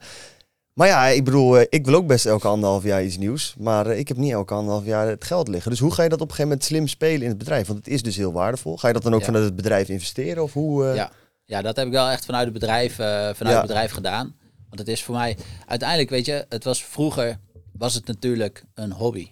Maar 0.74 0.88
ja, 0.88 1.06
ik 1.08 1.24
bedoel, 1.24 1.58
eh, 1.58 1.66
ik 1.70 1.86
wil 1.86 1.94
ook 1.96 2.08
best 2.08 2.26
elke 2.26 2.48
anderhalf 2.48 2.84
jaar 2.84 3.04
iets 3.04 3.18
nieuws. 3.18 3.56
Maar 3.58 3.88
eh, 3.88 4.00
ik 4.00 4.08
heb 4.08 4.18
niet 4.18 4.32
elke 4.32 4.54
anderhalf 4.54 4.86
jaar 4.86 5.08
het 5.08 5.24
geld 5.24 5.48
liggen. 5.48 5.72
Dus 5.72 5.80
hoe 5.80 5.92
ga 5.94 6.04
je 6.04 6.10
dat 6.10 6.22
op 6.22 6.30
een 6.30 6.36
gegeven 6.36 6.50
moment 6.52 6.68
slim 6.70 6.88
spelen 6.88 7.22
in 7.22 7.30
het 7.30 7.38
bedrijf? 7.38 7.68
Want 7.68 7.80
het 7.80 7.88
is 7.88 8.02
dus 8.04 8.16
heel 8.16 8.32
waardevol. 8.34 8.78
Ga 8.78 8.88
je 8.88 8.94
dat 8.94 9.04
dan 9.04 9.14
ook 9.14 9.20
Ja. 9.20 9.26
vanuit 9.26 9.44
het 9.46 9.56
bedrijf 9.56 9.90
investeren? 9.90 10.44
Of 10.44 10.54
hoe? 10.54 10.86
eh, 10.88 10.96
Ja. 10.96 11.12
Ja, 11.46 11.62
dat 11.62 11.76
heb 11.76 11.86
ik 11.86 11.92
wel 11.92 12.10
echt 12.10 12.26
vanuit 12.26 12.44
het 12.44 12.54
bedrijf, 12.54 12.96
vanuit 12.96 13.38
Ja. 13.40 13.52
het 13.52 13.62
bedrijf 13.62 13.92
gedaan. 13.92 14.36
Want 14.68 14.80
het 14.80 14.88
is 14.88 15.04
voor 15.04 15.16
mij, 15.16 15.38
uiteindelijk 15.66 16.10
weet 16.10 16.26
je, 16.26 16.46
het 16.50 16.64
was 16.64 16.84
vroeger, 16.86 17.40
was 17.74 17.94
het 17.94 18.08
natuurlijk 18.08 18.64
een 18.74 18.92
hobby. 18.92 19.32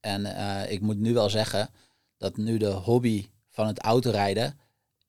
En 0.00 0.26
ik 0.70 0.80
moet 0.80 0.98
nu 0.98 1.12
wel 1.14 1.30
zeggen 1.30 1.68
dat 2.18 2.36
nu 2.36 2.56
de 2.58 2.66
hobby 2.70 3.26
van 3.50 3.66
het 3.66 3.78
autorijden 3.82 4.58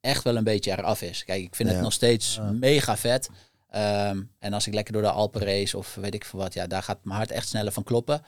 echt 0.01 0.23
wel 0.23 0.35
een 0.35 0.43
beetje 0.43 0.71
eraf 0.71 1.01
is. 1.01 1.23
Kijk, 1.23 1.41
ik 1.43 1.55
vind 1.55 1.69
Ja. 1.69 1.75
het 1.75 1.83
nog 1.83 1.93
steeds 1.93 2.39
mega 2.59 2.97
vet. 2.97 3.29
Ehm, 3.71 4.21
en 4.39 4.53
als 4.53 4.67
ik 4.67 4.73
lekker 4.73 4.93
door 4.93 5.01
de 5.01 5.09
Alpen 5.11 5.41
race 5.41 5.77
of 5.77 5.95
weet 5.95 6.13
ik 6.13 6.25
veel 6.25 6.39
wat, 6.39 6.53
ja, 6.53 6.67
daar 6.67 6.83
gaat 6.83 6.99
mijn 7.03 7.17
hart 7.17 7.31
echt 7.31 7.47
sneller 7.47 7.71
van 7.71 7.83
kloppen. 7.83 8.21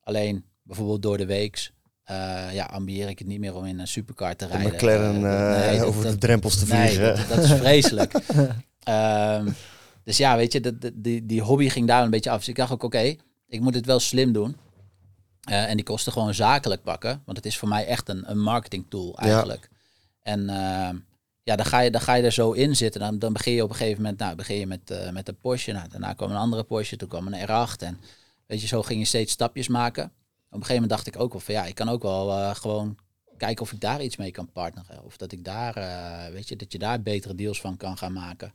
Alleen 0.00 0.44
bijvoorbeeld 0.62 1.02
door 1.02 1.16
de 1.18 1.26
weeks, 1.26 1.72
eh, 2.04 2.46
ja, 2.52 2.64
ambieer 2.64 3.08
ik 3.08 3.18
het 3.18 3.28
niet 3.28 3.40
meer 3.40 3.54
om 3.54 3.64
in 3.64 3.78
een 3.78 3.88
supercar 3.88 4.36
te 4.36 4.46
de 4.46 4.52
rijden. 4.52 4.72
McLaren 4.74 5.24
Eh, 5.24 5.72
eh, 5.72 5.78
dat- 5.78 5.86
over 5.88 6.04
de 6.04 6.18
drempels 6.18 6.58
te 6.58 6.66
Nee, 6.74 6.86
vliegen. 6.88 7.16
dat, 7.16 7.28
dat 7.28 7.44
is 7.44 7.52
vreselijk. 7.52 8.12
Ehm, 8.82 9.50
dus 10.04 10.16
ja, 10.16 10.36
weet 10.36 10.52
je, 10.52 10.60
dat- 10.60 10.90
die, 10.94 11.26
die 11.26 11.42
hobby 11.42 11.68
ging 11.68 11.86
daar 11.86 12.02
een 12.02 12.10
beetje 12.10 12.30
af. 12.30 12.38
Dus 12.38 12.48
ik 12.48 12.56
dacht 12.56 12.72
ook, 12.72 12.82
oké, 12.82 13.14
ik 13.48 13.60
moet 13.60 13.74
het 13.74 13.86
wel 13.86 14.00
slim 14.00 14.32
doen. 14.32 14.56
En 15.40 15.76
die 15.76 15.84
kosten 15.84 16.12
gewoon 16.12 16.34
zakelijk 16.34 16.82
pakken. 16.82 17.22
Want 17.24 17.36
het 17.36 17.46
is 17.46 17.58
voor 17.58 17.68
mij 17.68 17.86
echt 17.86 18.08
een, 18.08 18.30
een 18.30 18.38
marketing 18.40 18.86
tool 18.88 19.18
eigenlijk. 19.18 19.68
En 20.22 20.48
ehm, 20.48 20.96
ja, 21.42 21.56
dan 21.56 21.66
ga, 21.66 21.80
je, 21.80 21.90
dan 21.90 22.00
ga 22.00 22.14
je 22.14 22.22
er 22.22 22.32
zo 22.32 22.52
in 22.52 22.76
zitten. 22.76 23.00
Dan, 23.00 23.18
dan 23.18 23.32
begin 23.32 23.52
je 23.52 23.62
op 23.62 23.70
een 23.70 23.76
gegeven 23.76 24.02
moment, 24.02 24.18
nou, 24.18 24.34
begin 24.36 24.56
je 24.56 24.66
met, 24.66 24.90
eh, 24.90 25.10
met 25.10 25.28
een 25.28 25.38
Porsche. 25.40 25.72
Nou, 25.72 25.88
daarna 25.88 26.12
kwam 26.12 26.30
een 26.30 26.36
andere 26.36 26.62
Porsche, 26.62 26.96
toen 26.96 27.08
kwam 27.08 27.26
een 27.32 27.48
R8. 27.48 27.82
En 27.82 28.00
weet 28.46 28.60
je, 28.60 28.66
zo 28.66 28.82
ging 28.82 28.98
je 29.00 29.06
steeds 29.06 29.32
stapjes 29.32 29.68
maken. 29.68 30.04
Op 30.04 30.10
een 30.50 30.66
gegeven 30.66 30.72
moment 30.74 30.90
dacht 30.90 31.06
ik 31.06 31.20
ook 31.20 31.32
wel 31.32 31.40
van, 31.40 31.54
ja, 31.54 31.64
ik 31.64 31.74
kan 31.74 31.88
ook 31.88 32.02
wel 32.02 32.30
eh, 32.30 32.54
gewoon 32.54 32.96
kijken 33.36 33.62
of 33.62 33.72
ik 33.72 33.80
daar 33.80 34.02
iets 34.02 34.16
mee 34.16 34.30
kan 34.30 34.52
partneren. 34.52 35.04
Of 35.04 35.16
dat 35.16 35.32
ik 35.32 35.44
daar, 35.44 35.76
eh, 35.76 36.32
weet 36.32 36.48
je, 36.48 36.56
dat 36.56 36.72
je 36.72 36.78
daar 36.78 37.02
betere 37.02 37.34
deals 37.34 37.60
van 37.60 37.76
kan 37.76 37.96
gaan 37.98 38.12
maken. 38.12 38.54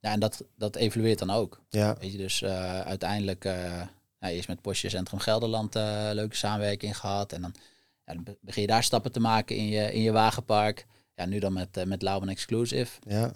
Ja, 0.00 0.12
en 0.12 0.20
dat, 0.20 0.44
dat 0.56 0.76
evolueert 0.76 1.18
dan 1.18 1.30
ook. 1.30 1.60
Ja, 1.68 1.96
Weet 2.00 2.12
je, 2.12 2.18
dus 2.18 2.44
uiteindelijk, 2.84 3.44
nou, 4.20 4.34
eerst 4.34 4.48
met 4.48 4.60
Porsche 4.60 4.88
Centrum 4.88 5.18
Gelderland 5.18 5.74
leuke 6.12 6.36
samenwerking 6.36 6.96
gehad. 6.98 7.32
En 7.32 7.40
dan, 7.40 7.54
ja, 8.04 8.14
dan 8.14 8.22
be- 8.22 8.36
begin 8.40 8.62
je 8.62 8.68
daar 8.68 8.82
stappen 8.82 9.12
te 9.12 9.20
maken 9.20 9.56
in 9.56 9.66
je, 9.68 9.92
in 9.92 10.00
je 10.02 10.12
wagenpark. 10.12 10.86
Ja, 11.16 11.24
nu 11.26 11.38
dan 11.38 11.52
met, 11.52 11.76
eh, 11.76 11.84
met 11.84 12.02
Lauben 12.02 12.28
Exclusive. 12.28 12.92
ja. 13.08 13.32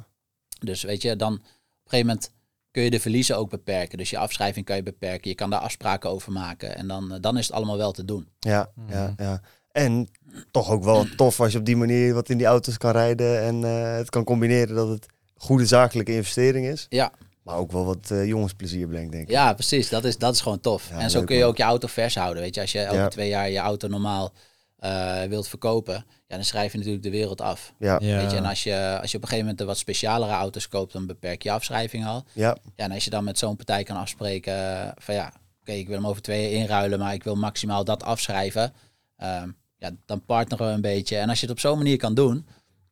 Dus 0.61 0.83
weet 0.83 1.03
je, 1.03 1.16
dan 1.16 1.33
op 1.33 1.39
een 1.39 1.45
gegeven 1.85 2.07
moment 2.07 2.31
kun 2.70 2.83
je 2.83 2.91
de 2.91 3.01
verliezen 3.01 3.37
ook 3.37 3.51
beperken. 3.51 3.99
Dus 3.99 4.11
je 4.11 4.18
afschrijving 4.18 4.64
kan 4.66 4.76
je 4.76 4.83
beperken. 4.83 5.31
Je 5.31 5.37
kan 5.37 5.51
daar 5.51 5.61
afspraken 5.61 6.11
over 6.11 6.33
maken. 6.33 6.76
En 6.76 6.89
dan, 6.89 7.12
eh, 7.14 7.20
dan 7.20 7.39
is 7.39 7.47
het 7.47 7.57
allemaal 7.57 7.76
wel 7.76 7.93
te 7.93 8.05
doen. 8.05 8.28
Ja, 8.39 8.70
ja, 8.89 9.14
ja. 9.16 9.41
En 9.72 10.09
toch 10.51 10.70
ook 10.70 10.85
wel 10.85 11.05
tof 11.16 11.41
als 11.41 11.53
je 11.53 11.59
op 11.59 11.64
die 11.64 11.76
manier 11.76 12.14
wat 12.14 12.28
in 12.28 12.37
die 12.39 12.47
auto's 12.47 12.76
kan 12.78 12.91
rijden 12.91 13.41
en 13.43 13.64
eh, 13.64 13.97
het 13.97 14.11
kan 14.11 14.24
combineren 14.24 14.74
dat 14.74 14.89
het 14.89 15.07
goede 15.37 15.66
zakelijke 15.66 16.14
investering 16.14 16.66
is. 16.66 16.87
Ja, 16.89 17.12
Maar 17.43 17.57
ook 17.57 17.72
wel 17.72 17.85
wat 17.85 18.11
eh, 18.11 18.26
jongensplezier 18.26 18.87
brengt, 18.87 19.12
denk 19.12 19.24
ik. 19.24 19.31
Ja, 19.31 19.53
precies. 19.53 19.89
Dat 19.89 20.05
is, 20.05 20.18
dat 20.18 20.35
is 20.35 20.41
gewoon 20.41 20.61
tof. 20.61 20.89
Ja, 20.89 20.99
en 20.99 21.11
zo 21.11 21.24
kun 21.24 21.35
je 21.35 21.41
man. 21.41 21.51
ook 21.51 21.57
je 21.57 21.62
auto 21.62 21.87
vers 21.89 22.14
houden. 22.14 22.43
Weet 22.43 22.55
je, 22.55 22.61
als 22.61 22.72
je 22.72 22.81
elke 22.81 22.97
Ja. 22.99 23.09
twee 23.09 23.28
jaar 23.28 23.51
je 23.51 23.59
auto 23.59 23.89
normaal 23.89 24.33
eh, 24.81 25.22
wilt 25.22 25.49
verkopen, 25.49 25.95
ja, 26.26 26.35
dan 26.35 26.45
schrijf 26.45 26.72
je 26.72 26.78
natuurlijk 26.78 27.05
de 27.05 27.11
wereld 27.11 27.41
af. 27.41 27.74
Ja, 27.78 27.99
Ja. 28.01 28.16
Weet 28.16 28.31
je, 28.31 28.37
en 28.37 28.45
als 28.45 28.62
je, 28.62 28.99
als 29.01 29.11
je 29.11 29.16
op 29.16 29.22
een 29.22 29.28
gegeven 29.28 29.39
moment 29.39 29.59
de 29.59 29.64
wat 29.64 29.78
specialere 29.78 30.33
auto's 30.33 30.68
koopt, 30.68 30.93
dan 30.93 31.07
beperk 31.07 31.43
je 31.43 31.51
afschrijving 31.51 32.07
al. 32.07 32.24
ja, 32.33 32.57
Ja, 32.76 32.85
en 32.85 32.93
als 32.93 33.05
je 33.05 33.11
dan 33.11 33.24
met 33.24 33.39
zo'n 33.39 33.57
partij 33.57 33.83
kan 33.83 33.97
afspreken 33.97 34.81
eh, 34.83 34.93
van 34.97 35.14
ja, 35.14 35.33
oké, 35.61 35.72
ik 35.72 35.87
wil 35.87 35.97
hem 35.97 36.07
over 36.07 36.22
twee 36.22 36.43
jaar 36.43 36.61
inruilen, 36.61 36.99
maar 36.99 37.14
ik 37.14 37.24
wil 37.24 37.35
maximaal 37.35 37.85
dat 37.85 38.03
afschrijven. 38.03 38.72
Ehm, 39.16 39.51
ja, 39.76 39.91
dan 40.07 40.24
partneren 40.24 40.66
we 40.66 40.72
een 40.72 40.81
beetje. 40.81 41.16
En 41.16 41.28
als 41.28 41.41
je 41.41 41.47
het 41.47 41.55
op 41.55 41.61
zo'n 41.61 41.78
manier 41.78 41.97
kan 41.97 42.14
doen, 42.14 42.47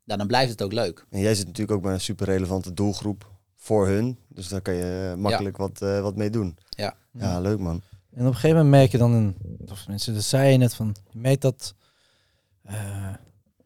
ja, 0.04 0.16
dan 0.16 0.26
blijft 0.26 0.50
het 0.50 0.62
ook 0.62 0.72
leuk. 0.72 1.06
En 1.10 1.20
jij 1.20 1.34
zit 1.34 1.46
natuurlijk 1.46 1.76
ook 1.76 1.82
bij 1.82 1.92
een 1.92 2.00
super 2.00 2.26
relevante 2.26 2.72
doelgroep 2.74 3.30
voor 3.56 3.86
hun. 3.86 4.18
Dus 4.28 4.48
daar 4.48 4.60
kan 4.60 4.74
je 4.74 5.14
makkelijk 5.16 5.56
wat, 5.56 5.82
eh, 5.82 6.00
wat 6.00 6.16
mee 6.16 6.30
doen. 6.30 6.58
Ja. 6.68 6.94
Ja, 7.12 7.40
leuk 7.40 7.58
man. 7.58 7.82
En 8.14 8.20
op 8.20 8.26
een 8.26 8.34
gegeven 8.34 8.56
moment 8.56 8.74
merk 8.74 8.90
je 8.90 8.98
dan, 8.98 9.12
een, 9.12 9.36
of 9.70 9.88
mensen, 9.88 10.14
dat 10.14 10.22
zei 10.22 10.50
je 10.52 10.56
net 10.58 10.74
van, 10.74 10.96
je 11.10 11.18
merkt 11.18 11.42
dat 11.42 11.74
eh, 12.64 12.74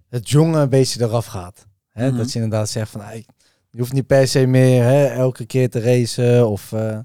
het 0.09 0.28
jonge 0.30 0.61
een 0.61 0.68
beetje 0.68 1.01
eraf 1.05 1.26
gaat. 1.26 1.66
Hè? 1.93 2.09
Mhm. 2.09 2.16
Dat 2.16 2.32
je 2.32 2.40
inderdaad 2.43 2.68
zegt 2.68 2.90
van, 2.90 3.01
ah, 3.01 3.14
je 3.70 3.78
hoeft 3.78 3.93
niet 3.93 4.07
per 4.07 4.28
se 4.28 4.47
meer 4.47 4.82
hè, 4.84 5.07
elke 5.07 5.45
keer 5.47 5.70
te 5.70 5.80
racen 5.80 6.49
of... 6.49 6.72
eh, 6.72 6.99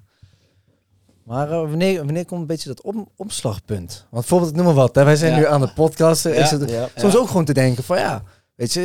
maar 1.24 1.52
eh, 1.52 1.58
wanneer, 1.60 2.04
wanneer 2.06 2.26
komt 2.26 2.42
een 2.42 2.48
beetje 2.48 2.70
dat 2.70 2.82
om, 2.82 3.10
omslagpunt? 3.16 3.92
Want 4.10 4.10
bijvoorbeeld, 4.12 4.50
ik 4.52 4.56
noem 4.58 4.66
maar 4.66 4.74
wat, 4.74 4.96
hè, 4.96 5.04
wij 5.04 5.16
zijn 5.16 5.32
Ja. 5.32 5.38
nu 5.38 5.46
aan 5.46 5.62
de 5.62 5.74
podcast. 5.74 6.26
is 6.26 6.52
het 6.52 6.70
Ja. 6.70 6.88
soms 6.96 7.18
ook 7.18 7.28
gewoon 7.28 7.46
te 7.46 7.54
denken 7.54 7.84
van, 7.84 7.98
ja, 7.98 8.24
weet 8.56 8.74
je, 8.74 8.82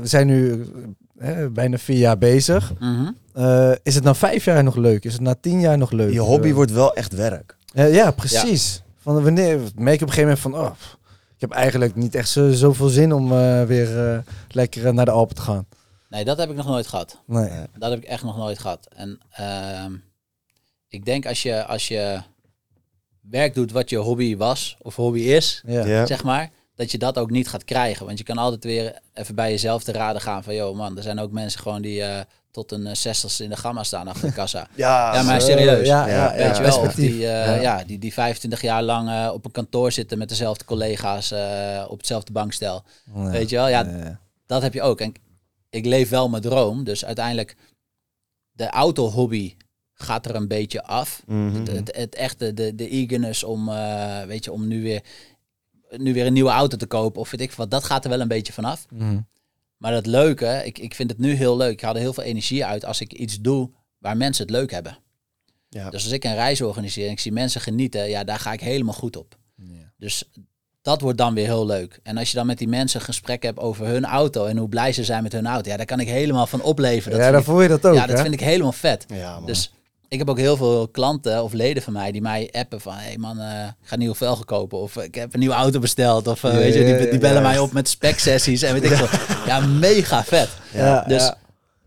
we 0.00 0.06
zijn 0.06 0.26
nu 0.26 0.66
eh, 1.18 1.46
bijna 1.46 1.78
vier 1.78 1.96
jaar 1.98 2.18
bezig. 2.18 2.72
Mhm. 2.80 3.10
Is 3.82 3.94
het 3.94 4.04
na 4.04 4.14
vijf 4.14 4.44
jaar 4.44 4.62
nog 4.64 4.76
leuk? 4.76 5.04
Is 5.04 5.12
het 5.12 5.22
na 5.22 5.34
tien 5.40 5.60
jaar 5.60 5.78
nog 5.78 5.90
leuk? 5.90 6.12
Je 6.12 6.20
hobby 6.20 6.52
wordt 6.52 6.72
wel 6.72 6.94
echt 6.94 7.12
werk. 7.12 7.53
Ja, 7.74 7.84
ja, 7.84 8.10
precies. 8.10 8.82
Van 8.96 9.22
wanneer 9.22 9.60
merk 9.74 9.98
je 9.98 10.04
op 10.04 10.10
een 10.10 10.14
gegeven 10.14 10.22
moment 10.22 10.38
van, 10.38 10.54
oh, 10.54 10.70
ik 11.34 11.40
heb 11.40 11.50
eigenlijk 11.50 11.94
niet 11.94 12.14
echt 12.14 12.28
zo, 12.28 12.50
zoveel 12.50 12.88
zin 12.88 13.12
om 13.12 13.32
eh, 13.32 13.64
weer 13.64 14.12
eh, 14.12 14.18
lekker 14.48 14.86
eh, 14.86 14.92
naar 14.92 15.04
de 15.04 15.10
Alpen 15.10 15.36
te 15.36 15.42
gaan. 15.42 15.66
Nee, 16.08 16.24
dat 16.24 16.38
heb 16.38 16.50
ik 16.50 16.56
nog 16.56 16.66
nooit 16.66 16.86
gehad. 16.86 17.20
Nee. 17.26 17.50
Ja. 17.50 17.66
Dat 17.78 17.90
heb 17.90 18.02
ik 18.02 18.08
echt 18.08 18.22
nog 18.22 18.36
nooit 18.36 18.58
gehad. 18.58 18.88
En 18.96 19.20
ehm, 19.30 19.92
ik 20.88 21.04
denk 21.04 21.26
als 21.26 21.42
je, 21.42 21.64
als 21.64 21.88
je 21.88 22.20
werk 23.20 23.54
doet 23.54 23.72
wat 23.72 23.90
je 23.90 23.96
hobby 23.96 24.36
was 24.36 24.76
of 24.82 24.96
hobby 24.96 25.20
is, 25.20 25.62
Ja. 25.66 25.84
Ja. 25.84 26.06
zeg 26.06 26.24
maar, 26.24 26.50
dat 26.74 26.90
je 26.90 26.98
dat 26.98 27.18
ook 27.18 27.30
niet 27.30 27.48
gaat 27.48 27.64
krijgen. 27.64 28.06
Want 28.06 28.18
je 28.18 28.24
kan 28.24 28.38
altijd 28.38 28.64
weer 28.64 28.98
even 29.14 29.34
bij 29.34 29.50
jezelf 29.50 29.84
te 29.84 29.92
raden 29.92 30.22
gaan 30.22 30.42
van, 30.42 30.54
joh 30.54 30.76
man, 30.76 30.96
er 30.96 31.02
zijn 31.02 31.18
ook 31.18 31.30
mensen 31.30 31.60
gewoon 31.60 31.82
die 31.82 32.02
eh, 32.02 32.20
tot 32.54 32.72
een 32.72 32.86
eh, 32.86 32.94
zestigste 32.94 33.44
in 33.44 33.50
de 33.50 33.56
gamma 33.56 33.82
staan 33.82 34.08
achter 34.08 34.28
de 34.28 34.34
kassa. 34.34 34.68
Ja, 34.74 35.14
Ja, 35.14 35.22
maar 35.22 35.40
serieus. 35.40 35.86
Ja, 35.86 36.06
Ja, 36.06 36.14
ja, 36.14 36.30
Weet 36.36 36.56
ja, 36.56 36.62
je 36.62 36.62
wel, 36.62 36.78
of 36.80 36.94
die, 36.94 37.10
eh, 37.12 37.46
Ja. 37.46 37.54
ja. 37.54 37.84
die, 37.84 37.98
die 37.98 38.12
25 38.12 38.60
jaar 38.62 38.82
lang 38.82 39.08
eh, 39.08 39.30
op 39.32 39.44
een 39.44 39.50
kantoor 39.50 39.92
zitten 39.92 40.18
met 40.18 40.28
dezelfde 40.28 40.64
collega's 40.64 41.30
eh, 41.30 41.84
op 41.88 41.96
hetzelfde 41.98 42.32
bankstel. 42.32 42.82
Ja. 43.14 43.30
Weet 43.30 43.50
je 43.50 43.56
wel, 43.56 43.68
ja, 43.68 43.80
Ja. 43.80 44.18
dat 44.46 44.62
heb 44.62 44.72
je 44.74 44.82
ook. 44.82 45.00
En 45.00 45.12
ik 45.70 45.84
leef 45.84 46.08
wel 46.08 46.28
mijn 46.28 46.42
droom, 46.42 46.84
dus 46.84 47.04
uiteindelijk 47.04 47.56
de 48.52 48.68
autohobby 48.70 49.54
gaat 49.94 50.26
er 50.26 50.34
een 50.34 50.48
beetje 50.48 50.82
af. 50.84 51.22
Mhm. 51.26 51.54
Het, 51.54 51.68
het, 51.72 51.96
het 51.96 52.14
echte, 52.14 52.54
de, 52.54 52.74
de 52.74 52.88
eagerness 52.88 53.44
om, 53.44 53.68
eh, 53.68 54.22
weet 54.22 54.44
je, 54.44 54.52
om 54.52 54.66
nu 54.68 54.82
weer, 54.82 55.02
nu 55.96 56.12
weer 56.12 56.26
een 56.26 56.32
nieuwe 56.32 56.50
auto 56.50 56.76
te 56.76 56.86
kopen 56.86 57.20
of 57.20 57.30
weet 57.30 57.40
ik 57.40 57.52
wat, 57.52 57.70
dat 57.70 57.84
gaat 57.84 58.04
er 58.04 58.10
wel 58.10 58.20
een 58.20 58.28
beetje 58.28 58.52
vanaf. 58.52 58.86
Mhm. 58.90 59.18
Maar 59.76 59.92
dat 59.92 60.06
leuke, 60.06 60.62
ik, 60.64 60.78
ik 60.78 60.94
vind 60.94 61.10
het 61.10 61.18
nu 61.18 61.32
heel 61.32 61.56
leuk. 61.56 61.72
Ik 61.72 61.80
haal 61.80 61.94
er 61.94 62.00
heel 62.00 62.12
veel 62.12 62.22
energie 62.22 62.64
uit 62.64 62.84
als 62.84 63.00
ik 63.00 63.12
iets 63.12 63.40
doe 63.40 63.70
waar 63.98 64.16
mensen 64.16 64.44
het 64.46 64.54
leuk 64.54 64.70
hebben. 64.70 64.98
Ja. 65.68 65.90
Dus 65.90 66.02
als 66.04 66.12
ik 66.12 66.24
een 66.24 66.34
reis 66.34 66.60
organiseer 66.60 67.06
en 67.06 67.12
ik 67.12 67.20
zie 67.20 67.32
mensen 67.32 67.60
genieten, 67.60 68.08
ja, 68.08 68.24
daar 68.24 68.38
ga 68.38 68.52
ik 68.52 68.60
helemaal 68.60 68.94
goed 68.94 69.16
op. 69.16 69.38
Ja. 69.56 69.92
Dus 69.98 70.24
dat 70.82 71.00
wordt 71.00 71.18
dan 71.18 71.34
weer 71.34 71.44
heel 71.44 71.66
leuk. 71.66 72.00
En 72.02 72.16
als 72.16 72.30
je 72.30 72.36
dan 72.36 72.46
met 72.46 72.58
die 72.58 72.68
mensen 72.68 73.00
een 73.00 73.06
gesprek 73.06 73.42
hebt 73.42 73.58
over 73.58 73.86
hun 73.86 74.04
auto 74.04 74.46
en 74.46 74.56
hoe 74.56 74.68
blij 74.68 74.92
ze 74.92 75.04
zijn 75.04 75.22
met 75.22 75.32
hun 75.32 75.46
auto, 75.46 75.70
ja, 75.70 75.76
daar 75.76 75.86
kan 75.86 76.00
ik 76.00 76.08
helemaal 76.08 76.46
van 76.46 76.62
opleven. 76.62 77.10
Dat 77.10 77.20
ja, 77.20 77.30
dan 77.30 77.40
ik- 77.40 77.46
voel 77.46 77.62
je 77.62 77.68
dat 77.68 77.86
ook. 77.86 77.94
ja, 77.94 78.06
dat 78.06 78.16
hè? 78.16 78.22
vind 78.22 78.34
ik 78.34 78.40
helemaal 78.40 78.72
vet. 78.72 79.04
Ja, 79.08 79.34
man. 79.34 79.46
Dus 79.46 79.72
ik 80.14 80.20
heb 80.20 80.30
ook 80.30 80.38
heel 80.38 80.56
veel 80.56 80.88
klanten 80.88 81.42
of 81.42 81.52
leden 81.52 81.82
van 81.82 81.92
mij 81.92 82.12
die 82.12 82.22
mij 82.22 82.48
appen 82.52 82.80
van... 82.80 82.94
Hé 82.94 83.02
hey 83.04 83.16
man, 83.18 83.38
eh, 83.40 83.46
ik 83.64 83.74
ga 83.88 83.92
een 83.92 83.98
nieuwe 83.98 84.14
velgen 84.14 84.44
kopen. 84.44 84.78
Of 84.78 84.96
ik 84.96 85.14
heb 85.14 85.34
een 85.34 85.40
nieuwe 85.40 85.54
auto 85.54 85.78
besteld. 85.78 86.26
Of 86.26 86.44
eh, 86.44 86.52
Ja, 86.52 86.58
weet 86.58 86.74
je, 86.74 86.84
die, 86.98 87.10
die 87.10 87.18
bellen 87.18 87.42
ja. 87.42 87.48
mij 87.48 87.58
op 87.58 87.72
met 87.72 87.88
spec-sessies 87.88 88.62
en 88.62 88.72
weet 88.72 88.84
ik 88.84 88.92
veel. 88.92 89.18
Ja, 89.46 89.60
mega 89.60 90.24
vet. 90.24 90.48
Ja, 90.72 91.04
Dus 91.08 91.22
ja. 91.22 91.36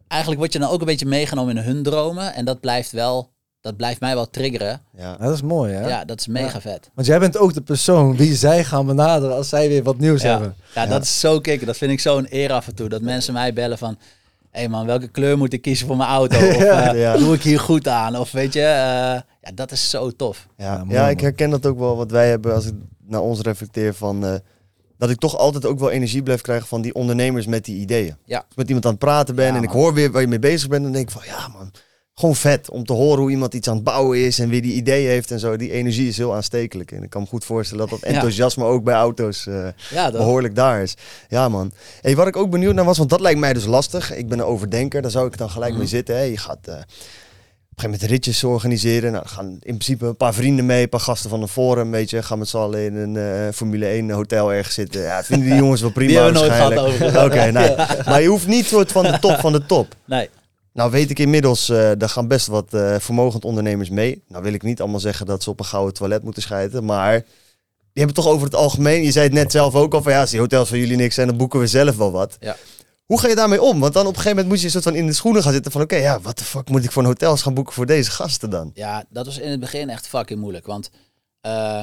eigenlijk 0.08 0.42
word 0.42 0.54
je 0.54 0.60
dan 0.60 0.70
ook 0.70 0.80
een 0.80 0.86
beetje 0.86 1.06
meegenomen 1.06 1.58
in 1.58 1.64
hun 1.64 1.84
dromen. 1.84 2.34
En 2.34 2.46
dat 2.46 2.60
blijft 2.60 2.92
wel... 2.92 3.36
Dat 3.62 3.76
blijft 3.78 4.00
mij 4.00 4.16
wel 4.16 4.30
triggeren. 4.30 4.82
Ja. 4.98 5.18
Dat 5.20 5.34
is 5.34 5.42
mooi, 5.42 5.74
hè? 5.74 5.88
Ja, 5.88 6.06
dat 6.06 6.20
is 6.20 6.28
mega 6.28 6.62
vet. 6.62 6.90
Want 6.94 7.08
jij 7.08 7.20
bent 7.20 7.38
ook 7.38 7.54
de 7.54 7.62
persoon 7.62 8.16
wie 8.18 8.36
zij 8.36 8.64
gaan 8.64 8.86
benaderen 8.86 9.36
als 9.36 9.50
zij 9.50 9.68
weer 9.68 9.84
wat 9.84 9.98
nieuws 9.98 10.22
Ja. 10.22 10.30
hebben. 10.30 10.56
Ja, 10.76 10.86
dat 10.86 11.02
is 11.04 11.20
zo 11.20 11.40
kicken. 11.40 11.68
Dat 11.68 11.78
vind 11.78 11.92
ik 11.92 12.00
zo'n 12.00 12.28
eer 12.30 12.52
af 12.52 12.68
en 12.68 12.76
toe. 12.76 12.90
Dat 12.90 13.02
mensen 13.02 13.34
mij 13.34 13.54
bellen 13.54 13.78
van... 13.78 13.98
Hé 14.58 14.64
hey 14.64 14.72
man, 14.72 14.86
welke 14.86 15.08
kleur 15.08 15.38
moet 15.38 15.54
ik 15.54 15.62
kiezen 15.62 15.88
voor 15.88 15.98
mijn 15.98 16.10
auto? 16.10 16.38
Of 16.48 16.58
Ja. 16.58 16.94
eh, 16.94 17.00
Ja. 17.00 17.18
doe 17.18 17.34
ik 17.34 17.42
hier 17.42 17.60
goed 17.60 17.88
aan? 17.88 18.16
Of 18.18 18.32
weet 18.32 18.54
je... 18.54 18.60
eh, 18.60 18.66
ja, 19.42 19.52
dat 19.54 19.72
is 19.72 19.90
zo 19.90 20.12
tof. 20.12 20.48
Ja, 20.58 20.66
Ja, 20.66 20.74
ja, 20.78 20.84
mooi, 20.84 21.12
ik 21.12 21.20
herken 21.20 21.50
dat 21.50 21.66
ook 21.66 21.80
wel 21.80 21.98
wat 21.98 22.12
wij 22.12 22.30
hebben 22.30 22.54
als 22.54 22.66
ik 22.66 22.74
naar 23.08 23.22
ons 23.22 23.40
reflecteer 23.42 23.94
van 23.94 24.26
eh, 24.26 24.36
dat 24.98 25.10
ik 25.10 25.18
toch 25.20 25.38
altijd 25.38 25.66
ook 25.66 25.80
wel 25.80 25.90
energie 25.90 26.24
blijf 26.24 26.42
krijgen 26.42 26.68
van 26.68 26.82
die 26.82 26.94
ondernemers 26.94 27.46
met 27.46 27.66
die 27.66 27.80
ideeën. 27.82 28.18
Ja. 28.26 28.38
Als 28.38 28.46
ik 28.50 28.56
met 28.56 28.66
iemand 28.68 28.86
aan 28.86 28.92
het 28.92 29.00
praten 29.00 29.36
ben 29.36 29.48
Ja, 29.48 29.56
en 29.56 29.64
ik 29.64 29.70
hoor 29.70 29.94
weer 29.94 30.12
waar 30.12 30.22
je 30.22 30.28
mee 30.28 30.40
bezig 30.40 30.70
bent, 30.70 30.84
dan 30.84 30.92
denk 30.92 31.06
ik 31.10 31.12
van 31.12 31.24
ja 31.26 31.48
man, 31.48 31.72
gewoon 32.20 32.36
vet 32.36 32.70
om 32.70 32.86
te 32.86 32.94
horen 32.94 33.20
hoe 33.22 33.32
iemand 33.32 33.54
iets 33.54 33.68
aan 33.70 33.76
het 33.76 33.84
bouwen 33.84 34.18
is 34.26 34.40
en 34.40 34.50
wie 34.50 34.62
die 34.62 34.74
ideeën 34.74 35.10
heeft 35.10 35.32
en 35.32 35.40
zo. 35.40 35.56
Die 35.58 35.72
energie 35.72 36.08
is 36.08 36.18
heel 36.18 36.36
aanstekelijk 36.36 36.92
en 36.92 37.04
ik 37.04 37.10
kan 37.10 37.22
me 37.22 37.28
goed 37.28 37.46
voorstellen 37.46 37.88
dat 37.90 38.00
dat 38.00 38.10
Ja. 38.10 38.16
enthousiasme 38.16 38.64
ook 38.64 38.84
bij 38.84 38.94
auto's 38.96 39.48
eh, 39.48 39.68
Ja, 39.92 40.12
behoorlijk 40.12 40.56
daar 40.56 40.82
is. 40.82 40.94
Ja 41.30 41.50
man. 41.50 41.72
Hey, 42.02 42.16
waar 42.16 42.28
ik 42.28 42.36
ook 42.36 42.50
benieuwd 42.50 42.74
naar 42.76 42.86
was, 42.86 42.98
want 42.98 43.10
dat 43.10 43.20
lijkt 43.20 43.40
mij 43.40 43.54
dus 43.54 43.66
lastig. 43.66 44.16
Ik 44.16 44.28
ben 44.28 44.40
een 44.40 44.46
overdenker, 44.46 45.02
daar 45.02 45.12
zou 45.12 45.28
ik 45.28 45.38
dan 45.38 45.50
gelijk 45.50 45.70
Mhm. 45.72 45.80
mee 45.80 45.88
zitten. 45.90 46.16
Hè. 46.16 46.22
Je 46.22 46.38
gaat... 46.38 46.68
eh, 46.68 46.74
op 46.74 47.84
een 47.84 47.90
gegeven 47.90 48.08
moment 48.08 48.26
ritjes 48.26 48.44
organiseren. 48.44 49.12
Nou, 49.12 49.28
gaan 49.28 49.46
in 49.50 49.60
principe 49.60 50.06
een 50.06 50.18
paar 50.18 50.34
vrienden 50.34 50.66
mee, 50.66 50.84
een 50.84 50.90
paar 50.90 51.00
gasten 51.00 51.30
van 51.30 51.42
een 51.42 51.48
forum, 51.48 51.92
weet 51.92 52.10
je. 52.10 52.24
Gaan 52.24 52.40
met 52.40 52.48
z'n 52.48 52.58
allen 52.58 52.86
in 52.86 52.96
een 52.96 53.18
eh, 53.18 53.54
Formule 53.54 53.86
1 53.86 54.10
hotel 54.10 54.54
ergens 54.54 54.74
zitten. 54.76 55.02
Ja, 55.02 55.24
vinden 55.24 55.48
die 55.50 55.58
jongens 55.64 55.82
wel 55.82 55.92
prima 55.92 56.30
Die 56.32 56.40
waarschijnlijk. 56.40 57.16
Oké, 57.26 57.52
nou, 57.52 57.76
maar 58.06 58.22
je 58.22 58.28
hoeft 58.28 58.48
niet 58.48 58.66
soort 58.66 58.92
van 58.92 59.04
de 59.04 59.20
top 59.20 59.40
van 59.40 59.52
de 59.52 59.66
top. 59.66 59.96
Nee. 60.06 60.30
Nou 60.78 60.92
weet 60.92 61.10
ik 61.10 61.20
inmiddels, 61.20 61.70
eh 61.70 61.92
daar 61.98 62.10
gaan 62.10 62.28
best 62.28 62.48
wat 62.48 62.74
eh 62.74 62.96
vermogend 63.00 63.46
ondernemers 63.46 63.90
mee. 63.90 64.24
Nou 64.28 64.44
wil 64.44 64.54
ik 64.54 64.64
niet 64.64 64.82
allemaal 64.82 65.00
zeggen 65.00 65.26
dat 65.26 65.44
ze 65.44 65.50
op 65.50 65.60
een 65.60 65.66
gouden 65.66 65.94
toilet 65.94 66.24
moeten 66.24 66.42
schijten, 66.42 66.86
maar 66.86 67.14
die 67.14 68.06
hebben 68.06 68.16
toch 68.16 68.28
over 68.28 68.46
het 68.46 68.56
algemeen, 68.56 69.04
je 69.04 69.12
zei 69.12 69.26
het 69.26 69.34
net 69.34 69.52
zelf 69.52 69.76
ook 69.76 69.94
al, 69.94 70.02
van 70.02 70.12
ja, 70.12 70.20
als 70.22 70.30
die 70.30 70.40
hotels 70.40 70.70
van 70.70 70.78
jullie 70.78 70.96
niks 70.98 71.16
zijn, 71.16 71.28
dan 71.28 71.38
boeken 71.38 71.60
we 71.60 71.68
zelf 71.68 71.98
wel 71.98 72.12
wat. 72.12 72.38
Ja. 72.40 72.56
Hoe 73.06 73.20
ga 73.20 73.28
je 73.28 73.36
daarmee 73.36 73.62
om? 73.62 73.80
Want 73.80 73.94
dan 73.94 74.02
op 74.02 74.08
een 74.08 74.22
gegeven 74.22 74.30
moment 74.30 74.48
moet 74.48 74.60
je 74.60 74.66
een 74.66 74.72
soort 74.72 74.84
van 74.84 74.96
in 74.96 75.08
de 75.08 75.14
schoenen 75.14 75.44
gaan 75.44 75.54
zitten 75.54 75.72
van 75.72 75.82
oké, 75.82 75.96
ja, 75.96 76.20
wat 76.22 76.38
de 76.38 76.44
fuck 76.44 76.70
moet 76.70 76.84
ik 76.84 76.92
voor 76.92 77.02
een 77.02 77.08
hotels 77.08 77.42
gaan 77.42 77.54
boeken 77.54 77.74
voor 77.74 77.86
deze 77.86 78.12
gasten 78.12 78.50
dan? 78.50 78.72
Ja, 78.74 79.04
dat 79.10 79.26
was 79.26 79.38
in 79.38 79.52
het 79.52 79.60
begin 79.60 79.90
echt 79.90 80.08
fucking 80.08 80.40
moeilijk. 80.40 80.66
Want 80.66 80.90
eh, 81.42 81.82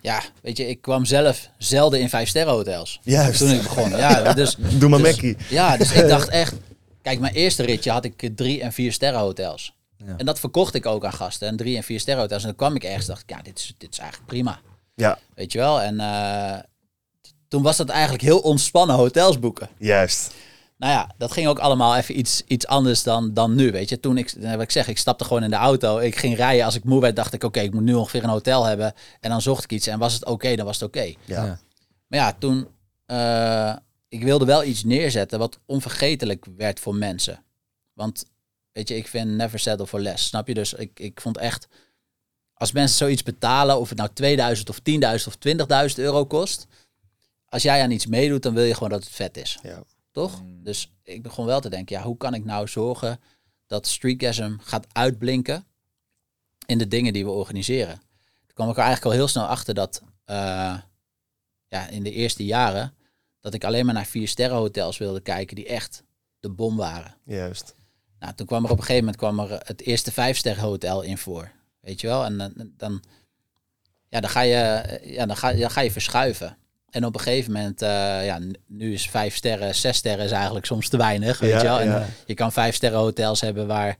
ja, 0.00 0.22
weet 0.42 0.56
je, 0.56 0.68
ik 0.68 0.80
kwam 0.82 1.04
zelf 1.04 1.48
zelden 1.58 2.00
in 2.00 2.08
vijf 2.08 2.28
sterren 2.28 2.52
hotels. 2.52 3.00
Juist. 3.02 3.38
Toen 3.38 3.50
ik 3.50 3.62
begon. 3.62 3.90
Ja, 3.90 4.32
dus, 4.32 4.56
Doe 4.78 4.88
maar 4.88 5.02
dus- 5.02 5.10
Mackie. 5.10 5.36
Ja, 5.48 5.76
dus 5.76 5.92
ik 5.92 6.08
dacht 6.08 6.28
echt... 6.28 6.54
Kijk, 7.08 7.20
mijn 7.20 7.34
eerste 7.34 7.62
ritje 7.62 7.90
had 7.90 8.04
ik 8.04 8.30
drie 8.36 8.62
en 8.62 8.72
vier 8.72 8.92
sterren 8.92 9.20
hotels. 9.20 9.76
Ja. 9.96 10.14
En 10.16 10.26
dat 10.26 10.40
verkocht 10.40 10.74
ik 10.74 10.86
ook 10.86 11.04
aan 11.04 11.12
gasten. 11.12 11.48
En 11.48 11.56
drie 11.56 11.76
en 11.76 11.82
vier 11.82 12.00
sterren 12.00 12.22
hotels. 12.22 12.42
En 12.42 12.48
dan 12.48 12.56
kwam 12.56 12.74
ik 12.74 12.84
ergens 12.84 13.06
dacht 13.06 13.22
ik, 13.22 13.30
ja, 13.30 13.42
dit 13.42 13.58
is, 13.58 13.74
dit 13.78 13.92
is 13.92 13.98
eigenlijk 13.98 14.28
prima. 14.30 14.60
Ja, 14.94 15.18
Weet 15.34 15.52
je 15.52 15.58
wel? 15.58 15.80
En 15.80 16.00
eh, 16.00 16.58
toen 17.48 17.62
was 17.62 17.76
dat 17.76 17.88
eigenlijk 17.88 18.22
heel 18.22 18.38
ontspannen 18.38 18.96
hotels 18.96 19.38
boeken. 19.38 19.68
juist. 19.78 20.34
Nou 20.76 20.92
ja, 20.92 21.10
dat 21.18 21.32
ging 21.32 21.46
ook 21.48 21.58
allemaal 21.58 21.96
even 21.96 22.18
iets, 22.18 22.42
iets 22.46 22.66
anders 22.66 23.02
dan, 23.02 23.34
dan 23.34 23.54
nu, 23.54 23.72
weet 23.72 23.88
je. 23.88 24.00
Toen 24.00 24.18
ik, 24.18 24.34
wat 24.40 24.60
ik 24.60 24.70
zeg, 24.70 24.88
ik 24.88 24.98
stapte 24.98 25.24
gewoon 25.24 25.42
in 25.42 25.50
de 25.50 25.56
auto. 25.56 25.98
Ik 25.98 26.16
ging 26.16 26.36
rijden. 26.36 26.64
Als 26.64 26.74
ik 26.74 26.84
moe 26.84 27.00
werd, 27.00 27.16
dacht 27.16 27.32
ik, 27.32 27.44
oké, 27.44 27.60
ik 27.60 27.72
moet 27.72 27.82
nu 27.82 27.94
ongeveer 27.94 28.22
een 28.22 28.28
hotel 28.30 28.64
hebben. 28.64 28.92
En 29.20 29.30
dan 29.30 29.42
zocht 29.42 29.64
ik 29.64 29.72
iets. 29.72 29.86
En 29.86 29.98
was 29.98 30.12
het 30.14 30.24
oké, 30.24 30.56
dan 30.56 30.66
was 30.66 30.80
het 30.80 30.88
oké. 30.88 31.02
Ja. 31.24 31.44
Ja. 31.44 31.58
Maar 32.06 32.18
ja, 32.18 32.32
toen... 32.38 32.68
eh, 33.06 33.76
ik 34.08 34.22
wilde 34.22 34.44
wel 34.44 34.64
iets 34.64 34.84
neerzetten 34.84 35.38
wat 35.38 35.58
onvergetelijk 35.66 36.46
werd 36.56 36.80
voor 36.80 36.94
mensen. 36.94 37.44
Want, 37.92 38.24
weet 38.72 38.88
je, 38.88 38.96
ik 38.96 39.06
vind 39.06 39.30
never 39.30 39.58
settle 39.58 39.86
for 39.86 40.00
less. 40.00 40.26
Snap 40.26 40.48
je? 40.48 40.54
Dus 40.54 40.72
ik, 40.72 41.00
ik 41.00 41.20
vond 41.20 41.36
echt... 41.36 41.68
Als 42.54 42.72
mensen 42.72 42.96
zoiets 42.96 43.22
betalen, 43.22 43.78
of 43.80 43.88
het 43.88 43.98
nou 43.98 44.10
2000 44.12 44.68
of 44.68 44.78
10.000 44.78 45.26
of 45.26 45.36
20.000 45.90 45.94
euro 45.96 46.26
kost... 46.26 46.66
Als 47.48 47.62
jij 47.62 47.82
aan 47.82 47.90
iets 47.90 48.06
meedoet, 48.06 48.42
dan 48.42 48.54
wil 48.54 48.64
je 48.64 48.74
gewoon 48.74 48.88
dat 48.88 49.04
het 49.04 49.12
vet 49.12 49.36
is. 49.36 49.58
Ja. 49.62 49.82
Toch? 50.10 50.42
Dus 50.44 50.92
ik 51.02 51.22
begon 51.22 51.46
wel 51.46 51.60
te 51.60 51.68
denken, 51.68 51.96
ja, 51.96 52.02
hoe 52.02 52.16
kan 52.16 52.34
ik 52.34 52.44
nou 52.44 52.68
zorgen 52.68 53.20
dat 53.66 53.86
Streetgasm 53.86 54.56
gaat 54.60 54.86
uitblinken 54.92 55.66
in 56.66 56.78
de 56.78 56.88
dingen 56.88 57.12
die 57.12 57.24
we 57.24 57.30
organiseren? 57.30 58.00
Toen 58.46 58.54
kwam 58.54 58.68
ik 58.68 58.76
er 58.76 58.82
eigenlijk 58.82 59.12
al 59.12 59.18
heel 59.18 59.28
snel 59.28 59.46
achter 59.46 59.74
dat 59.74 60.02
eh, 60.24 60.78
ja, 61.68 61.86
in 61.88 62.02
de 62.02 62.12
eerste 62.12 62.44
jaren 62.44 62.94
dat 63.50 63.62
ik 63.62 63.68
alleen 63.68 63.84
maar 63.84 63.94
naar 63.94 64.06
vier 64.06 64.28
sterren 64.28 64.56
hotels 64.56 64.98
wilde 64.98 65.20
kijken 65.20 65.56
die 65.56 65.66
echt 65.66 66.02
de 66.40 66.50
bom 66.50 66.76
waren. 66.76 67.14
Juist. 67.24 67.74
Nou, 68.18 68.34
toen 68.34 68.46
kwam 68.46 68.64
er 68.64 68.70
op 68.70 68.76
een 68.78 68.84
gegeven 68.84 69.04
moment 69.04 69.16
kwam 69.16 69.38
er 69.38 69.60
het 69.64 69.82
eerste 69.82 70.12
vijf 70.12 70.36
sterren 70.36 70.62
hotel 70.62 71.02
in 71.02 71.18
voor. 71.18 71.50
Weet 71.80 72.00
je 72.00 72.06
wel? 72.06 72.24
En 72.24 72.38
dan, 72.38 72.52
dan, 72.76 73.02
ja, 74.08 74.20
dan, 74.20 74.30
ga 74.30 74.40
je, 74.40 75.00
ja, 75.02 75.26
dan, 75.26 75.36
ga, 75.36 75.52
dan 75.52 75.70
ga 75.70 75.80
je 75.80 75.90
verschuiven. 75.90 76.56
En 76.90 77.04
op 77.04 77.14
een 77.14 77.20
gegeven 77.20 77.52
moment, 77.52 77.82
eh, 77.82 78.24
ja, 78.24 78.40
nu 78.66 78.92
is 78.92 79.10
vijf 79.10 79.36
sterren, 79.36 79.74
zes 79.74 79.96
sterren 79.96 80.24
is 80.24 80.30
eigenlijk 80.30 80.66
soms 80.66 80.88
te 80.88 80.96
weinig. 80.96 81.38
Weet 81.38 81.50
Ja, 81.50 81.58
je 81.58 81.64
wel? 81.64 81.80
En 81.80 81.88
ja. 81.88 82.06
je 82.26 82.34
kan 82.34 82.52
vijf 82.52 82.74
sterren 82.74 82.98
hotels 82.98 83.40
hebben 83.40 83.66
waar, 83.66 83.96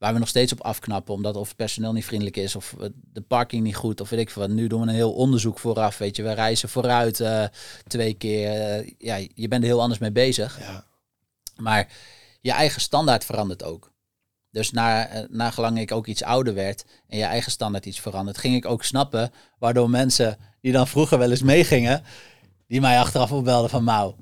waar 0.00 0.12
we 0.12 0.18
nog 0.18 0.28
steeds 0.28 0.52
op 0.52 0.60
afknappen. 0.60 1.14
Omdat 1.14 1.36
of 1.36 1.48
het 1.48 1.56
personeel 1.56 1.92
niet 1.92 2.04
vriendelijk 2.04 2.36
is, 2.36 2.56
of 2.56 2.74
de 3.12 3.20
parking 3.20 3.62
niet 3.62 3.76
goed, 3.76 4.00
of 4.00 4.10
weet 4.10 4.20
ik 4.20 4.30
veel 4.30 4.42
wat. 4.42 4.50
Nu 4.50 4.66
doen 4.66 4.80
we 4.80 4.86
een 4.86 4.94
heel 4.94 5.12
onderzoek 5.12 5.58
vooraf, 5.58 5.98
weet 5.98 6.16
je. 6.16 6.22
We 6.22 6.32
reizen 6.32 6.68
vooruit 6.68 7.20
eh, 7.20 7.44
twee 7.86 8.14
keer. 8.14 8.50
Eh, 8.50 8.90
ja, 8.98 9.26
je 9.34 9.48
bent 9.48 9.62
er 9.62 9.68
heel 9.68 9.80
anders 9.80 10.00
mee 10.00 10.12
bezig. 10.12 10.58
Ja. 10.60 10.84
Maar 11.56 11.88
je 12.40 12.52
eigen 12.52 12.80
standaard 12.80 13.24
verandert 13.24 13.62
ook. 13.62 13.92
Dus 14.50 14.70
na, 14.70 15.06
eh, 15.06 15.24
nagelang 15.28 15.78
ik 15.78 15.92
ook 15.92 16.06
iets 16.06 16.22
ouder 16.22 16.54
werd 16.54 16.84
en 17.08 17.18
je 17.18 17.24
eigen 17.24 17.52
standaard 17.52 17.86
iets 17.86 18.00
verandert, 18.00 18.38
ging 18.38 18.54
ik 18.54 18.66
ook 18.66 18.84
snappen 18.84 19.32
waardoor 19.58 19.90
mensen 19.90 20.38
die 20.60 20.72
dan 20.72 20.86
vroeger 20.86 21.18
wel 21.18 21.30
eens 21.30 21.42
meegingen, 21.42 22.02
die 22.66 22.80
mij 22.80 22.98
achteraf 22.98 23.32
opbelden 23.32 23.70
van 23.70 23.84
Mauw, 23.84 24.16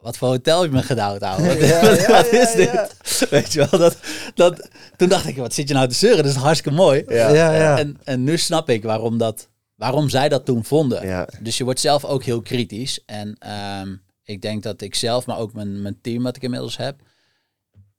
wat 0.00 0.16
voor 0.16 0.28
hotel 0.28 0.60
heb 0.62 0.70
je 0.70 0.76
me 0.76 0.82
gedouwd, 0.82 1.22
ouwe? 1.22 1.44
Wat, 2.08 2.32
is 2.32 2.52
dit? 2.52 2.96
Weet 3.30 3.52
je 3.52 3.66
wel, 3.70 3.80
dat, 3.80 3.96
dat, 4.34 4.68
toen 4.96 5.08
dacht 5.08 5.26
ik, 5.26 5.36
wat 5.36 5.54
zit 5.54 5.68
je 5.68 5.74
nou 5.74 5.88
te 5.88 5.94
zeuren? 5.94 6.24
Dat 6.24 6.32
is 6.32 6.38
hartstikke 6.40 6.78
mooi. 6.78 7.04
Ja. 7.08 7.28
Ja, 7.28 7.52
ja. 7.52 7.78
En, 7.78 7.96
en 8.04 8.24
nu 8.24 8.38
snap 8.38 8.68
ik 8.70 8.82
waarom, 8.82 9.18
dat, 9.18 9.48
waarom 9.74 10.08
zij 10.08 10.28
dat 10.28 10.44
toen 10.44 10.64
vonden. 10.64 11.06
Ja. 11.06 11.28
Dus 11.40 11.58
je 11.58 11.64
wordt 11.64 11.80
zelf 11.80 12.04
ook 12.04 12.22
heel 12.22 12.42
kritisch. 12.42 13.02
En 13.06 13.36
ehm, 13.38 13.94
ik 14.24 14.42
denk 14.42 14.62
dat 14.62 14.80
ik 14.80 14.94
zelf, 14.94 15.26
maar 15.26 15.38
ook 15.38 15.52
mijn, 15.52 15.82
mijn 15.82 15.98
team 16.00 16.22
wat 16.22 16.36
ik 16.36 16.42
inmiddels 16.42 16.76
heb. 16.76 17.00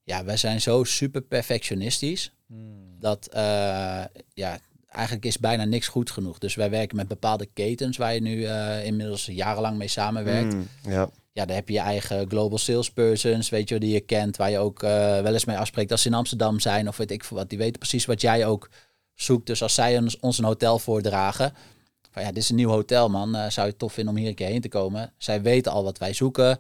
Ja, 0.04 0.24
wij 0.24 0.38
zijn 0.38 0.62
zo 0.62 0.84
super 0.84 1.22
perfectionistisch. 1.22 2.32
Dat 3.00 3.28
eh, 3.28 4.04
ja, 4.34 4.60
eigenlijk 4.88 5.26
is 5.26 5.40
bijna 5.40 5.64
niks 5.66 5.88
goed 5.88 6.12
genoeg. 6.12 6.38
Dus 6.38 6.56
wij 6.56 6.70
werken 6.70 6.96
met 6.96 7.08
bepaalde 7.08 7.46
ketens 7.54 7.98
waar 7.98 8.14
je 8.14 8.22
nu 8.22 8.44
eh, 8.44 8.86
inmiddels 8.86 9.26
jarenlang 9.26 9.78
mee 9.78 9.88
samenwerkt. 9.88 10.54
Mm, 10.54 10.68
ja. 10.82 11.10
Ja, 11.32 11.46
daar 11.46 11.56
heb 11.56 11.68
je 11.68 11.74
je 11.74 11.80
eigen 11.80 12.30
global 12.30 12.58
salespersons, 12.58 13.50
weet 13.50 13.70
je, 13.70 13.76
wel, 13.80 13.84
die 13.88 13.94
je 13.94 14.00
kent, 14.02 14.38
waar 14.38 14.52
je 14.52 14.58
ook 14.58 14.84
eh, 14.84 14.90
wel 15.22 15.34
eens 15.34 15.46
mee 15.46 15.58
afspreekt 15.58 15.92
als 15.92 16.02
ze 16.02 16.08
in 16.08 16.14
Amsterdam 16.14 16.60
zijn 16.60 16.88
of 16.88 16.98
weet 16.98 17.12
ik 17.12 17.24
veel 17.24 17.38
wat. 17.38 17.50
Die 17.50 17.58
weten 17.58 17.80
precies 17.80 18.06
wat 18.06 18.22
jij 18.22 18.46
ook 18.46 18.70
zoekt. 19.14 19.48
Dus 19.48 19.62
als 19.62 19.74
zij 19.74 19.98
ons, 19.98 20.20
ons 20.20 20.38
een 20.38 20.44
hotel 20.46 20.80
voordragen, 20.80 21.54
van 22.12 22.22
ja, 22.22 22.28
dit 22.28 22.38
is 22.44 22.50
een 22.50 22.56
nieuw 22.56 22.70
hotel 22.70 23.10
man, 23.10 23.36
eh, 23.36 23.50
zou 23.50 23.66
je 23.66 23.72
het 23.72 23.80
tof 23.80 23.94
vinden 23.94 24.14
om 24.14 24.20
hier 24.20 24.30
een 24.30 24.36
keer 24.36 24.48
heen 24.48 24.62
te 24.62 24.68
komen. 24.70 25.14
Zij 25.18 25.42
weten 25.42 25.72
al 25.72 25.84
wat 25.84 25.98
wij 25.98 26.14
zoeken. 26.14 26.60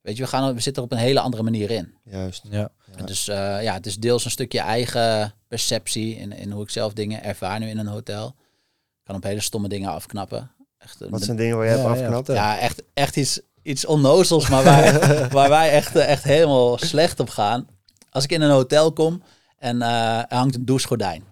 Weet 0.00 0.16
je, 0.16 0.22
we, 0.22 0.28
gaan, 0.28 0.54
we 0.54 0.60
zitten 0.60 0.82
er 0.82 0.88
op 0.88 0.94
een 0.96 1.04
hele 1.04 1.20
andere 1.20 1.42
manier 1.42 1.70
in. 1.70 1.94
Juist. 2.04 2.42
Ja. 2.50 2.70
En 2.96 3.06
Dus 3.06 3.28
eh, 3.28 3.62
ja, 3.62 3.74
het 3.74 3.86
is 3.86 3.96
deels 3.96 4.24
een 4.24 4.30
stukje 4.30 4.60
eigen 4.60 5.34
perceptie 5.48 6.16
in, 6.16 6.32
in 6.32 6.50
hoe 6.50 6.62
ik 6.62 6.70
zelf 6.70 6.92
dingen 6.92 7.22
ervaar 7.22 7.58
nu 7.60 7.68
in 7.68 7.78
een 7.78 7.86
hotel. 7.86 8.26
Ik 8.28 9.04
kan 9.04 9.16
op 9.16 9.22
hele 9.22 9.40
stomme 9.40 9.68
dingen 9.68 9.90
afknappen. 9.90 10.50
Echt, 10.78 11.00
een- 11.00 11.10
Wat 11.10 11.22
zijn 11.22 11.36
dingen 11.36 11.56
waar 11.56 11.66
je 11.66 11.76
Ja, 11.76 11.88
hebt 11.88 11.98
ja, 12.00 12.12
vertel. 12.12 12.34
ja, 12.34 12.58
echt, 12.58 12.82
echt 12.94 13.16
iets, 13.16 13.40
iets 13.64 13.86
onnozels, 13.86 14.48
maar 14.48 14.64
waar, 14.64 15.00
waar 15.36 15.48
wij 15.48 15.70
echt, 15.70 15.96
eh, 15.96 16.08
echt 16.08 16.24
helemaal 16.24 16.78
slecht 16.78 17.20
op 17.20 17.30
gaan. 17.30 17.66
Als 18.10 18.24
ik 18.24 18.32
in 18.32 18.42
een 18.42 18.50
hotel 18.50 18.92
kom 18.92 19.22
en 19.58 19.82
eh, 19.82 20.18
er 20.18 20.36
hangt 20.36 20.54
een 20.54 20.64
douchegordijn. 20.64 21.24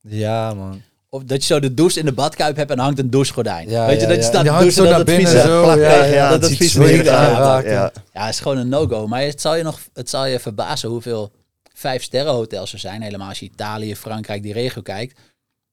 Ja, 0.00 0.54
man. 0.54 0.82
Of 1.08 1.22
dat 1.24 1.40
je 1.40 1.54
zo 1.54 1.60
de 1.60 1.74
douche 1.74 1.98
in 1.98 2.04
de 2.04 2.12
badkuip 2.12 2.56
hebt 2.56 2.70
en 2.70 2.78
hangt 2.78 2.98
een 2.98 3.10
douchegordijn. 3.10 3.68
Ja, 3.68 3.86
Weet 3.86 4.00
je, 4.00 4.02
ja, 4.02 4.08
dat 4.08 4.16
je 4.16 4.22
ja. 4.22 4.28
staat 4.28 4.46
hangt 4.46 4.62
douchen 4.62 4.84
zo 4.84 4.90
dat 4.90 4.98
het 4.98 5.10
vies 5.10 5.30
zo, 5.30 5.76
ja, 5.80 6.04
ja, 6.04 6.28
dat 6.28 6.42
het 6.42 6.56
vies 6.56 7.08
aanraken. 7.08 7.70
Ja. 7.70 7.92
Ja, 8.12 8.28
is 8.28 8.40
gewoon 8.40 8.56
een 8.58 8.68
no-go. 8.68 9.06
Maar 9.06 9.22
het 9.22 9.40
zal 9.40 9.54
je 9.54 9.62
nog 9.62 9.80
het 9.92 10.10
zal 10.10 10.26
je 10.26 10.40
verbazen 10.40 10.88
hoeveel 10.88 11.32
vijf 11.74 12.02
sterren 12.02 12.32
hotels 12.32 12.72
er 12.72 12.78
zijn. 12.78 13.02
Helemaal 13.02 13.28
als 13.28 13.38
je 13.38 13.44
Italië, 13.44 13.96
Frankrijk, 13.96 14.42
die 14.42 14.52
regio 14.52 14.82
kijkt. 14.82 15.20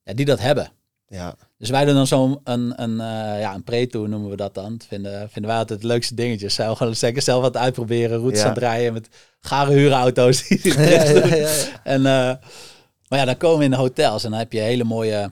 Ja, 0.03 0.13
die 0.13 0.25
dat 0.25 0.39
hebben. 0.39 0.71
Ja. 1.07 1.35
Dus 1.57 1.69
wij 1.69 1.85
doen 1.85 1.95
dan 1.95 2.07
zo'n 2.07 2.39
een, 2.43 2.81
een, 2.81 2.99
eh, 2.99 3.39
ja, 3.39 3.53
een 3.53 3.63
pre-tour 3.63 4.09
noemen 4.09 4.29
we 4.29 4.35
dat 4.35 4.53
dan. 4.53 4.77
Dat 4.77 4.87
vinden, 4.87 5.29
vinden 5.29 5.51
wij 5.51 5.59
altijd 5.59 5.79
het 5.79 5.87
leukste 5.87 6.15
dingetjes. 6.15 6.53
Zij 6.53 6.75
gewoon 6.75 6.95
zeker 6.95 7.21
zelf 7.21 7.41
wat 7.41 7.57
uitproberen. 7.57 8.17
Routes 8.19 8.39
Ja. 8.39 8.45
aan 8.45 8.53
het 8.53 8.59
rijden 8.63 8.93
met 8.93 9.09
gare 9.39 9.71
huurauto's. 9.73 10.47
Die 10.47 10.79
Ja, 10.79 11.03
ja. 11.35 11.49
En 11.83 12.05
eh, 12.05 12.35
Maar 13.09 13.19
ja, 13.19 13.25
dan 13.25 13.37
komen 13.37 13.57
we 13.57 13.63
in 13.63 13.71
de 13.71 13.77
hotels 13.77 14.23
en 14.23 14.29
dan 14.29 14.39
heb 14.39 14.51
je 14.53 14.59
hele 14.59 14.83
mooie 14.83 15.31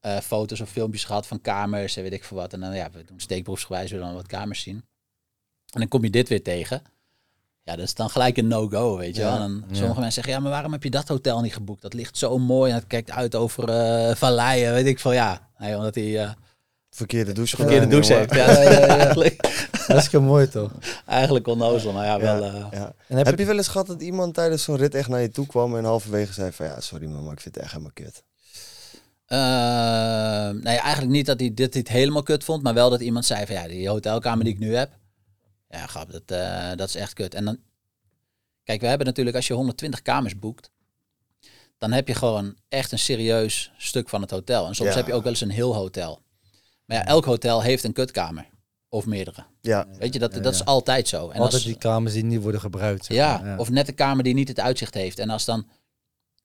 eh, 0.00 0.18
foto's 0.18 0.60
of 0.60 0.68
filmpjes 0.70 1.04
gehad 1.04 1.26
van 1.26 1.40
kamers 1.40 1.96
en 1.96 2.02
weet 2.02 2.12
ik 2.12 2.24
veel 2.24 2.36
wat. 2.36 2.52
En 2.52 2.60
dan 2.60 2.74
ja, 2.74 2.90
we 2.92 3.04
doen 3.04 3.20
steekproefsgewijs, 3.20 3.90
we 3.90 3.98
dan 3.98 4.14
wat 4.14 4.26
kamers 4.26 4.60
zien. 4.62 4.76
En 5.72 5.80
dan 5.80 5.88
kom 5.88 6.04
je 6.04 6.10
dit 6.10 6.28
weer 6.28 6.42
tegen. 6.42 6.82
Ja, 7.64 7.76
dat 7.76 7.84
is 7.84 7.94
dan 7.94 8.10
gelijk 8.10 8.36
een 8.36 8.48
no-go, 8.48 8.96
weet 8.96 9.16
je 9.16 9.22
wel. 9.22 9.32
En 9.32 9.38
dan, 9.38 9.64
sommige 9.72 9.94
mensen 10.00 10.12
zeggen, 10.12 10.32
ja, 10.32 10.38
maar 10.40 10.50
waarom 10.50 10.72
heb 10.72 10.82
je 10.82 10.90
dat 10.90 11.08
hotel 11.08 11.40
niet 11.40 11.52
geboekt? 11.52 11.82
Dat 11.82 11.94
ligt 11.94 12.18
zo 12.18 12.38
mooi 12.38 12.70
en 12.70 12.76
het 12.76 12.86
kijkt 12.86 13.10
uit 13.10 13.34
over 13.34 13.68
eh 13.68 14.14
valleien, 14.14 14.72
weet 14.72 14.86
ik 14.86 14.98
veel. 15.00 15.12
Ja, 15.12 15.48
nee, 15.58 15.76
omdat 15.76 15.94
hij 15.94 16.22
eh 16.22 16.30
Verkeerde 16.90 17.32
douche 17.32 17.56
verkeerde 17.56 17.80
gedaan, 17.84 18.00
douche 18.00 18.14
heeft. 18.14 18.34
Ja, 18.34 18.50
ja, 18.62 18.70
ja, 18.70 18.86
eigenlijk, 18.96 19.46
Hartstikke 19.86 20.18
mooi 20.26 20.48
toch? 20.48 20.70
eigenlijk 21.06 21.46
onnozel, 21.46 21.92
maar 21.92 22.06
ja, 22.06 22.20
wel... 22.20 22.44
Eh, 22.44 22.66
ja. 22.70 22.92
En 23.08 23.16
heb 23.16 23.26
Heb 23.26 23.38
je- 23.38 23.44
wel 23.44 23.56
eens 23.56 23.68
gehad 23.68 23.86
dat 23.86 24.02
iemand 24.02 24.34
tijdens 24.34 24.62
zo'n 24.62 24.76
rit 24.76 24.94
echt 24.94 25.08
naar 25.08 25.20
je 25.20 25.30
toe 25.30 25.46
kwam 25.46 25.76
en 25.76 25.84
halverwege 25.84 26.32
zei 26.32 26.52
van 26.52 26.66
ja, 26.66 26.80
sorry 26.80 27.06
man, 27.06 27.24
maar 27.24 27.32
ik 27.32 27.40
vind 27.40 27.54
het 27.54 27.64
echt 27.64 27.72
helemaal 27.72 27.92
kut. 27.94 28.22
Eh, 29.26 30.62
nee, 30.62 30.76
eigenlijk 30.78 31.12
niet 31.12 31.26
dat 31.26 31.40
hij 31.40 31.54
dit 31.54 31.74
niet 31.74 31.88
helemaal 31.88 32.22
kut 32.22 32.44
vond, 32.44 32.62
maar 32.62 32.74
wel 32.74 32.90
dat 32.90 33.00
iemand 33.00 33.24
zei 33.24 33.46
van 33.46 33.54
ja, 33.54 33.68
die 33.68 33.88
hotelkamer 33.88 34.44
die 34.44 34.52
ik 34.54 34.58
nu 34.60 34.74
heb, 34.76 34.90
ja, 35.78 35.86
grap, 35.86 36.12
dat, 36.12 36.22
eh, 36.26 36.70
dat 36.76 36.88
is 36.88 36.94
echt 36.94 37.12
kut. 37.12 37.34
En 37.34 37.44
dan, 37.44 37.58
kijk, 38.64 38.80
we 38.80 38.86
hebben 38.86 39.06
natuurlijk 39.06 39.36
als 39.36 39.46
je 39.46 39.54
120 39.54 40.02
kamers 40.02 40.38
boekt, 40.38 40.70
dan 41.78 41.92
heb 41.92 42.08
je 42.08 42.14
gewoon 42.14 42.56
echt 42.68 42.92
een 42.92 42.98
serieus 42.98 43.72
stuk 43.76 44.08
van 44.08 44.20
het 44.20 44.30
hotel. 44.30 44.66
En 44.66 44.74
soms 44.74 44.90
Ja. 44.90 44.96
heb 44.96 45.06
je 45.06 45.12
ook 45.14 45.22
wel 45.22 45.32
eens 45.32 45.40
een 45.40 45.50
heel 45.50 45.74
hotel. 45.74 46.22
Maar 46.84 46.96
ja, 46.96 47.04
elk 47.06 47.24
hotel 47.24 47.62
heeft 47.62 47.84
een 47.84 47.92
kutkamer 47.92 48.46
of 48.88 49.06
meerdere. 49.06 49.44
Ja, 49.60 49.86
Weet 49.98 50.12
je, 50.12 50.18
dat, 50.18 50.32
dat 50.32 50.54
is 50.54 50.64
altijd 50.64 51.08
zo. 51.08 51.16
En 51.18 51.34
Altijd 51.40 51.52
als, 51.52 51.62
die 51.64 51.78
kamers 51.78 52.12
die 52.14 52.24
niet 52.24 52.42
worden 52.42 52.60
gebruikt. 52.60 53.04
zeg 53.04 53.16
ja, 53.16 53.54
of 53.58 53.70
net 53.70 53.88
een 53.88 53.94
kamer 53.94 54.24
die 54.24 54.34
niet 54.34 54.48
het 54.48 54.60
uitzicht 54.60 54.94
heeft. 54.94 55.18
En 55.18 55.30
als 55.30 55.44
dan, 55.44 55.68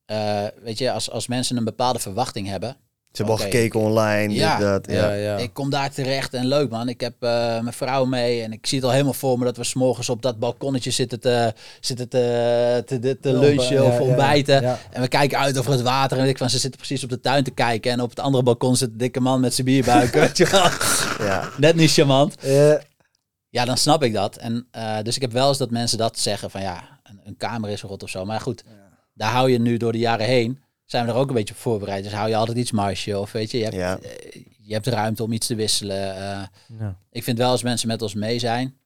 eh, 0.06 0.48
weet 0.62 0.78
je, 0.78 0.92
als, 0.92 1.10
als 1.10 1.28
mensen 1.28 1.58
een 1.58 1.64
bepaalde 1.64 2.00
verwachting 2.00 2.48
hebben, 2.48 2.78
ze 3.12 3.16
hebben 3.24 3.36
al 3.36 3.41
gekeken 3.51 3.80
online, 3.80 4.34
Ja. 4.34 4.57
dit, 4.57 4.66
dat. 4.68 4.88
Ja. 4.91 4.93
ja, 5.07 5.14
ja. 5.14 5.38
Ik 5.38 5.53
kom 5.53 5.70
daar 5.70 5.91
terecht 5.91 6.34
en 6.34 6.47
leuk 6.47 6.70
man. 6.70 6.89
Ik 6.89 7.01
heb 7.01 7.14
eh, 7.20 7.30
mijn 7.60 7.74
vrouw 7.74 8.05
mee 8.05 8.41
en 8.43 8.51
ik 8.51 8.68
zie 8.68 8.78
het 8.78 8.86
al 8.88 8.91
helemaal 8.93 9.14
voor 9.14 9.38
me 9.39 9.45
dat 9.45 9.57
we 9.57 9.64
s'morgens 9.64 10.10
op 10.10 10.22
dat 10.22 10.39
balkonnetje 10.39 10.91
zitten 10.91 11.20
te, 11.20 11.53
zitten 11.80 12.10
te, 12.10 12.84
te, 12.86 12.99
te, 12.99 13.20
te 13.20 13.30
Ja, 13.30 13.39
lunchen 13.39 13.76
ja, 13.76 13.84
of 13.84 13.99
ontbijten. 13.99 14.62
ja. 14.62 14.80
En 14.91 15.01
we 15.01 15.07
kijken 15.07 15.38
uit 15.39 15.57
over 15.57 15.72
het 15.72 15.82
water 15.82 16.18
en 16.18 16.26
ik 16.28 16.38
van 16.38 16.49
ze 16.49 16.57
zitten 16.60 16.80
precies 16.80 17.03
op 17.03 17.10
de 17.10 17.20
tuin 17.20 17.43
te 17.43 17.51
kijken. 17.51 17.91
En 17.91 18.01
op 18.01 18.10
het 18.10 18.20
andere 18.20 18.43
balkon 18.43 18.76
zit 18.76 18.89
een 18.89 18.97
dikke 18.97 19.20
man 19.20 19.39
met 19.39 19.53
zijn 19.53 19.68
bierbuik. 19.68 20.14
weet 20.24 20.38
je 20.38 20.45
wel. 20.49 20.70
Ja. 21.28 21.49
Net 21.57 21.76
niet 21.76 21.91
charmant. 21.91 22.36
Eh, 22.36 22.74
Ja, 23.49 23.66
dan 23.66 23.78
snap 23.78 24.03
ik 24.03 24.14
dat. 24.14 24.36
En, 24.36 24.68
eh, 24.72 24.97
dus 25.03 25.16
ik 25.16 25.22
heb 25.22 25.32
wel 25.32 25.47
eens 25.47 25.57
dat 25.57 25.72
mensen 25.72 25.97
dat 25.97 26.20
zeggen 26.20 26.49
van 26.51 26.62
ja, 26.62 26.99
een, 27.03 27.20
een 27.24 27.38
kamer 27.38 27.70
is 27.70 27.82
rot 27.82 28.03
of 28.03 28.10
zo. 28.10 28.26
Maar 28.26 28.41
goed, 28.41 28.64
daar 29.14 29.32
hou 29.32 29.51
je 29.51 29.60
nu 29.60 29.78
door 29.78 29.91
de 29.91 29.97
jaren 29.97 30.26
heen. 30.26 30.60
Zijn 30.90 31.06
we 31.06 31.12
er 31.12 31.18
ook 31.18 31.28
een 31.28 31.34
beetje 31.36 31.54
op 31.54 31.60
voorbereid. 31.60 32.04
Dus 32.04 32.14
hou 32.14 32.30
je 32.30 32.36
altijd 32.36 32.58
iets 32.58 32.72
marge 32.72 33.20
of 33.20 33.32
weet 33.32 33.52
je, 33.52 33.58
je 33.58 33.64
hebt, 33.64 33.76
Ja. 33.76 34.00
eh, 34.00 34.44
je 34.62 34.74
hebt 34.74 34.88
ruimte 34.88 35.24
om 35.24 35.32
iets 35.32 35.48
te 35.48 35.56
wisselen. 35.56 36.16
eh. 36.16 36.44
ja. 36.80 36.98
ik 37.12 37.24
vind 37.24 37.38
wel 37.38 37.50
als 37.52 37.64
mensen 37.64 37.88
met 37.88 38.02
ons 38.02 38.14
mee 38.14 38.40
zijn, 38.40 38.78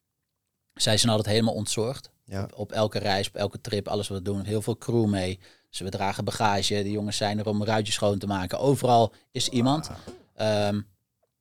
zij 0.74 0.98
zijn 0.98 1.12
altijd 1.12 1.36
helemaal 1.36 1.54
ontzorgd. 1.54 2.12
Ja. 2.26 2.44
Op, 2.44 2.54
op 2.54 2.72
elke 2.72 3.00
reis, 3.00 3.28
op 3.28 3.36
elke 3.36 3.62
trip, 3.62 3.88
alles 3.88 4.08
wat 4.08 4.18
we 4.18 4.24
doen. 4.24 4.44
Heel 4.44 4.62
veel 4.62 4.78
crew 4.78 5.06
mee. 5.06 5.40
Dus 5.70 5.80
we 5.80 5.90
dragen 5.90 6.26
bagage. 6.26 6.84
De 6.84 6.92
jongens 6.92 7.18
zijn 7.18 7.40
er 7.40 7.46
om 7.48 7.64
ruitjes 7.64 7.96
schoon 7.96 8.18
te 8.20 8.28
maken. 8.28 8.60
Overal 8.60 9.14
is 9.32 9.50
iemand. 9.50 9.90
Ehm, 10.36 10.82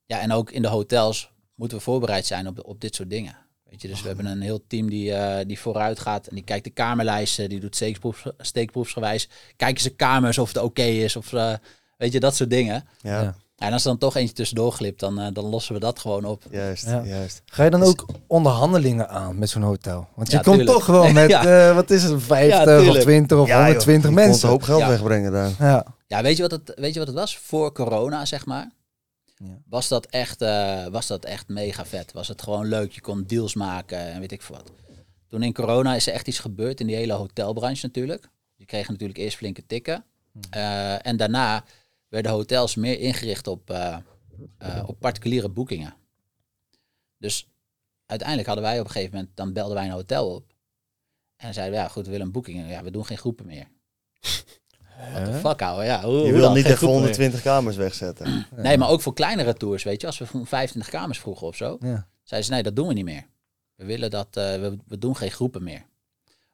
ja, 0.07 0.21
en 0.21 0.33
ook 0.33 0.51
in 0.51 0.63
de 0.63 0.69
hotels 0.69 1.33
moeten 1.55 1.77
we 1.79 1.83
voorbereid 1.85 2.27
zijn 2.27 2.47
op, 2.47 2.65
op 2.67 2.81
dit 2.81 2.95
soort 2.95 3.11
dingen. 3.11 3.37
Weet 3.73 3.83
je, 3.83 3.89
dus 3.89 4.01
we 4.03 4.07
hebben 4.07 4.27
een 4.27 4.41
heel 4.41 4.63
team 4.67 4.91
die, 4.91 5.13
eh, 5.15 5.47
die 5.47 5.59
vooruit 5.61 5.99
gaat 6.01 6.27
en 6.27 6.35
die 6.35 6.45
kijkt 6.45 6.65
de 6.65 6.71
kamerlijsten, 6.71 7.49
die 7.49 7.61
doet 7.61 7.75
steekproef, 7.77 8.23
steekproefsgewijs. 8.39 9.29
Kijken 9.57 9.83
ze 9.83 9.91
kamers 9.91 10.39
of 10.39 10.49
het 10.49 10.63
oké 10.63 10.83
is 10.83 11.17
of 11.17 11.33
eh, 11.33 11.53
weet 11.97 12.13
je, 12.13 12.21
dat 12.21 12.37
soort 12.37 12.51
dingen. 12.51 12.85
Ja. 13.01 13.23
Ja. 13.23 13.35
En 13.57 13.73
als 13.73 13.83
er 13.83 13.89
dan 13.89 13.99
toch 13.99 14.17
eentje 14.17 14.35
tussendoor 14.35 14.73
glipt, 14.73 15.01
dan, 15.01 15.21
eh, 15.21 15.27
dan 15.33 15.45
lossen 15.45 15.75
we 15.75 15.81
dat 15.81 15.99
gewoon 15.99 16.25
op. 16.25 16.43
juist, 16.51 16.85
Ja. 16.87 17.03
juist. 17.05 17.43
Ga 17.47 17.65
je 17.65 17.71
dan 17.71 17.83
ook 17.83 18.07
onderhandelingen 18.27 19.09
aan 19.09 19.39
met 19.39 19.51
zo'n 19.51 19.63
hotel? 19.63 20.07
Want 20.15 20.31
je 20.31 20.37
Ja, 20.37 20.43
komt 20.43 20.57
tuurlijk. 20.57 20.77
toch 20.79 20.87
wel 20.87 21.13
met, 21.23 21.31
Ja. 21.31 21.69
eh, 21.69 21.75
wat 21.75 21.91
is 21.91 22.03
het, 22.03 22.23
50 22.23 22.65
Ja, 22.65 22.77
of 22.77 22.83
tuurlijk. 22.83 23.05
20 23.05 23.39
of 23.39 23.47
Ja, 23.47 23.55
joh, 23.57 23.65
120 23.65 24.11
je 24.11 24.17
kon 24.17 24.25
mensen. 24.27 24.45
een 24.45 24.51
hoop 24.55 24.63
geld 24.63 24.81
Ja. 24.81 24.89
wegbrengen 24.89 25.33
daar. 25.33 25.51
Ja. 25.59 25.85
Ja, 26.07 26.23
weet 26.23 26.37
je, 26.37 26.43
wat 26.43 26.51
het, 26.51 26.73
weet 26.77 26.93
je 26.93 26.99
wat 26.99 27.09
het 27.09 27.17
was? 27.17 27.37
Voor 27.39 27.73
corona, 27.73 28.25
zeg 28.25 28.47
maar, 28.47 28.71
Ja. 29.45 29.59
was, 29.69 29.89
dat 29.89 30.07
echt, 30.07 30.43
eh, 30.43 30.87
was 30.87 31.07
dat 31.07 31.25
echt 31.25 31.49
mega 31.49 31.87
vet. 31.87 32.13
Was 32.13 32.29
het 32.29 32.43
gewoon 32.43 32.67
leuk. 32.67 32.93
Je 32.93 33.01
kon 33.01 33.23
deals 33.23 33.55
maken 33.55 33.99
en 33.99 34.21
weet 34.21 34.33
ik 34.33 34.43
veel 34.43 34.57
wat. 34.57 34.73
Toen 35.29 35.43
in 35.43 35.53
corona 35.53 35.95
is 35.95 36.07
er 36.07 36.13
echt 36.13 36.29
iets 36.29 36.39
gebeurd 36.39 36.81
in 36.81 36.87
die 36.87 36.97
hele 36.97 37.13
hotelbranche 37.13 37.87
natuurlijk. 37.87 38.29
Die 38.57 38.67
kregen 38.67 38.93
natuurlijk 38.93 39.19
eerst 39.19 39.37
flinke 39.37 39.67
tikken. 39.67 40.05
Eh, 40.51 41.07
en 41.07 41.17
daarna 41.17 41.65
werden 42.09 42.33
hotels 42.33 42.75
meer 42.75 42.99
ingericht 42.99 43.47
op, 43.47 43.71
eh, 43.71 43.97
op 44.87 45.01
particuliere 45.01 45.49
boekingen. 45.49 45.95
Dus 47.19 47.49
uiteindelijk 48.07 48.49
hadden 48.49 48.67
wij 48.67 48.81
op 48.81 48.85
een 48.87 48.93
gegeven 48.93 49.15
moment, 49.15 49.37
dan 49.37 49.53
belden 49.53 49.75
wij 49.75 49.85
een 49.85 49.91
hotel 49.91 50.35
op. 50.35 50.55
En 51.37 51.55
zeiden 51.55 51.75
we, 51.75 51.83
ja 51.83 51.89
goed, 51.89 52.05
we 52.05 52.11
willen 52.11 52.27
een 52.27 52.33
boeking. 52.33 52.69
Ja, 52.69 52.83
we 52.83 52.91
doen 52.91 53.07
geen 53.07 53.19
groepen 53.19 53.47
meer. 53.47 53.67
What 55.13 55.25
the 55.25 55.33
fuck, 55.33 55.63
ouwe? 55.63 55.85
Ja, 55.85 56.03
hoe, 56.05 56.27
Je 56.27 56.33
wil 56.33 56.53
niet 56.53 56.65
meer? 56.65 56.79
120 56.85 57.43
kamers 57.43 57.77
wegzetten. 57.77 58.47
Nee, 58.57 58.79
maar 58.79 58.89
ook 58.89 59.01
voor 59.03 59.15
kleinere 59.15 59.55
tours, 59.55 59.83
weet 59.83 60.01
je. 60.01 60.07
Als 60.07 60.19
we 60.19 60.27
van 60.27 60.47
25 60.47 60.93
kamers 60.93 61.19
vroegen 61.19 61.47
of 61.47 61.57
zo, 61.57 61.77
Ja. 61.81 62.07
zeiden 62.23 62.49
ze, 62.49 62.55
nee, 62.55 62.63
dat 62.63 62.77
doen 62.77 62.87
we 62.89 62.95
niet 62.95 63.05
meer. 63.05 63.27
We 63.75 63.85
willen 63.85 64.11
dat, 64.11 64.37
eh, 64.37 64.45
we, 64.61 64.77
we 64.87 64.99
doen 64.99 65.17
geen 65.17 65.31
groepen 65.31 65.63
meer. 65.63 65.85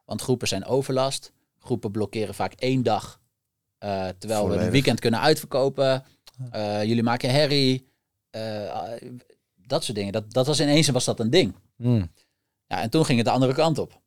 Want 0.04 0.22
groepen 0.22 0.48
zijn 0.48 0.64
overlast. 0.64 1.32
Groepen 1.58 1.90
blokkeren 1.90 2.34
vaak 2.34 2.52
één 2.52 2.82
dag. 2.82 3.20
eh, 3.78 4.08
terwijl 4.18 4.48
we 4.48 4.56
een 4.56 4.70
weekend 4.70 5.00
kunnen 5.00 5.20
uitverkopen. 5.20 6.04
Eh, 6.50 6.84
jullie 6.84 7.02
maken 7.02 7.30
herrie. 7.30 7.86
dat 9.66 9.84
soort 9.84 9.96
dingen. 9.96 10.12
Dat, 10.12 10.32
dat 10.32 10.46
was 10.46 10.60
ineens 10.60 10.88
was 10.88 11.04
dat 11.04 11.20
een 11.20 11.30
ding. 11.30 11.54
Mm. 11.76 12.10
Ja, 12.66 12.80
en 12.80 12.90
toen 12.90 13.04
ging 13.04 13.18
het 13.18 13.26
de 13.26 13.32
andere 13.32 13.54
kant 13.54 13.78
op. 13.78 14.00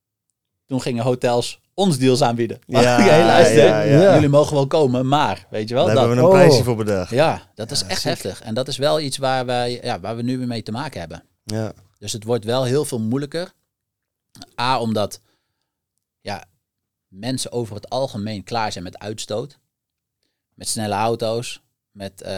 Toen 0.66 0.82
gingen 0.82 1.04
hotels 1.04 1.61
ons 1.74 1.98
deals 1.98 2.22
aanbieden. 2.22 2.60
Ja, 2.66 2.82
hey, 3.02 3.26
luister, 3.26 3.66
ja, 3.66 3.82
ja. 3.82 4.14
jullie 4.14 4.30
mogen 4.30 4.54
wel 4.56 4.68
komen, 4.68 5.08
maar 5.08 5.48
weet 5.50 5.70
je 5.70 5.74
wel, 5.76 5.86
Daar 5.86 5.96
dat. 5.96 6.04
hebben 6.06 6.24
we 6.24 6.30
een 6.30 6.38
Oh. 6.40 6.40
prijsje 6.40 6.64
voor 6.64 6.76
bedacht. 6.76 7.10
Ja, 7.12 7.42
dat 7.56 7.72
is 7.72 7.84
echt 7.84 8.02
ziek. 8.02 8.10
heftig. 8.10 8.42
En 8.42 8.54
dat 8.54 8.68
is 8.68 8.78
wel 8.78 9.00
iets 9.00 9.18
waar, 9.18 9.46
we, 9.46 9.80
ja, 9.84 10.00
waar 10.00 10.16
we 10.16 10.22
nu 10.22 10.38
weer 10.38 10.48
mee 10.48 10.64
te 10.64 10.72
maken 10.72 11.00
hebben. 11.00 11.24
Ja. 11.44 11.72
Dus 12.00 12.14
het 12.14 12.24
wordt 12.24 12.46
wel 12.46 12.64
heel 12.64 12.86
veel 12.86 13.00
moeilijker. 13.00 13.54
A, 14.62 14.80
omdat 14.80 15.20
ja, 16.22 16.44
mensen 17.08 17.52
over 17.52 17.76
het 17.76 17.90
algemeen 17.90 18.44
klaar 18.44 18.72
zijn 18.72 18.84
met 18.84 19.00
uitstoot. 19.00 19.60
Met 20.54 20.68
snelle 20.68 20.94
auto's. 20.96 21.62
Met, 21.92 22.22
eh 22.22 22.32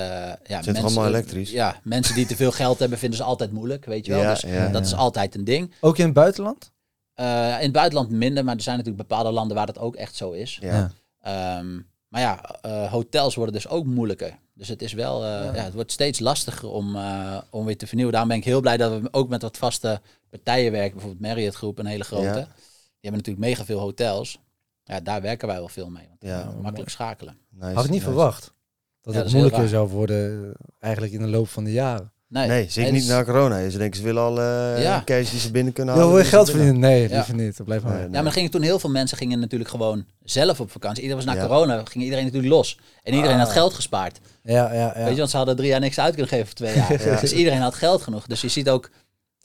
ja, 0.43 0.61
toch 0.61 0.77
allemaal 0.83 1.07
elektrisch? 1.07 1.51
Ja, 1.51 1.79
mensen 1.83 2.15
die 2.15 2.25
te 2.25 2.35
veel 2.35 2.51
geld 2.51 2.79
hebben 2.79 2.97
vinden 2.97 3.17
ze 3.17 3.23
altijd 3.23 3.51
moeilijk, 3.51 3.85
weet 3.85 4.05
je 4.05 4.11
wel. 4.11 4.21
Ja, 4.21 4.31
dus 4.33 4.41
ja, 4.41 4.63
dat 4.69 4.81
ja. 4.81 4.87
is 4.87 4.95
altijd 4.95 5.35
een 5.35 5.43
ding. 5.43 5.73
Ook 5.81 5.97
in 5.97 6.05
het 6.05 6.13
buitenland? 6.13 6.71
Eh, 7.13 7.55
in 7.57 7.63
het 7.63 7.71
buitenland 7.71 8.09
minder, 8.09 8.43
maar 8.43 8.55
er 8.55 8.61
zijn 8.61 8.77
natuurlijk 8.77 9.07
bepaalde 9.07 9.31
landen 9.31 9.57
waar 9.57 9.65
dat 9.65 9.79
ook 9.79 9.95
echt 9.95 10.15
zo 10.15 10.31
is. 10.31 10.57
Ja. 10.61 10.91
Ehm, 11.19 11.79
maar 12.07 12.21
ja, 12.21 12.59
eh, 12.61 12.91
hotels 12.91 13.35
worden 13.35 13.53
dus 13.53 13.67
ook 13.67 13.85
moeilijker. 13.85 14.37
Dus 14.53 14.67
het 14.67 14.81
is 14.81 14.93
wel, 14.93 15.23
eh, 15.23 15.29
ja. 15.55 15.63
het 15.63 15.73
wordt 15.73 15.91
steeds 15.91 16.19
lastiger 16.19 16.69
om, 16.69 16.95
eh, 16.95 17.37
om 17.49 17.65
weer 17.65 17.77
te 17.77 17.87
vernieuwen. 17.87 18.13
Daarom 18.13 18.29
ben 18.31 18.39
ik 18.39 18.45
heel 18.45 18.61
blij 18.61 18.77
dat 18.77 19.01
we 19.01 19.07
ook 19.11 19.29
met 19.29 19.41
wat 19.41 19.57
vaste 19.57 20.01
partijen 20.29 20.71
werken. 20.71 20.93
Bijvoorbeeld 20.93 21.21
Marriott 21.21 21.55
Groep, 21.55 21.79
een 21.79 21.85
hele 21.85 22.03
grote. 22.03 22.23
Ja. 22.23 22.33
Die 22.33 23.11
hebben 23.11 23.21
natuurlijk 23.21 23.45
mega 23.45 23.65
veel 23.65 23.79
hotels. 23.79 24.39
Ja, 24.83 24.99
daar 24.99 25.21
werken 25.21 25.47
wij 25.47 25.57
wel 25.57 25.67
veel 25.67 25.89
mee. 25.89 26.05
Want 26.07 26.21
Ja, 26.21 26.53
makkelijk 26.61 26.91
schakelen. 26.91 27.37
Nice, 27.49 27.73
Had 27.73 27.83
ik 27.85 27.91
niet 27.91 27.99
nice. 27.99 28.11
verwacht. 28.11 28.53
Dat 29.01 29.13
Ja, 29.13 29.19
het 29.19 29.31
dat 29.31 29.39
moeilijker 29.39 29.67
zou 29.67 29.89
worden 29.89 30.53
eigenlijk 30.79 31.13
in 31.13 31.21
de 31.21 31.27
loop 31.27 31.47
van 31.47 31.63
de 31.63 31.71
jaren. 31.71 32.12
Nee, 32.33 32.47
Nee, 32.47 32.69
zeker 32.69 32.91
niet 32.91 33.07
na 33.07 33.23
corona. 33.23 33.69
Ze 33.69 33.77
denken 33.77 33.97
ze 33.99 34.05
willen 34.05 34.21
al 34.21 34.39
eh 34.41 34.83
Ja. 34.83 35.01
cash 35.05 35.29
die 35.29 35.39
ze 35.39 35.51
binnen 35.51 35.73
kunnen 35.73 35.93
Ja, 35.93 35.99
halen. 35.99 36.15
wil 36.15 36.23
je 36.25 36.29
geld 36.29 36.49
verdienen? 36.49 36.79
Nee, 36.79 37.01
Ja. 37.09 37.15
liever 37.15 37.35
niet. 37.35 37.57
Dat 37.57 37.65
blijft 37.65 37.83
maar. 37.83 37.93
Nee, 37.93 38.03
Ja, 38.03 38.09
maar 38.09 38.25
er 38.25 38.31
gingen 38.31 38.51
toen 38.51 38.61
heel 38.61 38.79
veel 38.79 38.89
mensen 38.89 39.17
gingen 39.17 39.39
natuurlijk 39.39 39.69
gewoon 39.69 40.05
zelf 40.23 40.59
op 40.59 40.71
vakantie. 40.71 41.03
Iedereen 41.03 41.25
was 41.25 41.35
na 41.35 41.41
Ja. 41.41 41.47
corona, 41.47 41.81
ging 41.85 42.03
iedereen 42.03 42.25
natuurlijk 42.25 42.53
los. 42.53 42.79
En 43.03 43.13
iedereen 43.13 43.37
had 43.37 43.47
Ah. 43.47 43.53
geld 43.53 43.73
gespaard. 43.73 44.19
Ja, 44.43 44.73
ja, 44.73 44.93
ja. 44.97 45.03
Weet 45.03 45.11
je, 45.13 45.17
want 45.17 45.29
ze 45.29 45.37
hadden 45.37 45.55
drie 45.55 45.67
jaar 45.69 45.79
niks 45.79 45.99
uit 45.99 46.09
kunnen 46.11 46.27
geven 46.29 46.45
voor 46.45 46.55
twee 46.55 46.75
jaar. 46.75 47.03
Ja. 47.13 47.19
Dus 47.19 47.33
iedereen 47.33 47.61
had 47.61 47.75
geld 47.75 48.01
genoeg. 48.01 48.25
Dus 48.27 48.41
je 48.41 48.47
ziet 48.47 48.69
ook, 48.69 48.89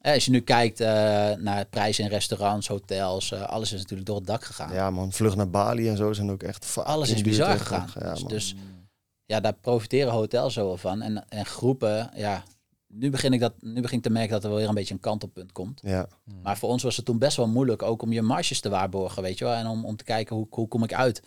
hè, 0.01 0.13
als 0.15 0.25
je 0.25 0.31
nu 0.31 0.41
kijkt 0.41 0.81
eh, 0.81 0.89
naar 1.39 1.65
prijzen 1.71 2.05
in 2.05 2.11
restaurants, 2.11 2.69
hotels, 2.69 3.33
eh, 3.33 3.43
alles 3.43 3.73
is 3.73 3.81
natuurlijk 3.81 4.07
door 4.09 4.17
het 4.17 4.27
dak 4.27 4.45
gegaan. 4.45 4.73
Ja 4.75 4.91
man, 4.91 5.13
vlucht 5.13 5.37
naar 5.37 5.51
Bali 5.51 5.89
en 5.89 5.97
zo 5.97 6.13
zijn 6.13 6.31
ook 6.31 6.43
echt 6.43 6.77
alles 6.85 7.11
is 7.11 7.23
bizar 7.23 7.59
gegaan. 7.59 7.91
Ja, 8.01 8.13
dus, 8.13 8.23
dus 8.25 8.55
ja, 9.25 9.41
daar 9.41 9.55
profiteren 9.61 10.13
hotels 10.13 10.55
zo 10.55 10.67
wel 10.67 10.77
van. 10.77 11.03
En, 11.03 11.25
en 11.29 11.47
groepen, 11.47 12.11
ja, 12.17 12.43
nu 12.89 13.11
begin, 13.11 13.33
ik 13.33 13.41
dat, 13.41 13.53
nu 13.61 13.81
begin 13.81 13.97
ik 13.99 14.03
te 14.03 14.11
merken 14.11 14.31
dat 14.33 14.43
er 14.43 14.49
wel 14.49 14.59
weer 14.59 14.69
een 14.69 14.75
beetje 14.75 14.95
een 14.95 15.01
kantelpunt 15.01 15.53
komt. 15.53 15.81
ja. 15.83 16.09
Maar 16.43 16.59
voor 16.59 16.69
ons 16.69 16.83
was 16.83 16.97
het 16.97 17.05
toen 17.05 17.19
best 17.19 17.37
wel 17.37 17.49
moeilijk, 17.49 17.83
ook 17.83 18.03
om 18.03 18.13
je 18.13 18.23
marges 18.23 18.61
te 18.61 18.69
waarborgen, 18.69 19.23
weet 19.23 19.39
je 19.39 19.45
wel. 19.45 19.55
En 19.55 19.67
om, 19.67 19.85
om 19.85 19.97
te 19.97 20.05
kijken, 20.05 20.37
hoe, 20.37 20.47
hoe 20.51 20.69
kom 20.69 20.83
ik 20.83 20.95
uit? 20.95 21.23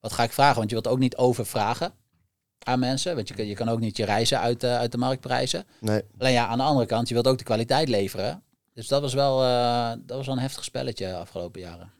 Wat 0.00 0.12
ga 0.12 0.22
ik 0.22 0.32
vragen? 0.32 0.56
Want 0.56 0.68
je 0.68 0.74
wilt 0.74 0.88
ook 0.88 0.98
niet 0.98 1.16
overvragen 1.16 1.92
aan 2.58 2.78
mensen. 2.78 3.14
Want 3.14 3.28
je, 3.28 3.34
kan- 3.34 3.46
je 3.46 3.54
kan 3.54 3.68
ook 3.68 3.80
niet 3.80 3.96
je 3.96 4.04
reizen 4.04 4.40
uit, 4.40 4.60
de 4.60 4.68
uit 4.68 4.92
de 4.92 4.98
markt 4.98 5.20
prijzen. 5.20 5.64
Nee, 5.80 6.02
Alleen 6.18 6.32
ja, 6.32 6.46
aan 6.46 6.58
de 6.58 6.64
andere 6.64 6.86
kant, 6.86 7.08
je 7.08 7.14
wilt 7.14 7.26
ook 7.26 7.38
de 7.38 7.44
kwaliteit 7.44 7.88
leveren. 7.88 8.42
Dus 8.72 8.88
dat 8.88 9.00
was 9.00 9.14
wel, 9.14 9.42
eh, 9.42 9.88
dat 10.06 10.16
was 10.16 10.26
wel 10.26 10.34
een 10.34 10.40
heftig 10.42 10.64
spelletje 10.64 11.06
de 11.06 11.16
afgelopen 11.16 11.60
jaren. 11.60 11.92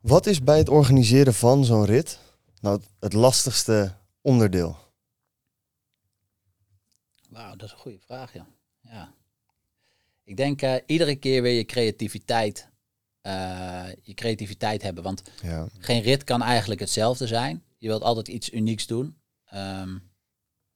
Wat 0.00 0.26
is 0.26 0.42
bij 0.42 0.58
het 0.58 0.68
organiseren 0.68 1.34
van 1.34 1.64
zo'n 1.64 1.84
rit 1.84 2.18
nou 2.60 2.76
het, 2.76 2.88
het 3.00 3.12
lastigste 3.12 3.92
onderdeel? 4.20 4.76
Wauw, 7.30 7.56
dat 7.56 7.62
is 7.66 7.72
een 7.72 7.78
goede 7.78 7.98
vraag, 8.00 8.32
ja. 8.32 8.46
Ja. 8.90 9.14
Ik 10.24 10.36
denk 10.36 10.62
eh, 10.62 10.74
iedere 10.86 11.16
keer 11.16 11.42
weer 11.42 11.56
je 11.56 11.64
creativiteit, 11.64 12.68
eh, 13.20 13.84
je 14.02 14.14
creativiteit 14.14 14.82
hebben. 14.82 15.02
Want 15.02 15.22
Ja, 15.42 15.68
geen 15.78 16.02
rit 16.02 16.24
kan 16.24 16.42
eigenlijk 16.42 16.80
hetzelfde 16.80 17.26
zijn. 17.26 17.62
Je 17.78 17.88
wilt 17.88 18.02
altijd 18.02 18.28
iets 18.28 18.52
unieks 18.52 18.86
doen. 18.86 19.16
Ehm, 19.44 19.96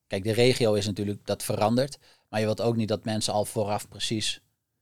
kijk, 0.07 0.25
de 0.25 0.33
regio 0.33 0.75
is 0.75 0.87
natuurlijk, 0.87 1.27
dat 1.27 1.43
verandert. 1.43 1.99
Maar 2.29 2.41
je 2.41 2.47
wilt 2.47 2.61
ook 2.61 2.77
niet 2.77 2.89
dat 2.89 3.05
mensen 3.05 3.33
al 3.33 3.45
vooraf 3.45 3.89
precies 3.89 4.41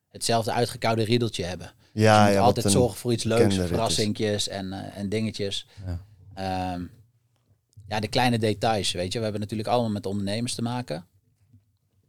hetzelfde 0.08 0.52
uitgekoude 0.52 1.02
riedeltje 1.04 1.44
hebben. 1.44 1.72
ja, 1.92 2.20
je 2.20 2.26
moet 2.26 2.34
ja 2.34 2.40
altijd 2.40 2.70
zorgen 2.70 2.98
voor 2.98 3.12
iets 3.12 3.24
leuks, 3.24 3.54
verrassingjes 3.54 4.48
en, 4.48 4.72
eh, 4.72 4.96
en 4.96 5.08
dingetjes. 5.08 5.66
Ja. 5.86 6.04
Ehm, 6.34 6.84
ja, 7.88 8.00
de 8.00 8.08
kleine 8.08 8.38
details, 8.38 8.92
weet 8.92 9.12
je. 9.12 9.18
We 9.18 9.22
hebben 9.24 9.40
natuurlijk 9.40 9.68
allemaal 9.68 9.90
met 9.90 10.06
ondernemers 10.06 10.54
te 10.54 10.62
maken. 10.62 11.06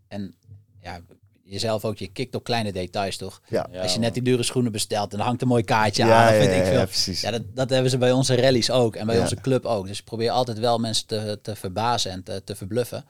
En 0.08 0.36
ja, 0.82 1.02
jezelf 1.44 1.86
ook, 1.86 1.98
je 1.98 2.08
kikt 2.08 2.36
op 2.36 2.44
kleine 2.44 2.72
details, 2.72 3.18
toch? 3.18 3.42
Ja, 3.48 3.70
Als 3.82 3.94
je 3.94 4.00
net 4.00 4.14
die 4.14 4.24
dure 4.24 4.44
schoenen 4.44 4.72
bestelt 4.72 5.14
en 5.14 5.20
er 5.20 5.26
hangt 5.26 5.42
een 5.42 5.48
mooi 5.48 5.64
kaartje 5.64 6.06
ja, 6.06 6.28
aan, 6.28 6.38
of 6.38 6.44
ja, 6.44 6.50
ik 6.50 6.66
veel. 6.66 6.74
ja, 6.74 6.86
precies. 6.86 7.22
Ja, 7.22 7.32
dat, 7.32 7.42
dat 7.54 7.70
hebben 7.70 7.90
ze 7.90 7.98
bij 7.98 8.12
onze 8.12 8.36
rallies 8.36 8.72
ook 8.72 8.96
en 8.96 9.06
bij 9.06 9.20
onze 9.20 9.36
club 9.36 9.66
ook. 9.66 9.88
Dus 9.88 10.00
ik 10.00 10.06
probeer 10.06 10.30
altijd 10.30 10.60
wel 10.60 10.78
mensen 10.78 11.08
te, 11.08 11.40
te 11.42 11.56
verbazen 11.56 12.12
en 12.12 12.24
te, 12.24 12.42
te 12.44 12.56
verbluffen. 12.56 13.06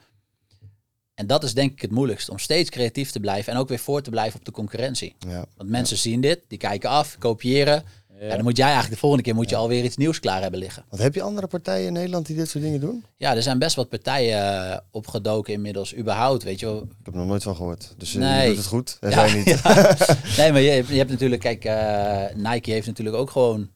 En 1.14 1.28
dat 1.28 1.44
is 1.44 1.54
denk 1.54 1.72
ik 1.72 1.82
het 1.82 1.92
moeilijkst, 1.92 2.30
om 2.30 2.40
steeds 2.40 2.70
creatief 2.70 3.12
te 3.12 3.20
blijven 3.20 3.54
en 3.54 3.60
ook 3.60 3.68
weer 3.70 3.80
voor 3.80 4.02
te 4.02 4.10
blijven 4.10 4.40
op 4.40 4.46
de 4.46 4.52
concurrentie. 4.52 5.16
Ja. 5.28 5.46
Want 5.58 5.70
mensen 5.70 5.98
zien 5.98 6.22
dit, 6.22 6.40
die 6.48 6.58
kijken 6.58 6.90
af, 6.90 7.18
kopiëren. 7.18 7.84
Ja. 8.20 8.36
dan 8.36 8.44
moet 8.44 8.58
jij 8.58 8.66
eigenlijk 8.66 8.94
de 8.94 9.00
volgende 9.00 9.24
keer 9.26 9.36
moet 9.36 9.50
je 9.50 9.56
alweer 9.56 9.84
iets 9.84 9.98
nieuws 9.98 10.20
klaar 10.20 10.42
hebben 10.42 10.60
liggen. 10.60 10.86
Want 10.90 11.02
heb 11.02 11.16
je 11.16 11.22
andere 11.22 11.48
partijen 11.48 11.88
in 11.88 11.94
Nederland 11.94 12.26
die 12.26 12.36
dit 12.36 12.50
soort 12.50 12.64
dingen 12.64 12.80
doen? 12.80 13.06
Ja, 13.18 13.36
er 13.36 13.42
zijn 13.44 13.60
best 13.60 13.76
wat 13.76 13.90
partijen 13.90 14.72
eh, 14.72 14.78
opgedoken 14.92 15.54
inmiddels, 15.54 15.96
überhaupt, 15.96 16.44
weet 16.44 16.60
je 16.60 16.66
wel. 16.66 16.82
Ik 16.82 16.90
heb 17.04 17.14
er 17.14 17.20
nog 17.20 17.28
nooit 17.30 17.44
van 17.44 17.56
gehoord. 17.56 17.94
Dus 17.98 18.16
eh, 18.16 18.22
Nee. 18.22 18.42
je 18.42 18.48
doet 18.48 18.58
het 18.58 18.66
goed. 18.66 18.98
En 19.00 19.10
Ja, 19.10 19.28
zij 19.28 19.38
niet. 19.38 19.48
ja. 19.64 19.96
Nee, 20.38 20.52
maar 20.52 20.62
je, 20.62 20.70
hebt- 20.70 20.88
je 20.88 20.98
hebt 20.98 21.10
natuurlijk, 21.10 21.42
kijk, 21.42 21.66
eh, 21.66 22.36
Nike 22.36 22.72
heeft 22.72 22.88
natuurlijk 22.88 23.16
ook 23.18 23.30
gewoon 23.32 23.70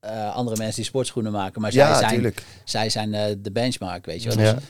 eh, 0.00 0.34
andere 0.34 0.56
mensen 0.56 0.76
die 0.76 0.84
sportschoenen 0.84 1.32
maken. 1.32 1.60
Maar 1.60 1.72
zij 1.72 1.82
Ja, 1.82 1.98
zijn, 1.98 2.10
tuurlijk. 2.14 2.42
zij 2.64 2.88
zijn 2.90 3.14
eh, 3.14 3.34
de 3.38 3.52
benchmark, 3.52 4.06
weet 4.06 4.22
je 4.22 4.28
wel. 4.28 4.44
Ja. 4.44 4.52
Dus, 4.52 4.62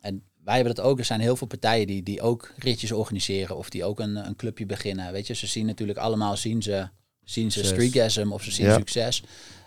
en 0.00 0.22
wij 0.44 0.54
hebben 0.54 0.74
dat 0.74 0.84
ook. 0.84 0.98
Er 0.98 1.04
zijn 1.04 1.20
heel 1.20 1.36
veel 1.36 1.46
partijen 1.46 1.86
die, 1.86 2.02
die 2.02 2.20
ook 2.22 2.52
ritjes 2.58 2.92
organiseren 2.92 3.56
of 3.56 3.70
die 3.70 3.84
ook 3.84 4.00
een, 4.00 4.16
een 4.16 4.36
clubje 4.36 4.66
beginnen. 4.66 5.12
Weet 5.12 5.26
je, 5.26 5.34
ze 5.34 5.46
zien 5.46 5.66
natuurlijk 5.66 5.98
allemaal, 5.98 6.36
zien 6.36 6.62
ze, 6.62 6.88
zien 7.30 7.52
ze 7.52 7.64
Succes. 7.64 7.88
streakgasm 7.88 8.32
of 8.32 8.42
ze 8.42 8.50
zien 8.50 8.66
Ja. 8.66 8.74
succes. 8.76 9.22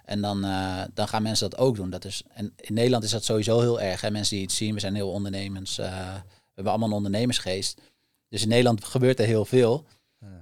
En 0.06 0.22
dan, 0.22 0.44
eh, 0.46 0.82
dan 0.94 1.08
gaan 1.08 1.24
mensen 1.24 1.50
dat 1.50 1.60
ook 1.60 1.76
doen. 1.76 1.90
Dat 1.90 2.06
is, 2.06 2.24
en 2.34 2.54
in 2.56 2.74
Nederland 2.74 3.04
is 3.04 3.12
dat 3.12 3.24
sowieso 3.24 3.60
heel 3.60 3.82
erg. 3.82 4.02
Hè? 4.02 4.12
Mensen 4.12 4.36
die 4.36 4.44
iets 4.46 4.56
zien, 4.56 4.74
we 4.74 4.80
zijn 4.80 4.96
heel 4.96 5.12
ondernemers. 5.12 5.78
eh, 5.78 5.86
we 6.16 6.24
hebben 6.62 6.74
allemaal 6.74 6.90
een 6.90 7.06
ondernemersgeest. 7.06 7.82
Dus 8.30 8.42
in 8.42 8.48
Nederland 8.50 8.84
gebeurt 8.86 9.20
er 9.20 9.26
heel 9.26 9.46
veel. 9.46 9.86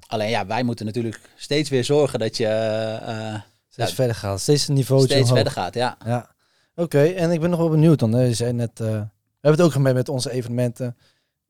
Alleen 0.07 0.29
ja, 0.29 0.45
wij 0.45 0.63
moeten 0.63 0.85
natuurlijk 0.85 1.19
steeds 1.35 1.69
weer 1.69 1.83
zorgen 1.83 2.19
dat 2.19 2.37
je 2.37 2.45
eh, 2.47 3.41
Steeds 3.69 3.89
Ja. 3.89 3.95
verder 3.95 4.15
gaat. 4.15 4.39
Steeds 4.41 4.67
een 4.67 4.73
niveau 4.73 5.05
steeds 5.05 5.29
verder 5.31 5.51
gaat. 5.51 5.73
Ja. 5.73 5.97
Ja. 6.05 6.35
Oké, 6.75 7.03
en 7.03 7.31
ik 7.31 7.39
ben 7.39 7.49
nog 7.49 7.59
wel 7.59 7.69
benieuwd 7.69 7.99
dan. 7.99 8.11
Hè. 8.13 8.21
Je 8.23 8.33
zei 8.33 8.53
net, 8.53 8.79
eh, 8.79 8.87
we 8.87 9.07
hebben 9.47 9.51
het 9.51 9.61
ook 9.61 9.71
gemerkt 9.71 9.97
met 9.97 10.09
onze 10.09 10.31
evenementen. 10.31 10.97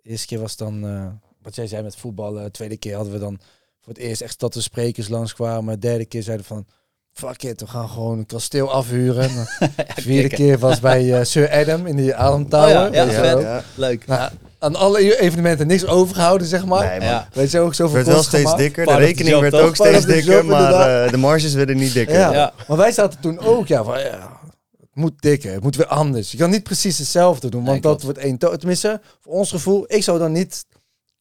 De 0.01 0.09
eerste 0.09 0.27
keer 0.27 0.39
was 0.39 0.55
dan, 0.57 0.85
eh, 0.87 1.07
wat 1.41 1.55
jij 1.55 1.67
zei 1.67 1.83
met 1.83 1.95
voetballen. 1.95 2.43
De 2.43 2.51
tweede 2.51 2.77
keer 2.77 2.95
hadden 2.95 3.13
we 3.13 3.19
dan 3.19 3.39
voor 3.81 3.93
het 3.93 4.01
eerst 4.01 4.21
echt 4.21 4.39
dat 4.39 4.53
de 4.53 4.61
sprekers 4.61 5.07
langskwamen. 5.09 5.73
De 5.73 5.87
derde 5.87 6.05
keer 6.05 6.23
zeiden 6.23 6.45
van, 6.45 6.65
fuck 7.13 7.43
it, 7.43 7.59
we 7.61 7.67
gaan 7.67 7.89
gewoon 7.89 8.17
een 8.17 8.25
kasteel 8.25 8.71
afhuren. 8.71 9.29
de 9.95 10.01
vierde 10.01 10.29
keer 10.35 10.59
was 10.59 10.79
bij 10.79 11.13
eh, 11.19 11.25
Sir 11.25 11.51
Adam 11.51 11.85
in 11.87 11.95
die 11.95 12.15
Adam 12.15 12.49
Tower. 12.49 12.87
Oh 12.87 12.93
ja, 12.93 13.03
ja. 13.03 13.39
Ja. 13.39 13.63
Leuk. 13.75 14.07
Nou, 14.07 14.31
aan 14.59 14.75
alle 14.75 15.19
evenementen 15.19 15.67
niks 15.67 15.85
overgehouden, 15.85 16.47
zeg 16.47 16.65
maar. 16.65 16.99
Nee. 16.99 17.09
Ja. 17.09 17.27
Weet 17.33 17.51
je 17.51 17.59
ook 17.59 17.67
Het 17.67 17.75
zoveel 17.75 17.95
werd 17.95 18.07
wel 18.07 18.23
steeds 18.23 18.41
gemaakt? 18.43 18.57
dikker. 18.57 18.85
De 18.85 18.91
Part 18.91 19.03
rekening 19.03 19.39
werd 19.39 19.53
ook 19.53 19.75
Part 19.77 19.89
steeds 19.89 20.05
dikker. 20.05 20.33
job, 20.33 20.43
Maar 20.43 21.03
eh, 21.05 21.11
de 21.11 21.17
marges 21.17 21.53
werden 21.53 21.77
niet 21.77 21.93
dikker. 21.93 22.15
Ja. 22.15 22.33
Ja. 22.33 22.53
maar 22.67 22.77
wij 22.77 22.91
zaten 22.91 23.19
toen 23.19 23.39
ook, 23.39 23.67
ja, 23.67 23.83
van, 23.83 23.99
ja, 23.99 24.39
het 24.79 24.89
moet 24.93 25.21
dikker, 25.21 25.51
het 25.53 25.63
moet 25.63 25.75
weer 25.75 25.87
anders. 25.87 26.31
Je 26.31 26.37
kan 26.37 26.49
niet 26.49 26.63
precies 26.63 26.97
hetzelfde 26.97 27.49
doen, 27.49 27.63
want 27.63 27.83
Nee, 27.83 27.91
dat 27.93 28.01
wordt 28.01 28.17
één. 28.17 28.37
Tenminste, 28.37 29.01
voor 29.21 29.33
ons 29.33 29.49
gevoel, 29.51 29.83
ik 29.87 30.03
zou 30.03 30.19
dan 30.19 30.31
niet 30.31 30.65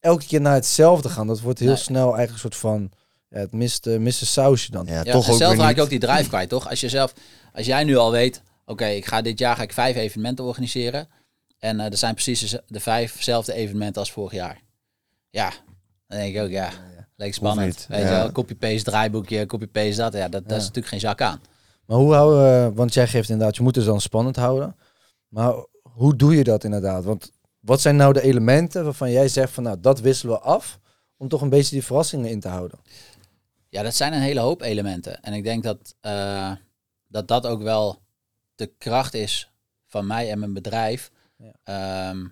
elke 0.01 0.25
keer 0.25 0.41
naar 0.41 0.53
hetzelfde 0.53 1.09
gaan. 1.09 1.27
Dat 1.27 1.39
wordt 1.41 1.59
heel 1.59 1.67
Nee. 1.67 1.77
snel 1.77 2.15
eigenlijk 2.15 2.31
een 2.33 2.39
soort 2.39 2.55
van, 2.55 2.91
ja, 3.29 3.37
het 3.37 3.51
mist, 3.51 3.85
mist 3.85 4.21
een 4.21 4.27
sausje 4.27 4.71
dan. 4.71 4.85
Ja, 4.85 4.93
Ja, 5.03 5.11
toch 5.11 5.25
en 5.25 5.31
ook 5.31 5.37
zelf 5.37 5.57
raak 5.57 5.75
je 5.75 5.81
ook 5.81 5.89
die 5.89 5.99
drive 5.99 6.27
kwijt, 6.29 6.49
toch? 6.49 6.69
Als 6.69 6.79
je 6.79 6.89
zelf, 6.89 7.13
als 7.53 7.65
jij 7.65 7.83
nu 7.83 7.95
al 7.97 8.11
weet, 8.11 8.41
oké, 8.65 8.85
ik 8.85 9.05
ga 9.05 9.21
dit 9.21 9.39
jaar 9.39 9.55
ga 9.55 9.61
ik 9.61 9.73
vijf 9.73 9.95
evenementen 9.95 10.45
organiseren. 10.45 11.07
En 11.59 11.79
eh 11.79 11.85
er 11.91 11.97
zijn 11.97 12.13
precies 12.13 12.49
de, 12.49 12.63
de 12.67 12.79
vijfzelfde 12.79 13.53
evenementen 13.53 14.01
als 14.01 14.11
vorig 14.11 14.31
jaar. 14.33 14.61
Ja, 15.29 15.49
dan 16.07 16.17
denk 16.19 16.35
ik 16.35 16.41
ook, 16.41 16.49
ja, 16.49 16.69
leek 17.15 17.33
spannend. 17.33 17.67
niet, 17.67 17.85
Weet 17.87 17.99
ja. 18.01 18.05
je 18.05 18.11
wel, 18.11 18.31
copy-paste 18.31 18.83
draaiboekje, 18.83 19.45
copy-paste 19.45 20.01
dat. 20.01 20.13
Ja, 20.13 20.27
dat, 20.29 20.43
dat 20.43 20.57
is 20.57 20.63
natuurlijk 20.63 20.87
geen 20.87 20.99
zak 20.99 21.21
aan. 21.21 21.41
Maar 21.85 21.97
hoe 21.97 22.13
houden 22.13 22.43
we, 22.67 22.73
want 22.75 22.93
jij 22.93 23.07
geeft 23.07 23.29
inderdaad, 23.29 23.55
je 23.55 23.63
moet 23.63 23.75
het 23.75 23.85
dan 23.85 24.01
spannend 24.01 24.35
houden. 24.35 24.75
Maar 25.27 25.53
hoe 25.81 26.15
doe 26.15 26.35
je 26.35 26.43
dat 26.43 26.63
inderdaad? 26.63 27.03
Want 27.03 27.31
wat 27.61 27.81
zijn 27.81 27.95
nou 27.95 28.13
de 28.13 28.21
elementen 28.21 28.83
waarvan 28.83 29.11
jij 29.11 29.27
zegt 29.27 29.53
van, 29.53 29.63
nou, 29.63 29.79
dat 29.79 29.99
wisselen 29.99 30.35
we 30.35 30.41
af, 30.41 30.79
om 31.17 31.27
toch 31.27 31.41
een 31.41 31.49
beetje 31.49 31.75
die 31.75 31.85
verrassingen 31.85 32.29
in 32.29 32.39
te 32.39 32.47
houden? 32.47 32.79
Ja, 33.69 33.83
dat 33.83 33.95
zijn 33.95 34.13
een 34.13 34.21
hele 34.21 34.39
hoop 34.39 34.61
elementen. 34.61 35.21
En 35.21 35.33
ik 35.33 35.43
denk 35.43 35.63
dat 35.63 35.95
eh, 35.99 36.51
dat, 37.07 37.27
dat 37.27 37.45
ook 37.45 37.61
wel 37.61 38.01
de 38.55 38.73
kracht 38.77 39.13
is 39.13 39.51
van 39.85 40.07
mij 40.07 40.31
en 40.31 40.39
mijn 40.39 40.53
bedrijf. 40.53 41.11
Ja. 41.37 41.53
Ehm, 41.63 42.27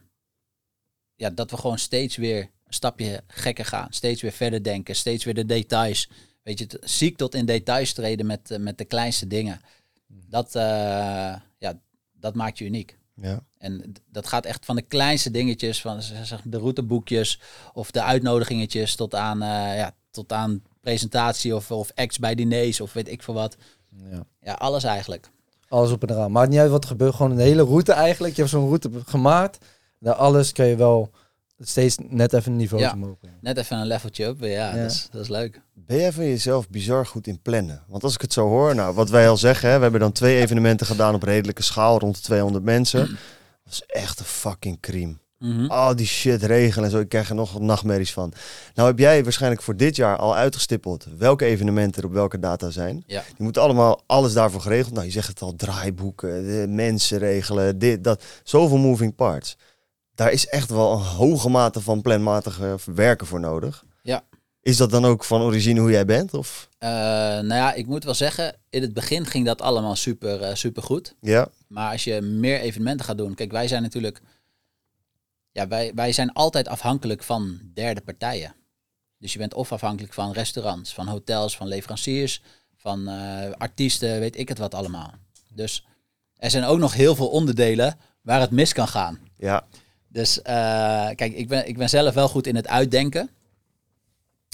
ja, 1.16 1.30
dat 1.30 1.52
we 1.52 1.58
gewoon 1.58 1.80
steeds 1.80 2.16
weer 2.16 2.42
een 2.42 2.74
stapje 2.74 3.24
gekker 3.28 3.66
gaan. 3.66 3.88
Steeds 3.90 4.22
weer 4.22 4.32
verder 4.32 4.64
denken. 4.64 4.96
Steeds 4.96 5.24
weer 5.24 5.34
de 5.34 5.46
details. 5.46 6.10
Weet 6.44 6.60
je, 6.60 6.68
ziek 6.82 7.18
tot 7.18 7.36
in 7.36 7.46
details 7.46 7.94
treden 7.94 8.26
met, 8.26 8.52
eh, 8.52 8.60
met 8.60 8.78
de 8.78 8.86
kleinste 8.86 9.28
dingen. 9.28 9.62
Dat, 10.08 10.56
eh, 10.56 11.36
ja, 11.58 11.80
dat 12.12 12.36
maakt 12.36 12.58
je 12.58 12.66
uniek. 12.66 12.99
Ja. 13.22 13.44
En 13.58 13.94
dat 14.12 14.28
gaat 14.28 14.46
echt 14.46 14.66
van 14.66 14.76
de 14.76 14.82
kleinste 14.82 15.32
dingetjes, 15.32 15.82
van 15.82 16.02
de 16.44 16.58
routeboekjes 16.58 17.42
of 17.74 17.92
de 17.92 18.02
uitnodigingetjes 18.02 18.96
tot 18.96 19.16
aan, 19.16 19.42
eh, 19.42 19.78
ja, 19.78 19.96
tot 20.12 20.32
aan 20.32 20.64
presentatie 20.82 21.56
of, 21.56 21.72
of 21.72 21.92
acts 21.96 22.20
bij 22.20 22.36
diners 22.36 22.82
of 22.82 22.94
weet 22.94 23.10
ik 23.10 23.24
veel 23.24 23.34
wat. 23.34 23.56
Ja. 24.12 24.24
Ja, 24.42 24.54
alles 24.54 24.84
eigenlijk. 24.84 25.30
Alles 25.68 25.92
op 25.92 26.04
en 26.04 26.10
eraan. 26.16 26.32
Maakt 26.32 26.50
niet 26.50 26.60
uit 26.60 26.72
wat 26.72 26.84
er 26.84 26.90
gebeurt. 26.90 27.16
Gewoon 27.16 27.32
een 27.32 27.38
hele 27.38 27.64
route 27.64 27.92
eigenlijk. 27.92 28.36
Je 28.36 28.42
hebt 28.42 28.54
zo'n 28.54 28.68
route 28.68 28.90
gemaakt. 29.06 29.66
Daar 30.00 30.14
alles 30.14 30.52
kan 30.52 30.66
je 30.66 30.76
wel 30.76 31.12
steeds 31.60 31.96
net 32.08 32.34
even 32.34 32.52
een 32.52 32.58
niveau 32.58 32.84
Ja. 32.84 32.92
omhoog 32.94 33.20
brengen. 33.20 33.38
Net 33.42 33.58
even 33.58 33.78
een 33.78 33.88
leveltje 33.88 34.26
up. 34.26 34.40
weer, 34.40 34.52
Ja, 34.52 34.76
Ja. 34.76 34.82
Dat, 34.82 34.92
is, 34.92 35.08
dat 35.12 35.22
is 35.22 35.28
leuk. 35.30 35.62
Ben 35.74 35.98
jij 35.98 36.12
van 36.12 36.26
jezelf 36.26 36.70
bizar 36.70 37.06
goed 37.06 37.28
in 37.28 37.42
plannen? 37.42 37.84
Want 37.88 38.04
als 38.04 38.14
ik 38.14 38.22
het 38.22 38.34
zo 38.34 38.48
hoor, 38.48 38.76
nou, 38.76 38.94
wat 38.96 39.10
wij 39.10 39.30
al 39.30 39.38
zeggen, 39.38 39.70
hè, 39.70 39.76
we 39.76 39.82
hebben 39.82 40.00
dan 40.00 40.12
twee 40.12 40.42
evenementen 40.42 40.86
gedaan 40.86 41.14
op 41.16 41.24
redelijke 41.24 41.64
schaal, 41.64 42.00
rond 42.00 42.16
de 42.16 42.22
200 42.22 42.64
mensen. 42.64 43.00
Dat 43.64 43.74
is 43.74 43.84
echt 43.88 44.20
een 44.20 44.26
fucking 44.26 44.80
cream. 44.80 45.20
Mhm. 45.38 45.66
Al 45.66 45.96
die 45.96 46.06
shit 46.06 46.44
regelen 46.44 46.86
en 46.86 46.92
zo, 46.92 47.00
ik 47.00 47.10
krijg 47.10 47.30
er 47.30 47.36
nog 47.36 47.52
wat 47.52 47.62
nachtmerries 47.62 48.14
van. 48.14 48.34
Nou 48.74 48.88
heb 48.88 49.00
jij 49.00 49.24
waarschijnlijk 49.24 49.62
voor 49.62 49.76
dit 49.76 49.96
jaar 49.96 50.18
al 50.18 50.36
uitgestippeld 50.36 51.06
welke 51.18 51.46
evenementen 51.46 52.02
er 52.02 52.08
op 52.08 52.14
welke 52.14 52.40
data 52.40 52.70
zijn. 52.70 53.04
Ja. 53.08 53.22
Die 53.28 53.44
moeten 53.44 53.62
allemaal 53.62 54.02
alles 54.06 54.34
daarvoor 54.34 54.62
geregeld. 54.62 54.94
Nou, 54.94 55.06
je 55.06 55.12
zegt 55.12 55.28
het 55.28 55.42
al, 55.42 55.56
draaiboeken, 55.56 56.44
de 56.46 56.66
mensen 56.70 57.18
regelen, 57.18 57.78
dit, 57.80 58.04
dat. 58.04 58.24
Zoveel 58.44 58.78
moving 58.78 59.16
parts. 59.16 59.58
Daar 60.20 60.32
is 60.32 60.48
echt 60.48 60.70
wel 60.70 60.92
een 60.92 61.04
hoge 61.04 61.50
mate 61.50 61.82
van 61.82 62.02
planmatige 62.02 62.78
werken 62.86 63.28
voor 63.28 63.40
nodig. 63.40 63.86
Ja. 64.02 64.24
Is 64.62 64.78
dat 64.78 64.92
dan 64.92 65.06
ook 65.06 65.24
van 65.24 65.42
origine 65.42 65.80
hoe 65.80 65.92
jij 65.92 66.06
bent? 66.06 66.34
Of? 66.34 66.70
Eh, 66.78 66.90
nou 66.90 67.54
ja, 67.54 67.74
ik 67.74 67.88
moet 67.88 68.04
wel 68.04 68.14
zeggen, 68.14 68.56
in 68.70 68.82
het 68.82 68.94
begin 68.94 69.26
ging 69.26 69.46
dat 69.46 69.62
allemaal 69.62 69.96
super, 69.96 70.42
eh, 70.42 70.56
super 70.56 70.84
goed. 70.84 71.16
Ja, 71.22 71.48
Maar 71.68 71.92
als 71.92 72.04
je 72.04 72.22
meer 72.22 72.60
evenementen 72.60 73.06
gaat 73.06 73.18
doen. 73.18 73.36
Kijk, 73.36 73.52
wij 73.52 73.68
zijn 73.68 73.82
natuurlijk. 73.82 74.22
Ja, 75.52 75.68
wij, 75.68 75.92
wij 75.96 76.12
zijn 76.12 76.34
altijd 76.34 76.68
afhankelijk 76.68 77.24
van 77.24 77.60
derde 77.74 78.02
partijen. 78.02 78.56
Dus 79.18 79.34
je 79.34 79.40
bent 79.40 79.54
of 79.54 79.72
afhankelijk 79.72 80.14
van 80.14 80.32
restaurants, 80.32 80.94
van 80.94 81.08
hotels, 81.08 81.58
van 81.58 81.68
leveranciers, 81.68 82.42
van 82.76 83.08
eh, 83.08 83.52
artiesten, 83.52 84.20
weet 84.20 84.38
ik 84.38 84.50
het 84.50 84.58
wat 84.58 84.74
allemaal. 84.74 85.14
Dus 85.54 85.86
er 86.36 86.50
zijn 86.50 86.64
ook 86.64 86.80
nog 86.80 86.94
heel 86.94 87.16
veel 87.16 87.30
onderdelen 87.30 87.98
waar 88.22 88.40
het 88.40 88.52
mis 88.52 88.74
kan 88.74 88.88
gaan. 88.88 89.20
ja, 89.38 89.68
Dus 90.10 90.42
eh, 90.42 91.10
kijk, 91.16 91.34
ik 91.34 91.48
ben, 91.48 91.68
ik 91.68 91.78
ben 91.78 91.90
zelf 91.90 92.14
wel 92.14 92.30
goed 92.30 92.48
in 92.48 92.56
het 92.56 92.68
uitdenken. 92.68 93.30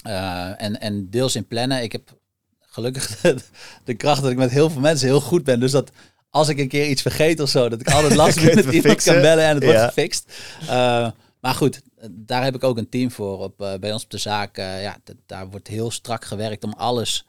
Eh, 0.02 0.62
en, 0.62 0.80
en 0.80 1.10
deels 1.10 1.36
in 1.36 1.46
plannen. 1.46 1.82
Ik 1.82 1.92
heb 1.92 2.18
gelukkig 2.60 3.06
de, 3.20 3.36
de 3.84 3.94
kracht 3.94 4.22
dat 4.22 4.30
ik 4.30 4.36
met 4.36 4.50
heel 4.50 4.70
veel 4.70 4.80
mensen 4.80 5.06
heel 5.06 5.20
goed 5.20 5.44
ben. 5.44 5.60
Dus 5.60 5.70
dat 5.70 5.90
als 6.30 6.48
ik 6.48 6.58
een 6.58 6.68
keer 6.68 6.88
iets 6.88 7.02
vergeet 7.02 7.40
of 7.40 7.48
zo, 7.48 7.68
dat 7.68 7.80
ik 7.80 7.90
altijd 7.90 8.14
last 8.22 8.42
met 8.42 8.54
iemand 8.54 8.86
fixen? 8.86 9.12
kan 9.12 9.22
bellen 9.22 9.44
en 9.44 9.54
het 9.54 9.64
wordt 9.64 9.80
gefixt. 9.80 10.32
Eh, 10.60 11.10
maar 11.40 11.54
goed, 11.54 11.80
daar 12.10 12.44
heb 12.44 12.54
ik 12.54 12.64
ook 12.64 12.78
een 12.78 12.88
team 12.88 13.10
voor. 13.10 13.38
Op, 13.38 13.56
bij 13.56 13.92
ons 13.92 14.04
op 14.04 14.10
de 14.10 14.18
zaak, 14.18 14.56
ja, 14.56 14.96
daar 15.26 15.48
wordt 15.50 15.68
heel 15.68 15.90
strak 15.90 16.24
gewerkt 16.24 16.64
om 16.64 16.72
alles 16.72 17.26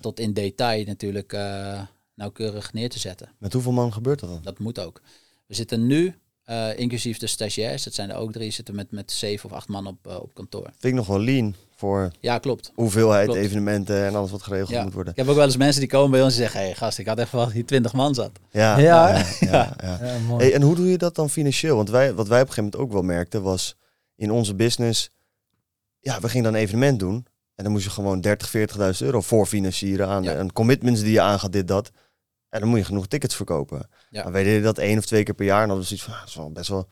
tot 0.00 0.20
in 0.20 0.32
detail 0.32 0.84
natuurlijk 0.84 1.36
nauwkeurig 2.14 2.72
neer 2.72 2.90
te 2.90 2.98
zetten. 2.98 3.28
Met 3.38 3.52
hoeveel 3.52 3.72
man 3.72 3.92
gebeurt 3.92 4.20
dat 4.20 4.28
dan? 4.28 4.42
Dat 4.42 4.58
moet 4.58 4.78
ook. 4.78 5.00
We 5.46 5.54
zitten 5.54 5.86
nu, 5.86 6.14
eh, 6.44 6.78
inclusief 6.78 7.18
de 7.18 7.26
stagiairs, 7.26 7.82
dat 7.82 7.94
zijn 7.94 8.10
er 8.10 8.16
ook 8.16 8.32
drie, 8.32 8.50
zitten 8.50 8.74
met, 8.74 8.90
met 8.90 9.12
zeven 9.12 9.50
of 9.50 9.56
acht 9.56 9.68
man 9.68 9.86
op, 9.86 10.06
eh, 10.06 10.16
op 10.20 10.34
kantoor. 10.34 10.62
Vind 10.64 10.84
ik 10.84 10.94
nog 10.94 11.06
wel 11.06 11.20
lean 11.20 11.54
voor 11.76 12.10
Ja, 12.20 12.38
klopt. 12.38 12.72
hoeveelheid 12.74 13.24
Klopt. 13.24 13.40
evenementen 13.40 14.04
en 14.06 14.14
alles 14.14 14.30
wat 14.30 14.42
geregeld 14.42 14.70
Ja. 14.70 14.82
moet 14.82 14.92
worden. 14.92 15.12
Ik 15.12 15.18
heb 15.18 15.28
ook 15.28 15.34
wel 15.36 15.44
eens 15.44 15.56
mensen 15.56 15.80
die 15.80 15.90
komen 15.90 16.10
bij 16.10 16.22
ons 16.22 16.32
en 16.32 16.38
zeggen, 16.38 16.60
hé 16.60 16.66
hey, 16.66 16.74
gast, 16.74 16.98
ik 16.98 17.06
had 17.06 17.18
even 17.18 17.38
wat 17.38 17.52
hier 17.52 17.64
20 17.66 17.92
man 17.92 18.14
zat. 18.14 18.30
Ja, 18.50 18.78
Ja. 18.78 19.08
ja, 19.08 19.24
ja, 19.40 19.76
ja. 19.82 19.98
Ja, 20.02 20.18
mooi. 20.18 20.44
Hey, 20.44 20.54
en 20.54 20.62
hoe 20.62 20.74
doe 20.74 20.90
je 20.90 20.98
dat 20.98 21.14
dan 21.14 21.30
financieel? 21.30 21.76
Want 21.76 21.90
wij, 21.90 22.14
wat 22.14 22.28
wij 22.28 22.40
op 22.40 22.46
een 22.48 22.52
gegeven 22.52 22.70
moment 22.72 22.82
ook 22.82 22.92
wel 22.92 23.14
merkten 23.16 23.42
was 23.42 23.74
in 24.16 24.30
onze 24.30 24.54
business, 24.54 25.10
ja, 26.00 26.20
we 26.20 26.28
gingen 26.28 26.44
dan 26.44 26.54
een 26.54 26.60
evenement 26.60 26.98
doen 26.98 27.26
en 27.54 27.64
dan 27.64 27.72
moest 27.72 27.84
je 27.84 27.90
gewoon 27.90 28.20
30, 28.20 28.50
40.000 28.50 29.06
euro 29.06 29.20
voor 29.20 29.46
financieren 29.46 30.08
aan, 30.08 30.22
Ja. 30.22 30.38
aan 30.38 30.52
commitments 30.52 31.00
die 31.00 31.12
je 31.12 31.20
aangaat, 31.20 31.52
dit, 31.52 31.68
dat. 31.68 31.90
En 32.54 32.60
dan 32.60 32.68
moet 32.68 32.78
je 32.78 32.84
genoeg 32.84 33.06
tickets 33.06 33.34
verkopen. 33.36 33.88
Ja. 34.10 34.22
Maar 34.22 34.32
wij 34.32 34.42
deden 34.44 34.62
dat 34.62 34.78
één 34.78 34.98
of 34.98 35.04
twee 35.04 35.22
keer 35.22 35.34
per 35.34 35.44
jaar 35.44 35.62
en 35.62 35.68
dan 35.68 35.76
was 35.76 35.86
zoiets 35.88 36.04
van, 36.06 36.14
ah, 36.14 36.20
dat 36.20 36.28
is 36.28 36.34
wel 36.34 36.50
best 36.50 36.68
wel, 36.68 36.88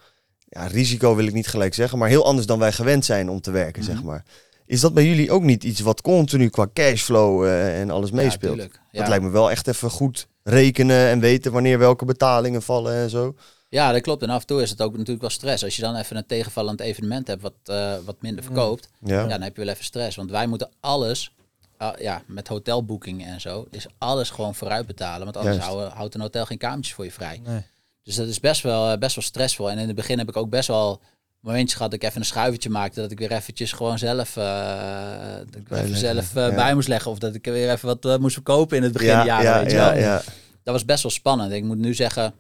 ja, 0.49 0.67
risico 0.67 1.15
wil 1.15 1.27
ik 1.27 1.33
niet 1.33 1.47
gelijk 1.49 1.75
zeggen, 1.75 1.99
maar 1.99 2.09
heel 2.09 2.25
anders 2.25 2.47
dan 2.47 2.59
wij 2.59 2.73
gewend 2.73 3.05
zijn 3.05 3.29
om 3.31 3.41
te 3.41 3.51
werken, 3.51 3.83
Mhm. 3.83 3.93
zeg 3.93 4.03
maar. 4.03 4.25
Is 4.67 4.81
dat 4.81 4.95
bij 4.95 5.07
jullie 5.07 5.31
ook 5.31 5.43
niet 5.43 5.65
iets 5.65 5.81
wat 5.81 6.01
continu 6.01 6.49
qua 6.49 6.69
cashflow 6.73 7.45
eh, 7.45 7.81
en 7.81 7.91
alles 7.91 8.09
Ja, 8.11 8.15
meespeelt? 8.17 8.59
Dat 8.59 8.71
Ja. 8.91 9.09
lijkt 9.09 9.25
me 9.25 9.31
wel 9.31 9.51
echt 9.51 9.69
even 9.69 9.91
goed 9.91 10.29
rekenen 10.43 11.09
en 11.09 11.21
weten 11.21 11.53
wanneer 11.53 11.79
welke 11.79 12.05
betalingen 12.05 12.63
vallen 12.63 12.95
en 12.95 13.11
zo. 13.11 13.35
Ja, 13.69 13.93
dat 13.93 14.01
klopt. 14.01 14.23
En 14.23 14.31
af 14.31 14.41
en 14.41 14.47
toe 14.47 14.63
is 14.63 14.71
het 14.71 14.83
ook 14.83 14.93
natuurlijk 14.93 15.21
wel 15.21 15.31
stress. 15.31 15.65
Als 15.65 15.77
je 15.77 15.83
dan 15.83 15.97
even 15.97 16.17
een 16.17 16.27
tegenvallend 16.27 16.81
evenement 16.81 17.27
hebt 17.27 17.43
wat, 17.43 17.53
eh, 17.65 17.95
wat 18.05 18.17
minder 18.21 18.45
verkoopt, 18.45 18.89
Ja. 19.01 19.21
ja, 19.21 19.27
dan 19.27 19.41
heb 19.43 19.57
je 19.57 19.63
wel 19.65 19.73
even 19.73 19.85
stress. 19.85 20.17
Want 20.17 20.31
wij 20.31 20.47
moeten 20.47 20.71
alles, 20.81 21.33
ja, 21.99 22.23
met 22.27 22.49
hotelboekingen 22.49 23.27
en 23.27 23.41
zo, 23.41 23.67
is 23.71 23.87
alles 23.99 24.31
gewoon 24.31 24.55
vooruit 24.55 24.87
betalen. 24.87 25.25
Want 25.25 25.37
anders 25.37 25.59
houden- 25.59 25.91
houdt 25.91 26.15
een 26.15 26.21
hotel 26.21 26.47
geen 26.47 26.59
kamertjes 26.59 26.95
voor 26.95 27.05
je 27.05 27.13
vrij. 27.13 27.41
Nee. 27.45 27.63
Dus 28.03 28.15
dat 28.15 28.29
is 28.29 28.41
best 28.41 28.63
wel, 28.63 28.91
eh, 28.93 28.99
best 28.99 29.15
wel 29.15 29.25
stressvol. 29.25 29.71
En 29.71 29.79
in 29.79 29.87
het 29.87 29.97
begin 29.97 30.19
heb 30.19 30.29
ik 30.29 30.37
ook 30.37 30.51
best 30.51 30.69
wel 30.69 31.01
momentjes 31.41 31.75
gehad 31.75 31.91
dat 31.91 32.03
ik 32.03 32.09
even 32.09 32.21
een 32.21 32.27
schuivertje 32.27 32.71
maakte. 32.71 33.01
Dat 33.01 33.11
ik 33.11 33.19
weer 33.19 33.33
eventjes 33.33 33.73
gewoon 33.73 33.99
zelf, 33.99 34.37
eh, 34.37 35.35
dat 35.37 35.55
ik 35.57 35.69
weer 35.69 35.79
even 35.79 35.97
zelf 35.97 36.37
eh, 36.37 36.49
ja. 36.49 36.55
bij 36.55 36.75
moest 36.75 36.89
leggen. 36.89 37.11
Of 37.11 37.19
dat 37.19 37.35
ik 37.35 37.45
weer 37.45 37.71
even 37.71 37.99
wat 38.01 38.21
moest 38.21 38.35
verkopen 38.35 38.77
in 38.77 38.83
het 38.83 38.93
begin 38.93 39.09
ja, 39.09 39.25
jaren, 39.25 39.45
ja, 39.45 39.61
weet 39.63 39.71
je 39.71 39.77
wel. 39.77 39.95
ja. 39.95 40.23
Dat 40.63 40.75
was 40.75 40.85
best 40.85 41.03
wel 41.03 41.13
spannend. 41.13 41.53
Ik 41.53 41.65
moet 41.65 41.79
nu 41.79 41.95
zeggen, 41.95 42.35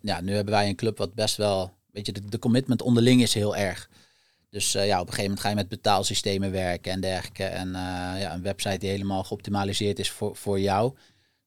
ja, 0.00 0.20
nu 0.20 0.34
hebben 0.34 0.54
wij 0.54 0.68
een 0.68 0.76
club 0.76 0.98
wat 0.98 1.14
best 1.14 1.36
wel, 1.36 1.72
weet 1.92 2.06
je, 2.06 2.12
de, 2.12 2.24
de 2.28 2.38
commitment 2.38 2.82
onderling 2.82 3.22
is 3.22 3.34
heel 3.34 3.56
erg. 3.56 3.88
Dus 4.50 4.74
eh, 4.74 4.86
ja, 4.86 4.94
op 5.00 5.06
een 5.06 5.12
gegeven 5.12 5.22
moment 5.22 5.40
ga 5.40 5.48
je 5.48 5.54
met 5.54 5.68
betaalsystemen 5.68 6.50
werken 6.50 6.92
en 6.92 7.00
dergelijke. 7.00 7.44
En 7.44 7.66
eh, 7.74 8.20
ja, 8.20 8.34
een 8.34 8.42
website 8.42 8.78
die 8.78 8.90
helemaal 8.90 9.24
geoptimaliseerd 9.24 9.98
is 9.98 10.10
voor, 10.10 10.36
voor 10.36 10.60
jou. 10.60 10.94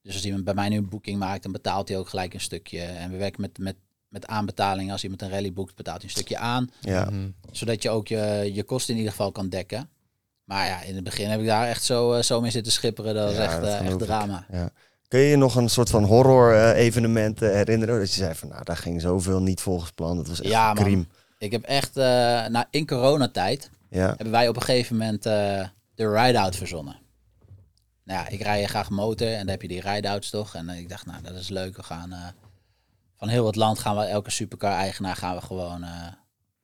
Dus 0.01 0.13
als 0.13 0.25
iemand 0.25 0.43
bij 0.43 0.53
mij 0.53 0.69
nu 0.69 0.77
een 0.77 0.89
boeking 0.89 1.19
maakt, 1.19 1.43
dan 1.43 1.51
betaalt 1.51 1.87
hij 1.89 1.97
ook 1.97 2.09
gelijk 2.09 2.33
een 2.33 2.41
stukje. 2.41 2.81
En 2.81 3.11
we 3.11 3.17
werken 3.17 3.41
met, 3.41 3.57
met, 3.57 3.75
met 4.07 4.27
aanbetaling. 4.27 4.91
Als 4.91 5.03
iemand 5.03 5.21
een 5.21 5.29
rally 5.29 5.53
boekt, 5.53 5.75
betaalt 5.75 5.97
hij 5.97 6.05
een 6.05 6.15
stukje 6.15 6.37
aan. 6.37 6.69
ja. 6.79 7.09
Zodat 7.51 7.83
je 7.83 7.89
ook 7.89 8.07
je, 8.07 8.49
je 8.53 8.63
kosten 8.63 8.91
in 8.93 8.97
ieder 8.99 9.11
geval 9.15 9.31
kan 9.31 9.49
dekken. 9.49 9.89
Maar 10.43 10.67
ja, 10.67 10.81
in 10.81 10.95
het 10.95 11.03
begin 11.03 11.29
heb 11.29 11.39
ik 11.39 11.45
daar 11.45 11.67
echt 11.67 11.83
zo, 11.83 12.13
eh, 12.13 12.21
zo 12.23 12.41
mee 12.41 12.51
zitten 12.51 12.71
schipperen. 12.71 13.13
Dat 13.15 13.25
was 13.27 13.35
Ja, 13.35 13.43
echt, 13.43 13.61
dat 13.61 13.79
echt 13.79 13.99
drama. 13.99 14.45
Kun 15.07 15.19
je 15.19 15.29
je 15.29 15.35
nog 15.35 15.55
een 15.55 15.69
soort 15.69 15.89
van 15.89 16.03
horror 16.03 16.53
eh, 16.53 16.85
evenement 16.85 17.39
herinneren? 17.39 17.99
Dat 17.99 18.09
je 18.13 18.19
zei 18.21 18.35
van, 18.35 18.49
nou, 18.49 18.63
daar 18.63 18.77
ging 18.77 19.01
zoveel 19.01 19.41
niet 19.41 19.61
volgens 19.61 19.91
plan. 19.91 20.17
Dat 20.17 20.27
was 20.27 20.41
echt 20.41 20.49
Ja, 20.51 20.69
een 20.69 20.75
man. 20.75 20.83
crime. 20.83 21.05
Ik 21.39 21.51
heb 21.51 21.63
echt, 21.63 21.97
eh 21.97 22.03
nou, 22.47 22.65
in 22.69 22.85
coronatijd 22.87 23.69
Ja, 23.89 24.07
hebben 24.07 24.31
wij 24.31 24.47
op 24.47 24.55
een 24.55 24.61
gegeven 24.61 24.97
moment 24.97 25.25
eh, 25.25 25.67
de 25.95 26.11
ride-out 26.11 26.55
verzonnen. 26.55 26.95
Nou 28.03 28.19
ja, 28.23 28.27
ik 28.27 28.41
rij 28.41 28.65
graag 28.65 28.89
motor 28.89 29.27
en 29.27 29.37
dan 29.37 29.47
heb 29.47 29.61
je 29.61 29.67
die 29.67 29.81
ride-outs 29.81 30.29
toch. 30.29 30.55
En 30.55 30.69
eh, 30.69 30.77
ik 30.79 30.89
dacht, 30.89 31.05
nou, 31.05 31.21
dat 31.23 31.35
is 31.35 31.49
leuk. 31.49 31.75
We 31.75 31.83
gaan 31.83 32.33
van 33.15 33.27
heel 33.27 33.43
wat 33.43 33.55
land 33.55 33.79
gaan 33.79 33.95
we, 33.97 34.03
elke 34.03 34.29
supercar-eigenaar 34.31 35.15
gaan 35.15 35.35
we 35.35 35.41
gewoon, 35.41 35.85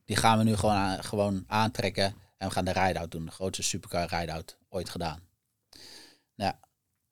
die 0.06 0.15
gaan 0.15 0.38
we 0.38 0.43
nu 0.43 0.56
gewoon, 0.56 0.76
aan- 0.76 1.03
gewoon 1.03 1.43
aantrekken. 1.47 2.14
En 2.38 2.47
we 2.47 2.53
gaan 2.53 2.65
de 2.65 2.72
ride-out 2.72 3.11
doen. 3.11 3.26
De 3.26 3.31
grootste 3.31 3.64
supercar 3.64 4.07
ride-out 4.19 4.57
ooit 4.69 4.89
gedaan. 4.89 5.19
Nou 6.35 6.52
ja, 6.52 6.60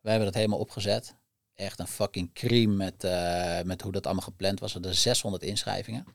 we 0.02 0.10
hebben 0.10 0.28
dat 0.28 0.36
helemaal 0.36 0.60
opgezet. 0.60 1.16
Echt 1.56 1.80
een 1.80 1.88
fucking 1.88 2.34
cream 2.34 2.76
met, 2.76 3.04
eh, 3.04 3.62
met 3.64 3.82
hoe 3.82 3.92
dat 3.92 4.06
allemaal 4.06 4.24
gepland 4.24 4.60
was. 4.60 4.74
We 4.74 4.80
hadden 4.80 4.98
600 4.98 5.44
inschrijvingen. 5.44 6.06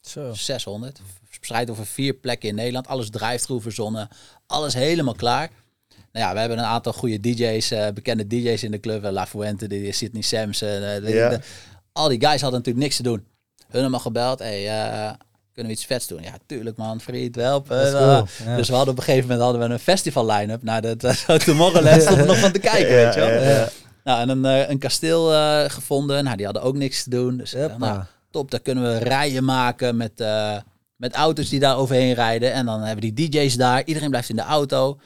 Zo. 0.00 0.34
600. 0.34 1.00
Verspreid 1.24 1.70
over 1.70 1.86
vier 1.86 2.14
plekken 2.14 2.48
in 2.48 2.54
Nederland. 2.54 2.86
Alles 2.88 3.10
drive-through 3.10 3.62
verzonnen. 3.62 4.08
Alles 4.46 4.74
helemaal 4.74 5.14
klaar. 5.14 5.50
Nou 6.12 6.26
ja, 6.26 6.32
we 6.32 6.38
hebben 6.40 6.58
een 6.58 6.64
aantal 6.64 6.92
goede 6.92 7.20
DJ's, 7.20 7.70
eh, 7.70 7.88
bekende 7.94 8.26
DJ's 8.26 8.62
in 8.62 8.70
de 8.70 8.80
club. 8.80 9.02
La 9.10 9.26
Fuente, 9.26 9.66
die 9.68 9.92
Sydney 9.92 10.22
Samson. 10.22 10.68
eh, 10.68 11.02
de- 11.04 11.10
Ja. 11.14 11.28
de- 11.28 11.40
al 11.92 12.08
die 12.08 12.20
guys 12.20 12.40
hadden 12.40 12.58
natuurlijk 12.58 12.84
niks 12.84 12.96
te 12.96 13.02
doen. 13.02 13.26
Hun 13.68 13.82
hebben 13.82 14.00
gebeld. 14.00 14.38
Hey, 14.38 14.68
eh, 14.68 15.10
kunnen 15.52 15.72
we 15.72 15.78
iets 15.78 15.86
vets 15.86 16.06
doen? 16.06 16.22
Ja, 16.22 16.34
tuurlijk 16.46 16.76
man. 16.76 17.00
Friet, 17.00 17.34
helpen. 17.36 17.90
Cool, 17.92 18.26
ja. 18.44 18.56
Dus 18.56 18.68
we 18.68 18.74
hadden 18.74 18.92
op 18.92 18.98
een 18.98 19.04
gegeven 19.04 19.28
moment 19.28 19.44
hadden 19.44 19.68
we 19.68 19.74
een 19.74 19.80
festival 19.80 20.26
line-up. 20.30 20.62
Nou, 20.62 20.80
dat 20.80 21.02
was 21.02 21.44
Tomorrowland 21.44 22.02
stond 22.02 22.18
er 22.18 22.26
nog 22.26 22.38
van 22.38 22.52
te 22.52 22.58
kijken, 22.58 22.94
weet 22.94 23.14
je 23.14 23.20
wel. 23.20 23.28
ja, 23.42 23.50
ja. 23.50 23.68
Nou, 24.04 24.20
en 24.20 24.28
een, 24.28 24.44
eh, 24.44 24.68
een 24.70 24.78
kasteel 24.78 25.32
eh, 25.32 25.70
gevonden. 25.70 26.24
Nou, 26.24 26.36
die 26.36 26.44
hadden 26.44 26.62
ook 26.62 26.76
niks 26.76 27.02
te 27.02 27.10
doen. 27.10 27.36
Dus 27.36 27.52
Hoppa. 27.54 27.76
nou, 27.78 28.02
top, 28.30 28.50
daar 28.50 28.60
kunnen 28.60 28.84
we 28.84 28.98
rijen 28.98 29.44
maken 29.44 29.96
met, 29.96 30.20
eh, 30.20 30.56
met 30.96 31.14
auto's 31.14 31.48
die 31.48 31.60
daar 31.60 31.76
overheen 31.76 32.14
rijden. 32.14 32.52
En 32.52 32.66
dan 32.66 32.80
hebben 32.80 33.14
die 33.14 33.28
DJ's 33.30 33.54
daar. 33.56 33.84
Iedereen 33.84 34.10
blijft 34.10 34.28
in 34.28 34.36
de 34.36 34.42
auto. 34.42 34.98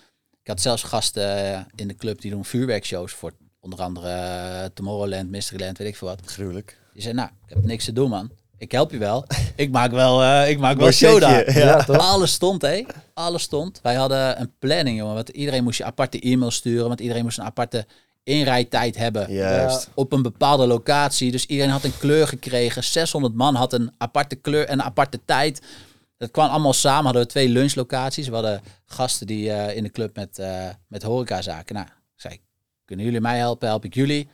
Ik 0.43 0.53
had 0.53 0.61
zelfs 0.61 0.83
gasten 0.83 1.55
eh, 1.55 1.61
in 1.75 1.89
de 1.89 1.95
club 1.97 2.21
die 2.21 2.31
doen 2.31 2.45
vuurwerkshows 2.45 3.13
voor 3.13 3.33
onder 3.61 3.81
andere 3.81 4.09
eh, 4.09 4.65
Tomorrowland, 4.75 5.31
Mysteryland, 5.31 5.79
weet 5.79 5.89
ik 5.89 5.97
veel 5.97 6.09
wat. 6.09 6.21
gruwelijk. 6.25 6.79
Die 6.93 7.03
zei, 7.03 7.15
nou, 7.15 7.29
ik 7.47 7.55
heb 7.55 7.65
niks 7.65 7.85
te 7.85 7.93
doen, 7.93 8.11
man. 8.11 8.31
Ik 8.59 8.73
help 8.73 8.91
je 8.91 8.99
wel. 8.99 9.27
Ik 9.57 9.71
maak 9.71 9.91
wel, 9.91 10.23
eh, 10.23 10.51
ik 10.51 10.59
maak 10.59 10.77
wel 10.77 10.91
show 10.91 11.21
daar. 11.21 11.59
ja. 11.59 11.77
Alles 11.87 12.33
stond, 12.33 12.63
hé. 12.63 12.85
Alles 13.15 13.43
stond. 13.43 13.81
Wij 13.83 13.95
hadden 13.95 14.41
een 14.41 14.53
planning, 14.59 14.99
jongen. 14.99 15.15
Want 15.15 15.29
iedereen 15.29 15.65
moest 15.65 15.79
je 15.79 15.85
aparte 15.85 16.21
e-mail 16.21 16.51
sturen. 16.51 16.89
Want 16.89 17.01
iedereen 17.01 17.23
moest 17.23 17.39
een 17.39 17.45
aparte 17.45 17.87
inrijtijd 18.27 18.97
hebben. 18.97 19.33
Juist. 19.33 19.89
Op 19.95 20.13
een 20.13 20.23
bepaalde 20.23 20.67
locatie. 20.67 21.31
Dus 21.31 21.47
iedereen 21.47 21.73
had 21.73 21.85
een 21.85 21.99
kleur 21.99 22.29
gekregen. 22.29 22.85
600 22.85 23.35
man 23.35 23.55
had 23.55 23.73
een 23.73 23.93
aparte 23.99 24.35
kleur 24.35 24.67
en 24.67 24.73
een 24.73 24.85
aparte 24.85 25.21
tijd. 25.25 25.63
Dat 26.17 26.31
kwam 26.31 26.49
allemaal 26.49 26.73
samen. 26.73 27.05
Hadden 27.05 27.23
we 27.23 27.29
twee 27.29 27.49
lunchlocaties. 27.49 28.29
We 28.29 28.35
hadden 28.35 28.63
gasten 28.85 29.27
die 29.27 29.53
eh, 29.53 29.77
in 29.77 29.83
de 29.83 29.91
club 29.91 30.17
met, 30.17 30.39
eh 30.39 30.69
met 30.87 31.03
horecazaken. 31.03 31.75
Nou, 31.75 31.87
ik 31.87 32.21
zei, 32.21 32.41
kunnen 32.85 33.05
jullie 33.05 33.21
mij 33.21 33.39
helpen? 33.39 33.69
Help 33.69 33.85
ik 33.85 33.95
jullie? 33.95 34.29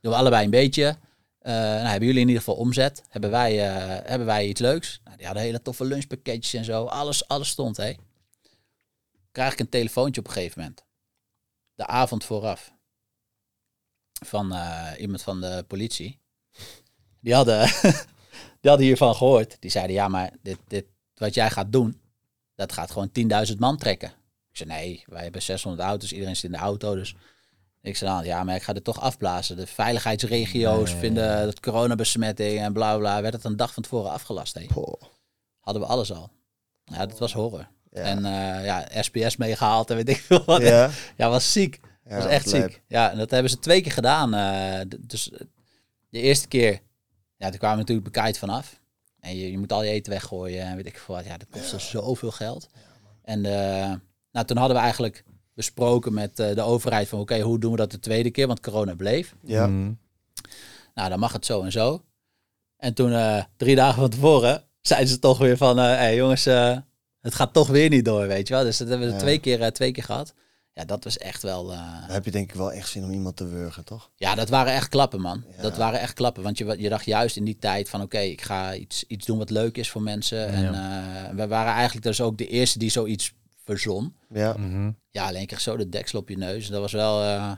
Doen 0.00 0.12
we 0.12 0.18
allebei 0.18 0.44
een 0.44 0.50
beetje. 0.50 0.96
Eh, 1.38 1.52
nou, 1.52 1.86
hebben 1.86 2.06
jullie 2.06 2.22
in 2.22 2.28
ieder 2.28 2.42
geval 2.42 2.60
omzet? 2.60 3.02
Hebben 3.08 3.30
wij, 3.30 3.68
eh, 3.68 4.08
hebben 4.08 4.26
wij 4.26 4.46
iets 4.46 4.60
leuks? 4.60 5.00
Nou, 5.04 5.16
die 5.16 5.26
hadden 5.26 5.44
hele 5.44 5.62
toffe 5.62 5.84
lunchpakketjes 5.84 6.54
en 6.54 6.64
zo. 6.64 6.84
Alles, 6.84 7.28
alles 7.28 7.48
stond, 7.48 7.76
hé. 7.76 7.92
Krijg 9.32 9.52
ik 9.52 9.60
een 9.60 9.68
telefoontje 9.68 10.20
op 10.20 10.26
een 10.26 10.32
gegeven 10.32 10.60
moment. 10.60 10.84
De 11.74 11.86
avond 11.86 12.24
vooraf. 12.24 12.72
Van 14.20 14.52
eh, 14.52 14.86
iemand 14.98 15.22
van 15.22 15.40
de 15.40 15.64
politie. 15.66 16.18
Die 17.20 17.34
hadden, 17.34 17.66
die 18.60 18.70
hadden 18.70 18.86
hiervan 18.86 19.14
gehoord. 19.14 19.56
Die 19.60 19.70
zeiden, 19.70 19.96
ja, 19.96 20.08
maar 20.08 20.30
dit, 20.42 20.58
dit, 20.66 20.84
wat 21.14 21.34
jij 21.34 21.50
gaat 21.50 21.72
doen, 21.72 22.00
dat 22.54 22.72
gaat 22.72 22.90
gewoon 22.90 23.10
10.000 23.50 23.56
man 23.58 23.76
trekken. 23.76 24.08
Ik 24.50 24.56
zei, 24.56 24.68
nee, 24.68 25.04
wij 25.06 25.22
hebben 25.22 25.42
600 25.42 25.82
auto's, 25.82 26.12
iedereen 26.12 26.36
zit 26.36 26.44
in 26.44 26.52
de 26.52 26.62
auto, 26.62 26.94
dus... 26.94 27.14
Ik 27.82 27.96
zei, 27.96 28.10
nou, 28.10 28.24
ja, 28.24 28.44
maar 28.44 28.54
ik 28.54 28.62
ga 28.62 28.72
dit 28.72 28.84
toch 28.84 29.00
afblazen. 29.00 29.56
De 29.56 29.66
veiligheidsregio's 29.66 30.92
vinden 30.92 31.44
dat 31.44 31.60
coronabesmetting 31.60 32.58
en 32.58 32.72
bla 32.72 32.96
bla. 32.98 33.22
Werd 33.22 33.34
het 33.34 33.44
een 33.44 33.56
dag 33.56 33.72
van 33.72 33.82
tevoren 33.82 34.10
afgelast. 34.10 34.54
Hé. 34.54 34.66
Hadden 35.60 35.82
we 35.82 35.88
alles 35.88 36.12
al. 36.12 36.30
Ja, 36.84 37.06
dat 37.06 37.18
was 37.18 37.32
horror. 37.32 37.68
Ja. 37.90 38.02
En 38.02 38.24
eh, 38.24 38.64
ja, 38.64 39.02
SPS 39.02 39.36
meegehaald 39.36 39.90
en 39.90 39.96
weet 39.96 40.08
ik 40.08 40.16
veel 40.16 40.44
wat. 40.44 40.62
Ja, 40.62 40.90
Ja, 41.16 41.28
was 41.28 41.52
ziek. 41.52 41.80
Ja, 42.10 42.16
was 42.16 42.26
echt 42.26 42.48
ziek. 42.48 42.82
Ja, 42.86 43.10
en 43.10 43.18
dat 43.18 43.30
hebben 43.30 43.50
ze 43.50 43.58
twee 43.58 43.80
keer 43.82 43.92
gedaan. 43.92 44.34
eh, 44.34 44.80
dus 45.00 45.30
eh, 45.30 45.40
de 46.10 46.20
eerste 46.20 46.48
keer, 46.48 46.80
ja, 47.36 47.48
toen 47.48 47.58
kwamen 47.58 47.76
we 47.76 47.82
natuurlijk 47.82 48.12
bekijkt 48.12 48.38
vanaf. 48.38 48.80
En 49.20 49.36
je, 49.36 49.50
je 49.50 49.58
moet 49.58 49.72
al 49.72 49.82
je 49.82 49.90
eten 49.90 50.12
weggooien 50.12 50.62
en 50.64 50.76
weet 50.76 50.86
ik 50.86 50.98
veel 50.98 51.14
wat. 51.14 51.24
Ja, 51.24 51.36
dat 51.36 51.48
kostte 51.50 51.78
zoveel 51.78 52.30
geld. 52.30 52.68
En 53.22 53.44
eh, 53.44 53.92
nou, 54.32 54.46
toen 54.46 54.56
hadden 54.56 54.76
we 54.76 54.82
eigenlijk 54.82 55.24
besproken 55.54 56.14
met 56.14 56.38
eh, 56.38 56.54
de 56.54 56.62
overheid 56.62 57.08
van 57.08 57.20
oké, 57.20 57.40
hoe 57.40 57.58
doen 57.58 57.70
we 57.70 57.76
dat 57.76 57.90
de 57.90 57.98
tweede 58.00 58.30
keer? 58.30 58.46
Want 58.46 58.60
corona 58.60 58.94
bleef. 58.94 59.34
ja. 59.44 59.66
Mhm. 59.66 59.92
Nou, 60.94 61.08
dan 61.08 61.18
mag 61.18 61.32
het 61.32 61.46
zo 61.46 61.62
en 61.62 61.72
zo. 61.72 62.04
En 62.76 62.94
toen, 62.94 63.12
eh, 63.12 63.44
drie 63.56 63.74
dagen 63.76 64.00
van 64.00 64.10
tevoren, 64.10 64.64
zeiden 64.80 65.08
ze 65.08 65.18
toch 65.18 65.38
weer 65.38 65.56
van... 65.56 65.76
hé 65.78 65.84
hey, 65.84 66.16
jongens, 66.16 66.46
eh, 66.46 66.76
het 67.20 67.34
gaat 67.34 67.52
toch 67.52 67.68
weer 67.68 67.88
niet 67.88 68.04
door, 68.04 68.26
weet 68.26 68.48
je 68.48 68.54
wel. 68.54 68.62
Dus 68.62 68.76
dat 68.76 68.88
hebben 68.88 69.06
we 69.06 69.12
Ja. 69.12 69.18
twee, 69.18 69.38
keer, 69.38 69.60
eh, 69.62 69.70
twee 69.70 69.92
keer 69.92 70.02
gehad. 70.04 70.34
Ja, 70.72 70.84
dat 70.84 71.04
was 71.04 71.18
echt 71.18 71.42
wel... 71.42 71.72
eh, 71.72 72.00
Dan 72.00 72.10
heb 72.10 72.24
je 72.24 72.30
denk 72.30 72.50
ik 72.50 72.56
wel 72.56 72.72
echt 72.72 72.88
zin 72.88 73.04
om 73.04 73.10
iemand 73.12 73.36
te 73.36 73.46
wurgen, 73.48 73.84
toch? 73.84 74.10
ja, 74.16 74.34
dat 74.34 74.48
waren 74.48 74.72
echt 74.72 74.88
klappen, 74.88 75.20
man. 75.20 75.44
Ja. 75.56 75.62
Dat 75.62 75.76
waren 75.76 76.00
echt 76.00 76.12
klappen. 76.14 76.42
Want 76.42 76.58
je, 76.58 76.74
je 76.78 76.88
dacht 76.88 77.04
juist 77.04 77.36
in 77.36 77.44
die 77.44 77.58
tijd 77.58 77.88
van... 77.88 78.02
oké, 78.02 78.18
ik 78.18 78.42
ga 78.42 78.74
iets, 78.74 79.04
iets 79.06 79.26
doen 79.26 79.38
wat 79.38 79.50
leuk 79.50 79.76
is 79.76 79.90
voor 79.90 80.02
mensen. 80.02 80.46
En 80.48 80.74
eh, 80.74 81.34
we 81.34 81.46
waren 81.46 81.72
eigenlijk 81.72 82.06
dus 82.06 82.20
ook 82.20 82.38
de 82.38 82.46
eerste 82.48 82.78
die 82.78 82.90
zoiets 82.90 83.32
verzon. 83.64 84.14
Ja. 84.28 84.52
Mhm. 84.56 84.90
Ja, 85.10 85.26
alleen 85.26 85.46
kreeg 85.46 85.60
zo 85.60 85.76
de 85.76 85.88
deksel 85.88 86.18
op 86.18 86.28
je 86.28 86.36
neus. 86.36 86.68
Dat 86.68 86.80
was 86.80 86.92
wel... 86.92 87.22
eh, 87.22 87.52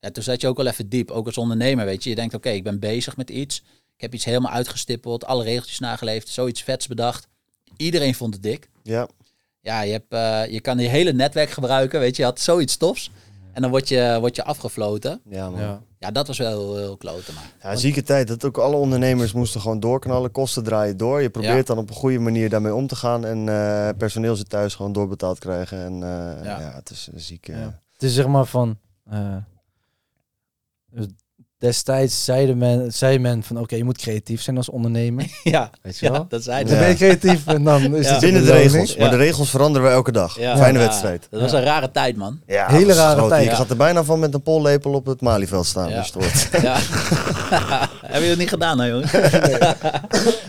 Ja, 0.00 0.10
toen 0.10 0.22
zat 0.22 0.40
je 0.40 0.48
ook 0.48 0.56
wel 0.56 0.66
even 0.66 0.88
diep, 0.88 1.10
ook 1.10 1.26
als 1.26 1.38
ondernemer, 1.38 1.84
weet 1.84 2.02
je. 2.02 2.10
Je 2.10 2.16
denkt, 2.16 2.34
oké, 2.34 2.48
ik 2.50 2.64
ben 2.64 2.78
bezig 2.78 3.16
met 3.16 3.30
iets. 3.30 3.58
Ik 3.94 4.00
heb 4.00 4.14
iets 4.14 4.24
helemaal 4.24 4.52
uitgestippeld, 4.52 5.24
alle 5.24 5.44
regeltjes 5.44 5.78
nageleefd, 5.78 6.28
zoiets 6.28 6.62
vets 6.62 6.86
bedacht. 6.86 7.26
Iedereen 7.76 8.14
vond 8.14 8.34
het 8.34 8.42
dik. 8.42 8.68
Ja, 8.82 9.08
Ja, 9.62 9.80
je, 9.82 9.92
hebt, 9.92 10.12
eh, 10.12 10.52
je 10.52 10.60
kan 10.60 10.78
je 10.78 10.88
hele 10.88 11.12
netwerk 11.12 11.50
gebruiken, 11.50 12.00
weet 12.00 12.16
je. 12.16 12.22
Je 12.22 12.28
had 12.28 12.40
zoiets 12.40 12.76
tofs. 12.76 13.10
En 13.52 13.62
dan 13.62 13.70
word 13.70 13.88
je, 13.88 14.16
word 14.20 14.36
je 14.36 14.44
afgefloten. 14.44 15.20
ja 15.28 15.50
man. 15.50 15.60
Ja. 15.60 15.82
Ja, 15.98 16.10
dat 16.10 16.26
was 16.26 16.38
wel 16.38 16.48
heel, 16.50 16.76
heel 16.76 16.96
kloten, 16.96 17.34
maar. 17.34 17.52
Ja, 17.62 17.76
zieke 17.76 18.02
tijd. 18.02 18.28
Dat 18.28 18.44
ook 18.44 18.58
alle 18.58 18.76
ondernemers 18.76 19.32
moesten 19.32 19.60
gewoon 19.60 19.80
doorknallen. 19.80 20.30
Kosten 20.30 20.64
draaien 20.64 20.96
door. 20.96 21.22
Je 21.22 21.30
probeert 21.30 21.56
Ja. 21.68 21.74
dan 21.74 21.78
op 21.78 21.88
een 21.88 21.94
goede 21.94 22.18
manier 22.18 22.48
daarmee 22.48 22.74
om 22.74 22.86
te 22.86 22.96
gaan. 22.96 23.24
En 23.24 23.48
eh, 23.48 23.88
personeel 23.98 24.36
zit 24.36 24.48
thuis 24.48 24.74
gewoon 24.74 24.92
doorbetaald 24.92 25.38
krijgen. 25.38 25.78
En 25.84 25.92
eh, 25.92 26.44
ja. 26.44 26.60
Ja. 26.60 26.72
het 26.74 26.90
is 26.90 27.08
een 27.12 27.20
zieke... 27.20 27.52
Ja. 27.52 27.80
Het 27.92 28.02
is 28.02 28.14
zeg 28.14 28.26
maar 28.26 28.46
van. 28.46 28.78
Dus 31.62 31.70
destijds 31.70 32.24
zeide 32.24 32.54
men, 32.54 32.92
zei 32.92 33.18
men 33.18 33.42
van 33.42 33.58
oké, 33.58 33.76
je 33.76 33.84
moet 33.84 33.98
creatief 33.98 34.42
zijn 34.42 34.56
als 34.56 34.68
ondernemer. 34.68 35.26
Ja, 35.42 35.70
Weet 35.82 35.98
je 35.98 36.08
wel? 36.10 36.18
ja 36.20 36.26
dat 36.28 36.42
zei 36.42 36.64
Dan 36.64 36.74
Ja. 36.74 36.78
ben 36.80 36.88
je 36.88 36.94
creatief 36.94 37.46
en 37.46 37.64
dan 37.64 37.96
is 37.96 38.06
Ja. 38.06 38.12
het 38.12 38.20
Binnen 38.20 38.44
de 38.44 38.52
regels. 38.52 38.96
Maar 38.96 39.10
de 39.10 39.16
regels 39.16 39.50
veranderen 39.50 39.88
we 39.88 39.94
elke 39.94 40.12
dag. 40.12 40.38
Ja. 40.38 40.56
Fijne 40.56 40.78
Ja, 40.78 40.84
wedstrijd. 40.86 41.26
Dat 41.30 41.40
was 41.40 41.52
een 41.52 41.62
rare 41.62 41.90
tijd, 41.90 42.16
man. 42.16 42.40
Ja, 42.46 42.66
Hele 42.70 42.92
rare 42.92 43.16
groot. 43.16 43.28
tijd. 43.28 43.46
Ik 43.50 43.54
zat 43.56 43.70
er 43.70 43.76
bijna 43.76 44.04
van 44.04 44.18
met 44.18 44.34
een 44.34 44.42
pollepel 44.42 44.92
op 44.92 45.06
het 45.06 45.20
Malieveld 45.20 45.66
staan. 45.66 45.88
Ja. 45.88 46.04
je 46.12 46.18
het. 46.18 46.48
Heb 48.12 48.22
je 48.22 48.28
dat 48.28 48.38
niet 48.38 48.48
gedaan, 48.48 48.78
hè, 48.80 48.86
jongen? 48.86 49.08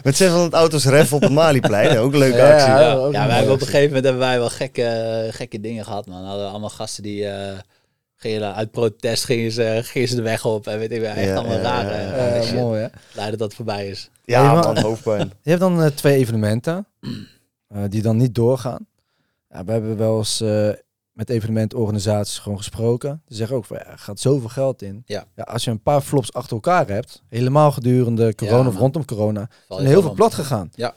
Met 0.03 0.15
600 0.17 0.53
auto's 0.53 0.85
ref 0.85 1.13
op 1.13 1.21
het 1.21 1.31
Maliplein. 1.31 1.97
Ook 1.97 2.13
een 2.13 2.19
leuke 2.19 2.37
Ja, 2.37 2.53
actie. 2.53 2.67
ja. 2.69 2.79
Ja, 2.81 2.93
ook 2.93 3.13
ja 3.13 3.21
een 3.21 3.27
wij 3.27 3.35
hebben 3.37 3.53
op 3.53 3.59
een 3.61 3.65
gegeven 3.65 3.87
moment 3.87 4.03
hebben 4.05 4.21
wij 4.23 4.37
wel 4.39 4.49
gekke, 4.49 5.27
gekke 5.31 5.59
dingen 5.61 5.83
gehad, 5.85 6.05
man. 6.05 6.21
We 6.21 6.27
hadden 6.27 6.49
allemaal 6.49 6.69
gasten 6.69 7.03
die 7.03 7.27
eh, 7.27 7.51
gingen 8.23 8.39
dan 8.41 8.53
uit 8.53 8.71
protest 8.71 9.23
gingen 9.25 9.51
ze, 9.51 9.79
gingen 9.83 10.07
ze 10.07 10.15
de 10.15 10.21
weg 10.21 10.45
op. 10.45 10.67
En 10.67 10.79
weet 10.79 10.91
ik 10.91 11.01
wel, 11.01 11.13
echt 11.13 11.27
Ja, 11.27 11.35
allemaal 11.35 11.57
ja, 11.57 11.61
rare, 11.61 11.89
ja, 11.95 12.01
ja. 12.01 12.09
rare 12.15 12.35
Eh, 12.35 12.41
shit. 12.41 12.55
mooi 12.55 12.81
hè. 12.81 12.87
Blij 13.13 13.29
dat 13.29 13.39
dat 13.39 13.53
voorbij 13.53 13.87
is. 13.87 14.09
Ja, 14.23 14.43
Ja, 14.43 14.53
man, 14.61 14.77
hoofdpijn. 14.79 15.31
Je 15.43 15.49
hebt 15.49 15.61
dan 15.61 15.81
eh, 15.83 15.87
twee 15.89 16.17
evenementen 16.17 16.87
eh, 17.67 17.81
die 17.89 18.01
dan 18.01 18.17
niet 18.17 18.35
doorgaan. 18.35 18.87
Ja, 19.49 19.63
we 19.65 19.71
hebben 19.71 19.97
wel 19.97 20.17
eens 20.17 20.41
eh, 20.41 20.69
met 21.11 21.29
evenementorganisaties 21.29 22.37
gewoon 22.39 22.57
gesproken. 22.57 23.21
Die 23.27 23.37
zeggen 23.37 23.55
ook 23.55 23.65
van 23.65 23.77
ja, 23.77 23.91
er 23.91 23.97
gaat 23.97 24.19
zoveel 24.19 24.49
geld 24.49 24.81
in. 24.81 25.03
Ja. 25.05 25.25
als 25.35 25.63
je 25.63 25.71
een 25.71 25.81
paar 25.81 26.01
flops 26.01 26.33
achter 26.33 26.53
elkaar 26.53 26.87
hebt, 26.87 27.21
helemaal 27.29 27.71
gedurende 27.71 28.35
corona 28.35 28.61
Ja, 28.61 28.67
of 28.67 28.75
rondom 28.77 29.05
corona, 29.05 29.49
zijn 29.67 29.81
je 29.81 29.87
heel 29.87 30.01
veel 30.01 30.13
plat 30.13 30.33
gegaan. 30.33 30.69
Ja. 30.75 30.93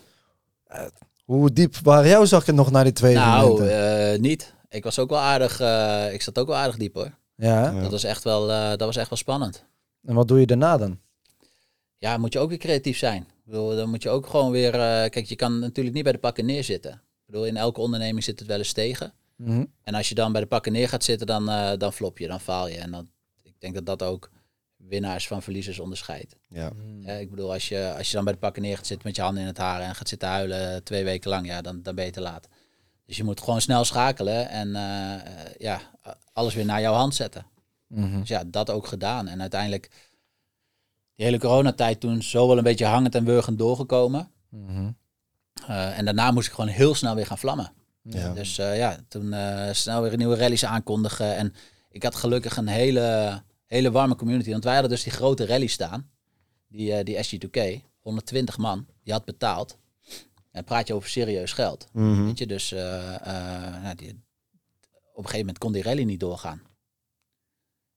Eh, 0.67 0.81
hoe 1.25 1.53
diep 1.53 1.77
waren 1.83 2.09
jouw 2.09 2.25
zakken 2.25 2.55
nog 2.55 2.71
naar 2.71 2.85
die 2.85 2.93
twee 2.93 3.15
Nou, 3.15 3.53
evenementen? 3.53 4.13
eh, 4.13 4.19
niet. 4.21 4.55
Ik 4.77 4.85
was 4.85 4.99
ook 4.99 5.11
wel 5.11 5.19
aardig, 5.19 5.61
eh, 5.61 6.13
ik 6.13 6.23
zat 6.23 6.39
ook 6.39 6.47
wel 6.47 6.57
aardig 6.57 6.77
diep 6.77 6.95
hoor. 6.95 7.15
ja, 7.37 7.73
hè? 7.73 7.81
Dat 7.81 7.91
was 7.91 8.05
echt 8.05 8.25
wel, 8.25 8.51
eh, 8.51 8.69
dat 8.69 8.81
was 8.81 8.97
echt 8.97 9.09
wel 9.09 9.19
spannend. 9.19 9.65
en 10.05 10.15
wat 10.15 10.29
doe 10.29 10.41
je 10.41 10.47
daarna 10.47 10.77
dan? 10.77 10.99
Ja, 11.99 12.17
moet 12.17 12.33
je 12.33 12.39
ook 12.39 12.49
weer 12.49 12.59
creatief 12.59 12.99
zijn. 12.99 13.23
Ik 13.23 13.45
bedoel, 13.45 13.77
dan 13.77 13.91
moet 13.91 14.03
je 14.03 14.09
ook 14.09 14.27
gewoon 14.27 14.51
weer, 14.51 14.75
eh, 14.75 15.11
kijk, 15.11 15.25
je 15.25 15.37
kan 15.37 15.59
natuurlijk 15.59 15.95
niet 15.95 16.05
bij 16.05 16.13
de 16.13 16.19
pakken 16.19 16.47
neerzitten. 16.47 16.93
Ik 16.93 17.27
bedoel, 17.27 17.47
in 17.47 17.57
elke 17.57 17.81
onderneming 17.81 18.25
zit 18.25 18.39
het 18.39 18.49
wel 18.49 18.59
eens 18.59 18.73
tegen. 18.73 19.13
Mhm. 19.37 19.65
En 19.83 19.95
als 19.95 20.09
je 20.09 20.15
dan 20.15 20.33
bij 20.33 20.41
de 20.41 20.47
pakken 20.47 20.73
neer 20.73 20.89
gaat 20.89 21.05
zitten, 21.05 21.27
dan, 21.27 21.49
eh, 21.49 21.73
dan 21.79 21.93
flop 21.93 22.19
je, 22.19 22.27
dan 22.27 22.41
faal 22.41 22.69
je. 22.69 22.77
En 22.77 22.91
dan, 22.91 23.09
ik 23.43 23.55
denk 23.59 23.75
dat 23.75 23.87
dat 23.87 24.03
ook 24.03 24.31
winnaars 24.77 25.27
van 25.27 25.43
verliezers 25.43 25.79
onderscheidt. 25.79 26.37
Ja. 26.49 26.73
Ja, 27.01 27.13
ik 27.13 27.31
bedoel, 27.31 27.53
als 27.53 27.69
je, 27.69 27.95
als 27.97 28.09
je 28.09 28.15
dan 28.15 28.25
bij 28.25 28.33
de 28.33 28.39
pakken 28.39 28.63
neer 28.63 28.77
gaat 28.77 28.87
zitten 28.87 29.07
met 29.07 29.17
je 29.17 29.23
handen 29.23 29.43
in 29.43 29.49
het 29.49 29.59
haar 29.59 29.81
en 29.81 29.95
gaat 29.95 30.09
zitten 30.09 30.29
huilen 30.29 30.85
twee 30.85 31.05
weken 31.05 31.31
lang, 31.31 31.47
ja, 31.47 31.61
dan, 31.61 31.83
dan 31.83 31.95
ben 31.95 32.05
je 32.05 32.11
te 32.11 32.21
laat. 32.21 32.49
Dus 33.07 33.17
je 33.17 33.25
moet 33.25 33.41
gewoon 33.41 33.61
snel 33.61 33.85
schakelen 33.85 34.49
en 34.49 34.77
eh, 34.77 35.53
ja, 35.59 35.81
alles 36.33 36.55
weer 36.55 36.65
naar 36.65 36.81
jouw 36.81 36.95
hand 36.95 37.15
zetten. 37.15 37.47
Mhm. 37.87 38.19
Dus 38.19 38.29
ja, 38.29 38.45
dat 38.47 38.71
ook 38.71 38.87
gedaan. 38.87 39.29
En 39.29 39.41
uiteindelijk, 39.41 39.91
die 41.15 41.25
hele 41.25 41.39
coronatijd 41.39 42.01
toen 42.01 42.23
zo 42.23 42.47
wel 42.49 42.59
een 42.59 42.65
beetje 42.65 42.87
hangend 42.87 43.15
en 43.15 43.25
wurgend 43.25 43.59
doorgekomen. 43.59 44.31
Mhm. 44.49 44.91
Eh, 45.67 45.99
en 45.99 46.05
daarna 46.05 46.31
moest 46.31 46.47
ik 46.47 46.55
gewoon 46.55 46.71
heel 46.71 46.95
snel 46.95 47.15
weer 47.15 47.27
gaan 47.27 47.39
vlammen. 47.39 47.73
Ja. 48.03 48.33
Dus 48.33 48.59
eh, 48.59 48.77
ja, 48.77 48.99
toen 49.09 49.35
snel 49.73 50.03
weer 50.03 50.17
nieuwe 50.17 50.37
rallies 50.37 50.65
aankondigen. 50.65 51.37
En 51.37 51.55
ik 51.91 52.03
had 52.03 52.15
gelukkig 52.15 52.57
een 52.57 52.69
hele, 52.69 53.41
hele 53.67 53.91
warme 53.91 54.17
community. 54.17 54.51
Want 54.51 54.65
wij 54.65 54.73
hadden 54.73 54.93
dus 54.93 55.03
die 55.03 55.13
grote 55.13 55.47
rally 55.47 55.67
staan. 55.67 56.11
Die, 56.69 57.05
die 57.05 57.25
SG2K. 57.25 57.83
120 58.01 58.59
man. 58.59 58.87
Die 59.03 59.13
had 59.13 59.25
betaald. 59.25 59.79
En 60.57 60.63
dan 60.63 60.75
praat 60.75 60.87
je 60.87 60.95
over 60.95 61.09
serieus 61.09 61.53
geld. 61.53 61.89
Mhm. 61.93 62.25
Weet 62.25 62.39
je, 62.39 62.47
dus 62.47 62.73
eh, 62.73 63.15
eh, 63.15 63.83
nou, 63.83 63.95
die, 63.95 64.09
op 64.91 65.17
een 65.17 65.25
gegeven 65.25 65.39
moment 65.39 65.59
kon 65.59 65.73
die 65.73 65.83
rally 65.83 66.03
niet 66.03 66.21
doorgaan. 66.21 66.59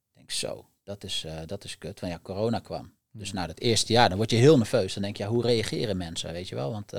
Ik 0.09 0.15
denk 0.15 0.31
zo, 0.31 0.69
dat 0.83 1.03
is, 1.03 1.23
eh, 1.23 1.41
dat 1.45 1.63
is 1.63 1.77
kut. 1.77 1.99
Want 1.99 2.13
ja, 2.13 2.19
corona 2.19 2.59
kwam. 2.59 2.93
Dus 3.11 3.31
na 3.31 3.47
het 3.47 3.59
eerste 3.61 3.93
jaar, 3.93 4.09
dan 4.09 4.17
word 4.17 4.31
je 4.31 4.37
heel 4.37 4.57
nerveus. 4.57 4.93
Dan 4.93 5.03
denk 5.03 5.17
je, 5.17 5.23
ja, 5.23 5.29
hoe 5.29 5.41
reageren 5.41 5.97
mensen, 5.97 6.31
weet 6.31 6.47
je 6.47 6.55
wel? 6.55 6.71
Want 6.71 6.91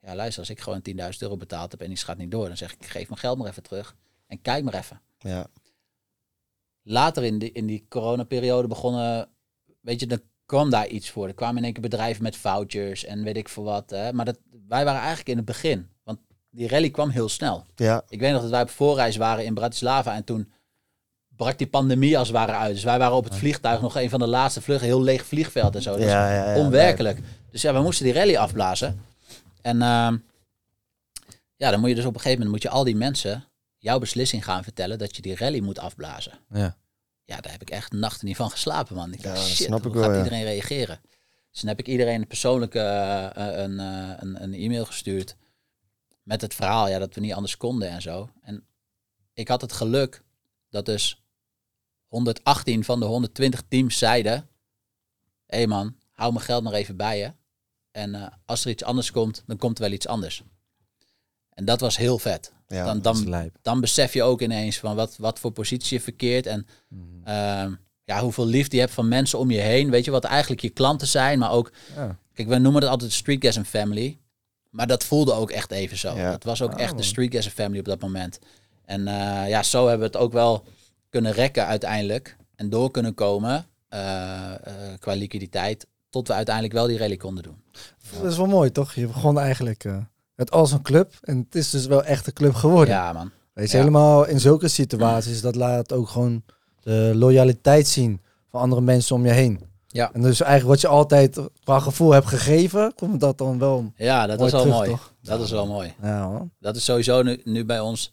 ja, 0.00 0.14
luister, 0.14 0.40
als 0.40 0.50
ik 0.50 0.60
gewoon 0.60 0.82
10.000 0.88 1.18
euro 1.18 1.36
betaald 1.36 1.70
heb 1.70 1.80
en 1.80 1.90
iets 1.90 2.02
gaat 2.02 2.18
niet 2.18 2.30
door, 2.30 2.46
dan 2.46 2.56
zeg 2.56 2.72
ik, 2.72 2.86
geef 2.86 3.08
mijn 3.08 3.20
geld 3.20 3.38
maar 3.38 3.48
even 3.48 3.62
terug. 3.62 3.96
En 4.26 4.40
kijk 4.40 4.64
maar 4.64 4.74
even. 4.74 5.00
Ja. 5.18 5.46
Later 6.82 7.24
in 7.24 7.38
die, 7.38 7.52
in 7.52 7.66
die 7.66 7.86
coronaperiode 7.88 8.68
begonnen, 8.68 9.28
weet 9.80 10.00
je, 10.00 10.06
dan 10.06 10.20
kwam 10.54 10.70
daar 10.70 10.86
iets 10.86 11.10
voor. 11.10 11.26
Er 11.28 11.34
kwamen 11.34 11.56
in 11.56 11.64
één 11.64 11.72
keer 11.72 11.82
bedrijven 11.82 12.22
met 12.22 12.36
vouchers 12.36 13.04
en 13.04 13.22
weet 13.22 13.36
ik 13.36 13.48
veel 13.48 13.62
wat. 13.62 13.90
Hè. 13.90 14.12
Maar 14.12 14.24
dat, 14.24 14.38
wij 14.68 14.84
waren 14.84 15.00
eigenlijk 15.00 15.28
in 15.28 15.36
het 15.36 15.44
begin. 15.44 15.88
Want 16.04 16.18
die 16.50 16.68
rally 16.68 16.90
kwam 16.90 17.08
heel 17.08 17.28
snel. 17.28 17.64
Ja. 17.76 18.02
Ik 18.08 18.20
weet 18.20 18.32
nog 18.32 18.40
dat 18.40 18.50
wij 18.50 18.62
op 18.62 18.70
voorreis 18.70 19.16
waren 19.16 19.44
in 19.44 19.54
Bratislava 19.54 20.14
en 20.14 20.24
toen 20.24 20.52
brak 21.36 21.58
die 21.58 21.66
pandemie 21.66 22.18
als 22.18 22.28
het 22.28 22.36
ware 22.36 22.52
uit. 22.52 22.74
Dus 22.74 22.84
wij 22.84 22.98
waren 22.98 23.16
op 23.16 23.24
het 23.24 23.34
vliegtuig 23.36 23.80
nog 23.80 23.96
een 23.96 24.10
van 24.10 24.18
de 24.18 24.26
laatste 24.26 24.60
vluchten, 24.62 24.86
heel 24.86 25.02
leeg 25.02 25.24
vliegveld 25.24 25.74
en 25.74 25.82
zo. 25.82 25.90
Dat 25.90 25.98
was 25.98 26.08
Ja, 26.08 26.32
ja, 26.34 26.52
ja, 26.54 26.58
onwerkelijk. 26.58 27.18
Dus 27.50 27.62
ja, 27.62 27.72
we 27.72 27.80
moesten 27.80 28.04
die 28.04 28.14
rally 28.14 28.36
afblazen. 28.36 29.00
En 29.62 29.82
ehm, 29.82 30.16
ja, 31.56 31.70
dan 31.70 31.80
moet 31.80 31.88
je 31.88 31.94
dus 31.94 32.04
op 32.04 32.14
een 32.14 32.20
gegeven 32.20 32.44
moment 32.44 32.50
moet 32.50 32.72
je 32.72 32.78
al 32.78 32.84
die 32.84 32.96
mensen 32.96 33.44
jouw 33.78 33.98
beslissing 33.98 34.44
gaan 34.44 34.62
vertellen 34.62 34.98
dat 34.98 35.16
je 35.16 35.22
die 35.22 35.36
rally 35.36 35.60
moet 35.60 35.78
afblazen. 35.78 36.32
Ja. 36.52 36.76
Ja, 37.24 37.40
daar 37.40 37.52
heb 37.52 37.62
ik 37.62 37.70
echt 37.70 37.92
nachten 37.92 38.26
niet 38.26 38.36
van 38.36 38.50
geslapen, 38.50 38.96
man. 38.96 39.12
Ik 39.12 39.22
dacht, 39.22 39.46
shit, 39.46 39.66
snap 39.66 39.82
hoe 39.82 39.88
ik 39.88 39.94
wel, 39.94 40.02
gaat 40.02 40.12
ja. 40.12 40.22
iedereen 40.22 40.44
reageren? 40.44 41.00
Dus 41.50 41.60
dan 41.60 41.68
heb 41.68 41.78
ik 41.78 41.86
iedereen 41.86 42.26
persoonlijk 42.26 42.74
eh, 42.74 43.28
een, 43.34 43.80
eh, 43.80 44.12
een, 44.16 44.42
een 44.42 44.54
e-mail 44.54 44.84
gestuurd 44.84 45.36
met 46.22 46.40
het 46.40 46.54
verhaal 46.54 46.88
ja, 46.88 46.98
dat 46.98 47.14
we 47.14 47.20
niet 47.20 47.32
anders 47.32 47.56
konden 47.56 47.88
en 47.88 48.02
zo. 48.02 48.30
En 48.42 48.66
ik 49.32 49.48
had 49.48 49.60
het 49.60 49.72
geluk 49.72 50.22
dat 50.68 50.86
dus 50.86 51.22
118 52.06 52.84
van 52.84 53.00
de 53.00 53.06
120 53.06 53.62
teams 53.68 53.98
zeiden... 53.98 54.48
Hé 55.46 55.56
hey 55.56 55.66
man, 55.66 55.96
hou 56.12 56.32
mijn 56.32 56.44
geld 56.44 56.62
maar 56.62 56.72
even 56.72 56.96
bij 56.96 57.18
je. 57.18 57.32
En 57.90 58.14
eh, 58.14 58.26
als 58.44 58.64
er 58.64 58.70
iets 58.70 58.84
anders 58.84 59.10
komt, 59.10 59.42
dan 59.46 59.56
komt 59.56 59.78
er 59.78 59.84
wel 59.84 59.92
iets 59.92 60.06
anders. 60.06 60.42
En 61.50 61.64
dat 61.64 61.80
was 61.80 61.96
heel 61.96 62.18
vet. 62.18 62.52
Ja, 62.68 62.84
dan, 62.84 63.00
Dat 63.00 63.22
dan, 63.24 63.50
dan 63.62 63.80
besef 63.80 64.12
je 64.12 64.22
ook 64.22 64.40
ineens 64.40 64.78
van 64.78 64.96
wat, 64.96 65.16
wat 65.16 65.38
voor 65.38 65.50
positie 65.50 65.96
je 65.96 66.02
verkeert. 66.02 66.46
En 66.46 66.66
ehm, 67.24 67.72
ja, 68.04 68.20
hoeveel 68.20 68.46
liefde 68.46 68.76
je 68.76 68.82
hebt 68.82 68.94
van 68.94 69.08
mensen 69.08 69.38
om 69.38 69.50
je 69.50 69.60
heen. 69.60 69.90
Weet 69.90 70.04
je 70.04 70.10
wat 70.10 70.24
eigenlijk 70.24 70.62
je 70.62 70.70
klanten 70.70 71.06
zijn, 71.06 71.38
maar 71.38 71.50
ook... 71.50 71.72
Ja. 71.96 72.18
Kijk, 72.32 72.48
we 72.48 72.58
noemen 72.58 72.80
het 72.82 72.90
altijd 72.90 73.10
de 73.10 73.16
Streetgasm 73.16 73.62
Family. 73.62 74.18
Maar 74.70 74.86
dat 74.86 75.04
voelde 75.04 75.32
ook 75.32 75.50
echt 75.50 75.70
even 75.70 75.96
zo. 75.96 76.16
Ja. 76.16 76.30
Het 76.30 76.44
was 76.44 76.62
ook 76.62 76.72
Ah, 76.72 76.78
echt 76.80 76.88
de 76.90 76.94
man. 76.94 77.04
Streetgasm 77.04 77.50
Family 77.50 77.78
op 77.78 77.84
dat 77.84 78.00
moment. 78.00 78.38
En 78.84 79.08
eh, 79.08 79.48
ja, 79.48 79.62
zo 79.62 79.80
hebben 79.88 80.10
we 80.10 80.16
het 80.16 80.24
ook 80.24 80.32
wel 80.32 80.64
kunnen 81.08 81.32
rekken 81.32 81.66
uiteindelijk. 81.66 82.36
En 82.56 82.70
door 82.70 82.90
kunnen 82.90 83.14
komen 83.14 83.66
eh, 83.88 84.52
eh, 84.52 84.58
qua 84.98 85.12
liquiditeit. 85.14 85.86
Tot 86.10 86.28
we 86.28 86.34
uiteindelijk 86.34 86.74
wel 86.74 86.86
die 86.86 86.98
rally 86.98 87.16
konden 87.16 87.42
doen. 87.42 87.62
Dat 88.22 88.30
is 88.30 88.36
wel 88.36 88.46
mooi, 88.46 88.72
toch? 88.72 88.94
Je 88.94 89.06
begon 89.06 89.38
eigenlijk 89.38 89.84
eh, 89.84 89.96
het 90.36 90.50
als 90.50 90.72
een 90.72 90.82
club. 90.82 91.12
En 91.20 91.38
het 91.38 91.54
is 91.54 91.70
dus 91.70 91.86
wel 91.86 92.04
echt 92.04 92.26
een 92.26 92.32
club 92.32 92.54
geworden. 92.54 92.94
Ja, 92.94 93.12
man. 93.12 93.30
Weet 93.52 93.70
je, 93.70 93.76
Ja. 93.76 93.82
helemaal 93.82 94.26
in 94.26 94.40
zulke 94.40 94.68
situaties, 94.68 95.40
dat 95.40 95.54
laat 95.54 95.92
ook 95.92 96.08
gewoon 96.08 96.42
de 96.80 97.12
loyaliteit 97.14 97.86
zien 97.88 98.20
van 98.50 98.60
andere 98.60 98.80
mensen 98.80 99.16
om 99.16 99.26
je 99.26 99.32
heen. 99.32 99.60
Ja. 99.86 100.12
En 100.12 100.22
dus 100.22 100.40
eigenlijk 100.40 100.70
wat 100.70 100.80
je 100.80 100.88
altijd 100.98 101.38
qua 101.64 101.78
gevoel 101.78 102.10
hebt 102.12 102.26
gegeven, 102.26 102.92
komt 102.94 103.20
dat 103.20 103.38
dan 103.38 103.58
wel 103.58 103.92
Ja, 103.96 104.26
dat 104.26 104.40
is 104.40 104.50
wel 104.52 104.60
terug, 104.60 104.76
mooi. 104.76 104.90
toch? 104.90 105.12
Dat 105.22 105.40
is 105.40 105.50
wel 105.50 105.66
mooi. 105.66 105.94
Ja, 106.02 106.28
man. 106.28 106.50
Dat 106.60 106.76
is 106.76 106.84
sowieso 106.84 107.22
nu, 107.22 107.40
nu 107.44 107.64
bij 107.64 107.80
ons, 107.80 108.10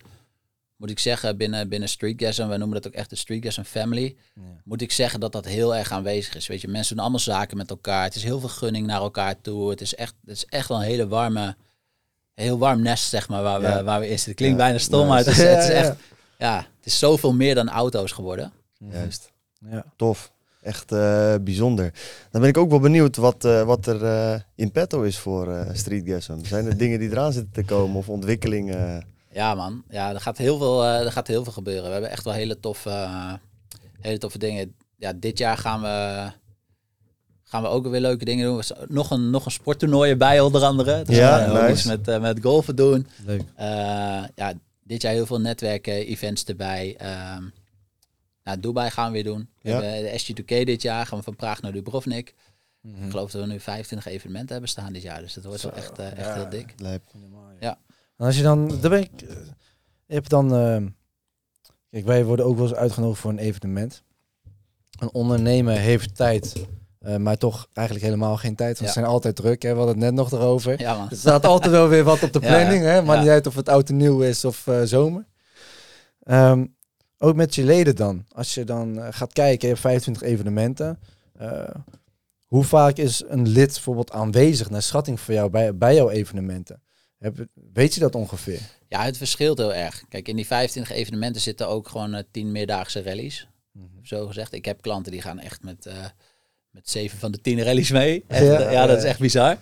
moet 0.76 0.90
ik 0.90 1.00
zeggen, 1.00 1.38
binnen, 1.38 1.70
binnen 1.70 1.90
Streetgasm, 1.90 2.48
wij 2.48 2.58
noemen 2.58 2.82
dat 2.82 2.88
ook 2.88 2.98
echt 2.98 3.10
de 3.10 3.16
Streetgasm 3.16 3.62
Family, 3.64 4.16
moet 4.64 4.82
ik 4.82 4.92
zeggen 4.92 5.20
dat 5.20 5.32
dat 5.32 5.46
heel 5.46 5.76
erg 5.76 5.92
aanwezig 5.92 6.36
is. 6.36 6.48
Weet 6.48 6.62
je, 6.62 6.68
mensen 6.68 6.94
doen 6.96 7.04
allemaal 7.04 7.20
zaken 7.24 7.58
met 7.58 7.70
elkaar. 7.70 8.04
Het 8.04 8.16
is 8.16 8.24
heel 8.24 8.40
veel 8.40 8.50
gunning 8.50 8.88
naar 8.88 9.02
elkaar 9.02 9.42
toe. 9.42 9.70
Het 9.70 9.82
is 9.82 9.96
echt, 9.96 10.14
het 10.26 10.36
is 10.36 10.46
echt 10.46 10.68
wel 10.68 10.78
een 10.78 10.84
hele 10.84 11.08
warme, 11.08 11.56
heel 12.36 12.58
warm 12.58 12.82
nest, 12.82 13.10
zeg 13.10 13.30
maar, 13.30 13.42
waar, 13.44 13.62
Ja. 13.62 13.78
we, 13.78 13.84
waar 13.84 14.00
we 14.00 14.06
in 14.10 14.20
zitten. 14.20 14.28
Het 14.32 14.38
klinkt 14.40 14.58
Ja. 14.60 14.64
bijna 14.64 14.78
stom, 14.80 15.08
maar 15.08 15.18
het 15.18 15.28
is, 15.28 15.38
Ja, 15.38 15.44
het 15.44 15.64
is 15.64 15.70
echt, 15.70 15.96
ja, 16.38 16.56
het 16.58 16.86
is 16.86 17.00
zoveel 17.00 17.34
meer 17.34 17.56
dan 17.56 17.70
auto's 17.70 18.12
geworden. 18.12 18.52
Juist. 18.92 19.32
Ja. 19.70 19.84
Tof. 19.96 20.32
Echt 20.62 20.92
eh, 20.92 21.36
bijzonder. 21.42 21.94
Dan 22.32 22.42
ben 22.42 22.50
ik 22.50 22.58
ook 22.58 22.70
wel 22.70 22.80
benieuwd 22.80 23.16
wat, 23.16 23.46
eh, 23.46 23.64
wat 23.64 23.86
er 23.86 24.06
eh, 24.06 24.40
in 24.56 24.72
petto 24.72 25.02
is 25.02 25.18
voor 25.18 25.52
eh 25.54 25.70
Streetgasm. 25.74 26.44
Zijn 26.44 26.66
er 26.66 26.78
dingen 26.78 27.00
die 27.00 27.10
eraan 27.10 27.34
zitten 27.34 27.52
te 27.54 27.64
komen 27.64 27.96
of 27.98 28.10
ontwikkelingen? 28.10 29.06
Ja, 29.32 29.56
man. 29.56 29.84
Ja, 29.90 30.14
er 30.14 30.22
gaat 30.22 30.38
heel 30.38 30.58
veel, 30.58 30.84
eh, 30.84 31.06
er 31.06 31.12
gaat 31.12 31.28
heel 31.28 31.44
veel 31.44 31.54
gebeuren. 31.54 31.84
We 31.86 31.92
hebben 31.92 32.10
echt 32.10 32.24
wel 32.24 32.34
hele 32.34 32.60
toffe, 32.60 32.90
eh, 32.90 33.34
hele 34.02 34.18
toffe 34.18 34.38
dingen. 34.38 34.76
Ja, 34.98 35.14
dit 35.14 35.38
jaar 35.38 35.58
gaan 35.58 35.82
we, 35.82 36.32
gaan 37.52 37.62
we 37.62 37.68
ook 37.68 37.88
weer 37.88 38.02
leuke 38.02 38.26
dingen 38.26 38.46
doen. 38.46 38.58
We- 38.58 38.86
Nog 38.88 39.12
een, 39.12 39.30
nog 39.30 39.46
een 39.46 39.52
sporttoernooi 39.52 40.12
erbij, 40.12 40.40
onder 40.40 40.64
andere. 40.64 41.04
Dus 41.04 41.16
Ja, 41.16 41.38
we 41.38 41.44
gaan 41.46 41.52
ook 41.56 41.62
nice. 41.62 41.72
iets 41.74 41.84
met, 41.84 42.08
eh, 42.08 42.22
met 42.22 42.40
golfen 42.42 42.76
doen. 42.76 43.08
Leuk. 43.26 43.42
Eh, 43.56 43.68
ja, 44.36 44.54
dit 44.84 45.02
jaar 45.02 45.14
heel 45.14 45.26
veel 45.26 45.42
netwerken, 45.42 45.94
events 45.94 46.44
erbij. 46.44 46.96
Ehm 46.98 47.44
nou, 48.44 48.60
Dubai 48.60 48.90
gaan 48.90 49.06
we 49.08 49.12
weer 49.14 49.24
doen. 49.24 49.50
We 49.62 49.70
Ja. 49.70 49.82
hebben 49.82 50.02
de 50.12 50.18
SG2K 50.20 50.66
dit 50.66 50.82
jaar. 50.82 51.06
Gaan 51.06 51.18
we 51.18 51.24
van 51.24 51.36
Praag 51.36 51.62
naar 51.62 51.72
Dubrovnik. 51.72 52.34
Mhm. 52.82 53.04
Ik 53.04 53.10
geloof 53.12 53.32
dat 53.32 53.42
we 53.42 53.48
nu 53.48 53.60
25 53.60 54.08
evenementen 54.12 54.52
hebben 54.52 54.70
staan 54.70 54.94
dit 54.94 55.02
jaar. 55.02 55.22
Dus 55.22 55.34
dat 55.34 55.44
wordt 55.46 55.62
wel 55.62 55.74
echt, 55.74 55.98
eh, 56.00 56.18
echt 56.18 56.34
heel 56.34 56.50
dik. 56.50 56.74
Lijp. 56.78 57.02
En 57.60 58.28
als 58.28 58.38
je 58.38 58.44
dan, 58.44 58.68
daar 58.82 58.90
ben 58.90 59.00
ik, 59.02 59.10
je 60.06 60.14
hebt 60.14 60.30
dan, 60.30 60.54
ehm, 60.54 60.88
kijk, 61.90 62.06
wij 62.06 62.26
worden 62.26 62.46
ook 62.46 62.56
wel 62.58 62.68
eens 62.68 62.76
uitgenodigd 62.76 63.20
voor 63.20 63.32
een 63.32 63.38
evenement. 63.38 64.04
Een 65.00 65.14
ondernemer 65.14 65.78
heeft 65.78 66.16
tijd, 66.16 66.66
eh, 67.02 67.16
maar 67.16 67.38
toch 67.38 67.68
eigenlijk 67.74 68.06
helemaal 68.08 68.38
geen 68.38 68.56
tijd. 68.56 68.70
Want 68.78 68.80
Ja. 68.80 68.86
ze 68.88 68.94
zijn 68.94 69.06
altijd 69.06 69.36
druk, 69.36 69.62
hè? 69.62 69.70
we 69.72 69.76
hadden 69.78 69.96
het 69.96 70.04
net 70.04 70.14
nog 70.14 70.32
erover. 70.32 70.80
Ja, 70.80 70.98
man. 70.98 71.10
Er 71.10 71.16
staat 71.18 71.46
altijd 71.46 71.72
wel 71.72 71.88
weer 71.88 72.04
wat 72.04 72.24
op 72.24 72.34
de 72.34 72.40
Ja, 72.42 72.48
planning, 72.48 72.84
hè? 72.84 73.02
maar 73.02 73.20
niet 73.20 73.30
uit 73.30 73.48
of 73.48 73.56
het 73.56 73.70
oud 73.70 73.90
en 73.90 73.98
nieuw 73.98 74.22
is 74.22 74.46
of 74.46 74.68
eh, 74.68 74.82
zomer. 74.84 75.26
Ehm, 76.24 76.66
ook 77.18 77.36
met 77.36 77.56
je 77.56 77.64
leden 77.64 77.96
dan. 77.96 78.26
Als 78.32 78.54
je 78.54 78.64
dan 78.64 79.00
eh, 79.00 79.08
gaat 79.12 79.34
kijken, 79.34 79.62
je 79.68 79.68
hebt 79.68 79.80
25 79.80 80.24
evenementen. 80.24 81.00
hoe 82.48 82.64
vaak 82.64 82.98
is 82.98 83.24
een 83.28 83.48
lid 83.48 83.72
bijvoorbeeld 83.74 84.12
aanwezig 84.12 84.70
naar 84.70 84.82
schatting 84.82 85.20
voor 85.20 85.34
jou 85.34 85.50
bij, 85.50 85.78
bij 85.78 85.96
jouw 85.96 86.10
evenementen? 86.10 86.82
Heb, 87.18 87.46
weet 87.74 87.94
je 87.94 88.00
dat 88.00 88.16
ongeveer? 88.16 88.60
Ja, 88.88 89.04
het 89.04 89.18
verschilt 89.18 89.58
heel 89.58 89.74
erg. 89.74 90.04
Kijk, 90.10 90.28
in 90.28 90.36
die 90.36 90.46
25 90.48 90.96
evenementen 90.96 91.42
zitten 91.42 91.68
ook 91.68 91.88
gewoon 91.90 92.14
eh, 92.14 92.24
10 92.32 92.52
meerdaagse 92.52 93.02
rallies. 93.04 93.48
Zo 94.04 94.28
gezegd. 94.28 94.54
Ik 94.54 94.66
heb 94.66 94.82
klanten 94.82 95.12
die 95.12 95.22
gaan 95.22 95.40
echt 95.40 95.64
met, 95.64 95.90
met 96.72 96.90
7 96.90 97.20
van 97.20 97.32
de 97.32 97.42
10 97.42 97.64
rallies 97.64 97.92
mee. 97.92 98.24
Echt, 98.28 98.46
Ja. 98.46 98.70
ja, 98.72 98.86
dat 98.86 98.98
is 98.98 99.04
echt 99.04 99.20
bizar. 99.20 99.58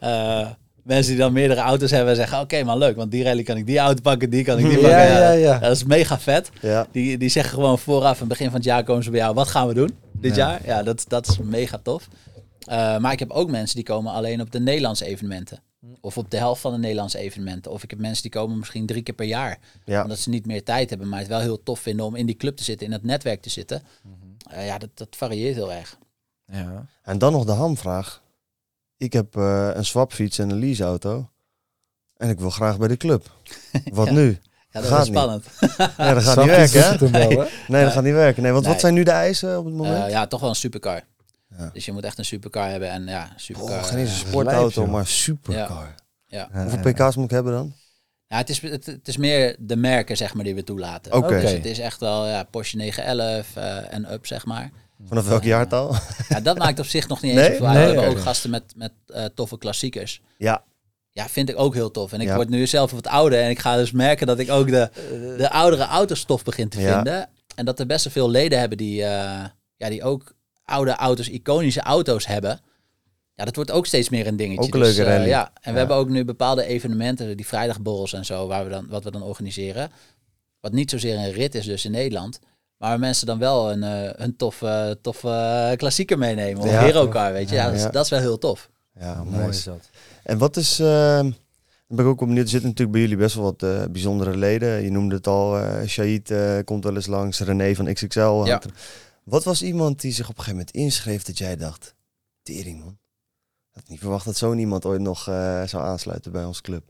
Eh, 0.00 0.48
mensen 0.82 1.12
die 1.12 1.20
dan 1.20 1.32
meerdere 1.32 1.60
auto's 1.60 1.90
hebben 1.90 2.16
zeggen, 2.16 2.40
oké 2.40 2.62
man, 2.64 2.78
leuk. 2.78 2.96
Want 2.96 3.10
die 3.10 3.24
rally 3.24 3.42
kan 3.42 3.56
ik 3.56 3.66
die 3.66 3.78
auto 3.78 4.00
pakken, 4.00 4.30
die 4.30 4.44
kan 4.44 4.58
ik 4.58 4.64
die 4.64 4.80
Ja, 4.80 4.88
pakken. 4.88 5.14
ja, 5.20 5.30
ja. 5.30 5.58
Dat 5.58 5.70
is 5.76 5.84
mega 5.84 6.18
vet. 6.18 6.50
Ja. 6.60 6.86
Die, 6.92 7.18
die 7.18 7.28
zeggen 7.28 7.54
gewoon 7.54 7.78
vooraf, 7.78 8.12
aan 8.12 8.18
het 8.18 8.28
begin 8.28 8.46
van 8.46 8.54
het 8.54 8.64
jaar 8.64 8.84
komen 8.84 9.04
ze 9.04 9.10
bij 9.10 9.18
jou, 9.20 9.34
wat 9.34 9.48
gaan 9.48 9.68
we 9.68 9.74
doen 9.74 9.90
dit 10.12 10.34
Ja. 10.36 10.48
jaar? 10.50 10.60
Ja, 10.66 10.82
dat, 10.82 11.04
dat 11.08 11.28
is 11.28 11.38
mega 11.38 11.78
tof. 11.82 12.08
Eh, 12.66 12.98
maar 12.98 13.12
ik 13.12 13.18
heb 13.18 13.30
ook 13.30 13.50
mensen 13.50 13.76
die 13.76 13.84
komen 13.84 14.12
alleen 14.12 14.40
op 14.40 14.50
de 14.50 14.60
Nederlandse 14.60 15.04
evenementen. 15.04 15.60
Of 16.00 16.18
op 16.18 16.30
de 16.30 16.36
helft 16.36 16.60
van 16.60 16.72
de 16.72 16.78
Nederlandse 16.78 17.18
evenementen. 17.18 17.70
Of 17.72 17.82
ik 17.82 17.90
heb 17.90 17.98
mensen 17.98 18.22
die 18.22 18.30
komen 18.30 18.58
misschien 18.58 18.86
drie 18.86 19.02
keer 19.02 19.14
per 19.14 19.26
jaar. 19.26 19.58
Ja. 19.84 20.02
Omdat 20.02 20.18
ze 20.18 20.28
niet 20.28 20.46
meer 20.46 20.62
tijd 20.64 20.90
hebben, 20.90 21.08
maar 21.08 21.18
het 21.18 21.28
wel 21.28 21.40
heel 21.40 21.62
tof 21.62 21.80
vinden 21.80 22.06
om 22.06 22.14
in 22.16 22.26
die 22.26 22.36
club 22.36 22.56
te 22.56 22.64
zitten, 22.64 22.86
in 22.86 22.92
het 22.92 23.02
netwerk 23.04 23.42
te 23.42 23.50
zitten. 23.50 23.82
Mhm. 24.02 24.54
Eh, 24.58 24.66
ja, 24.66 24.78
dat, 24.78 24.88
dat 24.94 25.08
varieert 25.10 25.54
heel 25.54 25.72
erg. 25.72 25.98
Ja. 26.46 26.86
En 27.02 27.18
dan 27.18 27.32
nog 27.32 27.44
de 27.44 27.52
hamvraag. 27.52 28.22
Ik 28.96 29.12
heb 29.12 29.36
eh, 29.36 29.70
een 29.74 29.84
swapfiets 29.84 30.38
en 30.38 30.50
een 30.50 30.58
leaseauto. 30.58 31.28
En 32.16 32.28
ik 32.28 32.38
wil 32.40 32.50
graag 32.50 32.78
bij 32.78 32.88
de 32.88 32.96
club. 32.96 33.30
Wat 33.92 34.06
Ja. 34.06 34.12
nu? 34.12 34.38
Ja, 34.70 34.80
dat 34.80 34.90
Gaat 34.90 35.00
is 35.02 35.06
spannend. 35.06 35.44
Ja, 35.96 36.14
dat 36.14 36.22
gaat 36.22 36.36
niet 36.44 36.70
werken, 36.70 37.12
hè? 37.12 37.46
Nee, 37.68 37.84
dat 37.84 37.92
gaat 37.92 38.02
niet 38.02 38.12
werken. 38.12 38.42
Nee, 38.42 38.52
want 38.52 38.64
Nee. 38.64 38.72
wat 38.72 38.80
zijn 38.82 38.94
nu 38.94 39.02
de 39.02 39.10
eisen 39.10 39.58
op 39.58 39.64
het 39.64 39.74
moment? 39.74 40.04
Eh, 40.04 40.10
ja, 40.10 40.26
toch 40.26 40.40
wel 40.40 40.48
een 40.48 40.54
supercar. 40.54 41.02
Ja. 41.58 41.70
Dus 41.72 41.84
je 41.84 41.92
moet 41.92 42.04
echt 42.04 42.18
een 42.18 42.24
supercar 42.24 42.70
hebben. 42.70 42.90
En 42.90 43.06
ja, 43.06 43.32
supercar. 43.36 43.78
oh, 43.78 43.84
geen 43.84 43.98
eens 43.98 44.10
een 44.20 44.22
eh, 44.24 44.28
sportauto, 44.28 44.80
lijp, 44.80 44.92
maar 44.92 45.06
supercar. 45.06 45.94
ja. 46.26 46.48
Ja, 46.52 46.62
Hoeveel 46.62 46.92
pk's 46.92 47.16
moet 47.16 47.24
ik 47.24 47.30
hebben 47.30 47.52
dan? 47.52 47.72
Ja, 48.26 48.36
het, 48.36 48.48
is, 48.48 48.60
het, 48.60 48.86
het 48.86 49.08
is 49.08 49.16
meer 49.16 49.56
de 49.58 49.76
merken 49.76 50.16
zeg 50.16 50.34
maar, 50.34 50.44
die 50.44 50.54
we 50.54 50.64
toelaten. 50.64 51.12
Oké. 51.12 51.40
Dus 51.40 51.50
het 51.50 51.64
is 51.64 51.78
echt 51.78 52.00
wel 52.00 52.26
ja, 52.26 52.42
Porsche 52.42 52.76
911 52.76 53.56
eh, 53.56 53.92
en 53.94 54.12
up, 54.12 54.26
zeg 54.26 54.44
maar. 54.44 54.70
Vanaf 55.08 55.28
welk 55.28 55.42
jaartal? 55.42 55.94
Ja, 56.28 56.40
dat 56.40 56.58
maakt 56.58 56.78
op 56.78 56.86
zich 56.86 57.08
nog 57.08 57.22
niet 57.22 57.34
Nee? 57.34 57.50
eens 57.50 57.60
uit. 57.62 57.74
Nee, 57.74 57.86
we 57.86 57.92
hebben 57.92 58.10
ook 58.10 58.18
gasten 58.20 58.50
met, 58.50 58.72
met 58.76 58.92
eh, 59.06 59.24
toffe 59.34 59.58
klassiekers. 59.58 60.20
Ja. 60.38 60.64
Ja, 61.10 61.28
vind 61.28 61.48
ik 61.48 61.58
ook 61.58 61.74
heel 61.74 61.90
tof. 61.90 62.12
En 62.12 62.20
ik 62.20 62.26
Ja. 62.26 62.34
word 62.34 62.48
nu 62.48 62.66
zelf 62.66 62.90
wat 62.90 63.06
ouder 63.06 63.40
en 63.40 63.50
ik 63.50 63.58
ga 63.58 63.76
dus 63.76 63.90
merken 63.90 64.26
dat 64.26 64.38
ik 64.38 64.50
ook 64.50 64.68
de, 64.68 64.90
de 65.38 65.50
oudere 65.50 65.82
auto's 65.84 66.24
tof 66.24 66.42
begin 66.44 66.68
te 66.68 66.80
Ja. 66.80 66.94
vinden. 66.94 67.28
En 67.54 67.64
dat 67.64 67.80
er 67.80 67.86
best 67.86 68.04
wel 68.04 68.12
veel 68.12 68.30
leden 68.30 68.58
hebben 68.58 68.78
die, 68.78 69.02
eh, 69.04 69.44
ja, 69.76 69.88
die 69.88 70.02
ook 70.04 70.34
oude 70.64 70.90
auto's, 70.96 71.28
iconische 71.28 71.80
auto's 71.80 72.26
hebben. 72.26 72.60
Ja, 73.34 73.44
dat 73.44 73.56
wordt 73.56 73.70
ook 73.70 73.86
steeds 73.86 74.08
meer 74.08 74.26
een 74.26 74.36
dingetje. 74.36 74.62
Ook 74.64 74.74
een 74.74 74.80
leuke 74.80 75.02
eh, 75.04 75.06
rally. 75.16 75.28
ja, 75.28 75.44
en 75.54 75.60
we 75.62 75.70
Ja. 75.70 75.76
hebben 75.76 75.96
ook 75.96 76.08
nu 76.08 76.24
bepaalde 76.24 76.64
evenementen, 76.64 77.36
die 77.36 77.46
vrijdagborrels 77.46 78.12
en 78.12 78.24
zo, 78.24 78.46
waar 78.46 78.64
we 78.64 78.70
dan, 78.70 78.86
wat 78.88 79.04
we 79.04 79.10
dan 79.10 79.22
organiseren. 79.22 79.90
Wat 80.60 80.72
niet 80.72 80.90
zozeer 80.90 81.16
een 81.16 81.32
rit 81.32 81.54
is 81.54 81.64
dus 81.64 81.84
in 81.84 81.90
Nederland. 81.90 82.38
Maar 82.82 82.90
waar 82.90 83.00
mensen 83.00 83.26
dan 83.26 83.38
wel 83.38 83.72
een, 83.72 83.82
eh, 83.82 84.10
een 84.26 84.36
toffe, 84.36 84.98
toffe 85.02 85.74
klassieker 85.76 86.18
meenemen. 86.18 86.62
Of 86.62 86.70
Ja. 86.70 86.80
hero 86.84 87.08
car, 87.08 87.32
weet 87.32 87.48
je. 87.48 87.54
Ja, 87.54 87.64
dat, 87.64 87.74
is, 87.74 87.82
Ja. 87.82 87.88
dat 87.90 88.04
is 88.04 88.10
wel 88.10 88.20
heel 88.20 88.38
tof. 88.38 88.70
Ja, 89.00 89.24
Mooi 89.24 89.48
is 89.48 89.64
dat. 89.64 89.90
En 90.22 90.38
wat 90.38 90.56
is... 90.56 90.78
eh, 90.78 90.86
dan 91.16 91.34
ben 91.86 92.04
ik 92.04 92.10
ook 92.10 92.18
wel 92.18 92.28
benieuwd. 92.28 92.44
Er 92.44 92.50
zitten 92.50 92.68
natuurlijk 92.68 92.92
bij 92.92 93.00
jullie 93.00 93.16
best 93.16 93.34
wel 93.34 93.44
wat 93.44 93.62
eh, 93.62 93.84
bijzondere 93.90 94.36
leden. 94.36 94.82
Je 94.82 94.90
noemde 94.90 95.14
het 95.14 95.26
al. 95.26 95.58
eh 95.58 95.86
Shahid 95.86 96.30
eh, 96.30 96.58
komt 96.64 96.84
wel 96.84 96.94
eens 96.94 97.06
langs. 97.06 97.40
René 97.40 97.74
van 97.74 97.92
XXL. 97.92 98.42
Ja. 98.44 98.60
Wat 99.24 99.44
was 99.44 99.62
iemand 99.62 100.00
die 100.00 100.12
zich 100.12 100.24
op 100.28 100.38
een 100.38 100.44
gegeven 100.44 100.56
moment 100.58 100.76
inschreef 100.76 101.22
dat 101.22 101.38
jij 101.38 101.56
dacht... 101.56 101.94
Tering 102.42 102.78
man. 102.80 102.98
Ik 103.70 103.74
had 103.80 103.88
niet 103.88 104.00
verwacht 104.00 104.24
dat 104.24 104.36
zo'n 104.36 104.58
iemand 104.58 104.84
ooit 104.84 105.00
nog 105.00 105.28
eh, 105.28 105.62
zou 105.66 105.82
aansluiten 105.84 106.32
bij 106.32 106.44
onze 106.44 106.62
club. 106.62 106.82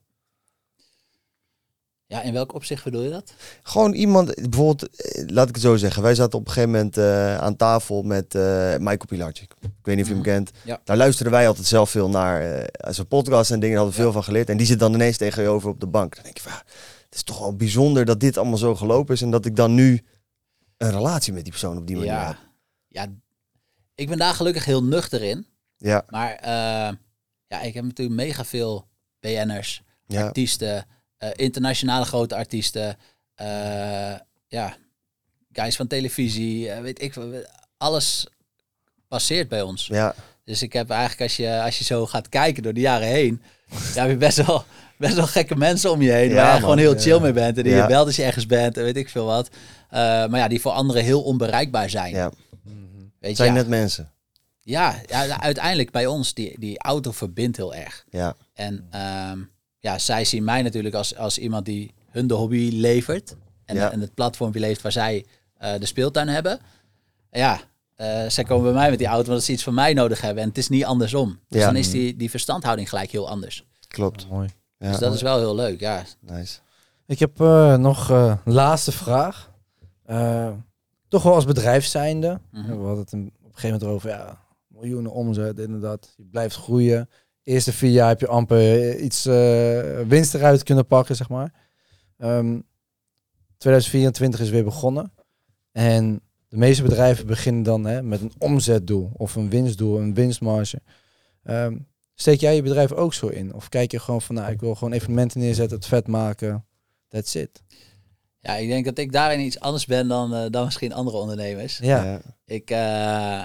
Ja, 2.12 2.22
in 2.22 2.32
welk 2.32 2.54
opzicht 2.54 2.84
bedoel 2.84 3.02
je 3.02 3.10
dat? 3.10 3.34
Gewoon 3.62 3.92
iemand, 3.92 4.34
bijvoorbeeld, 4.34 4.96
eh, 4.96 5.24
laat 5.28 5.48
ik 5.48 5.54
het 5.54 5.64
zo 5.64 5.76
zeggen. 5.76 6.02
Wij 6.02 6.14
zaten 6.14 6.38
op 6.38 6.46
een 6.46 6.52
gegeven 6.52 6.70
moment 6.70 6.96
eh, 6.96 7.36
aan 7.36 7.56
tafel 7.56 8.02
met 8.02 8.34
eh, 8.34 8.42
Michael 8.76 9.06
Pilarczyk. 9.06 9.54
Ik 9.60 9.68
weet 9.82 9.96
niet 9.96 10.04
of 10.04 10.10
je 10.10 10.14
hem 10.16 10.22
Mhm. 10.22 10.32
kent. 10.32 10.50
Ja. 10.64 10.80
Daar 10.84 10.96
luisteren 10.96 11.32
wij 11.32 11.48
altijd 11.48 11.66
zelf 11.66 11.90
veel 11.90 12.08
naar. 12.08 12.40
eh 12.42 12.92
zijn 12.92 13.06
podcast 13.06 13.50
en 13.50 13.60
dingen, 13.60 13.74
daar 13.76 13.84
hadden 13.84 13.96
we 13.96 14.02
veel 14.02 14.12
van 14.12 14.24
geleerd. 14.24 14.48
En 14.48 14.56
die 14.56 14.66
zit 14.66 14.78
dan 14.78 14.94
ineens 14.94 15.16
tegen 15.16 15.42
je 15.42 15.48
over 15.48 15.68
op 15.68 15.80
de 15.80 15.86
bank. 15.86 16.14
Dan 16.14 16.24
denk 16.24 16.36
je 16.36 16.42
van, 16.42 16.52
ja, 16.52 16.58
het 17.04 17.14
is 17.14 17.22
toch 17.22 17.38
wel 17.38 17.56
bijzonder 17.56 18.04
dat 18.04 18.20
dit 18.20 18.36
allemaal 18.36 18.58
zo 18.58 18.74
gelopen 18.74 19.14
is. 19.14 19.22
En 19.22 19.30
dat 19.30 19.46
ik 19.46 19.56
dan 19.56 19.74
nu 19.74 20.02
een 20.76 20.90
relatie 20.90 21.32
met 21.32 21.42
die 21.42 21.52
persoon 21.52 21.76
op 21.78 21.86
die 21.86 21.96
manier 21.96 22.12
Ja. 22.12 22.26
heb. 22.26 22.36
ja, 22.88 23.06
ik 23.94 24.08
ben 24.08 24.18
daar 24.18 24.34
gelukkig 24.34 24.64
heel 24.64 24.84
nuchter 24.84 25.22
in. 25.22 25.46
Ja, 25.76 26.04
Maar 26.08 26.38
ja, 27.46 27.60
ik 27.62 27.74
heb 27.74 27.84
natuurlijk 27.84 28.16
mega 28.16 28.44
veel 28.44 28.88
BN'ers, 29.20 29.82
artiesten, 30.16 30.86
eh, 31.22 31.30
internationale 31.36 32.04
grote 32.04 32.34
artiesten, 32.34 32.96
eh, 33.34 34.14
ja, 34.48 34.76
guys 35.52 35.76
van 35.76 35.86
televisie, 35.86 36.70
eh, 36.70 36.80
weet 36.80 37.02
ik. 37.02 37.14
Alles 37.76 38.26
passeert 39.08 39.48
bij 39.48 39.62
ons. 39.62 39.86
ja. 39.86 40.14
Dus 40.44 40.62
ik 40.62 40.72
heb 40.72 40.90
eigenlijk, 40.90 41.20
als 41.20 41.36
je, 41.36 41.60
als 41.62 41.78
je 41.78 41.84
zo 41.84 42.06
gaat 42.06 42.28
kijken 42.28 42.62
door 42.62 42.72
de 42.72 42.80
jaren 42.80 43.08
heen, 43.08 43.42
ja, 43.94 44.00
heb 44.02 44.10
je 44.10 44.16
best 44.16 44.46
wel, 44.46 44.64
best 44.98 45.14
wel 45.14 45.26
gekke 45.26 45.56
mensen 45.56 45.90
om 45.90 46.02
je 46.02 46.10
heen. 46.10 46.28
Ja, 46.28 46.34
waar 46.34 46.44
je 46.46 46.50
man. 46.52 46.60
gewoon 46.60 46.78
heel 46.78 46.98
chill 46.98 47.14
Ja. 47.14 47.20
mee 47.20 47.32
bent. 47.32 47.56
En 47.56 47.62
die 47.62 47.74
je 47.74 47.86
belt 47.86 48.06
als 48.06 48.16
je 48.16 48.22
ergens 48.22 48.46
bent 48.46 48.76
en 48.76 48.82
weet 48.84 48.96
ik 48.96 49.08
veel 49.08 49.24
wat. 49.26 49.48
Maar 49.90 50.36
ja, 50.36 50.48
die 50.48 50.60
voor 50.60 50.72
anderen 50.72 51.02
heel 51.02 51.22
onbereikbaar 51.22 51.90
zijn. 51.90 52.14
ja. 52.14 52.30
Weet 53.18 53.30
je, 53.30 53.36
zijn 53.36 53.48
ja, 53.48 53.54
net 53.54 53.68
mensen. 53.68 54.12
ja, 54.60 55.00
ja, 55.08 55.40
uiteindelijk 55.40 55.90
bij 55.90 56.06
ons, 56.06 56.34
die, 56.34 56.58
die 56.60 56.78
auto 56.78 57.10
verbindt 57.10 57.56
heel 57.56 57.74
erg. 57.74 58.04
Ja, 58.10 58.34
En 58.54 58.86
ehm, 58.90 59.38
ja, 59.82 59.98
zij 59.98 60.24
zien 60.24 60.44
mij 60.44 60.62
natuurlijk 60.62 60.94
als, 60.94 61.16
als 61.16 61.38
iemand 61.38 61.64
die 61.64 61.94
hun 62.10 62.26
de 62.26 62.34
hobby 62.34 62.70
levert. 62.72 63.36
En, 63.64 63.76
Ja. 63.76 63.92
en 63.92 64.00
het 64.00 64.14
platformpje 64.14 64.60
levert 64.60 64.82
waar 64.82 64.92
zij 64.92 65.26
eh, 65.56 65.78
de 65.78 65.86
speeltuin 65.86 66.28
hebben. 66.28 66.58
Ja, 67.30 67.60
eh, 67.94 68.28
zij 68.28 68.44
komen 68.44 68.64
bij 68.64 68.72
mij 68.72 68.90
met 68.90 68.98
die 68.98 69.06
auto 69.08 69.28
omdat 69.28 69.44
ze 69.44 69.52
iets 69.52 69.62
van 69.62 69.74
mij 69.74 69.92
nodig 69.92 70.20
hebben. 70.20 70.42
En 70.42 70.48
het 70.48 70.58
is 70.58 70.68
niet 70.68 70.84
andersom. 70.84 71.38
Dus 71.48 71.60
Ja. 71.60 71.66
dan 71.66 71.76
is 71.76 71.90
die, 71.90 72.16
die 72.16 72.30
verstandhouding 72.30 72.88
gelijk 72.88 73.10
heel 73.10 73.28
anders. 73.28 73.66
klopt. 73.88 74.28
Mooi. 74.28 74.48
Ja, 74.78 74.90
Dus 74.90 74.98
dat 74.98 75.14
is 75.14 75.22
wel 75.22 75.38
heel 75.38 75.54
leuk, 75.54 75.80
ja. 75.80 76.04
nice. 76.20 76.58
Ik 77.06 77.18
heb 77.18 77.40
eh, 77.40 77.76
nog 77.76 78.10
eh, 78.10 78.36
een 78.44 78.52
laatste 78.52 78.92
vraag. 78.92 79.50
Eh, 80.04 80.50
toch 81.08 81.22
wel 81.22 81.34
als 81.34 81.44
bedrijf 81.44 81.84
zijnde. 81.86 82.40
Mhm. 82.50 82.66
We 82.78 82.84
hadden 82.84 82.98
het 82.98 83.12
een, 83.12 83.26
op 83.40 83.44
een 83.48 83.54
gegeven 83.54 83.78
moment 83.78 83.96
over 83.96 84.08
ja, 84.10 84.38
miljoenen 84.68 85.12
omzet, 85.12 85.80
dat. 85.80 86.14
Je 86.16 86.24
blijft 86.24 86.56
groeien. 86.56 87.08
Eerste 87.42 87.72
vier 87.72 87.90
jaar 87.90 88.08
heb 88.08 88.20
je 88.20 88.26
amper 88.26 88.58
eh, 88.58 89.04
iets 89.04 89.26
eh, 89.26 90.00
winst 90.00 90.34
eruit 90.34 90.62
kunnen 90.62 90.86
pakken, 90.86 91.16
zeg 91.16 91.28
maar. 91.28 91.52
Ehm, 92.18 92.60
2024 93.56 94.40
is 94.40 94.50
weer 94.50 94.64
begonnen. 94.64 95.12
En 95.72 96.20
de 96.48 96.56
meeste 96.56 96.82
bedrijven 96.82 97.26
beginnen 97.26 97.62
dan 97.62 97.84
hè, 97.84 98.02
met 98.02 98.20
een 98.20 98.32
omzetdoel 98.38 99.10
of 99.12 99.34
een 99.34 99.50
winstdoel, 99.50 99.98
een 99.98 100.14
winstmarge. 100.14 100.82
Ehm, 101.42 101.76
steek 102.14 102.40
jij 102.40 102.54
je 102.54 102.62
bedrijf 102.62 102.92
ook 102.92 103.14
zo 103.14 103.26
in? 103.26 103.54
Of 103.54 103.68
kijk 103.68 103.90
je 103.90 103.98
gewoon 103.98 104.22
van, 104.22 104.34
nou, 104.34 104.52
ik 104.52 104.60
wil 104.60 104.74
gewoon 104.74 104.92
evenementen 104.92 105.40
neerzetten, 105.40 105.76
het 105.76 105.86
vet 105.86 106.06
maken. 106.06 106.66
That's 107.08 107.34
it. 107.34 107.62
Ja, 108.40 108.54
ik 108.54 108.68
denk 108.68 108.84
dat 108.84 108.98
ik 108.98 109.12
daarin 109.12 109.40
iets 109.40 109.60
anders 109.60 109.86
ben 109.86 110.08
dan, 110.08 110.34
eh, 110.34 110.50
dan 110.50 110.64
misschien 110.64 110.92
andere 110.92 111.16
ondernemers. 111.16 111.78
Ja. 111.78 112.04
Ja. 112.04 112.20
Ik, 112.44 112.70
eh, 112.70 113.44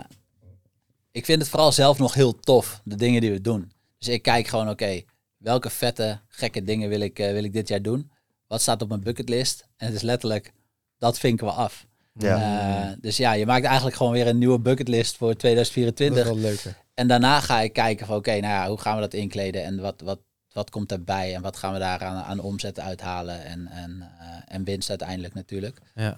ik 1.11 1.25
vind 1.25 1.41
het 1.41 1.49
vooral 1.49 1.71
zelf 1.71 1.99
nog 1.99 2.13
heel 2.13 2.39
tof, 2.39 2.81
de 2.83 2.95
dingen 2.95 3.21
die 3.21 3.31
we 3.31 3.41
doen. 3.41 3.71
Dus 3.97 4.07
ik 4.07 4.21
kijk 4.21 4.47
gewoon, 4.47 4.69
oké, 4.69 5.01
welke 5.37 5.69
vette, 5.69 6.19
gekke 6.27 6.63
dingen 6.63 6.89
wil 6.89 6.99
ik, 6.99 7.19
eh, 7.19 7.31
wil 7.31 7.43
ik 7.43 7.53
dit 7.53 7.67
jaar 7.67 7.81
doen? 7.81 8.11
Wat 8.47 8.61
staat 8.61 8.81
op 8.81 8.87
mijn 8.89 9.03
bucketlist? 9.03 9.67
En 9.77 9.85
het 9.85 9.95
is 9.95 10.01
letterlijk, 10.01 10.53
dat 10.97 11.19
vinken 11.19 11.45
we 11.45 11.51
af. 11.51 11.85
Ja. 12.13 12.89
Eh, 12.89 12.97
dus 13.01 13.17
ja, 13.17 13.31
je 13.33 13.45
maakt 13.45 13.65
eigenlijk 13.65 13.95
gewoon 13.95 14.11
weer 14.11 14.27
een 14.27 14.37
nieuwe 14.37 14.59
bucketlist 14.59 15.17
voor 15.17 15.27
Dat 15.29 15.39
2024. 15.39 16.17
is 16.25 16.31
wel 16.31 16.37
leuk. 16.51 16.61
hè. 16.61 16.69
En 16.93 17.07
daarna 17.07 17.39
ga 17.41 17.59
ik 17.61 17.73
kijken 17.73 18.05
van 18.05 18.15
oké, 18.15 18.31
nou 18.31 18.43
ja, 18.53 18.67
hoe 18.67 18.79
gaan 18.79 18.95
we 18.95 19.01
dat 19.01 19.13
inkleden 19.13 19.63
en 19.63 19.81
wat, 19.81 20.01
wat, 20.01 20.19
wat 20.51 20.69
komt 20.69 20.89
daarbij 20.89 21.35
en 21.35 21.41
wat 21.41 21.57
gaan 21.57 21.73
we 21.73 21.79
daar 21.79 22.03
aan, 22.03 22.23
aan 22.23 22.39
omzet 22.39 22.79
uithalen 22.79 23.43
en, 23.45 23.67
en, 23.67 24.11
eh, 24.19 24.27
en 24.55 24.63
winst 24.63 24.89
uiteindelijk 24.89 25.33
natuurlijk. 25.33 25.79
Ja. 25.95 26.17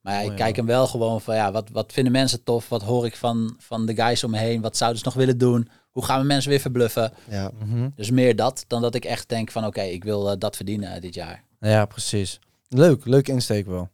Maar 0.00 0.14
ja, 0.24 0.30
ik 0.30 0.36
kijk 0.36 0.56
hem 0.56 0.66
wel 0.66 0.86
gewoon 0.86 1.20
van 1.20 1.34
ja, 1.34 1.52
wat, 1.52 1.68
wat 1.72 1.92
vinden 1.92 2.12
mensen 2.12 2.42
tof? 2.42 2.68
Wat 2.68 2.82
hoor 2.82 3.06
ik 3.06 3.16
van, 3.16 3.54
van 3.58 3.86
de 3.86 3.94
guys 3.94 4.24
om 4.24 4.30
me 4.30 4.38
heen? 4.38 4.60
Wat 4.60 4.76
zouden 4.76 4.98
ze 4.98 5.04
nog 5.04 5.14
willen 5.14 5.38
doen? 5.38 5.68
Hoe 5.90 6.04
gaan 6.04 6.20
we 6.20 6.26
mensen 6.26 6.50
weer 6.50 6.60
verbluffen? 6.60 7.12
Ja. 7.30 7.50
Mhm. 7.64 7.88
Dus 7.94 8.10
meer 8.10 8.36
dat 8.36 8.64
dan 8.66 8.82
dat 8.82 8.94
ik 8.94 9.04
echt 9.04 9.28
denk 9.28 9.50
van 9.50 9.66
oké, 9.66 9.82
ik 9.82 10.04
wil 10.04 10.30
eh, 10.30 10.36
dat 10.38 10.56
verdienen 10.56 10.92
eh, 10.94 11.00
dit 11.00 11.14
jaar. 11.14 11.44
Ja, 11.60 11.84
precies. 11.86 12.38
Leuk, 12.68 13.04
leuke 13.04 13.32
insteek 13.32 13.66
wel. 13.66 13.88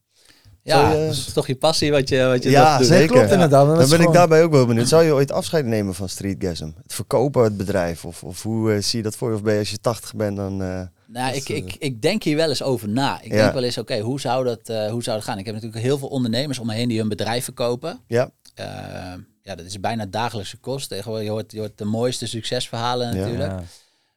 Ja, 0.62 0.92
je- 0.92 0.98
dat 1.06 1.12
is 1.14 1.32
toch 1.32 1.46
je 1.46 1.56
passie 1.56 1.90
wat 1.90 2.08
je, 2.08 2.24
wat 2.24 2.42
je 2.42 2.50
Ja, 2.50 2.70
dat 2.70 2.78
doet. 2.78 2.86
zeker. 2.88 3.06
klopt 3.12 3.26
Ja. 3.28 3.32
inderdaad. 3.32 3.76
Dan 3.78 3.88
ben 3.88 4.00
ik 4.00 4.12
daarbij 4.12 4.42
ook 4.42 4.52
wel 4.52 4.66
benieuwd. 4.66 4.88
Zou 4.88 5.02
je 5.04 5.12
ooit 5.12 5.32
afscheid 5.32 5.64
nemen 5.66 5.94
van 5.94 6.08
Streetgasm? 6.08 6.70
Het 6.82 6.94
verkopen, 6.94 7.42
het 7.44 7.56
bedrijf? 7.56 8.04
Of, 8.04 8.22
of 8.24 8.42
hoe 8.42 8.72
eh, 8.72 8.82
zie 8.82 8.98
je 8.98 9.04
dat 9.04 9.16
voor 9.16 9.28
je? 9.30 9.34
Of 9.34 9.42
ben 9.42 9.52
je 9.52 9.58
als 9.58 9.70
je 9.70 9.78
80 9.78 10.14
bent 10.14 10.36
dan... 10.36 10.62
eh, 10.62 10.80
Nou, 11.06 11.34
ik, 11.34 11.48
ik, 11.48 11.76
ik 11.78 12.02
denk 12.02 12.22
hier 12.22 12.36
wel 12.36 12.48
eens 12.48 12.62
over 12.62 12.88
na. 12.88 13.20
Ik 13.22 13.32
Ja. 13.32 13.36
denk 13.42 13.52
wel 13.52 13.62
eens, 13.62 13.78
oké, 13.78 13.98
hoe, 14.00 14.20
zou 14.20 14.44
dat, 14.44 14.68
eh, 14.68 14.90
hoe 14.90 15.02
zou 15.02 15.16
dat 15.16 15.26
gaan? 15.26 15.38
Ik 15.38 15.44
heb 15.44 15.54
natuurlijk 15.54 15.82
heel 15.82 15.98
veel 15.98 16.08
ondernemers 16.08 16.58
om 16.58 16.66
me 16.66 16.74
heen 16.74 16.88
die 16.88 16.98
hun 16.98 17.08
bedrijf 17.08 17.44
verkopen. 17.44 18.00
ja, 18.06 18.30
Eh, 18.54 19.12
ja, 19.44 19.54
dat 19.54 19.66
is 19.66 19.80
bijna 19.80 20.06
dagelijkse 20.06 20.56
kost. 20.56 20.88
Tegenwoordig, 20.88 21.24
je 21.26 21.30
hoort, 21.32 21.52
je 21.52 21.58
hoort 21.58 21.78
de 21.78 21.84
mooiste 21.84 22.26
succesverhalen 22.26 23.16
natuurlijk. 23.16 23.50
Ja. 23.50 23.64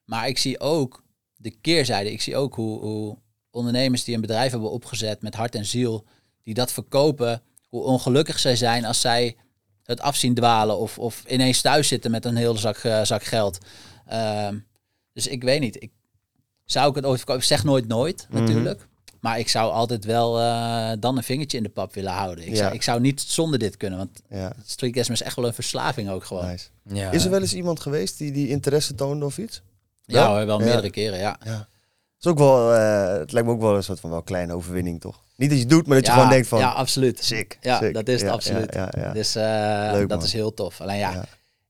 Maar 0.06 0.28
ik 0.28 0.38
zie 0.38 0.60
ook 0.60 1.04
de 1.36 1.52
keerzijde. 1.62 2.12
Ik 2.12 2.22
zie 2.22 2.36
ook 2.36 2.56
hoe, 2.56 2.80
hoe 2.80 3.18
ondernemers 3.52 4.04
die 4.04 4.16
een 4.16 4.22
bedrijf 4.22 4.52
hebben 4.52 4.72
opgezet 4.72 5.22
met 5.22 5.36
hart 5.36 5.56
en 5.56 5.66
ziel, 5.66 6.06
die 6.44 6.54
dat 6.54 6.72
verkopen, 6.72 7.42
hoe 7.68 7.84
ongelukkig 7.84 8.40
zij 8.40 8.56
zijn 8.56 8.86
als 8.86 9.02
zij 9.02 9.36
het 9.84 10.02
afzien 10.02 10.34
dwalen 10.34 10.78
of, 10.78 11.00
of 11.00 11.24
ineens 11.28 11.62
thuis 11.62 11.88
zitten 11.88 12.12
met 12.12 12.26
een 12.26 12.36
hele 12.36 12.58
zak, 12.58 12.78
eh, 12.78 13.04
zak 13.04 13.24
geld. 13.24 13.58
Ehm, 14.06 14.58
dus 15.14 15.28
ik 15.28 15.44
weet 15.44 15.60
niet. 15.60 15.82
Ik, 15.84 15.92
zou 16.66 16.90
ik 16.90 16.96
het 16.96 17.06
ooit 17.06 17.18
verkopen? 17.18 17.42
Ik 17.42 17.48
zeg 17.48 17.64
nooit 17.64 17.88
nooit 17.88 18.28
Mhm. 18.30 18.40
natuurlijk. 18.44 18.88
Maar 19.20 19.40
ik 19.40 19.50
zou 19.50 19.72
altijd 19.72 20.06
wel 20.06 20.40
eh, 20.40 20.92
dan 21.00 21.18
een 21.18 21.24
vingertje 21.24 21.58
in 21.58 21.64
de 21.64 21.70
pap 21.70 21.94
willen 21.94 22.12
houden. 22.12 22.44
Ik, 22.46 22.50
Ja. 22.52 22.56
zou, 22.56 22.74
ik 22.74 22.84
zou 22.84 23.00
niet 23.02 23.22
zonder 23.22 23.60
dit 23.60 23.78
kunnen. 23.78 23.98
Want 23.98 24.22
ja, 24.30 24.52
streetgasm 24.66 25.12
is 25.12 25.22
echt 25.22 25.36
wel 25.36 25.46
een 25.48 25.54
verslaving 25.54 26.10
ook 26.10 26.24
gewoon. 26.26 26.46
nice. 26.46 26.68
Ja. 26.84 27.12
Is 27.12 27.24
er 27.26 27.30
wel 27.32 27.42
eens 27.42 27.54
iemand 27.54 27.80
geweest 27.80 28.18
die, 28.18 28.32
die 28.32 28.48
interesse 28.50 28.96
toonde 28.96 29.26
of 29.26 29.38
iets? 29.38 29.62
Ja, 30.06 30.46
wel 30.46 30.60
Ja. 30.60 30.66
meerdere 30.66 30.90
keren, 30.90 31.20
ja. 31.20 31.38
Ja. 31.46 31.68
is 32.20 32.28
ook 32.28 32.38
wel, 32.38 32.74
eh, 32.74 33.18
het 33.20 33.32
lijkt 33.32 33.48
me 33.48 33.54
ook 33.54 33.62
wel 33.62 33.76
een 33.76 33.84
soort 33.84 34.00
van 34.00 34.10
wel 34.10 34.22
kleine 34.22 34.54
overwinning, 34.54 35.02
toch? 35.02 35.20
Niet 35.36 35.50
dat 35.50 35.58
je 35.58 35.64
het 35.64 35.74
doet, 35.74 35.88
maar 35.88 35.98
dat 35.98 36.06
je 36.06 36.12
gewoon 36.12 36.30
denkt 36.30 36.48
van, 36.48 36.60
Ja, 36.60 36.70
absoluut. 36.70 37.24
sick. 37.24 37.58
Ja, 37.62 37.78
sick. 37.78 37.94
dat 37.94 38.08
is 38.08 38.14
het 38.14 38.30
Ja, 38.30 38.32
absoluut. 38.36 38.74
Ja, 38.74 38.90
ja, 38.96 39.02
ja. 39.04 39.14
Dus 39.14 39.36
eh, 39.36 39.44
Leuk, 39.92 40.10
dat 40.10 40.18
man. 40.18 40.28
is 40.28 40.34
heel 40.34 40.54
tof. 40.54 40.82
Alleen 40.82 40.98
ja, 40.98 41.12
Ja. 41.12 41.26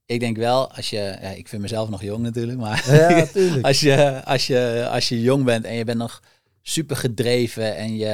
ik 0.06 0.20
denk 0.20 0.36
wel, 0.36 0.72
als 0.72 0.90
je, 0.90 0.96
ja, 1.20 1.28
ik 1.30 1.48
vind 1.48 1.62
mezelf 1.62 1.88
nog 1.88 2.02
jong 2.02 2.22
natuurlijk, 2.22 2.58
maar 2.58 2.84
Ja, 2.94 3.08
natuurlijk. 3.08 3.66
als, 3.70 3.80
je, 3.80 4.20
als, 4.24 4.46
je, 4.46 4.88
als 4.90 5.08
je 5.08 5.20
jong 5.20 5.44
bent 5.44 5.64
en 5.64 5.74
je 5.74 5.84
bent 5.84 5.98
nog 5.98 6.22
super 6.68 6.96
gedreven 6.96 7.76
en 7.76 7.96
je, 7.96 8.06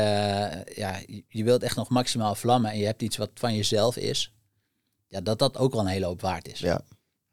ja, 0.74 0.98
je- 1.28 1.44
wilt 1.44 1.62
echt 1.62 1.76
nog 1.76 1.88
maximaal 1.88 2.34
vlammen 2.34 2.70
en 2.70 2.78
je 2.78 2.84
hebt 2.86 3.02
iets 3.02 3.16
wat 3.16 3.30
van 3.34 3.54
jezelf 3.56 3.96
is, 3.96 4.34
ja, 5.08 5.20
dat 5.20 5.38
dat 5.38 5.56
ook 5.58 5.72
wel 5.72 5.80
een 5.80 5.86
hele 5.86 6.06
hoop 6.06 6.20
waard 6.20 6.48
is. 6.52 6.58
Ja. 6.58 6.80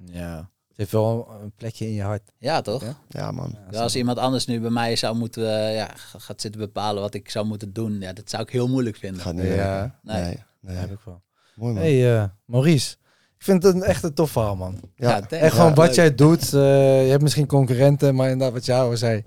Ja. 0.06 0.49
Het 0.68 0.77
heeft 0.77 0.91
wel 0.91 1.27
een 1.41 1.52
plekje 1.56 1.85
in 1.85 1.93
je 1.93 2.02
hart. 2.02 2.31
Ja, 2.38 2.61
toch? 2.61 2.84
Ja. 2.84 2.95
Ja, 3.10 3.31
man. 3.31 3.57
Ja, 3.72 3.81
als 3.81 3.95
iemand 3.95 4.18
anders 4.18 4.45
nu 4.45 4.60
bij 4.60 4.69
mij 4.69 4.95
zou 4.95 5.15
moeten, 5.15 5.68
eh, 5.68 5.76
ja, 5.76 5.89
gaat 6.18 6.41
zitten 6.41 6.61
bepalen 6.61 7.02
wat 7.02 7.14
ik 7.14 7.30
zou 7.30 7.45
moeten 7.45 7.73
doen, 7.73 7.99
ja, 7.99 8.14
dat 8.14 8.30
zou 8.30 8.43
ik 8.43 8.49
heel 8.49 8.68
moeilijk 8.68 8.95
vinden. 8.95 9.22
Gaat 9.22 9.34
niet 9.34 9.45
Ja. 9.45 9.99
Nee. 10.03 10.22
Nee. 10.23 10.38
nee. 10.61 10.76
heb 10.76 10.91
ik 10.91 10.99
wel. 11.06 11.22
Mooi, 11.56 11.73
man. 11.73 11.81
Hey 11.84 12.18
eh, 12.18 12.23
Maurice. 12.45 12.95
Ik 13.38 13.43
vind 13.48 13.64
het 13.64 13.76
een 13.76 13.84
echt 13.84 14.03
een 14.03 14.14
tof 14.14 14.31
verhaal, 14.31 14.56
man. 14.56 14.80
Ja. 14.95 15.10
thanks. 15.19 15.31
En 15.31 15.52
gewoon 15.52 15.68
Ja, 15.69 15.73
wat 15.73 15.85
leuk. 15.85 15.95
jij 15.95 16.15
doet. 16.15 16.53
eh, 16.53 17.03
je 17.03 17.10
hebt 17.10 17.22
misschien 17.22 17.48
concurrenten, 17.48 18.15
maar 18.15 18.30
inderdaad 18.30 18.53
wat 18.53 18.65
jou 18.65 18.98
zei. 18.98 19.23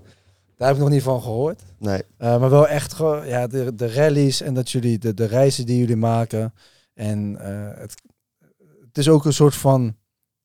Daar 0.57 0.67
heb 0.67 0.77
ik 0.77 0.83
nog 0.83 0.91
niet 0.91 1.03
van 1.03 1.21
gehoord. 1.21 1.61
Nee. 1.79 2.03
Eh, 2.17 2.39
maar 2.39 2.49
wel 2.49 2.67
echt 2.67 2.93
gewoon 2.93 3.27
ja, 3.27 3.47
de, 3.47 3.75
de 3.75 3.93
rallies 3.93 4.41
en 4.41 4.53
dat 4.53 4.71
jullie, 4.71 4.97
de, 4.97 5.13
de 5.13 5.25
reizen 5.25 5.65
die 5.65 5.77
jullie 5.77 5.95
maken. 5.95 6.53
En 6.93 7.37
eh, 7.39 7.79
het, 7.81 7.93
het 8.87 8.97
is 8.97 9.09
ook 9.09 9.25
een 9.25 9.33
soort 9.33 9.55
van. 9.55 9.95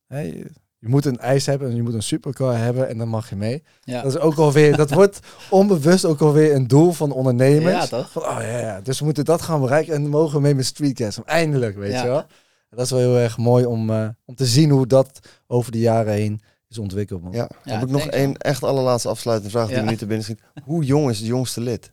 Hè, 0.07 0.21
je, 0.21 0.89
moet 0.89 1.05
een 1.05 1.19
ijs 1.19 1.47
hebben 1.47 1.69
en 1.71 1.77
je 1.77 1.83
moet 1.83 1.95
een 1.95 2.03
supercar 2.03 2.57
hebben 2.59 2.89
en 2.89 2.99
dan 2.99 3.09
mag 3.09 3.29
je 3.29 3.37
mee. 3.37 3.63
Ja. 3.81 4.03
Dat 4.03 4.15
is 4.15 4.19
ook 4.21 4.37
alweer, 4.37 4.77
dat 4.77 4.91
wordt 4.91 5.21
onbewust 5.51 6.05
ook 6.05 6.21
alweer 6.21 6.55
een 6.55 6.67
doel 6.67 6.93
van 6.93 7.13
ondernemers. 7.13 7.75
Ja, 7.75 7.87
toch? 7.99 8.11
Van, 8.11 8.23
oh 8.23 8.39
ja, 8.41 8.59
ja, 8.59 8.81
dus 8.81 8.99
we 8.99 9.05
moeten 9.05 9.25
dat 9.25 9.43
gaan 9.43 9.61
bereiken 9.61 9.95
en 9.95 10.09
mogen 10.09 10.37
we 10.37 10.41
mee 10.41 10.55
met 10.55 10.67
Streetcast. 10.67 11.19
Eindelijk, 11.19 11.77
weet 11.77 11.93
Ja. 11.93 12.03
je 12.03 12.09
wel. 12.09 12.25
Dat 12.71 12.85
is 12.85 12.91
wel 12.91 13.01
heel 13.01 13.17
erg 13.19 13.39
mooi 13.39 13.65
om, 13.65 13.91
eh, 13.91 14.09
om 14.25 14.35
te 14.35 14.47
zien 14.47 14.71
hoe 14.71 14.87
dat 14.87 15.21
over 15.47 15.73
de 15.73 15.79
jaren 15.79 16.13
heen 16.13 16.41
is 16.71 16.79
ontwikkeld. 16.79 17.23
Man. 17.23 17.33
Ja. 17.33 17.49
Ja, 17.65 17.73
heb 17.73 17.83
ik 17.83 17.89
nog 17.91 18.07
één 18.07 18.37
echt 18.37 18.63
allerlaatste 18.63 19.09
afsluitende 19.09 19.51
vraag 19.51 19.67
die 19.67 19.77
Ja. 19.77 19.83
me 19.83 19.91
nu 19.91 19.97
te 19.97 20.07
binnen 20.07 20.25
schiet. 20.25 20.41
Hoe 20.65 20.85
jong 20.85 21.11
is 21.11 21.19
het 21.19 21.27
jongste 21.27 21.61
lid? 21.61 21.91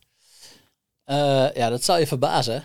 Eh, 1.03 1.47
ja, 1.53 1.69
dat 1.69 1.83
zal 1.83 1.97
je 1.99 2.07
verbazen. 2.07 2.63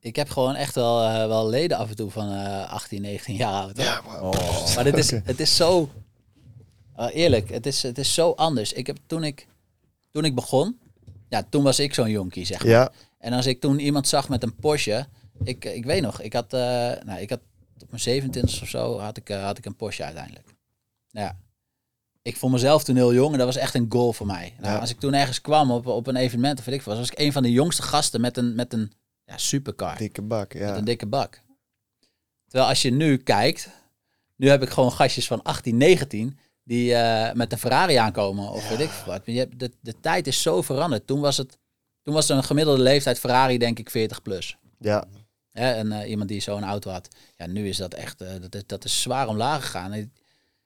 Ik 0.00 0.16
heb 0.16 0.28
gewoon 0.30 0.54
echt 0.54 0.74
wel, 0.74 1.02
eh, 1.02 1.26
wel 1.26 1.48
leden 1.48 1.76
af 1.76 1.88
en 1.88 1.96
toe 1.96 2.10
van 2.10 2.32
eh 2.32 2.72
18, 2.72 3.02
19 3.02 3.34
jaar 3.36 3.52
oud. 3.62 3.78
hoor. 4.04 4.34
Maar 4.74 4.84
dit 4.84 4.96
is, 4.98 5.10
het 5.10 5.40
is 5.40 5.56
zo... 5.56 5.90
eh, 6.96 7.06
eerlijk, 7.12 7.50
het 7.50 7.66
is, 7.66 7.82
het 7.82 7.98
is 7.98 8.14
zo 8.14 8.30
anders. 8.30 8.72
Ik 8.72 8.86
heb, 8.86 8.98
toen, 9.06 9.24
ik, 9.24 9.46
toen 10.10 10.24
ik 10.24 10.34
begon, 10.34 10.78
ja, 11.28 11.42
toen 11.50 11.62
was 11.62 11.78
ik 11.78 11.94
zo'n 11.94 12.10
jonkie, 12.10 12.44
zeg 12.44 12.58
maar. 12.62 12.68
Ja. 12.72 12.92
En 13.18 13.32
als 13.32 13.46
ik 13.46 13.60
toen 13.60 13.78
iemand 13.78 14.08
zag 14.08 14.28
met 14.28 14.42
een 14.42 14.54
Porsche, 14.56 15.06
ik, 15.44 15.64
ik 15.64 15.84
weet 15.84 16.02
nog, 16.02 16.20
ik 16.20 16.32
had, 16.32 16.52
eh, 16.52 16.60
nou, 17.04 17.20
ik 17.20 17.30
had 17.30 17.40
op 17.82 17.90
mijn 17.90 18.02
27 18.02 18.62
of 18.62 18.68
zo 18.68 18.98
had 18.98 19.16
ik, 19.16 19.28
eh, 19.30 19.44
had 19.44 19.58
ik 19.58 19.64
een 19.64 19.76
Porsche 19.76 20.04
uiteindelijk. 20.04 20.53
Ja, 21.14 21.38
ik 22.22 22.36
vond 22.36 22.52
mezelf 22.52 22.84
toen 22.84 22.96
heel 22.96 23.14
jong 23.14 23.32
en 23.32 23.38
dat 23.38 23.46
was 23.46 23.56
echt 23.56 23.74
een 23.74 23.86
goal 23.88 24.12
voor 24.12 24.26
mij. 24.26 24.54
Nou, 24.60 24.74
Ja. 24.74 24.80
Als 24.80 24.90
ik 24.90 24.98
toen 24.98 25.14
ergens 25.14 25.40
kwam 25.40 25.70
op, 25.70 25.86
op 25.86 26.06
een 26.06 26.16
evenement 26.16 26.58
of 26.58 26.64
weet 26.64 26.74
ik 26.74 26.82
veel, 26.82 26.96
was 26.96 27.10
ik 27.10 27.18
een 27.18 27.32
van 27.32 27.42
de 27.42 27.52
jongste 27.52 27.82
gasten 27.82 28.20
met 28.20 28.36
een, 28.36 28.54
met 28.54 28.72
een 28.72 28.92
ja, 29.24 29.38
supercar, 29.38 29.96
Dikke 29.96 30.22
bak, 30.22 30.54
met 30.54 30.62
ja. 30.62 30.76
een 30.76 30.84
dikke 30.84 31.06
bak. 31.06 31.40
Terwijl 32.48 32.68
als 32.68 32.82
je 32.82 32.90
nu 32.90 33.16
kijkt, 33.16 33.68
nu 34.36 34.48
heb 34.48 34.62
ik 34.62 34.68
gewoon 34.70 34.92
gastjes 34.92 35.26
van 35.26 35.42
18, 35.42 35.76
19 35.76 36.38
die 36.62 36.94
eh, 36.94 37.34
met 37.34 37.52
een 37.52 37.58
Ferrari 37.58 37.94
aankomen 37.94 38.50
of 38.50 38.68
weet 38.68 38.80
ik 38.80 38.90
wat. 39.06 39.22
Je 39.24 39.38
hebt, 39.38 39.58
de, 39.58 39.72
de 39.80 40.00
tijd 40.00 40.26
is 40.26 40.42
zo 40.42 40.62
veranderd. 40.62 41.06
Toen 41.06 41.20
was 41.20 41.36
het, 41.36 41.58
toen 42.02 42.14
was 42.14 42.28
er 42.28 42.36
een 42.36 42.44
gemiddelde 42.44 42.82
leeftijd 42.82 43.18
Ferrari 43.18 43.58
denk 43.58 43.78
ik 43.78 43.90
40 43.90 44.22
plus. 44.22 44.56
Ja, 45.52 45.74
en 45.74 45.92
eh, 45.92 46.10
iemand 46.10 46.28
die 46.28 46.40
zo'n 46.40 46.64
auto 46.64 46.90
had. 46.90 47.08
Ja, 47.36 47.46
nu 47.46 47.68
is 47.68 47.76
dat 47.76 47.94
echt, 47.94 48.20
eh, 48.20 48.40
dat, 48.40 48.54
is, 48.54 48.62
dat 48.66 48.84
is 48.84 49.02
zwaar 49.02 49.28
omlaag 49.28 49.64
gegaan. 49.64 50.10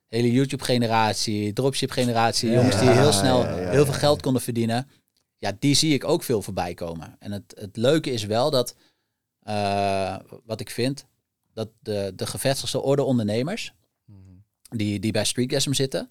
Hele 0.09 0.33
YouTube-generatie, 0.33 1.53
dropship-generatie, 1.53 2.51
jongens 2.51 2.79
die 2.79 2.89
heel 2.89 3.13
snel 3.13 3.47
heel 3.47 3.85
veel 3.85 3.95
geld 3.95 4.23
konden 4.23 4.43
verdienen. 4.43 4.89
Ja, 5.39 5.53
die 5.59 5.75
zie 5.75 5.95
ik 5.95 6.05
ook 6.05 6.23
veel 6.23 6.43
voorbij 6.43 6.75
komen. 6.75 7.17
En 7.19 7.33
het, 7.33 7.55
het 7.61 7.77
leuke 7.77 8.11
is 8.11 8.25
wel 8.25 8.51
dat, 8.51 8.75
eh, 9.43 10.17
wat 10.45 10.61
ik 10.61 10.71
vind, 10.71 11.07
dat 11.55 11.69
de, 11.81 12.13
de 12.17 12.27
gevestigde 12.27 12.81
orde 12.81 13.03
ondernemers, 13.03 13.73
die, 14.71 15.01
die 15.01 15.13
bij 15.13 15.25
Streetgasm 15.25 15.73
zitten, 15.73 16.11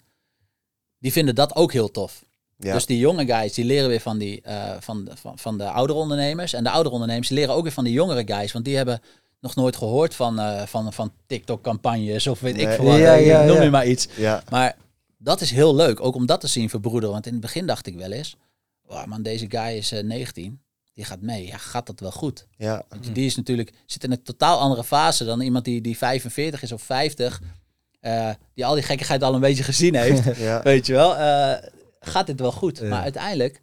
die 0.98 1.12
vinden 1.12 1.34
dat 1.34 1.54
ook 1.54 1.72
heel 1.72 1.90
tof. 1.90 2.24
ja. 2.56 2.72
Dus 2.72 2.86
die 2.86 2.98
jonge 2.98 3.26
guys 3.26 3.54
die 3.54 3.64
leren 3.64 3.88
weer 3.88 4.00
van, 4.00 4.18
die, 4.18 4.40
eh, 4.40 4.76
van, 4.80 5.04
de, 5.04 5.16
van, 5.16 5.38
van 5.38 5.58
de 5.58 5.70
oudere 5.70 5.98
ondernemers. 5.98 6.52
En 6.52 6.64
de 6.64 6.70
oudere 6.70 6.94
ondernemers 6.94 7.28
die 7.28 7.38
leren 7.38 7.54
ook 7.54 7.62
weer 7.62 7.72
van 7.72 7.84
de 7.84 7.92
jongere 7.92 8.26
guys. 8.26 8.52
Want 8.52 8.64
die 8.64 8.76
hebben 8.76 9.00
nog 9.40 9.54
nooit 9.54 9.76
gehoord 9.76 10.14
van, 10.14 10.38
eh, 10.38 10.66
van, 10.66 10.92
van 10.92 11.12
TikTok-campagnes 11.26 12.26
of 12.26 12.40
weet 12.40 12.58
ik 12.60 12.68
veel 12.68 12.84
wat. 12.84 12.98
Ja, 12.98 13.14
ja, 13.14 13.44
Noem 13.44 13.56
ja. 13.56 13.62
je 13.62 13.70
maar 13.70 13.86
iets. 13.86 14.08
Maar 14.50 14.76
dat 15.18 15.40
is 15.40 15.50
heel 15.50 15.74
leuk, 15.74 16.00
ook 16.00 16.14
om 16.14 16.26
dat 16.26 16.40
te 16.40 16.46
zien 16.46 16.70
verbroederen. 16.70 17.10
Want 17.12 17.26
in 17.26 17.32
het 17.32 17.40
begin 17.40 17.66
dacht 17.66 17.86
ik 17.86 17.94
wel 17.96 18.12
eens, 18.12 18.36
oh 18.86 19.04
man, 19.04 19.22
deze 19.22 19.46
guy 19.48 19.76
is 19.76 19.92
eh, 19.92 20.04
19, 20.04 20.60
die 20.94 21.04
gaat 21.04 21.20
mee. 21.20 21.46
Ja, 21.46 21.56
gaat 21.56 21.86
dat 21.86 22.00
wel 22.00 22.12
goed? 22.12 22.46
ja. 22.56 22.84
Want 22.88 23.14
die 23.14 23.26
is 23.26 23.36
natuurlijk, 23.36 23.72
zit 23.86 24.04
in 24.04 24.12
een 24.12 24.22
totaal 24.22 24.58
andere 24.58 24.84
fase 24.84 25.24
dan 25.24 25.40
iemand 25.40 25.64
die, 25.64 25.80
die 25.80 25.96
45 25.96 26.62
is 26.62 26.72
of 26.72 26.82
50. 26.82 27.40
eh, 28.00 28.30
die 28.54 28.66
al 28.66 28.74
die 28.74 28.82
gekkigheid 28.82 29.22
al 29.22 29.34
een 29.34 29.40
beetje 29.40 29.62
gezien 29.62 29.94
heeft. 30.02 30.36
ja. 30.36 30.62
Weet 30.62 30.86
je 30.86 30.92
wel, 30.92 31.16
eh, 31.16 31.68
gaat 32.00 32.26
dit 32.26 32.40
wel 32.40 32.52
goed? 32.52 32.78
Ja. 32.78 32.84
Maar 32.88 33.02
uiteindelijk 33.02 33.62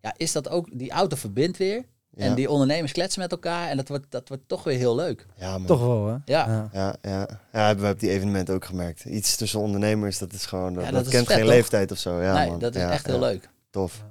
ja, 0.00 0.14
is 0.16 0.32
dat 0.32 0.48
ook, 0.48 0.68
die 0.78 0.90
auto 0.90 1.16
verbindt 1.16 1.56
weer. 1.58 1.84
Ja. 2.20 2.26
En 2.26 2.34
die 2.34 2.50
ondernemers 2.50 2.92
kletsen 2.92 3.20
met 3.20 3.30
elkaar. 3.30 3.68
En 3.68 3.76
dat 3.76 3.88
wordt, 3.88 4.04
dat 4.08 4.28
wordt 4.28 4.42
toch 4.46 4.64
weer 4.64 4.76
heel 4.78 4.94
leuk. 4.94 5.26
Ja, 5.38 5.50
man. 5.58 5.64
Toch 5.66 5.80
wel, 5.80 6.06
hè? 6.06 6.12
Ja. 6.12 6.20
Ja. 6.48 6.68
Ja, 6.72 6.94
ja. 7.02 7.26
ja, 7.52 7.66
hebben 7.66 7.84
we 7.86 7.90
op 7.92 8.00
die 8.00 8.10
evenementen 8.10 8.54
ook 8.54 8.64
gemerkt. 8.64 9.04
Iets 9.04 9.36
tussen 9.36 9.60
ondernemers, 9.60 10.18
dat 10.18 10.32
is 10.32 10.46
gewoon, 10.46 10.74
dat, 10.74 10.84
Ja, 10.84 10.90
dat, 10.90 10.98
dat 10.98 11.06
is 11.06 11.12
kent 11.12 11.26
vet, 11.26 11.36
geen 11.36 11.44
toch? 11.44 11.54
leeftijd 11.54 11.90
of 11.92 11.98
zo. 11.98 12.22
Ja, 12.22 12.34
nee, 12.38 12.48
man. 12.50 12.58
dat 12.58 12.74
is 12.74 12.80
Ja, 12.80 12.90
echt 12.90 13.06
heel 13.06 13.18
leuk. 13.20 13.48
Tof. 13.70 14.02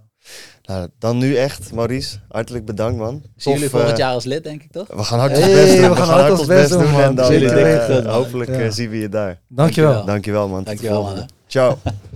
Nou, 0.64 0.88
dan 1.00 1.18
nu 1.18 1.36
echt, 1.36 1.74
Maurice, 1.74 2.18
hartelijk 2.28 2.66
bedankt 2.66 2.98
man. 2.98 3.24
Zien 3.36 3.54
jullie 3.54 3.70
volgend 3.70 3.92
eh, 3.92 3.98
jaar 3.98 4.14
als 4.14 4.24
lid, 4.26 4.44
denk 4.44 4.64
ik 4.64 4.72
toch? 4.72 4.88
We 4.88 5.04
gaan 5.04 5.20
hard 5.20 5.32
ons 5.38 5.40
Hey, 5.46 5.54
best 5.54 5.78
doen. 5.78 5.90
we 5.90 5.96
gaan 5.96 6.08
hard 6.20 6.32
ons 6.32 6.46
best 6.48 6.70
doen, 6.70 6.92
man. 6.92 7.02
en 7.02 7.16
dan 7.16 7.32
eh, 7.32 8.14
hopelijk 8.14 8.50
Ja. 8.50 8.60
eh, 8.60 8.72
zien 8.72 8.90
we 8.90 8.98
je 8.98 9.10
daar. 9.10 9.40
Dankjewel. 9.48 10.06
Dankjewel. 10.06 10.48
Man. 10.48 10.64
Dankjewel, 10.64 11.04
man. 11.04 11.30
Ciao. 11.48 11.78